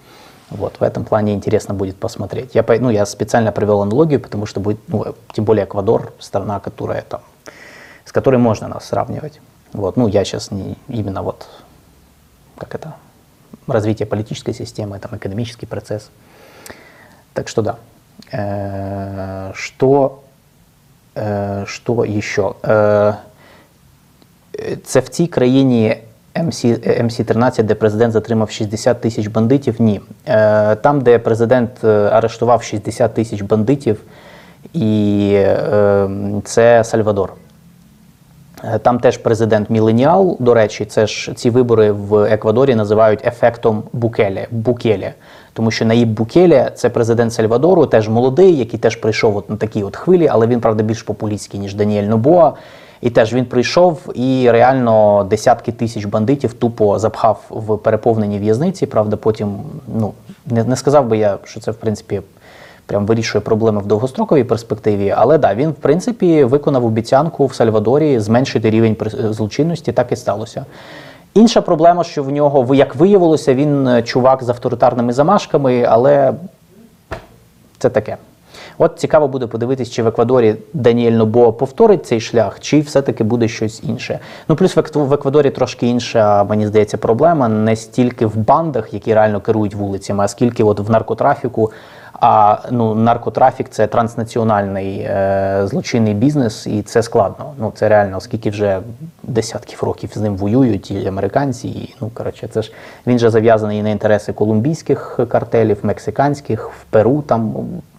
Вот, 0.50 0.76
в 0.78 0.82
этом 0.82 1.04
плане 1.04 1.34
интересно 1.34 1.74
будет 1.74 1.96
посмотреть. 1.96 2.54
Я, 2.54 2.64
ну, 2.80 2.90
я 2.90 3.06
специально 3.06 3.50
провел 3.50 3.82
аналогию, 3.82 4.20
потому 4.20 4.46
что 4.46 4.60
будет, 4.60 4.78
ну, 4.88 5.14
тем 5.32 5.44
более 5.44 5.64
Эквадор, 5.64 6.12
страна, 6.20 6.60
которая 6.60 7.02
там, 7.02 7.22
с 8.04 8.12
которой 8.12 8.36
можно 8.36 8.68
нас 8.68 8.84
сравнивать. 8.84 9.40
Вот, 9.72 9.96
ну, 9.96 10.06
я 10.06 10.24
сейчас 10.24 10.50
не 10.50 10.76
именно 10.88 11.22
вот, 11.22 11.48
как 12.58 12.74
это, 12.74 12.94
развитие 13.66 14.06
политической 14.06 14.52
системы, 14.52 14.98
там, 14.98 15.16
экономический 15.16 15.66
процесс. 15.66 16.10
Так 17.32 17.48
что 17.48 17.62
да. 17.62 17.78
Э, 18.30 19.52
что, 19.54 20.23
что 21.66 22.04
еще? 22.04 22.54
Э, 22.62 23.14
це 24.84 25.00
в 25.00 25.08
цій 25.08 25.26
країні 25.26 25.96
МС-13, 26.34 27.62
де 27.62 27.74
президент 27.74 28.12
затримав 28.12 28.50
60 28.50 29.00
тисяч 29.00 29.26
бандитів, 29.26 29.74
ні. 29.78 30.00
Е, 30.28 30.74
там, 30.74 31.00
де 31.00 31.18
президент 31.18 31.70
е, 31.84 31.88
арештував 31.88 32.62
60 32.62 33.14
тисяч 33.14 33.42
бандитів, 33.42 34.00
і 34.72 35.30
е, 35.34 36.08
це 36.44 36.84
Сальвадор. 36.84 37.32
Там 38.82 39.00
теж 39.00 39.18
президент 39.18 39.70
Міленіал, 39.70 40.36
до 40.40 40.54
речі, 40.54 40.84
це 40.84 41.06
ж 41.06 41.34
ці 41.34 41.50
вибори 41.50 41.92
в 41.92 42.24
Еквадорі 42.24 42.74
називають 42.74 43.26
ефектом 43.26 43.82
Букелі, 43.92 44.46
Букелі. 44.50 45.12
Тому 45.54 45.70
що 45.70 45.84
Наїб 45.84 46.08
Букелі 46.08 46.64
це 46.74 46.90
президент 46.90 47.32
Сальвадору, 47.32 47.86
теж 47.86 48.08
молодий, 48.08 48.56
який 48.56 48.80
теж 48.80 48.96
прийшов 48.96 49.36
от 49.36 49.50
на 49.50 49.56
такій 49.56 49.82
от 49.82 49.96
хвилі, 49.96 50.28
але 50.30 50.46
він, 50.46 50.60
правда, 50.60 50.82
більш 50.82 51.02
популістський, 51.02 51.60
ніж 51.60 51.74
Даніель 51.74 52.04
Нобоа. 52.04 52.52
І 53.00 53.10
теж 53.10 53.34
він 53.34 53.44
прийшов 53.44 54.00
і 54.14 54.50
реально 54.50 55.26
десятки 55.30 55.72
тисяч 55.72 56.04
бандитів 56.04 56.52
тупо 56.52 56.98
запхав 56.98 57.44
в 57.50 57.76
переповнені 57.76 58.38
в'язниці. 58.38 58.86
Правда, 58.86 59.16
потім 59.16 59.56
ну 59.98 60.12
не, 60.46 60.64
не 60.64 60.76
сказав 60.76 61.08
би 61.08 61.18
я, 61.18 61.38
що 61.44 61.60
це 61.60 61.70
в 61.70 61.74
принципі 61.74 62.20
прям 62.86 63.06
вирішує 63.06 63.42
проблеми 63.42 63.80
в 63.80 63.86
довгостроковій 63.86 64.44
перспективі. 64.44 65.14
Але 65.16 65.38
да, 65.38 65.54
він 65.54 65.70
в 65.70 65.74
принципі 65.74 66.44
виконав 66.44 66.84
обіцянку 66.84 67.46
в 67.46 67.54
Сальвадорі 67.54 68.20
зменшити 68.20 68.70
рівень 68.70 68.96
злочинності, 69.30 69.92
так 69.92 70.12
і 70.12 70.16
сталося. 70.16 70.64
Інша 71.34 71.60
проблема, 71.60 72.04
що 72.04 72.22
в 72.22 72.30
нього, 72.30 72.74
як 72.74 72.94
виявилося, 72.94 73.54
він 73.54 73.88
е, 73.88 74.02
чувак 74.02 74.42
з 74.42 74.48
авторитарними 74.48 75.12
замашками, 75.12 75.84
але 75.88 76.34
це 77.78 77.90
таке. 77.90 78.16
От 78.78 78.92
цікаво 78.96 79.28
буде 79.28 79.46
подивитись, 79.46 79.90
чи 79.90 80.02
в 80.02 80.06
Еквадорі 80.06 80.56
Даніель 80.72 81.12
Нобо 81.12 81.52
повторить 81.52 82.06
цей 82.06 82.20
шлях, 82.20 82.60
чи 82.60 82.80
все-таки 82.80 83.24
буде 83.24 83.48
щось 83.48 83.82
інше. 83.84 84.18
Ну 84.48 84.56
плюс 84.56 84.76
в 84.94 85.12
Еквадорі 85.12 85.50
трошки 85.50 85.86
інша, 85.86 86.44
мені 86.44 86.66
здається, 86.66 86.96
проблема 86.96 87.48
не 87.48 87.76
стільки 87.76 88.26
в 88.26 88.36
бандах, 88.36 88.94
які 88.94 89.14
реально 89.14 89.40
керують 89.40 89.74
вулицями, 89.74 90.24
а 90.24 90.28
скільки 90.28 90.64
от 90.64 90.80
в 90.80 90.90
наркотрафіку. 90.90 91.72
А 92.20 92.58
ну, 92.70 92.94
наркотрафік 92.94 93.68
це 93.68 93.86
транснаціональний 93.86 94.98
е, 94.98 95.62
злочинний 95.64 96.14
бізнес, 96.14 96.66
і 96.66 96.82
це 96.82 97.02
складно. 97.02 97.52
Ну 97.58 97.72
це 97.74 97.88
реально, 97.88 98.16
оскільки 98.16 98.50
вже 98.50 98.80
десятків 99.22 99.82
років 99.82 100.10
з 100.14 100.16
ним 100.16 100.36
воюють 100.36 100.90
і 100.90 101.06
американці. 101.06 101.68
І 101.68 101.94
ну 102.00 102.10
коротше, 102.14 102.48
це 102.48 102.62
ж 102.62 102.72
він 103.06 103.18
же 103.18 103.30
зав'язаний 103.30 103.82
на 103.82 103.88
інтереси 103.88 104.32
колумбійських 104.32 105.20
картелів, 105.28 105.78
мексиканських, 105.82 106.70
в 106.70 106.84
Перу 106.90 107.22
там 107.22 107.54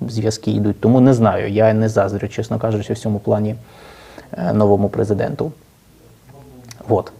зв'язки 0.08 0.52
йдуть. 0.52 0.82
Тому 0.82 1.00
не 1.00 1.14
знаю. 1.14 1.50
Я 1.50 1.74
не 1.74 1.90
заздрю, 1.90 2.28
чесно 2.28 2.60
кажучи, 2.60 2.94
в 2.94 2.98
цьому 2.98 3.20
плані 3.20 3.56
е, 4.38 4.54
новому 4.54 4.90
президенту. 4.90 5.52
Вот. 6.88 7.12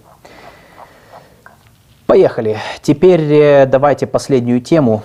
Поехали. 2.06 2.58
Теперь 2.82 3.22
е, 3.22 3.66
давайте 3.66 4.06
последнюю 4.06 4.62
тему 4.62 5.02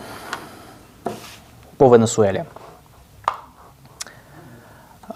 по 1.81 1.89
Венесуэле. 1.94 2.44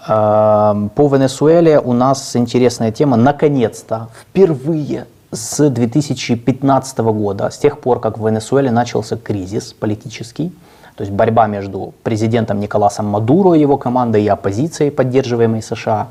По 0.07 0.73
Венесуэле 0.97 1.79
у 1.79 1.93
нас 1.93 2.35
интересная 2.35 2.91
тема. 2.91 3.17
Наконец-то, 3.17 4.09
впервые 4.19 5.05
с 5.31 5.69
2015 5.69 6.97
года, 6.97 7.51
с 7.51 7.59
тех 7.59 7.79
пор, 7.79 7.99
как 7.99 8.17
в 8.17 8.27
Венесуэле 8.27 8.71
начался 8.71 9.15
кризис 9.15 9.73
политический, 9.73 10.51
то 10.95 11.03
есть 11.03 11.13
борьба 11.13 11.45
между 11.45 11.93
президентом 12.01 12.59
Николасом 12.59 13.05
Мадуро 13.05 13.53
и 13.53 13.59
его 13.59 13.77
командой 13.77 14.23
и 14.23 14.27
оппозицией, 14.27 14.89
поддерживаемой 14.89 15.61
США, 15.61 16.07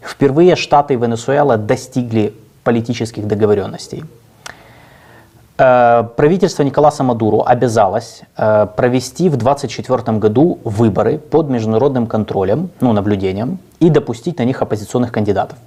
впервые 0.00 0.54
Штаты 0.54 0.94
Венесуэла 0.94 1.56
достигли 1.56 2.32
политических 2.62 3.26
договоренностей. 3.26 4.04
Э, 5.60 6.04
правительство 6.16 6.62
Николаса 6.62 7.04
Мадуру 7.04 7.42
обязалось 7.44 8.22
э, 8.38 8.66
провести 8.76 9.28
в 9.28 9.36
2024 9.36 10.18
году 10.18 10.58
выборы 10.64 11.18
под 11.18 11.50
международным 11.50 12.06
контролем, 12.06 12.70
ну, 12.80 12.94
наблюдением, 12.94 13.58
и 13.78 13.90
допустить 13.90 14.38
на 14.38 14.44
них 14.44 14.62
оппозиционных 14.62 15.12
кандидатов. 15.12 15.58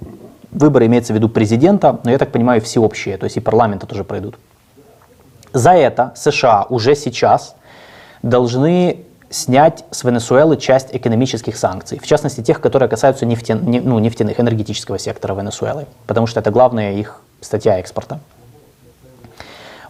Выборы 0.50 0.86
имеется 0.86 1.12
в 1.12 1.16
виду 1.16 1.28
президента, 1.28 2.00
но 2.02 2.10
я 2.10 2.18
так 2.18 2.32
понимаю, 2.32 2.60
всеобщие, 2.60 3.16
то 3.18 3.24
есть 3.24 3.36
и 3.36 3.40
парламента 3.40 3.86
тоже 3.86 4.02
пройдут. 4.02 4.34
За 5.52 5.70
это 5.70 6.12
США 6.16 6.66
уже 6.68 6.96
сейчас 6.96 7.54
должны 8.22 9.04
снять 9.30 9.84
с 9.92 10.02
Венесуэлы 10.02 10.56
часть 10.56 10.88
экономических 10.90 11.56
санкций, 11.56 12.00
в 12.00 12.06
частности 12.06 12.40
тех, 12.40 12.60
которые 12.60 12.88
касаются 12.88 13.26
нефтен, 13.26 13.60
ну, 13.64 14.00
нефтяных, 14.00 14.40
энергетического 14.40 14.98
сектора 14.98 15.34
Венесуэлы, 15.34 15.86
потому 16.08 16.26
что 16.26 16.40
это 16.40 16.50
главная 16.50 16.94
их 16.94 17.20
статья 17.40 17.78
экспорта. 17.78 18.18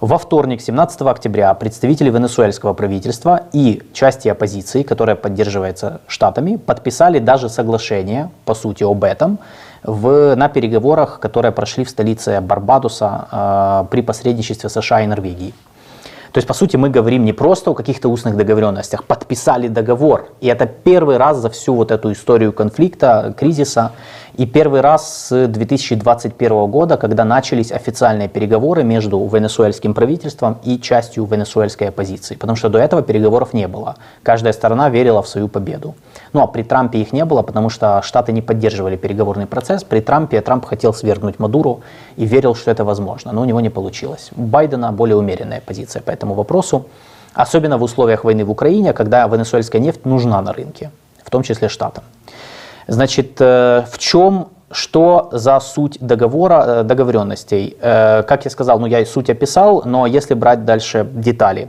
Во 0.04 0.18
вторник, 0.18 0.60
17 0.60 1.00
октября, 1.00 1.54
представители 1.54 2.10
венесуэльского 2.10 2.74
правительства 2.74 3.44
и 3.54 3.80
части 3.94 4.28
оппозиции, 4.28 4.82
которая 4.82 5.16
поддерживается 5.16 6.02
штатами, 6.08 6.56
подписали 6.56 7.20
даже 7.20 7.48
соглашение, 7.48 8.30
по 8.44 8.52
сути, 8.54 8.84
об 8.84 9.02
этом 9.02 9.38
в, 9.82 10.34
на 10.36 10.50
переговорах, 10.50 11.20
которые 11.20 11.52
прошли 11.52 11.84
в 11.84 11.88
столице 11.88 12.42
Барбадоса 12.42 13.28
э, 13.32 13.84
при 13.90 14.02
посредничестве 14.02 14.68
США 14.68 15.00
и 15.00 15.06
Норвегии. 15.06 15.54
То 16.34 16.38
есть, 16.38 16.48
по 16.48 16.54
сути, 16.54 16.74
мы 16.76 16.90
говорим 16.90 17.24
не 17.24 17.32
просто 17.32 17.70
о 17.70 17.74
каких-то 17.74 18.08
устных 18.08 18.36
договоренностях, 18.36 19.04
подписали 19.04 19.68
договор. 19.68 20.30
И 20.40 20.48
это 20.48 20.66
первый 20.66 21.16
раз 21.16 21.36
за 21.36 21.48
всю 21.48 21.76
вот 21.76 21.92
эту 21.92 22.10
историю 22.10 22.52
конфликта, 22.52 23.32
кризиса, 23.38 23.92
и 24.36 24.44
первый 24.44 24.80
раз 24.80 25.28
с 25.28 25.46
2021 25.46 26.66
года, 26.66 26.96
когда 26.96 27.24
начались 27.24 27.70
официальные 27.70 28.28
переговоры 28.28 28.82
между 28.82 29.24
венесуэльским 29.24 29.94
правительством 29.94 30.58
и 30.64 30.80
частью 30.80 31.24
венесуэльской 31.24 31.90
оппозиции. 31.90 32.34
Потому 32.34 32.56
что 32.56 32.68
до 32.68 32.80
этого 32.80 33.02
переговоров 33.02 33.52
не 33.52 33.68
было. 33.68 33.94
Каждая 34.24 34.52
сторона 34.52 34.90
верила 34.90 35.22
в 35.22 35.28
свою 35.28 35.46
победу. 35.46 35.94
Ну 36.34 36.42
а 36.42 36.46
при 36.48 36.62
Трампе 36.64 36.98
их 36.98 37.12
не 37.12 37.24
было, 37.24 37.42
потому 37.42 37.70
что 37.70 38.02
Штаты 38.02 38.32
не 38.32 38.42
поддерживали 38.42 38.96
переговорный 38.96 39.46
процесс. 39.46 39.84
При 39.84 40.00
Трампе 40.00 40.40
Трамп 40.40 40.66
хотел 40.66 40.92
свергнуть 40.92 41.38
Мадуру 41.38 41.80
и 42.16 42.26
верил, 42.26 42.54
что 42.56 42.70
это 42.70 42.84
возможно, 42.84 43.32
но 43.32 43.40
у 43.40 43.44
него 43.44 43.60
не 43.60 43.70
получилось. 43.70 44.30
У 44.36 44.42
Байдена 44.42 44.92
более 44.92 45.16
умеренная 45.16 45.62
позиция 45.64 46.02
по 46.02 46.10
этому 46.10 46.34
вопросу. 46.34 46.86
Особенно 47.34 47.78
в 47.78 47.82
условиях 47.82 48.24
войны 48.24 48.44
в 48.44 48.50
Украине, 48.50 48.92
когда 48.92 49.26
венесуэльская 49.26 49.80
нефть 49.80 50.04
нужна 50.04 50.42
на 50.42 50.52
рынке, 50.52 50.90
в 51.24 51.30
том 51.30 51.42
числе 51.42 51.68
Штатам. 51.68 52.04
Значит, 52.88 53.40
э, 53.40 53.84
в 53.90 53.98
чем 53.98 54.48
что 54.70 55.28
за 55.32 55.60
суть 55.60 55.98
договора, 56.00 56.64
э, 56.66 56.82
договоренностей? 56.82 57.76
Э, 57.80 58.24
как 58.24 58.44
я 58.44 58.50
сказал, 58.50 58.80
ну 58.80 58.86
я 58.86 59.06
суть 59.06 59.30
описал, 59.30 59.82
но 59.84 60.06
если 60.06 60.34
брать 60.34 60.64
дальше 60.64 61.06
детали. 61.12 61.68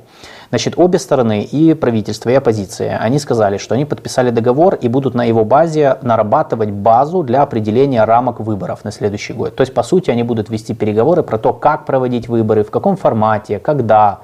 Значит, 0.49 0.75
обе 0.77 0.99
стороны, 0.99 1.43
и 1.43 1.73
правительство, 1.73 2.29
и 2.29 2.33
оппозиция, 2.33 2.97
они 2.97 3.19
сказали, 3.19 3.57
что 3.57 3.75
они 3.75 3.85
подписали 3.85 4.29
договор 4.29 4.75
и 4.75 4.87
будут 4.87 5.15
на 5.15 5.23
его 5.23 5.43
базе 5.43 5.97
нарабатывать 6.01 6.69
базу 6.69 7.23
для 7.23 7.41
определения 7.41 8.03
рамок 8.03 8.39
выборов 8.39 8.83
на 8.83 8.91
следующий 8.91 9.33
год. 9.33 9.55
То 9.55 9.61
есть, 9.61 9.73
по 9.73 9.83
сути, 9.83 10.11
они 10.11 10.23
будут 10.23 10.49
вести 10.49 10.73
переговоры 10.73 11.23
про 11.23 11.37
то, 11.37 11.53
как 11.53 11.85
проводить 11.85 12.27
выборы, 12.27 12.63
в 12.63 12.71
каком 12.71 12.95
формате, 12.95 13.59
когда, 13.59 14.19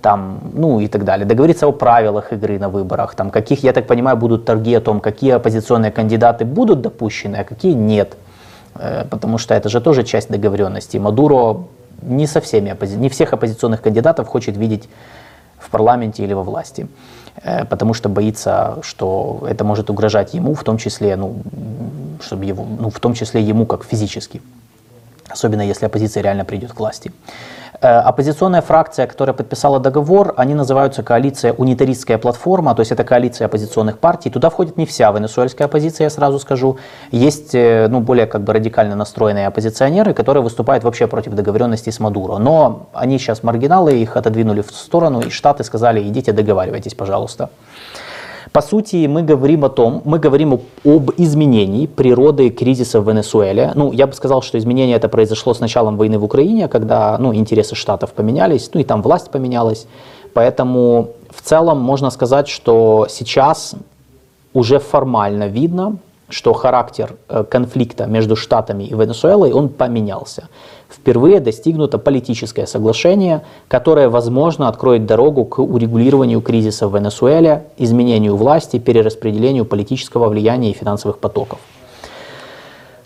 там, 0.00 0.40
ну 0.54 0.80
и 0.80 0.88
так 0.88 1.04
далее. 1.04 1.26
Договориться 1.26 1.66
о 1.66 1.72
правилах 1.72 2.32
игры 2.32 2.58
на 2.58 2.68
выборах, 2.68 3.14
там, 3.14 3.30
каких, 3.30 3.62
я 3.62 3.72
так 3.72 3.86
понимаю, 3.86 4.16
будут 4.16 4.44
торги 4.44 4.74
о 4.74 4.80
том, 4.80 5.00
какие 5.00 5.32
оппозиционные 5.32 5.92
кандидаты 5.92 6.44
будут 6.44 6.80
допущены, 6.80 7.36
а 7.36 7.44
какие 7.44 7.74
нет. 7.74 8.16
Э, 8.74 9.04
потому 9.10 9.38
что 9.38 9.54
это 9.54 9.68
же 9.68 9.80
тоже 9.80 10.04
часть 10.04 10.30
договоренности. 10.30 10.96
Мадуро 10.96 11.64
не 12.02 12.26
со 12.26 12.40
всеми, 12.40 12.74
не 12.96 13.08
всех 13.08 13.32
оппозиционных 13.32 13.82
кандидатов 13.82 14.26
хочет 14.28 14.56
видеть 14.56 14.88
в 15.60 15.70
парламенте 15.70 16.24
или 16.24 16.32
во 16.32 16.42
власти, 16.42 16.88
э, 17.42 17.64
потому 17.64 17.94
что 17.94 18.08
боится, 18.08 18.78
что 18.82 19.46
это 19.48 19.64
может 19.64 19.90
угрожать 19.90 20.34
ему, 20.34 20.54
в 20.54 20.64
том 20.64 20.78
числе, 20.78 21.16
ну, 21.16 21.42
чтобы 22.22 22.44
его, 22.44 22.64
ну, 22.64 22.90
в 22.90 22.98
том 22.98 23.14
числе 23.14 23.42
ему 23.42 23.66
как 23.66 23.84
физически, 23.84 24.42
особенно 25.28 25.62
если 25.62 25.86
оппозиция 25.86 26.22
реально 26.22 26.44
придет 26.44 26.72
к 26.72 26.80
власти. 26.80 27.12
Э, 27.82 28.00
оппозиционная 28.00 28.60
фракция, 28.60 29.06
которая 29.06 29.32
подписала 29.32 29.80
договор, 29.80 30.34
они 30.36 30.54
называются 30.54 31.02
коалиция 31.02 31.54
«Унитаристская 31.54 32.18
платформа», 32.18 32.74
то 32.74 32.80
есть 32.80 32.92
это 32.92 33.04
коалиция 33.04 33.46
оппозиционных 33.46 33.98
партий. 33.98 34.28
Туда 34.28 34.50
входит 34.50 34.76
не 34.76 34.84
вся 34.84 35.10
венесуэльская 35.10 35.66
оппозиция, 35.66 36.04
я 36.04 36.10
сразу 36.10 36.38
скажу. 36.38 36.76
Есть 37.10 37.54
э, 37.54 37.88
ну, 37.88 38.00
более 38.00 38.26
как 38.26 38.42
бы 38.42 38.52
радикально 38.52 38.96
настроенные 38.96 39.46
оппозиционеры, 39.46 40.12
которые 40.12 40.42
выступают 40.42 40.84
вообще 40.84 41.06
против 41.06 41.32
договоренности 41.32 41.88
с 41.88 42.00
Мадуро. 42.00 42.36
Но 42.36 42.88
они 42.92 43.18
сейчас 43.18 43.42
маргиналы, 43.42 43.94
их 43.94 44.14
отодвинули 44.14 44.60
в 44.60 44.70
сторону, 44.72 45.22
и 45.22 45.30
Штаты 45.30 45.64
сказали, 45.64 46.06
идите 46.06 46.32
договаривайтесь, 46.32 46.92
пожалуйста. 46.92 47.48
По 48.52 48.62
сути, 48.62 49.06
мы 49.06 49.22
говорим 49.22 49.64
о 49.64 49.68
том, 49.68 50.02
мы 50.04 50.18
говорим 50.18 50.60
об 50.84 51.10
изменении 51.18 51.86
природы 51.86 52.50
кризиса 52.50 53.00
в 53.00 53.08
Венесуэле. 53.08 53.72
Ну, 53.76 53.92
я 53.92 54.08
бы 54.08 54.12
сказал, 54.12 54.42
что 54.42 54.58
изменение 54.58 54.96
это 54.96 55.08
произошло 55.08 55.54
с 55.54 55.60
началом 55.60 55.96
войны 55.96 56.18
в 56.18 56.24
Украине, 56.24 56.66
когда 56.66 57.16
ну, 57.18 57.32
интересы 57.32 57.76
штатов 57.76 58.12
поменялись, 58.12 58.70
ну 58.74 58.80
и 58.80 58.84
там 58.84 59.02
власть 59.02 59.30
поменялась. 59.30 59.86
Поэтому 60.34 61.10
в 61.30 61.42
целом 61.42 61.78
можно 61.78 62.10
сказать, 62.10 62.48
что 62.48 63.06
сейчас 63.08 63.76
уже 64.52 64.80
формально 64.80 65.46
видно, 65.46 65.98
что 66.30 66.52
характер 66.52 67.16
э, 67.28 67.44
конфликта 67.44 68.06
между 68.06 68.36
Штатами 68.36 68.84
и 68.84 68.94
Венесуэлой, 68.94 69.52
он 69.52 69.68
поменялся. 69.68 70.48
Впервые 70.88 71.40
достигнуто 71.40 71.98
политическое 71.98 72.66
соглашение, 72.66 73.42
которое, 73.68 74.08
возможно, 74.08 74.68
откроет 74.68 75.06
дорогу 75.06 75.44
к 75.44 75.60
урегулированию 75.60 76.40
кризиса 76.40 76.88
в 76.88 76.96
Венесуэле, 76.96 77.64
изменению 77.78 78.36
власти, 78.36 78.78
перераспределению 78.78 79.64
политического 79.64 80.28
влияния 80.28 80.70
и 80.70 80.74
финансовых 80.74 81.18
потоков. 81.18 81.58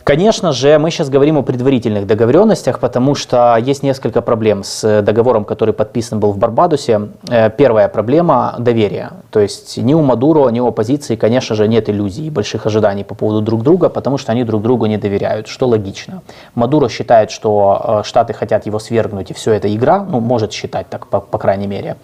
Конечно 0.05 0.52
же, 0.52 0.78
мы 0.78 0.90
сейчас 0.90 1.09
говорим 1.09 1.39
о 1.39 1.43
предварительных 1.43 2.06
договоренностях, 2.06 2.78
потому 2.78 3.14
что 3.14 3.56
есть 3.56 3.82
несколько 3.82 4.20
проблем 4.20 4.62
с 4.62 5.01
договором, 5.01 5.47
который 5.47 5.72
подписан 5.72 6.20
был 6.20 6.32
в 6.32 6.36
Барбадосе. 6.36 7.09
Э, 7.31 7.48
первая 7.48 7.89
проблема– 7.89 8.55
доверие. 8.59 9.12
То 9.31 9.40
есть 9.40 9.78
ни 9.78 9.94
у 9.94 10.02
Мадуро, 10.02 10.51
ни 10.51 10.60
у 10.60 10.66
оппозиции, 10.66 11.16
конечно 11.16 11.56
же, 11.56 11.66
нет 11.68 11.89
иллюзий 11.89 12.26
и 12.26 12.31
больших 12.31 12.66
ожиданий 12.66 13.02
по 13.02 13.14
поводу 13.14 13.40
друг 13.40 13.62
друга, 13.62 13.89
потому 13.89 14.18
что 14.18 14.32
они 14.32 14.44
друг 14.44 14.60
другу 14.60 14.85
не 14.85 14.98
доверяют, 14.98 15.48
что 15.48 15.66
логично. 15.66 16.20
Мадуро 16.55 16.90
считает, 16.90 17.31
что 17.31 18.02
э, 18.02 18.06
Штаты 18.06 18.35
хотят 18.35 18.66
его 18.66 18.78
свергнуть, 18.78 19.31
и 19.31 19.35
все 19.35 19.52
это 19.52 19.74
игра, 19.74 20.05
ну, 20.05 20.20
может 20.20 20.52
считать 20.52 20.86
так, 20.90 21.06
по, 21.06 21.20
по 21.20 21.39
крайней 21.39 21.66
мере. 21.66 21.97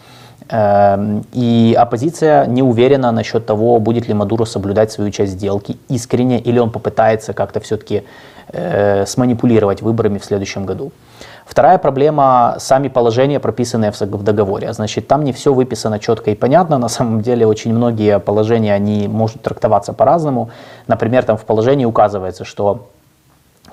Эм, 0.49 1.25
и 1.33 1.77
оппозиция 1.79 2.47
не 2.47 2.63
уверена 2.63 3.13
насчет 3.13 3.47
того, 3.47 3.79
будет 3.79 4.09
ли 4.09 4.15
Мадуро 4.15 4.45
соблюдать 4.45 4.91
свою 4.91 5.11
часть 5.11 5.33
сделки 5.33 5.77
искренне, 5.89 6.41
или 6.41 6.59
он 6.59 6.71
попытается 6.71 7.33
как-то 7.33 7.61
все-таки 7.61 8.03
э, 8.49 9.07
сманипулировать 9.07 9.83
выборами 9.83 10.19
в 10.19 10.25
следующем 10.25 10.67
году. 10.67 10.93
Вторая 11.47 11.79
проблема– 11.79 12.57
сами 12.59 12.89
положения, 12.89 13.41
прописанные 13.41 13.91
в 13.91 14.23
договоре. 14.23 14.73
Значит, 14.73 15.09
там 15.09 15.25
не 15.25 15.33
все 15.33 15.53
выписано 15.53 15.99
четко 15.99 16.31
и 16.31 16.35
понятно. 16.35 16.79
На 16.79 16.89
самом 16.89 17.23
деле 17.23 17.47
очень 17.47 17.75
многие 17.75 18.19
положения, 18.21 18.73
они 18.73 19.09
могут 19.09 19.43
трактоваться 19.43 19.93
по-разному. 19.93 20.51
Например, 20.87 21.25
там 21.25 21.37
в 21.37 21.45
положении 21.45 21.85
указывается, 21.85 22.45
что 22.45 22.87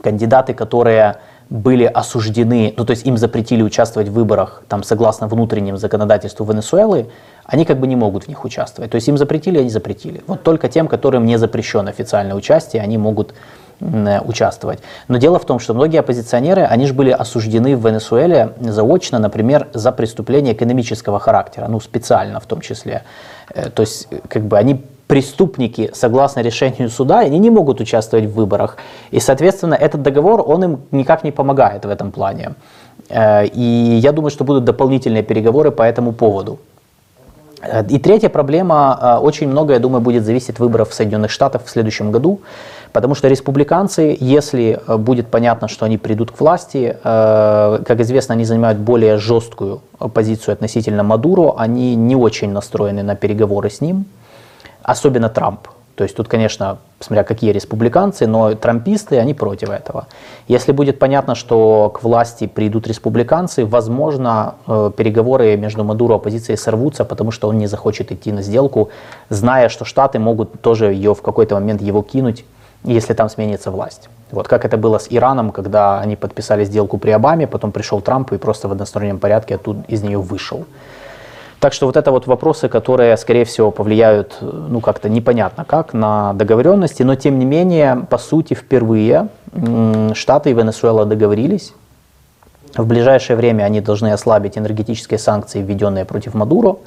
кандидаты, 0.01 0.53
которые 0.53 1.17
были 1.49 1.85
осуждены, 1.85 2.73
ну 2.77 2.85
то 2.85 2.91
есть 2.91 3.05
им 3.05 3.17
запретили 3.17 3.61
участвовать 3.61 4.09
в 4.09 4.13
выборах, 4.13 4.63
там 4.67 4.83
согласно 4.83 5.27
внутреннему 5.27 5.77
законодательству 5.77 6.45
Венесуэлы, 6.45 7.09
они 7.45 7.63
как 7.63 7.79
бы 7.79 7.87
не 7.87 7.95
могут 7.95 8.25
в 8.25 8.27
них 8.27 8.43
участвовать. 8.43 8.91
То 8.91 8.95
есть 8.95 9.07
им 9.07 9.17
запретили, 9.17 9.59
они 9.59 9.69
запретили. 9.69 10.21
Вот 10.27 10.43
только 10.43 10.67
тем, 10.67 10.87
которым 10.87 11.25
не 11.25 11.37
запрещено 11.37 11.89
официальное 11.89 12.35
участие, 12.35 12.81
они 12.81 12.97
могут 12.97 13.33
э, 13.79 14.19
участвовать. 14.21 14.79
Но 15.07 15.17
дело 15.17 15.39
в 15.39 15.45
том, 15.45 15.59
что 15.59 15.73
многие 15.73 15.99
оппозиционеры, 15.99 16.63
они 16.63 16.85
же 16.85 16.93
были 16.93 17.11
осуждены 17.11 17.77
в 17.77 17.87
Венесуэле 17.87 18.53
заочно, 18.59 19.17
например, 19.17 19.69
за 19.73 19.93
преступления 19.93 20.51
экономического 20.51 21.19
характера, 21.19 21.67
ну 21.69 21.79
специально 21.79 22.41
в 22.41 22.45
том 22.45 22.59
числе. 22.59 23.03
Э, 23.53 23.69
то 23.69 23.81
есть 23.81 24.09
как 24.27 24.43
бы 24.43 24.57
они 24.57 24.83
преступники, 25.07 25.89
согласно 25.93 26.41
решению 26.41 26.89
суда, 26.89 27.19
они 27.19 27.39
не 27.39 27.49
могут 27.49 27.81
участвовать 27.81 28.25
в 28.25 28.33
выборах. 28.33 28.77
И, 29.11 29.19
соответственно, 29.19 29.75
этот 29.75 30.01
договор, 30.01 30.43
он 30.45 30.63
им 30.63 30.79
никак 30.91 31.23
не 31.23 31.31
помогает 31.31 31.85
в 31.85 31.89
этом 31.89 32.11
плане. 32.11 32.55
Э, 33.09 33.45
и 33.45 33.99
я 34.01 34.11
думаю, 34.11 34.31
что 34.31 34.43
будут 34.43 34.65
дополнительные 34.65 35.23
переговоры 35.23 35.71
по 35.71 35.83
этому 35.83 36.11
поводу. 36.11 36.59
Э, 37.61 37.85
и 37.89 37.99
третья 37.99 38.29
проблема, 38.29 38.99
э, 39.01 39.25
очень 39.25 39.47
много, 39.47 39.73
я 39.73 39.79
думаю, 39.79 40.01
будет 40.01 40.25
зависеть 40.25 40.49
от 40.49 40.59
выборов 40.59 40.93
Соединенных 40.93 41.31
Штатах 41.31 41.63
в 41.65 41.69
следующем 41.69 42.11
году, 42.11 42.41
потому 42.91 43.15
что 43.15 43.29
республиканцы, 43.29 44.17
если 44.19 44.79
будет 44.97 45.27
понятно, 45.27 45.69
что 45.69 45.85
они 45.85 45.97
придут 45.97 46.31
к 46.31 46.39
власти, 46.39 46.97
как 47.03 47.99
известно, 47.99 48.33
они 48.33 48.45
занимают 48.45 48.79
более 48.79 49.17
жесткую 49.17 49.81
позицию 50.13 50.53
относительно 50.53 51.03
Мадуро, 51.03 51.53
они 51.57 51.95
не 51.95 52.15
очень 52.15 52.51
настроены 52.51 53.03
на 53.03 53.15
переговоры 53.15 53.69
с 53.69 53.81
ним, 53.81 54.05
особенно 54.87 55.29
Трамп. 55.29 55.67
То 55.95 56.03
есть 56.03 56.15
тут, 56.15 56.27
конечно, 56.27 56.77
смотря 56.99 57.23
какие 57.23 57.51
республиканцы, 57.51 58.27
но 58.27 58.53
трамписты, 58.53 59.17
они 59.17 59.33
против 59.33 59.69
этого. 59.69 60.07
Если 60.47 60.71
будет 60.71 60.99
понятно, 60.99 61.35
что 61.35 61.89
к 61.89 62.03
власти 62.03 62.47
придут 62.47 62.87
республиканцы, 62.87 63.65
возможно, 63.65 64.55
э, 64.67 64.91
переговоры 64.95 65.57
между 65.57 65.83
Мадуро 65.83 66.13
и 66.13 66.17
оппозицией 66.17 66.57
сорвутся, 66.57 67.03
потому 67.03 67.31
что 67.31 67.49
он 67.49 67.57
не 67.57 67.67
захочет 67.67 68.11
идти 68.11 68.31
на 68.31 68.43
сделку, 68.43 68.89
зная, 69.29 69.69
что 69.69 69.85
Штаты 69.85 70.19
могут 70.19 70.61
тоже 70.61 70.93
ее 70.93 71.13
в 71.13 71.21
какой-то 71.21 71.55
момент 71.55 71.81
его 71.81 72.03
кинуть, 72.03 72.45
если 72.83 73.13
там 73.13 73.27
сменится 73.27 73.71
власть. 73.71 74.07
Вот 74.31 74.47
как 74.47 74.65
это 74.65 74.77
было 74.77 74.99
с 74.99 75.07
Ираном, 75.09 75.51
когда 75.51 75.99
они 75.99 76.15
подписали 76.15 76.63
сделку 76.63 76.99
при 76.99 77.09
Обаме, 77.09 77.47
потом 77.47 77.71
пришел 77.71 78.01
Трамп 78.01 78.33
и 78.33 78.37
просто 78.37 78.67
в 78.67 78.71
одностороннем 78.71 79.17
порядке 79.17 79.55
оттуда 79.55 79.83
из 79.87 80.03
нее 80.03 80.19
вышел. 80.19 80.65
Так 81.59 81.73
что 81.73 81.87
вот 81.87 81.97
это 81.97 82.11
вот 82.11 82.27
вопросы, 82.27 82.69
которые, 82.69 83.17
скорее 83.17 83.43
всего, 83.43 83.71
повлияют, 83.71 84.37
ну, 84.41 84.79
как-то 84.79 85.09
непонятно 85.09 85.65
как, 85.65 85.93
на 85.93 86.33
договоренности, 86.33 87.01
но 87.01 87.15
тем 87.15 87.39
не 87.39 87.45
менее, 87.45 88.05
по 88.09 88.19
сути, 88.19 88.53
впервые 88.53 89.29
Штаты 90.13 90.51
и 90.51 90.53
Венесуэла 90.53 91.05
договорились. 91.05 91.73
В 92.75 92.85
ближайшее 92.85 93.37
время 93.37 93.63
они 93.63 93.81
должны 93.81 94.11
ослабить 94.11 94.57
энергетические 94.57 95.17
санкции, 95.17 95.63
введенные 95.63 96.05
против 96.05 96.35
Мадуро 96.35 96.77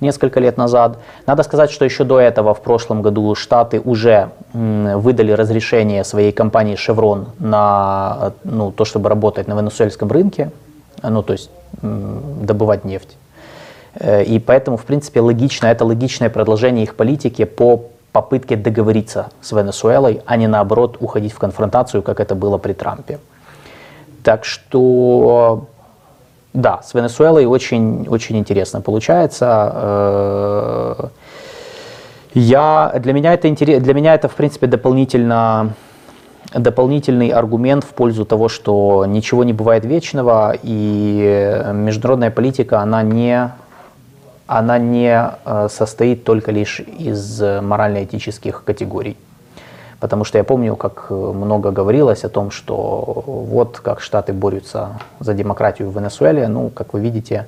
несколько 0.00 0.40
лет 0.40 0.58
назад. 0.58 0.98
Надо 1.26 1.42
сказать, 1.42 1.70
что 1.70 1.86
еще 1.86 2.04
до 2.04 2.20
этого, 2.20 2.52
в 2.52 2.60
прошлом 2.60 3.00
году, 3.00 3.34
Штаты 3.34 3.80
уже 3.80 4.28
выдали 4.52 5.32
разрешение 5.32 6.04
своей 6.04 6.32
компании 6.32 6.76
Chevron 6.76 7.28
на 7.38 8.32
ну, 8.44 8.72
то, 8.72 8.84
чтобы 8.84 9.08
работать 9.08 9.48
на 9.48 9.54
венесуэльском 9.54 10.10
рынке, 10.10 10.50
ну, 11.02 11.22
то 11.22 11.32
есть 11.32 11.50
добывать 11.82 12.84
нефть. 12.84 13.16
Э, 13.94 14.22
и 14.22 14.38
поэтому, 14.38 14.76
в 14.76 14.84
принципе, 14.84 15.20
логично, 15.20 15.66
это 15.66 15.84
логичное 15.84 16.30
продолжение 16.30 16.84
их 16.84 16.94
политики 16.94 17.44
по 17.44 17.84
попытке 18.12 18.56
договориться 18.56 19.28
с 19.40 19.52
Венесуэлой, 19.52 20.22
а 20.26 20.36
не 20.36 20.46
наоборот 20.46 20.96
уходить 21.00 21.32
в 21.32 21.38
конфронтацию, 21.38 22.02
как 22.02 22.20
это 22.20 22.34
было 22.34 22.58
при 22.58 22.72
Трампе. 22.72 23.18
Так 24.22 24.44
что, 24.44 25.66
да, 26.52 26.80
с 26.82 26.94
Венесуэлой 26.94 27.46
очень, 27.46 28.06
очень 28.08 28.36
интересно 28.36 28.80
получается. 28.80 29.72
Э, 29.74 31.08
я, 32.34 32.92
для, 32.98 33.12
меня 33.12 33.34
это, 33.34 33.50
для 33.50 33.94
меня 33.94 34.14
это, 34.14 34.28
в 34.28 34.34
принципе, 34.34 34.66
дополнительно 34.66 35.74
дополнительный 36.54 37.28
аргумент 37.28 37.84
в 37.84 37.88
пользу 37.88 38.24
того, 38.24 38.48
что 38.48 39.04
ничего 39.06 39.44
не 39.44 39.52
бывает 39.52 39.84
вечного, 39.84 40.54
и 40.62 41.62
международная 41.74 42.30
политика, 42.30 42.80
она 42.80 43.02
не 43.02 43.52
она 44.48 44.78
не 44.78 45.30
э, 45.44 45.68
состоит 45.70 46.24
только 46.24 46.50
лишь 46.50 46.80
из 46.80 47.40
морально-этических 47.40 48.64
категорий. 48.64 49.16
Потому 50.00 50.24
что 50.24 50.38
я 50.38 50.44
помню, 50.44 50.74
как 50.74 51.10
много 51.10 51.70
говорилось 51.70 52.24
о 52.24 52.28
том, 52.28 52.50
что 52.50 53.22
вот 53.26 53.80
как 53.80 54.00
Штаты 54.00 54.32
борются 54.32 54.98
за 55.20 55.34
демократию 55.34 55.90
в 55.90 55.96
Венесуэле. 55.96 56.48
Ну, 56.48 56.70
как 56.70 56.94
вы 56.94 57.00
видите, 57.00 57.46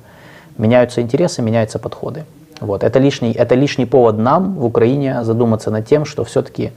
меняются 0.57 1.01
интересы, 1.01 1.41
меняются 1.41 1.79
подходы. 1.79 2.25
Вот. 2.59 2.83
Это, 2.83 2.99
лишний, 2.99 3.31
это 3.31 3.55
лишний 3.55 3.85
повод 3.85 4.17
нам 4.17 4.55
в 4.55 4.65
Украине 4.65 5.23
задуматься 5.23 5.71
над 5.71 5.87
тем, 5.87 6.05
что 6.05 6.23
все-таки 6.23 6.71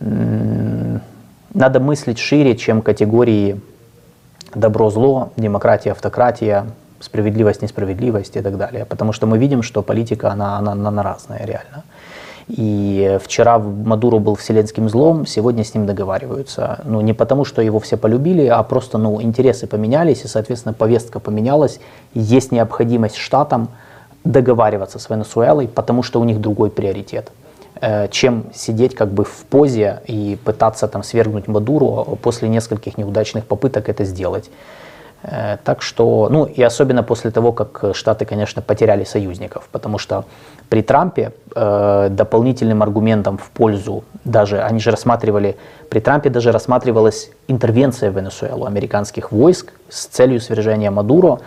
надо 0.00 1.80
мыслить 1.80 2.18
шире, 2.18 2.56
чем 2.56 2.82
категории 2.82 3.60
добро-зло, 4.54 5.32
демократия, 5.36 5.92
автократия, 5.92 6.66
справедливость, 7.04 7.62
несправедливость 7.62 8.36
и 8.36 8.40
так 8.40 8.56
далее. 8.56 8.84
Потому 8.84 9.12
что 9.12 9.26
мы 9.26 9.38
видим, 9.38 9.62
что 9.62 9.82
политика, 9.82 10.30
она, 10.30 10.58
она, 10.58 10.72
она 10.72 11.02
разная 11.02 11.44
реально. 11.44 11.84
И 12.48 13.18
вчера 13.22 13.58
Мадуро 13.58 14.18
был 14.18 14.34
вселенским 14.34 14.88
злом, 14.88 15.26
сегодня 15.26 15.64
с 15.64 15.74
ним 15.74 15.86
договариваются. 15.86 16.80
Ну, 16.84 17.00
не 17.00 17.14
потому, 17.14 17.44
что 17.44 17.62
его 17.62 17.78
все 17.78 17.96
полюбили, 17.96 18.46
а 18.46 18.62
просто 18.62 18.98
ну, 18.98 19.22
интересы 19.22 19.66
поменялись, 19.66 20.24
и, 20.24 20.28
соответственно, 20.28 20.74
повестка 20.74 21.20
поменялась. 21.20 21.80
Есть 22.12 22.52
необходимость 22.52 23.16
штатам 23.16 23.68
договариваться 24.24 24.98
с 24.98 25.08
Венесуэлой, 25.08 25.68
потому 25.68 26.02
что 26.02 26.20
у 26.20 26.24
них 26.24 26.40
другой 26.40 26.70
приоритет 26.70 27.30
э, 27.80 28.08
чем 28.08 28.44
сидеть 28.54 28.94
как 28.94 29.08
бы 29.08 29.24
в 29.24 29.44
позе 29.48 30.02
и 30.06 30.38
пытаться 30.44 30.86
там 30.88 31.02
свергнуть 31.02 31.48
Мадуру 31.48 32.18
после 32.22 32.48
нескольких 32.48 32.98
неудачных 32.98 33.46
попыток 33.46 33.88
это 33.88 34.04
сделать. 34.04 34.50
Э, 35.24 35.56
так 35.64 35.82
что, 35.82 36.28
ну 36.30 36.44
и 36.44 36.62
особенно 36.62 37.02
после 37.02 37.30
того, 37.30 37.52
как 37.52 37.94
Штаты, 37.94 38.26
конечно, 38.26 38.62
потеряли 38.62 39.04
союзников, 39.04 39.68
потому 39.72 39.98
что 39.98 40.24
при 40.68 40.82
Трампе 40.82 41.32
э, 41.54 42.08
дополнительным 42.10 42.82
аргументом 42.82 43.38
в 43.38 43.48
пользу, 43.50 44.04
даже 44.24 44.60
они 44.60 44.80
же 44.80 44.90
рассматривали, 44.90 45.56
при 45.88 46.00
Трампе 46.00 46.28
даже 46.28 46.52
рассматривалась 46.52 47.30
интервенция 47.48 48.10
в 48.10 48.16
Венесуэлу 48.16 48.66
американских 48.66 49.32
войск 49.32 49.72
с 49.88 50.06
целью 50.06 50.40
свержения 50.40 50.90
Мадуро, 50.90 51.38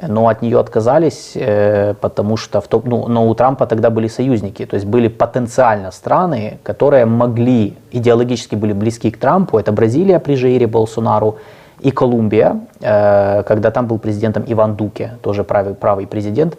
но 0.00 0.28
от 0.28 0.42
нее 0.42 0.60
отказались, 0.60 1.32
э, 1.34 1.94
потому 2.00 2.36
что 2.36 2.60
в 2.60 2.68
топ, 2.68 2.86
ну, 2.86 3.08
но 3.08 3.28
у 3.28 3.34
Трампа 3.34 3.66
тогда 3.66 3.90
были 3.90 4.06
союзники, 4.06 4.64
то 4.64 4.74
есть 4.74 4.86
были 4.86 5.08
потенциально 5.08 5.90
страны, 5.90 6.58
которые 6.62 7.04
могли, 7.04 7.74
идеологически 7.90 8.54
были 8.54 8.72
близки 8.72 9.10
к 9.10 9.18
Трампу, 9.18 9.58
это 9.58 9.72
Бразилия 9.72 10.20
при 10.20 10.36
Жаире 10.36 10.68
Болсонару, 10.68 11.38
и 11.84 11.90
Колумбия, 11.90 12.60
э, 12.80 13.42
когда 13.42 13.70
там 13.70 13.86
был 13.86 13.98
президентом 13.98 14.44
Иван 14.46 14.74
Дуке, 14.74 15.18
тоже 15.22 15.44
правый, 15.44 15.74
правый 15.74 16.06
президент, 16.06 16.56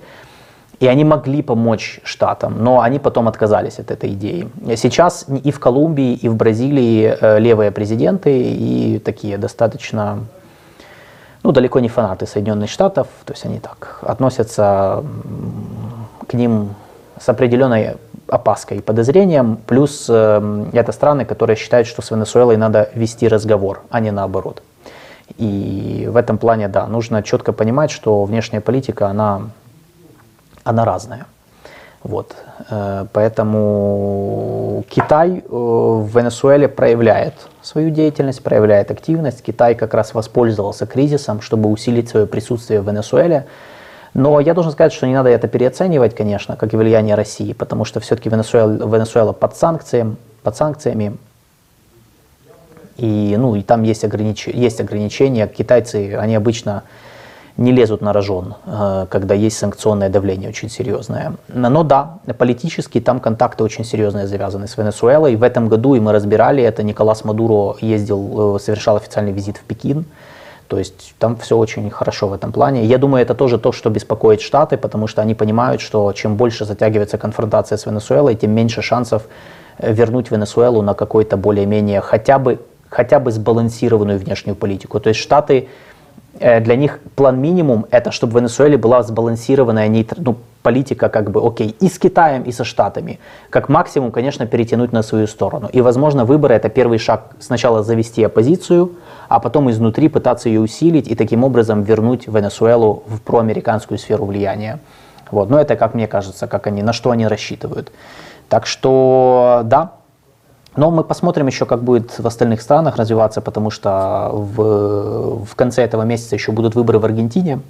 и 0.80 0.88
они 0.88 1.04
могли 1.04 1.42
помочь 1.42 2.00
штатам, 2.04 2.64
но 2.64 2.82
они 2.82 3.00
потом 3.00 3.28
отказались 3.28 3.80
от 3.80 3.92
этой 3.92 4.12
идеи. 4.14 4.48
Сейчас 4.76 5.26
и 5.44 5.52
в 5.52 5.60
Колумбии, 5.60 6.14
и 6.14 6.30
в 6.30 6.36
Бразилии 6.36 7.18
э, 7.20 7.40
левые 7.40 7.72
президенты 7.72 8.30
и 8.30 9.00
такие 9.00 9.38
достаточно, 9.38 10.20
ну, 11.44 11.52
далеко 11.52 11.80
не 11.80 11.90
фанаты 11.90 12.28
Соединенных 12.28 12.70
Штатов, 12.70 13.08
то 13.26 13.34
есть 13.34 13.46
они 13.46 13.60
так 13.60 14.00
относятся 14.02 15.04
к 16.28 16.34
ним 16.34 16.76
с 17.20 17.30
определенной 17.30 17.96
опаской 18.28 18.78
и 18.78 18.82
подозрением, 18.82 19.58
плюс 19.66 20.06
э, 20.08 20.66
это 20.74 20.92
страны, 20.92 21.26
которые 21.26 21.56
считают, 21.56 21.88
что 21.88 22.04
с 22.04 22.12
Венесуэлой 22.12 22.58
надо 22.58 22.90
вести 22.94 23.28
разговор, 23.28 23.82
а 23.90 24.00
не 24.00 24.12
наоборот. 24.12 24.62
И 25.38 26.08
в 26.10 26.16
этом 26.18 26.38
плане, 26.38 26.68
да, 26.68 26.88
нужно 26.88 27.24
четко 27.24 27.52
понимать, 27.52 27.92
что 27.92 28.24
внешняя 28.24 28.62
политика, 28.62 29.08
она, 29.08 29.50
она 30.64 30.86
разная. 30.86 31.26
Вот. 32.04 32.36
Э, 32.70 33.08
поэтому 33.12 34.84
Китай 34.90 35.40
э, 35.40 35.42
в 35.50 36.08
Венесуэле 36.16 36.68
проявляет 36.68 37.34
свою 37.64 37.90
деятельность, 37.90 38.44
проявляет 38.44 38.92
активность. 38.92 39.42
Китай 39.42 39.74
как 39.74 39.96
раз 39.96 40.14
воспользовался 40.14 40.86
кризисом, 40.86 41.42
чтобы 41.42 41.70
усилить 41.70 42.10
свое 42.10 42.28
присутствие 42.28 42.82
в 42.82 42.88
Венесуэле. 42.88 43.48
Но 44.14 44.40
я 44.40 44.54
должен 44.54 44.72
сказать, 44.72 44.94
что 44.94 45.08
не 45.08 45.16
надо 45.16 45.30
это 45.30 45.48
переоценивать, 45.48 46.16
конечно, 46.16 46.56
как 46.56 46.74
и 46.74 46.78
влияние 46.78 47.16
России, 47.16 47.54
потому 47.54 47.86
что 47.86 48.00
все-таки 48.00 48.30
Венесуэла, 48.30 48.72
Венесуэла 48.72 49.34
под, 49.34 49.58
санкциями, 49.58 50.16
под 50.44 50.56
санкциями, 50.56 51.18
и, 52.98 53.36
ну, 53.38 53.56
и 53.56 53.62
там 53.62 53.84
есть, 53.84 54.04
огранич... 54.04 54.48
есть 54.48 54.80
ограничения. 54.80 55.48
Китайцы, 55.48 56.16
они 56.16 56.36
обычно 56.36 56.84
не 57.58 57.72
лезут 57.72 58.02
на 58.02 58.12
рожон, 58.14 58.56
э, 58.66 59.08
когда 59.10 59.34
есть 59.34 59.58
санкционное 59.58 60.10
давление 60.10 60.50
очень 60.50 60.70
серьезное. 60.70 61.34
Но 61.48 61.84
да, 61.84 62.20
политически 62.38 63.00
там 63.00 63.20
контакты 63.20 63.64
очень 63.64 63.86
серьезные 63.86 64.28
завязаны 64.28 64.68
с 64.68 64.78
Венесуэлой. 64.78 65.36
В 65.36 65.44
этом 65.44 65.70
году, 65.70 65.96
и 65.96 66.00
мы 66.00 66.12
разбирали 66.12 66.64
это, 66.64 66.84
Николас 66.84 67.24
Мадуро 67.24 67.78
ездил, 67.80 68.56
э, 68.56 68.60
совершал 68.60 68.98
официальный 68.98 69.32
визит 69.32 69.58
в 69.58 69.62
Пекин. 69.62 70.06
То 70.68 70.80
есть 70.80 71.14
там 71.20 71.38
все 71.38 71.58
очень 71.58 71.90
хорошо 71.92 72.28
в 72.28 72.34
этом 72.34 72.52
плане. 72.52 72.86
Я 72.86 72.98
думаю, 72.98 73.22
это 73.22 73.36
тоже 73.36 73.60
то, 73.60 73.72
что 73.72 73.90
беспокоит 73.90 74.42
Штаты, 74.42 74.78
потому 74.78 75.08
что 75.08 75.22
они 75.22 75.36
понимают, 75.36 75.80
что 75.80 76.12
чем 76.14 76.38
больше 76.38 76.66
затягивается 76.66 77.18
конфронтация 77.18 77.78
с 77.78 77.86
Венесуэлой, 77.86 78.36
тем 78.36 78.52
меньше 78.52 78.82
шансов 78.82 79.24
э, 79.78 79.94
вернуть 79.94 80.32
Венесуэлу 80.32 80.82
на 80.82 80.94
какой-то 80.94 81.38
более-менее 81.38 82.02
хотя 82.02 82.40
бы 82.40 82.60
хотя 82.90 83.20
бы 83.20 83.32
сбалансированную 83.32 84.20
внешнюю 84.20 84.56
политику. 84.56 85.00
То 85.00 85.10
есть 85.10 85.20
Штаты, 85.20 85.68
э, 86.40 86.60
для 86.62 86.76
них 86.76 87.00
план 87.16 87.40
минимум 87.40 87.86
это, 87.92 88.12
чтобы 88.12 88.34
в 88.34 88.36
Венесуэле 88.38 88.78
была 88.78 89.04
сбалансированная 89.04 89.88
нейтр... 89.88 90.16
ну, 90.20 90.36
политика 90.66 91.10
как 91.10 91.30
бы 91.30 91.46
окей 91.46 91.76
и 91.80 91.88
с 91.88 92.00
Китаем, 92.00 92.42
и 92.42 92.52
со 92.52 92.64
Штатами. 92.64 93.20
Как 93.52 93.70
максимум, 93.70 94.12
конечно, 94.12 94.48
перетянуть 94.48 94.92
на 94.92 95.04
свою 95.04 95.28
сторону. 95.28 95.70
И, 95.72 95.82
возможно, 95.82 96.26
выборы 96.26 96.56
это 96.56 96.70
первый 96.70 96.98
шаг 96.98 97.36
сначала 97.40 97.84
завести 97.84 98.24
оппозицию, 98.24 98.94
а 99.30 99.40
потом 99.40 99.70
изнутри 99.70 100.10
пытаться 100.10 100.50
ее 100.50 100.62
усилить 100.62 101.08
и 101.08 101.16
таким 101.16 101.44
образом 101.44 101.84
вернуть 101.84 102.28
Венесуэлу 102.28 103.04
в 103.08 103.22
проамериканскую 103.22 104.00
сферу 104.00 104.26
влияния. 104.26 104.80
Вот. 105.32 105.50
Но 105.50 105.60
это, 105.60 105.76
как 105.76 105.94
мне 105.94 106.08
кажется, 106.08 106.48
как 106.48 106.68
они, 106.68 106.82
на 106.82 106.94
что 106.94 107.12
они 107.12 107.28
рассчитывают. 107.28 107.92
Так 108.50 108.66
что, 108.66 109.62
да, 109.66 109.92
но 110.76 110.92
мы 110.92 111.04
посмотрим 111.04 111.48
еще, 111.48 111.66
как 111.66 111.84
будет 111.84 112.20
в 112.20 112.28
остальных 112.28 112.62
странах 112.62 112.98
развиваться, 112.98 113.42
потому 113.42 113.72
что 113.72 114.30
в, 114.34 115.46
в 115.46 115.56
конце 115.56 115.84
этого 115.84 116.04
месяца 116.04 116.36
еще 116.36 116.52
будут 116.52 116.76
выборы 116.76 117.00
в 117.00 117.06
Аргентине 117.06 117.62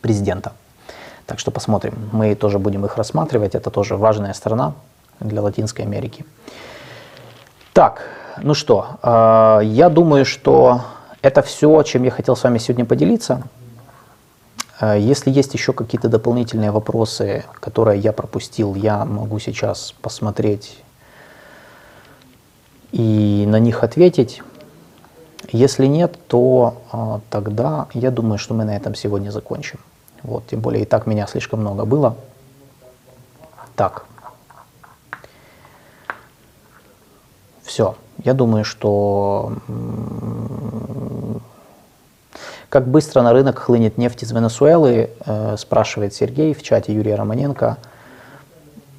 президента. 0.00 0.52
Так 1.26 1.38
что 1.38 1.50
посмотрим. 1.50 1.94
Мы 2.12 2.34
тоже 2.34 2.58
будем 2.58 2.84
их 2.86 2.96
рассматривать. 2.96 3.54
Это 3.54 3.70
тоже 3.70 3.96
важная 3.96 4.32
страна 4.32 4.72
для 5.20 5.42
Латинской 5.42 5.84
Америки. 5.84 6.24
Так, 7.72 8.02
ну 8.42 8.54
что, 8.54 8.98
э, 9.02 9.60
я 9.64 9.88
думаю, 9.90 10.24
что 10.24 10.80
это 11.22 11.42
все, 11.42 11.82
чем 11.82 12.04
я 12.04 12.10
хотел 12.10 12.34
с 12.36 12.42
вами 12.42 12.58
сегодня 12.58 12.84
поделиться. 12.84 13.42
Э, 14.80 14.98
если 14.98 15.30
есть 15.30 15.54
еще 15.54 15.72
какие-то 15.72 16.08
дополнительные 16.08 16.70
вопросы, 16.70 17.44
которые 17.60 18.00
я 18.00 18.12
пропустил, 18.12 18.74
я 18.74 19.04
могу 19.04 19.38
сейчас 19.38 19.94
посмотреть 20.02 20.82
и 22.92 23.44
на 23.46 23.58
них 23.58 23.82
ответить. 23.84 24.42
Если 25.52 25.86
нет, 25.86 26.18
то 26.28 26.82
а, 26.92 27.20
тогда 27.30 27.88
я 27.94 28.10
думаю, 28.10 28.38
что 28.38 28.54
мы 28.54 28.64
на 28.64 28.76
этом 28.76 28.94
сегодня 28.94 29.30
закончим. 29.30 29.80
Вот, 30.22 30.46
тем 30.48 30.60
более 30.60 30.82
и 30.82 30.86
так 30.86 31.06
меня 31.06 31.26
слишком 31.26 31.60
много 31.60 31.84
было. 31.84 32.16
Так. 33.74 34.04
Все. 37.62 37.96
Я 38.22 38.34
думаю, 38.34 38.64
что 38.64 39.54
как 42.68 42.86
быстро 42.86 43.22
на 43.22 43.32
рынок 43.32 43.58
хлынет 43.58 43.98
нефть 43.98 44.22
из 44.22 44.30
Венесуэлы, 44.30 45.10
э, 45.24 45.56
спрашивает 45.56 46.14
Сергей 46.14 46.54
в 46.54 46.62
чате 46.62 46.94
Юрия 46.94 47.16
Романенко. 47.16 47.78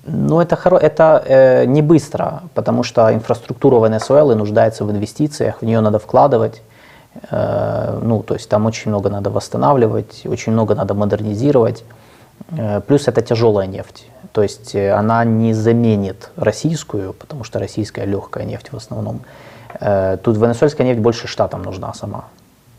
Ну, 0.04 0.42
это, 0.42 0.56
хоро... 0.56 0.78
это 0.78 1.24
э, 1.26 1.66
не 1.66 1.82
быстро, 1.82 2.44
потому 2.56 2.84
что 2.84 3.14
инфраструктура 3.14 3.86
Венесуэлы 3.86 4.36
нуждается 4.36 4.84
в 4.84 4.92
инвестициях, 4.92 5.62
в 5.62 5.66
нее 5.66 5.80
надо 5.82 6.00
вкладывать. 6.00 6.62
Э, 7.30 8.00
ну, 8.02 8.24
то 8.24 8.34
есть 8.34 8.50
там 8.50 8.66
очень 8.66 8.90
много 8.90 9.10
надо 9.10 9.30
восстанавливать, 9.30 10.24
очень 10.26 10.54
много 10.54 10.74
надо 10.76 10.94
модернизировать. 10.96 11.84
Э, 12.58 12.82
плюс 12.82 13.08
это 13.08 13.22
тяжелая 13.22 13.68
нефть. 13.68 14.08
То 14.32 14.42
есть 14.42 14.74
э, 14.74 14.92
она 14.92 15.24
не 15.24 15.54
заменит 15.54 16.32
российскую, 16.36 17.14
потому 17.14 17.44
что 17.44 17.60
российская 17.60 18.06
легкая 18.06 18.46
нефть 18.46 18.72
в 18.72 18.78
основном. 18.78 19.22
Э, 19.80 20.18
тут 20.24 20.38
венесуэльская 20.38 20.88
нефть 20.88 21.00
больше 21.00 21.28
штатам 21.28 21.62
нужна 21.62 21.94
сама 21.94 22.26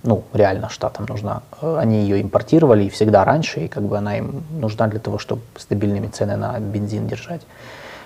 ну, 0.04 0.22
реально 0.32 0.68
штатам 0.68 1.06
нужна. 1.08 1.42
Они 1.60 2.02
ее 2.02 2.20
импортировали 2.20 2.84
и 2.84 2.88
всегда 2.88 3.24
раньше, 3.24 3.60
и 3.60 3.68
как 3.68 3.82
бы 3.84 3.98
она 3.98 4.18
им 4.18 4.42
нужна 4.50 4.88
для 4.88 5.00
того, 5.00 5.18
чтобы 5.18 5.42
стабильными 5.56 6.08
цены 6.08 6.36
на 6.36 6.58
бензин 6.58 7.06
держать. 7.06 7.42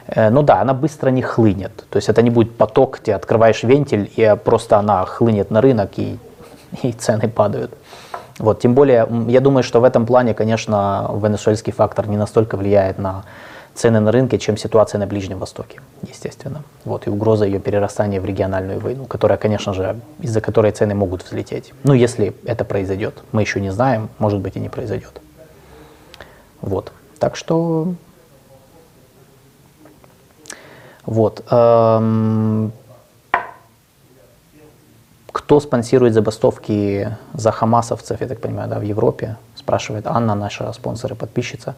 Э, 0.08 0.30
ну 0.30 0.42
да, 0.42 0.60
она 0.60 0.74
быстро 0.74 1.10
не 1.10 1.22
хлынет. 1.22 1.84
То 1.90 1.96
есть 1.96 2.08
это 2.08 2.22
не 2.22 2.30
будет 2.30 2.56
поток, 2.56 2.98
ты 2.98 3.12
открываешь 3.12 3.62
вентиль, 3.62 4.10
и 4.16 4.36
просто 4.44 4.78
она 4.78 5.04
хлынет 5.06 5.50
на 5.50 5.60
рынок, 5.60 5.98
и, 5.98 6.18
и 6.82 6.92
цены 6.92 7.28
падают. 7.28 7.72
Вот, 8.38 8.60
тем 8.60 8.74
более, 8.74 9.08
я 9.28 9.40
думаю, 9.40 9.62
что 9.62 9.80
в 9.80 9.84
этом 9.84 10.04
плане, 10.04 10.34
конечно, 10.34 11.10
венесуэльский 11.14 11.72
фактор 11.72 12.06
не 12.06 12.18
настолько 12.18 12.58
влияет 12.58 12.98
на 12.98 13.24
цены 13.76 14.00
на 14.00 14.12
рынке, 14.12 14.38
чем 14.38 14.56
ситуация 14.56 14.98
на 14.98 15.06
Ближнем 15.06 15.38
Востоке, 15.38 15.80
естественно. 16.08 16.62
Вот, 16.84 17.06
и 17.06 17.10
угроза 17.10 17.44
ее 17.44 17.60
перерастания 17.60 18.20
в 18.20 18.24
региональную 18.24 18.80
войну, 18.80 19.04
которая, 19.04 19.38
конечно 19.38 19.74
же, 19.74 20.00
из-за 20.20 20.40
которой 20.40 20.72
цены 20.72 20.94
могут 20.94 21.22
взлететь. 21.22 21.74
Ну, 21.84 21.94
если 21.94 22.34
это 22.44 22.64
произойдет. 22.64 23.22
Мы 23.32 23.42
еще 23.42 23.60
не 23.60 23.70
знаем, 23.70 24.08
может 24.18 24.40
быть 24.40 24.56
и 24.56 24.60
не 24.60 24.68
произойдет. 24.68 25.20
Вот. 26.62 26.92
Так 27.18 27.36
что... 27.36 27.94
Вот. 31.04 31.44
Эм... 31.50 32.72
Кто 35.32 35.60
спонсирует 35.60 36.14
забастовки 36.14 37.16
за 37.34 37.52
хамасовцев, 37.52 38.20
я 38.20 38.26
так 38.26 38.40
понимаю, 38.40 38.68
да, 38.68 38.78
в 38.78 38.82
Европе? 38.82 39.36
Спрашивает 39.54 40.06
Анна, 40.06 40.34
наша 40.34 40.72
спонсор 40.72 41.12
и 41.12 41.14
подписчица. 41.14 41.74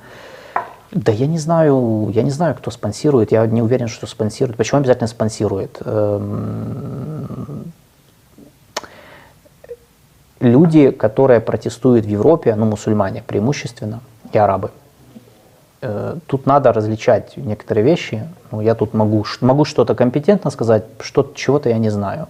Да 0.91 1.13
я 1.13 1.27
не 1.27 1.39
знаю, 1.39 2.11
я 2.15 2.23
не 2.23 2.31
знаю, 2.31 2.55
кто 2.55 2.71
спонсирует, 2.71 3.33
я 3.33 3.47
не 3.47 3.63
уверен, 3.63 3.89
что 3.89 4.07
спонсирует. 4.07 4.57
Почему 4.57 4.81
обязательно 4.81 5.07
спонсирует? 5.07 5.79
Эм, 5.85 7.73
люди, 10.41 10.91
которые 10.91 11.41
протестуют 11.41 12.07
в 12.07 12.09
Европе, 12.09 12.55
ну, 12.55 12.65
мусульмане 12.67 13.23
преимущественно, 13.27 14.01
и 14.33 14.39
арабы, 14.39 14.71
Э, 15.81 16.17
тут 16.27 16.47
надо 16.47 16.73
различать 16.73 17.37
некоторые 17.37 17.85
вещи. 17.85 18.27
Ну, 18.51 18.61
я 18.61 18.75
тут 18.75 18.95
могу, 18.95 19.25
могу 19.41 19.65
что-то 19.65 19.95
компетентно 19.95 20.51
сказать, 20.51 20.85
что 21.01 21.31
чего-то 21.35 21.69
я 21.69 21.79
не 21.79 21.91
знаю. 21.91 22.27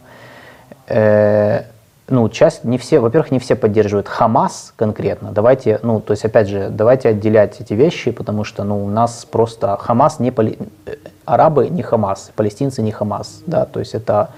Ну, 2.10 2.26
часть, 2.30 2.64
не 2.64 2.78
все, 2.78 3.00
во-первых, 3.00 3.30
не 3.30 3.38
все 3.38 3.54
поддерживают 3.54 4.08
Хамас 4.08 4.72
конкретно. 4.76 5.30
Давайте, 5.32 5.78
ну, 5.82 6.00
то 6.00 6.12
есть, 6.12 6.24
опять 6.24 6.48
же, 6.48 6.70
давайте 6.70 7.10
отделять 7.10 7.60
эти 7.60 7.74
вещи, 7.74 8.12
потому 8.12 8.44
что, 8.44 8.64
ну, 8.64 8.82
у 8.82 8.88
нас 8.88 9.26
просто 9.30 9.76
Хамас 9.76 10.18
не, 10.18 10.30
поли... 10.30 10.58
Э, 10.86 10.94
арабы 11.26 11.68
не 11.68 11.82
Хамас, 11.82 12.30
палестинцы 12.34 12.80
не 12.80 12.92
Хамас, 12.92 13.42
да, 13.46 13.66
то 13.66 13.78
есть 13.78 13.94
это 13.94 14.30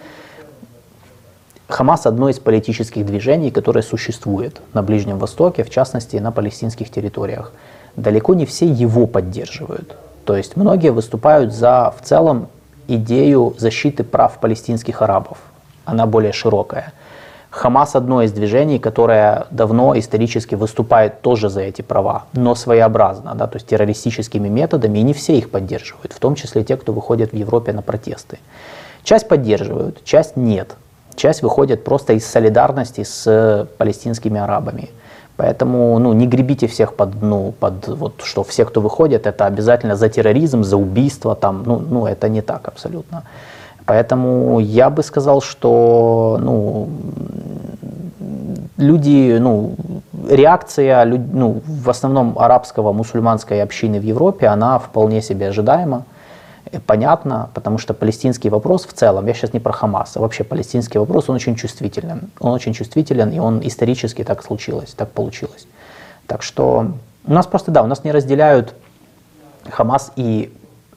Хамас 1.69 2.07
одно 2.07 2.29
из 2.29 2.41
политических 2.41 3.07
движений, 3.07 3.53
которое 3.53 3.83
существует 3.83 4.61
на 4.73 4.83
Ближнем 4.83 5.19
Востоке, 5.19 5.63
в 5.63 5.71
частности, 5.71 6.17
на 6.17 6.33
палестинских 6.33 6.91
территориях. 6.91 7.53
Далеко 7.95 8.35
не 8.35 8.47
все 8.47 8.67
его 8.67 9.07
поддерживают. 9.07 9.97
То 10.25 10.37
есть 10.37 10.57
многие 10.57 10.91
выступают 10.91 11.53
за, 11.55 11.95
в 11.97 12.05
целом, 12.05 12.49
идею 12.89 13.55
защиты 13.59 14.03
прав 14.03 14.39
палестинских 14.39 15.03
арабов. 15.03 15.39
Она 15.85 16.07
более 16.07 16.33
широкая. 16.33 16.93
Хамас 17.51 17.97
одно 17.97 18.23
из 18.23 18.33
движений, 18.33 18.79
которое 18.79 19.47
давно 19.51 19.99
исторически 19.99 20.55
выступает 20.55 21.21
тоже 21.21 21.49
за 21.49 21.63
эти 21.63 21.83
права, 21.83 22.25
но 22.33 22.55
своеобразно, 22.55 23.35
да, 23.35 23.49
то 23.49 23.57
есть 23.57 23.67
террористическими 23.67 24.49
методами, 24.49 25.01
и 25.01 25.03
не 25.03 25.13
все 25.15 25.37
их 25.37 25.51
поддерживают, 25.51 26.13
в 26.13 26.21
том 26.21 26.37
числе 26.37 26.63
те, 26.63 26.77
кто 26.77 26.93
выходит 26.93 27.33
в 27.33 27.37
Европе 27.37 27.73
на 27.73 27.83
протесты. 27.83 28.39
Часть 29.03 29.27
поддерживают, 29.27 30.05
часть 30.05 30.37
нет. 30.37 30.77
Часть 31.17 31.43
выходит 31.43 31.83
просто 31.83 32.13
из 32.13 32.25
солидарности 32.25 33.03
с 33.03 33.69
палестинскими 33.79 34.41
арабами. 34.41 34.91
Поэтому 35.37 35.99
ну, 35.99 36.13
не 36.13 36.27
гребите 36.27 36.67
всех 36.67 36.95
под, 36.95 37.21
ну, 37.23 37.53
под 37.59 37.89
вот, 37.89 38.21
что 38.23 38.45
все, 38.45 38.65
кто 38.65 38.81
выходит, 38.81 39.27
это 39.27 39.47
обязательно 39.47 39.97
за 39.97 40.09
терроризм, 40.09 40.63
за 40.63 40.77
убийство, 40.77 41.35
там, 41.35 41.63
ну, 41.67 41.79
ну, 41.79 42.07
это 42.07 42.29
не 42.29 42.43
так 42.43 42.69
абсолютно. 42.69 43.25
Поэтому 43.91 44.61
я 44.61 44.89
бы 44.89 45.03
сказал, 45.03 45.43
что 45.43 46.39
ну, 46.41 46.89
люди, 48.77 49.37
ну, 49.41 49.75
реакция 50.29 51.05
ну, 51.07 51.61
в 51.67 51.91
основном 51.91 52.39
арабского 52.39 52.93
мусульманской 52.93 53.61
общины 53.61 53.99
в 53.99 54.05
Европе, 54.05 54.47
она 54.47 54.79
вполне 54.79 55.21
себе 55.23 55.49
ожидаема, 55.49 56.05
понятна, 56.87 57.51
потому 57.53 57.79
что 57.79 57.93
палестинский 57.93 58.49
вопрос 58.49 58.87
в 58.87 58.93
целом, 58.93 59.27
я 59.27 59.35
сейчас 59.35 59.53
не 59.55 59.59
про 59.59 59.73
Хамас, 59.73 60.17
а 60.17 60.21
вообще 60.21 60.45
палестинский 60.45 61.01
вопрос, 61.01 61.29
он 61.29 61.35
очень 61.35 61.57
чувствителен. 61.57 62.31
Он 62.39 62.53
очень 62.53 62.75
чувствителен, 62.75 63.33
и 63.33 63.41
он 63.41 63.61
исторически 63.67 64.23
так 64.23 64.45
случилось, 64.45 64.95
так 64.97 65.11
получилось. 65.11 65.67
Так 66.29 66.45
что 66.45 66.93
у 67.27 67.33
нас 67.33 67.49
просто, 67.49 67.73
да, 67.73 67.83
у 67.83 67.89
нас 67.89 68.05
не 68.05 68.13
разделяют 68.13 68.73
Хамас 69.69 70.13
и 70.15 70.53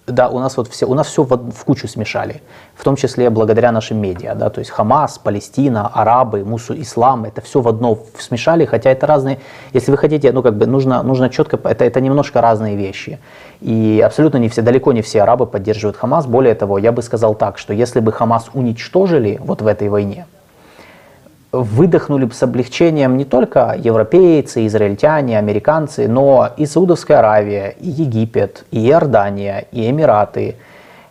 да, 0.07 0.29
у 0.29 0.39
нас 0.39 0.57
вот 0.57 0.67
все, 0.67 0.85
у 0.85 0.93
нас 0.93 1.07
все 1.07 1.23
в, 1.23 1.51
в 1.51 1.65
кучу 1.65 1.87
смешали, 1.87 2.41
в 2.75 2.83
том 2.83 2.95
числе 2.95 3.29
благодаря 3.29 3.71
нашим 3.71 3.97
медиа, 3.97 4.35
да, 4.35 4.49
то 4.49 4.59
есть 4.59 4.71
Хамас, 4.71 5.17
Палестина, 5.17 5.87
арабы, 5.87 6.43
мусу, 6.43 6.73
ислам, 6.79 7.25
это 7.25 7.41
все 7.41 7.61
в 7.61 7.67
одно 7.67 7.97
смешали, 8.19 8.65
хотя 8.65 8.89
это 8.89 9.07
разные, 9.07 9.39
если 9.71 9.91
вы 9.91 9.97
хотите, 9.97 10.31
ну 10.31 10.43
как 10.43 10.57
бы 10.57 10.65
нужно, 10.67 11.03
нужно 11.03 11.29
четко, 11.29 11.57
это, 11.63 11.85
это 11.85 12.01
немножко 12.01 12.41
разные 12.41 12.75
вещи. 12.75 13.19
И 13.61 14.03
абсолютно 14.05 14.37
не 14.37 14.49
все, 14.49 14.61
далеко 14.61 14.91
не 14.91 15.01
все 15.01 15.21
арабы 15.21 15.45
поддерживают 15.45 15.95
Хамас, 15.95 16.25
более 16.25 16.55
того, 16.55 16.77
я 16.77 16.91
бы 16.91 17.01
сказал 17.01 17.35
так, 17.35 17.57
что 17.57 17.73
если 17.73 18.01
бы 18.01 18.11
Хамас 18.11 18.49
уничтожили 18.53 19.39
вот 19.41 19.61
в 19.61 19.67
этой 19.67 19.87
войне, 19.87 20.25
выдохнули 21.53 22.25
бы 22.25 22.33
с 22.33 22.41
облегчением 22.41 23.15
не 23.15 23.25
только 23.25 23.75
европейцы, 23.77 24.65
израильтяне, 24.65 25.37
американцы, 25.37 26.07
но 26.07 26.49
и 26.57 26.65
Саудовская 26.65 27.19
Аравия, 27.19 27.75
и 27.79 27.89
Египет, 27.89 28.65
и 28.71 28.89
Иордания, 28.89 29.65
и 29.71 29.87
Эмираты, 29.89 30.55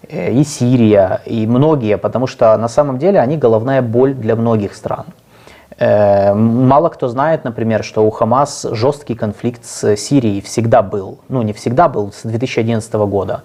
э, 0.09 0.33
и 0.33 0.43
Сирия, 0.43 1.21
и 1.25 1.47
многие, 1.47 1.97
потому 1.97 2.27
что 2.27 2.57
на 2.59 2.69
самом 2.69 2.99
деле 2.99 3.21
они 3.21 3.37
головная 3.37 3.83
боль 3.83 4.15
для 4.15 4.35
многих 4.35 4.75
стран. 4.75 5.07
Э, 5.79 6.35
мало 6.35 6.89
кто 6.89 7.09
знает, 7.09 7.45
например, 7.45 7.85
что 7.85 8.07
у 8.07 8.11
Хамас 8.11 8.67
жесткий 8.71 9.15
конфликт 9.15 9.65
с 9.65 9.97
Сирией 9.97 10.41
всегда 10.41 10.83
был. 10.83 11.19
Ну, 11.29 11.43
не 11.43 11.53
всегда 11.53 11.89
был, 11.89 12.13
с 12.13 12.23
2011 12.23 12.93
года. 12.95 13.43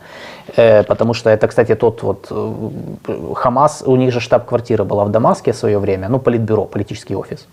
Э, 0.55 0.83
потому 0.83 1.13
что 1.13 1.29
это, 1.29 1.47
кстати, 1.47 1.75
тот 1.75 2.03
вот 2.03 2.27
э, 2.29 3.33
Хамас, 3.35 3.83
у 3.85 3.95
них 3.95 4.11
же 4.11 4.19
штаб-квартира 4.19 4.83
была 4.83 5.05
в 5.05 5.11
Дамаске 5.11 5.51
в 5.51 5.55
свое 5.55 5.79
время, 5.79 6.09
ну, 6.09 6.19
политбюро, 6.19 6.65
политический 6.65 7.15
офис. 7.15 7.47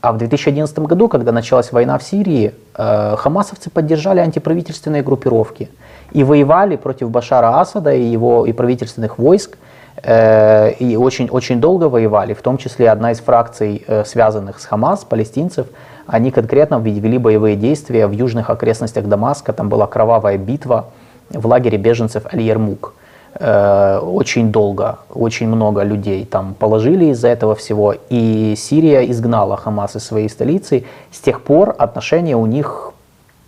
А 0.00 0.12
в 0.12 0.18
2011 0.18 0.78
году, 0.80 1.08
когда 1.08 1.32
началась 1.32 1.72
война 1.72 1.96
в 1.98 2.02
Сирии, 2.02 2.52
хамасовцы 2.74 3.70
поддержали 3.70 4.18
антиправительственные 4.18 5.02
группировки 5.02 5.70
и 6.12 6.24
воевали 6.24 6.76
против 6.76 7.10
Башара 7.10 7.60
Асада 7.60 7.94
и 7.94 8.02
его 8.02 8.44
и 8.44 8.52
правительственных 8.52 9.18
войск, 9.18 9.56
и 10.02 10.96
очень, 10.96 11.28
очень 11.28 11.60
долго 11.60 11.88
воевали, 11.88 12.34
в 12.34 12.42
том 12.42 12.58
числе 12.58 12.90
одна 12.90 13.12
из 13.12 13.20
фракций, 13.20 13.84
э, 13.86 14.04
связанных 14.04 14.60
с 14.60 14.66
Хамас, 14.66 15.04
палестинцев, 15.04 15.68
они 16.06 16.30
конкретно 16.30 16.76
вели 16.80 17.16
боевые 17.16 17.56
действия 17.56 18.06
в 18.06 18.12
южных 18.12 18.50
окрестностях 18.50 19.06
Дамаска, 19.06 19.52
там 19.52 19.68
была 19.68 19.86
кровавая 19.86 20.36
битва 20.36 20.86
в 21.30 21.46
лагере 21.46 21.78
беженцев 21.78 22.26
Аль-Ярмук. 22.32 22.94
Э, 23.36 23.98
очень 23.98 24.52
долго, 24.52 24.98
очень 25.12 25.48
много 25.48 25.82
людей 25.82 26.24
там 26.24 26.54
положили 26.54 27.06
из-за 27.06 27.28
этого 27.28 27.54
всего, 27.54 27.94
и 28.10 28.54
Сирия 28.56 29.10
изгнала 29.10 29.56
Хамас 29.56 29.96
из 29.96 30.04
своей 30.04 30.28
столицы. 30.28 30.84
С 31.10 31.20
тех 31.20 31.40
пор 31.40 31.74
отношения 31.78 32.36
у 32.36 32.46
них 32.46 32.92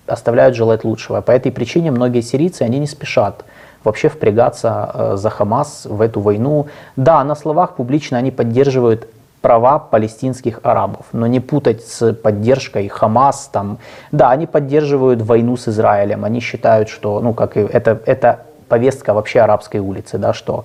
оставляют 0.07 0.57
желать 0.57 0.85
лучшего. 0.85 1.21
По 1.21 1.33
этой 1.33 1.53
причине 1.53 1.91
многие 1.91 2.21
сирийцы, 2.21 2.63
они 2.63 2.79
не 2.79 2.87
спешат 2.87 3.45
вообще 3.87 4.09
впрягаться 4.09 4.91
э, 4.93 5.17
за 5.17 5.31
Хамас 5.31 5.87
в 5.87 6.01
эту 6.03 6.21
войну. 6.21 6.67
Да, 6.97 7.25
на 7.25 7.35
словах 7.35 7.77
публично 7.77 8.19
они 8.19 8.31
поддерживают 8.31 9.09
права 9.41 9.79
палестинских 9.79 10.61
арабов, 10.63 11.07
но 11.13 11.27
не 11.27 11.41
путать 11.41 11.87
с 11.87 12.13
поддержкой 12.13 12.89
Хамас. 12.89 13.49
Там, 13.53 13.79
да, 14.13 14.31
они 14.31 14.47
поддерживают 14.47 15.23
войну 15.23 15.57
с 15.57 15.69
Израилем, 15.69 16.25
они 16.25 16.41
считают, 16.41 16.89
что 16.89 17.21
ну, 17.21 17.33
как 17.33 17.57
это, 17.57 17.99
это 18.07 18.41
повестка 18.69 19.15
вообще 19.15 19.41
арабской 19.41 19.79
улицы, 19.79 20.19
да, 20.19 20.33
что 20.33 20.65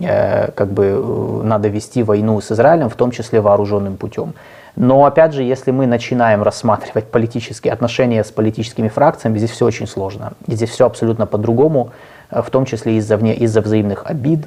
э, 0.00 0.50
как 0.50 0.68
бы 0.68 0.84
э, 0.86 1.42
надо 1.44 1.68
вести 1.68 2.02
войну 2.02 2.40
с 2.40 2.50
Израилем, 2.52 2.88
в 2.88 2.96
том 2.96 3.10
числе 3.12 3.40
вооруженным 3.40 3.96
путем. 3.96 4.34
Но 4.76 5.04
опять 5.06 5.32
же, 5.32 5.42
если 5.42 5.70
мы 5.70 5.86
начинаем 5.86 6.42
рассматривать 6.42 7.06
политические 7.10 7.72
отношения 7.72 8.22
с 8.22 8.30
политическими 8.30 8.88
фракциями, 8.88 9.38
здесь 9.38 9.50
все 9.50 9.64
очень 9.64 9.86
сложно. 9.86 10.32
Здесь 10.46 10.70
все 10.70 10.84
абсолютно 10.84 11.26
по-другому. 11.26 11.92
Э, 12.30 12.42
в 12.42 12.50
том 12.50 12.64
числе 12.64 12.96
из-за 12.96 13.16
из 13.16 13.56
взаимных 13.56 14.06
обид, 14.06 14.46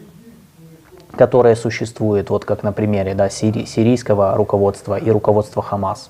которые 1.15 1.55
существуют, 1.55 2.29
вот 2.29 2.45
как 2.45 2.63
на 2.63 2.71
примере 2.71 3.13
да, 3.13 3.29
сири, 3.29 3.65
сирийского 3.65 4.35
руководства 4.35 4.95
и 4.95 5.09
руководства 5.11 5.61
Хамас 5.61 6.09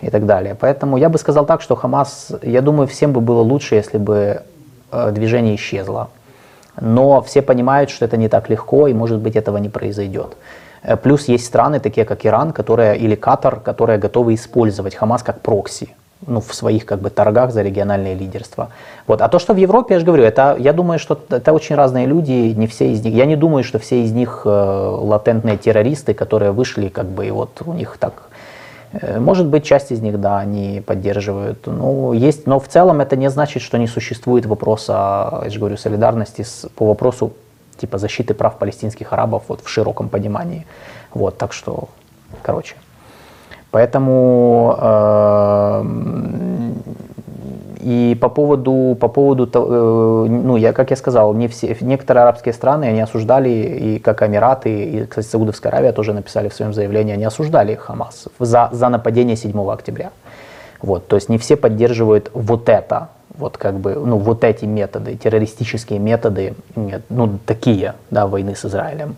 и 0.00 0.10
так 0.10 0.26
далее. 0.26 0.56
Поэтому 0.58 0.96
я 0.96 1.08
бы 1.08 1.18
сказал 1.18 1.46
так, 1.46 1.60
что 1.60 1.76
Хамас, 1.76 2.32
я 2.42 2.62
думаю, 2.62 2.86
всем 2.86 3.12
бы 3.12 3.20
было 3.20 3.40
лучше, 3.40 3.74
если 3.74 3.98
бы 3.98 4.42
э, 4.90 5.10
движение 5.12 5.54
исчезло. 5.54 6.10
Но 6.80 7.20
все 7.22 7.42
понимают, 7.42 7.90
что 7.90 8.04
это 8.04 8.16
не 8.16 8.28
так 8.28 8.48
легко, 8.48 8.86
и, 8.86 8.94
может 8.94 9.18
быть, 9.18 9.34
этого 9.36 9.58
не 9.58 9.68
произойдет. 9.68 10.36
Э, 10.82 10.96
плюс 10.96 11.28
есть 11.28 11.46
страны, 11.46 11.80
такие 11.80 12.06
как 12.06 12.24
Иран, 12.24 12.52
которые, 12.52 12.96
или 12.96 13.16
Катар, 13.16 13.60
которые 13.60 13.98
готовы 13.98 14.34
использовать 14.34 14.94
Хамас 14.94 15.22
как 15.22 15.40
прокси 15.40 15.88
ну, 16.26 16.40
в 16.40 16.54
своих 16.54 16.84
как 16.84 17.00
бы 17.00 17.10
торгах 17.10 17.52
за 17.52 17.62
региональное 17.62 18.14
лидерство. 18.14 18.70
Вот. 19.06 19.22
А 19.22 19.28
то, 19.28 19.38
что 19.38 19.54
в 19.54 19.56
Европе, 19.56 19.94
я 19.94 20.00
же 20.00 20.06
говорю, 20.06 20.24
это, 20.24 20.56
я 20.58 20.72
думаю, 20.72 20.98
что 20.98 21.18
это 21.30 21.52
очень 21.52 21.76
разные 21.76 22.06
люди, 22.06 22.54
не 22.56 22.66
все 22.66 22.92
из 22.92 23.04
них, 23.04 23.14
я 23.14 23.26
не 23.26 23.36
думаю, 23.36 23.64
что 23.64 23.78
все 23.78 24.02
из 24.02 24.12
них 24.12 24.42
э, 24.44 24.48
латентные 24.48 25.56
террористы, 25.56 26.14
которые 26.14 26.50
вышли, 26.52 26.88
как 26.88 27.06
бы, 27.06 27.26
и 27.26 27.30
вот 27.30 27.62
у 27.64 27.72
них 27.72 27.96
так, 27.98 28.14
э, 28.92 29.20
может 29.20 29.46
быть, 29.46 29.64
часть 29.64 29.92
из 29.92 30.00
них, 30.00 30.20
да, 30.20 30.38
они 30.38 30.82
поддерживают, 30.84 31.66
ну, 31.66 32.12
есть, 32.12 32.46
но 32.46 32.58
в 32.58 32.66
целом 32.66 33.00
это 33.00 33.16
не 33.16 33.30
значит, 33.30 33.62
что 33.62 33.78
не 33.78 33.86
существует 33.86 34.46
вопроса, 34.46 35.42
я 35.44 35.50
же 35.50 35.58
говорю, 35.58 35.76
солидарности 35.76 36.42
с, 36.42 36.68
по 36.74 36.86
вопросу 36.86 37.32
типа 37.78 37.98
защиты 37.98 38.34
прав 38.34 38.58
палестинских 38.58 39.12
арабов 39.12 39.44
вот 39.48 39.60
в 39.62 39.68
широком 39.68 40.08
понимании. 40.08 40.66
Вот, 41.14 41.38
так 41.38 41.52
что, 41.52 41.88
короче. 42.42 42.74
Поэтому 43.70 44.76
э, 44.80 45.84
и 47.80 48.18
по 48.20 48.28
поводу, 48.28 48.96
по 49.00 49.08
поводу 49.08 49.48
э, 49.52 50.26
ну, 50.28 50.56
я, 50.56 50.72
как 50.72 50.90
я 50.90 50.96
сказал, 50.96 51.32
не 51.34 51.48
все, 51.48 51.76
некоторые 51.80 52.22
арабские 52.24 52.52
страны, 52.52 52.84
они 52.84 53.00
осуждали, 53.00 53.48
и 53.48 53.98
как 53.98 54.22
Эмираты, 54.22 54.84
и, 54.84 55.06
кстати, 55.06 55.26
Саудовская 55.26 55.72
Аравия 55.72 55.92
тоже 55.92 56.12
написали 56.12 56.48
в 56.48 56.54
своем 56.54 56.74
заявлении, 56.74 57.14
они 57.14 57.24
осуждали 57.24 57.74
Хамас 57.74 58.28
за, 58.38 58.68
за 58.72 58.88
нападение 58.88 59.36
7 59.36 59.70
октября. 59.70 60.10
Вот, 60.82 61.06
то 61.06 61.16
есть 61.16 61.28
не 61.28 61.38
все 61.38 61.56
поддерживают 61.56 62.30
вот 62.34 62.68
это, 62.68 63.08
вот 63.36 63.56
как 63.56 63.78
бы, 63.78 63.94
ну, 63.94 64.18
вот 64.18 64.44
эти 64.44 64.64
методы, 64.64 65.16
террористические 65.16 65.98
методы, 65.98 66.54
ну, 67.08 67.38
такие, 67.46 67.94
да, 68.10 68.26
войны 68.26 68.54
с 68.54 68.64
Израилем. 68.64 69.16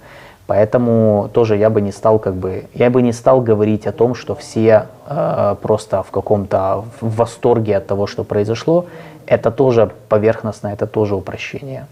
Поэтому 0.51 1.31
тоже 1.33 1.57
я 1.57 1.71
бы 1.71 1.81
не 1.81 1.93
стал 1.93 2.19
как 2.19 2.35
бы, 2.35 2.65
я 2.75 2.91
бы 2.91 3.03
не 3.03 3.13
стал 3.13 3.41
говорить 3.41 3.87
о 3.87 3.93
том, 3.93 4.17
что 4.17 4.35
все 4.35 4.87
э, 5.07 5.55
просто 5.63 6.03
в 6.03 6.11
каком-то 6.11 6.85
в 7.01 7.15
восторге 7.15 7.77
от 7.77 7.87
того, 7.87 8.09
что 8.09 8.25
произошло. 8.25 8.87
Это 9.27 9.53
тоже 9.53 9.93
поверхностно, 10.09 10.73
это 10.73 10.89
тоже 10.89 11.15
упрощение. 11.15 11.87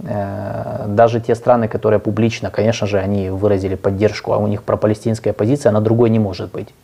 Э, 0.00 0.86
даже 0.88 1.20
те 1.20 1.36
страны, 1.36 1.68
которые 1.68 2.00
публично, 2.00 2.50
конечно 2.50 2.88
же, 2.88 2.98
они 2.98 3.30
выразили 3.30 3.76
поддержку, 3.76 4.32
а 4.32 4.38
у 4.38 4.48
них 4.48 4.64
пропалестинская 4.64 5.32
позиция, 5.32 5.70
она 5.70 5.80
другой 5.80 6.10
не 6.10 6.18
может 6.18 6.50
быть. 6.50 6.74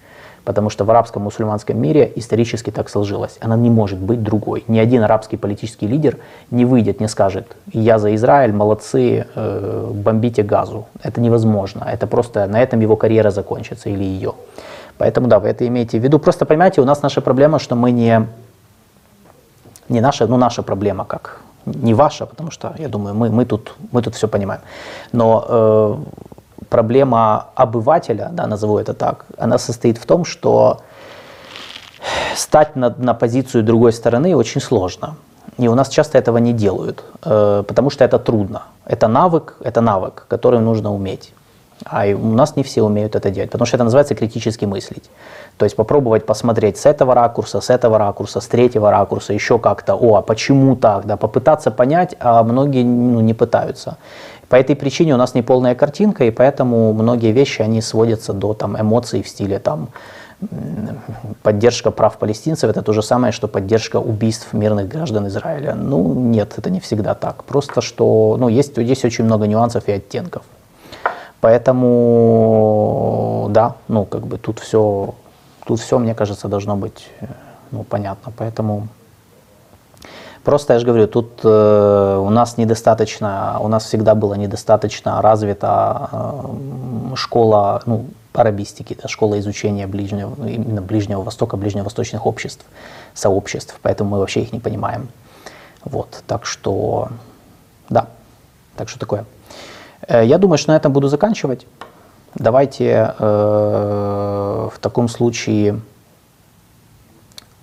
Потому 0.47 0.71
что 0.71 0.85
в 0.85 0.91
арабском 0.91 1.23
мусульманском 1.23 1.77
мире 1.77 2.13
исторически 2.15 2.71
так 2.71 2.89
сложилось. 2.89 3.37
Она 3.41 3.57
не 3.57 3.69
может 3.69 3.99
быть 3.99 4.23
другой. 4.23 4.63
Ни 4.69 4.79
один 4.79 5.03
арабский 5.03 5.37
политический 5.37 5.89
лидер 5.89 6.19
не 6.53 6.65
выйдет, 6.65 7.01
не 7.01 7.09
скажет, 7.09 7.57
я 7.73 7.99
за 7.99 8.15
Израиль, 8.15 8.53
молодцы, 8.53 9.27
э, 9.35 9.91
бомбите 9.93 10.45
газу. 10.45 10.87
Это 11.03 11.21
невозможно. 11.21 11.89
Это 11.93 12.07
просто 12.07 12.47
на 12.47 12.63
этом 12.63 12.81
его 12.81 12.97
карьера 12.97 13.31
закончится 13.31 13.91
или 13.91 14.05
ее. 14.05 14.35
Поэтому 14.99 15.27
да, 15.27 15.41
вы 15.41 15.49
это 15.49 15.67
имеете 15.67 15.99
в 15.99 16.05
виду. 16.05 16.21
Просто 16.21 16.47
понимаете, 16.47 16.81
у 16.81 16.85
нас 16.85 17.03
наша 17.03 17.21
проблема, 17.21 17.59
что 17.59 17.75
мы 17.75 17.91
не, 17.91 18.29
не 19.89 20.01
наша, 20.01 20.29
ну 20.29 20.37
наша 20.37 20.63
проблема 20.63 21.05
как 21.05 21.41
не 21.67 21.95
ваша, 21.95 22.25
потому 22.25 22.53
что, 22.53 22.73
я 22.79 22.89
думаю, 22.89 23.17
мы, 23.17 23.31
мы, 23.31 23.45
тут, 23.47 23.75
мы 23.91 24.01
тут 24.01 24.15
все 24.15 24.29
понимаем. 24.29 24.61
Но 25.13 25.45
э, 25.49 25.97
проблема 26.69 27.47
обывателя, 27.55 28.29
да, 28.33 28.47
назову 28.47 28.79
это 28.79 28.95
так, 28.95 29.27
она 29.39 29.59
состоит 29.59 29.99
в 29.99 30.07
том, 30.07 30.25
что 30.25 30.81
стать 32.35 32.77
на, 32.77 32.95
на 32.99 33.15
позицию 33.15 33.65
другой 33.65 33.93
стороны 33.93 34.37
очень 34.37 34.61
сложно. 34.61 35.17
И 35.59 35.69
у 35.69 35.75
нас 35.75 35.89
часто 35.89 36.19
этого 36.19 36.39
не 36.39 36.53
делают, 36.53 37.03
э, 37.25 37.65
потому 37.67 37.91
что 37.91 38.05
это 38.05 38.19
трудно. 38.19 38.65
Это 38.85 39.09
навык, 39.09 39.57
это 39.61 39.81
навык, 39.81 40.27
который 40.29 40.61
нужно 40.61 40.93
уметь. 40.95 41.33
А 41.85 42.07
у 42.07 42.33
нас 42.33 42.57
не 42.57 42.63
все 42.63 42.83
умеют 42.83 43.15
это 43.17 43.31
делать, 43.31 43.51
потому 43.51 43.67
что 43.67 43.77
это 43.77 43.85
называется 43.85 44.15
критически 44.15 44.65
мыслить. 44.65 45.11
То 45.59 45.65
есть 45.65 45.77
попробовать 45.77 46.25
посмотреть 46.25 46.79
с 46.79 46.87
этого 46.87 47.15
ракурса, 47.15 47.61
с 47.61 47.71
этого 47.71 47.99
ракурса, 47.99 48.41
с 48.41 48.47
третьего 48.47 48.91
ракурса, 48.91 49.35
еще 49.35 49.59
как-то, 49.59 49.95
о, 49.95 50.17
а 50.17 50.23
почему 50.23 50.75
так, 50.77 51.07
да, 51.07 51.17
попытаться 51.17 51.71
понять, 51.71 52.17
а 52.19 52.43
многие 52.43 52.83
ну, 52.83 53.21
не 53.21 53.35
пытаются. 53.35 53.99
По 54.49 54.57
этой 54.57 54.77
причине 54.77 55.15
у 55.15 55.17
нас 55.17 55.35
не 55.35 55.43
полная 55.43 55.75
картинка, 55.75 56.25
и 56.25 56.31
поэтому 56.31 56.93
многие 56.93 57.33
вещи, 57.33 57.63
они 57.63 57.81
сводятся 57.83 58.33
до 58.33 58.55
там, 58.55 58.81
эмоций 58.81 59.23
в 59.23 59.29
стиле 59.29 59.59
там, 59.59 59.89
поддержка 61.43 61.91
прав 61.91 62.19
палестинцев 62.19 62.71
это 62.71 62.83
то 62.83 62.93
же 62.93 63.03
самое, 63.03 63.33
что 63.33 63.49
поддержка 63.49 63.97
убийств 63.97 64.53
мирных 64.53 64.87
граждан 64.89 65.27
Израиля. 65.29 65.75
Ну, 65.75 66.15
нет, 66.15 66.55
это 66.59 66.71
не 66.71 66.81
всегда 66.81 67.15
так. 67.15 67.45
Просто 67.45 67.81
что, 67.81 68.37
ну, 68.39 68.49
есть, 68.49 68.77
есть 68.77 69.05
очень 69.05 69.25
много 69.25 69.47
нюансов 69.47 69.89
и 69.89 69.93
оттенков. 69.93 70.43
Поэтому, 71.41 72.69
да, 73.51 73.75
ну, 73.89 74.05
как 74.05 74.27
бы 74.27 74.39
тут 74.39 74.59
все 74.59 75.15
Тут 75.67 75.81
все, 75.81 75.99
мне 75.99 76.15
кажется, 76.15 76.47
должно 76.47 76.77
быть 76.77 77.09
э, 77.21 77.27
ну, 77.73 77.83
понятно. 77.83 78.33
Поэтому 78.37 78.87
просто, 80.47 80.75
я 80.75 80.79
же 80.79 80.87
говорю, 80.87 81.09
тут 81.09 81.41
э, 81.43 82.19
у 82.23 82.31
нас 82.31 82.57
недостаточно, 82.57 83.59
у 83.61 83.69
нас 83.69 83.85
всегда 83.85 84.15
была 84.15 84.37
недостаточно 84.37 85.21
развита 85.21 86.09
э, 86.13 87.17
школа, 87.17 87.83
ну, 87.87 88.07
арабистики, 88.33 88.97
да, 89.03 89.09
школа 89.09 89.41
изучения 89.41 89.89
ближнего, 89.89 90.37
именно 90.47 90.81
Ближнего 90.81 91.23
Востока, 91.23 91.57
ближневосточных 91.57 92.27
обществ, 92.27 92.65
сообществ, 93.13 93.77
поэтому 93.83 94.11
мы 94.11 94.19
вообще 94.19 94.43
их 94.43 94.53
не 94.53 94.61
понимаем. 94.61 95.09
Вот, 95.85 96.23
так 96.29 96.47
что, 96.47 97.09
да, 97.89 98.07
так 98.77 98.89
что 98.89 99.01
такое. 99.01 99.25
Э, 100.07 100.25
я 100.25 100.39
думаю, 100.39 100.59
что 100.59 100.71
на 100.71 100.77
этом 100.77 100.93
буду 100.93 101.09
заканчивать. 101.09 101.67
Давайте 102.37 103.15
э, 103.19 104.69
в 104.73 104.79
таком 104.81 105.09
случае 105.09 105.81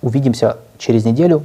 увидимся 0.02 0.58
через 0.76 1.06
неделю. 1.06 1.44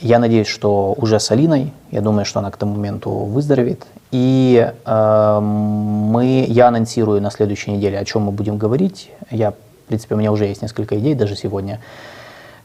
Я 0.00 0.18
надеюсь, 0.18 0.46
что 0.46 0.94
уже 0.98 1.18
с 1.18 1.30
Алиной. 1.30 1.72
Я 1.90 2.02
думаю, 2.02 2.24
что 2.24 2.40
она 2.40 2.50
к 2.50 2.56
тому 2.56 2.74
моменту 2.74 3.10
выздоровеет. 3.10 3.86
И 4.10 4.70
э, 4.84 5.40
мы, 5.40 6.44
я 6.48 6.68
анонсирую 6.68 7.22
на 7.22 7.30
следующей 7.30 7.72
неделе, 7.72 7.98
о 7.98 8.04
чем 8.04 8.22
мы 8.22 8.32
будем 8.32 8.58
говорить. 8.58 9.10
Я, 9.30 9.52
в 9.52 9.54
принципе, 9.88 10.14
у 10.14 10.18
меня 10.18 10.32
уже 10.32 10.44
есть 10.44 10.62
несколько 10.62 10.98
идей, 10.98 11.14
даже 11.14 11.34
сегодня. 11.34 11.80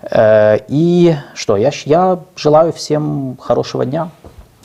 Э, 0.02 0.58
и 0.68 1.16
что, 1.34 1.56
я, 1.56 1.72
я 1.86 2.20
желаю 2.36 2.74
всем 2.74 3.38
хорошего 3.40 3.86
дня 3.86 4.10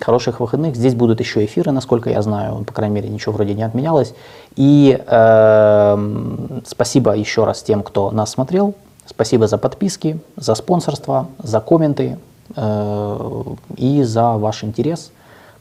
хороших 0.01 0.41
выходных. 0.41 0.77
Здесь 0.77 0.95
будут 0.95 1.21
еще 1.21 1.45
эфиры, 1.45 1.73
насколько 1.73 2.11
я 2.11 2.21
знаю, 2.21 2.65
по 2.65 2.73
крайней 2.73 2.97
мере, 2.97 3.09
ничего 3.09 3.33
вроде 3.33 3.55
не 3.55 3.63
отменялось. 3.63 4.15
И 4.57 5.01
э, 5.07 6.61
спасибо 6.67 7.13
еще 7.13 7.45
раз 7.45 7.63
тем, 7.63 7.83
кто 7.83 8.11
нас 8.11 8.31
смотрел. 8.31 8.75
Спасибо 9.07 9.47
за 9.47 9.57
подписки, 9.57 10.19
за 10.37 10.55
спонсорство, 10.55 11.29
за 11.39 11.61
комменты 11.61 12.19
Э, 12.57 13.43
и 13.77 14.03
за 14.03 14.33
ваш 14.33 14.65
интерес. 14.65 15.13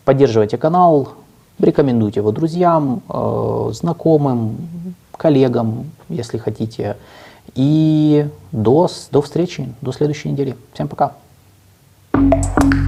Поддерживайте 0.05 0.57
канал, 0.57 1.09
рекомендуйте 1.59 2.21
его 2.21 2.31
друзьям, 2.31 3.01
э, 3.09 3.69
знакомым, 3.73 4.57
коллегам, 5.11 5.91
если 6.09 6.37
хотите. 6.37 6.95
И 7.53 8.27
до, 8.51 8.87
до 9.11 9.21
встречи, 9.21 9.73
до 9.81 9.91
следующей 9.91 10.29
недели. 10.29 10.55
Всем 10.73 10.87
пока. 10.87 11.13
thank 12.13 12.73
you 12.73 12.84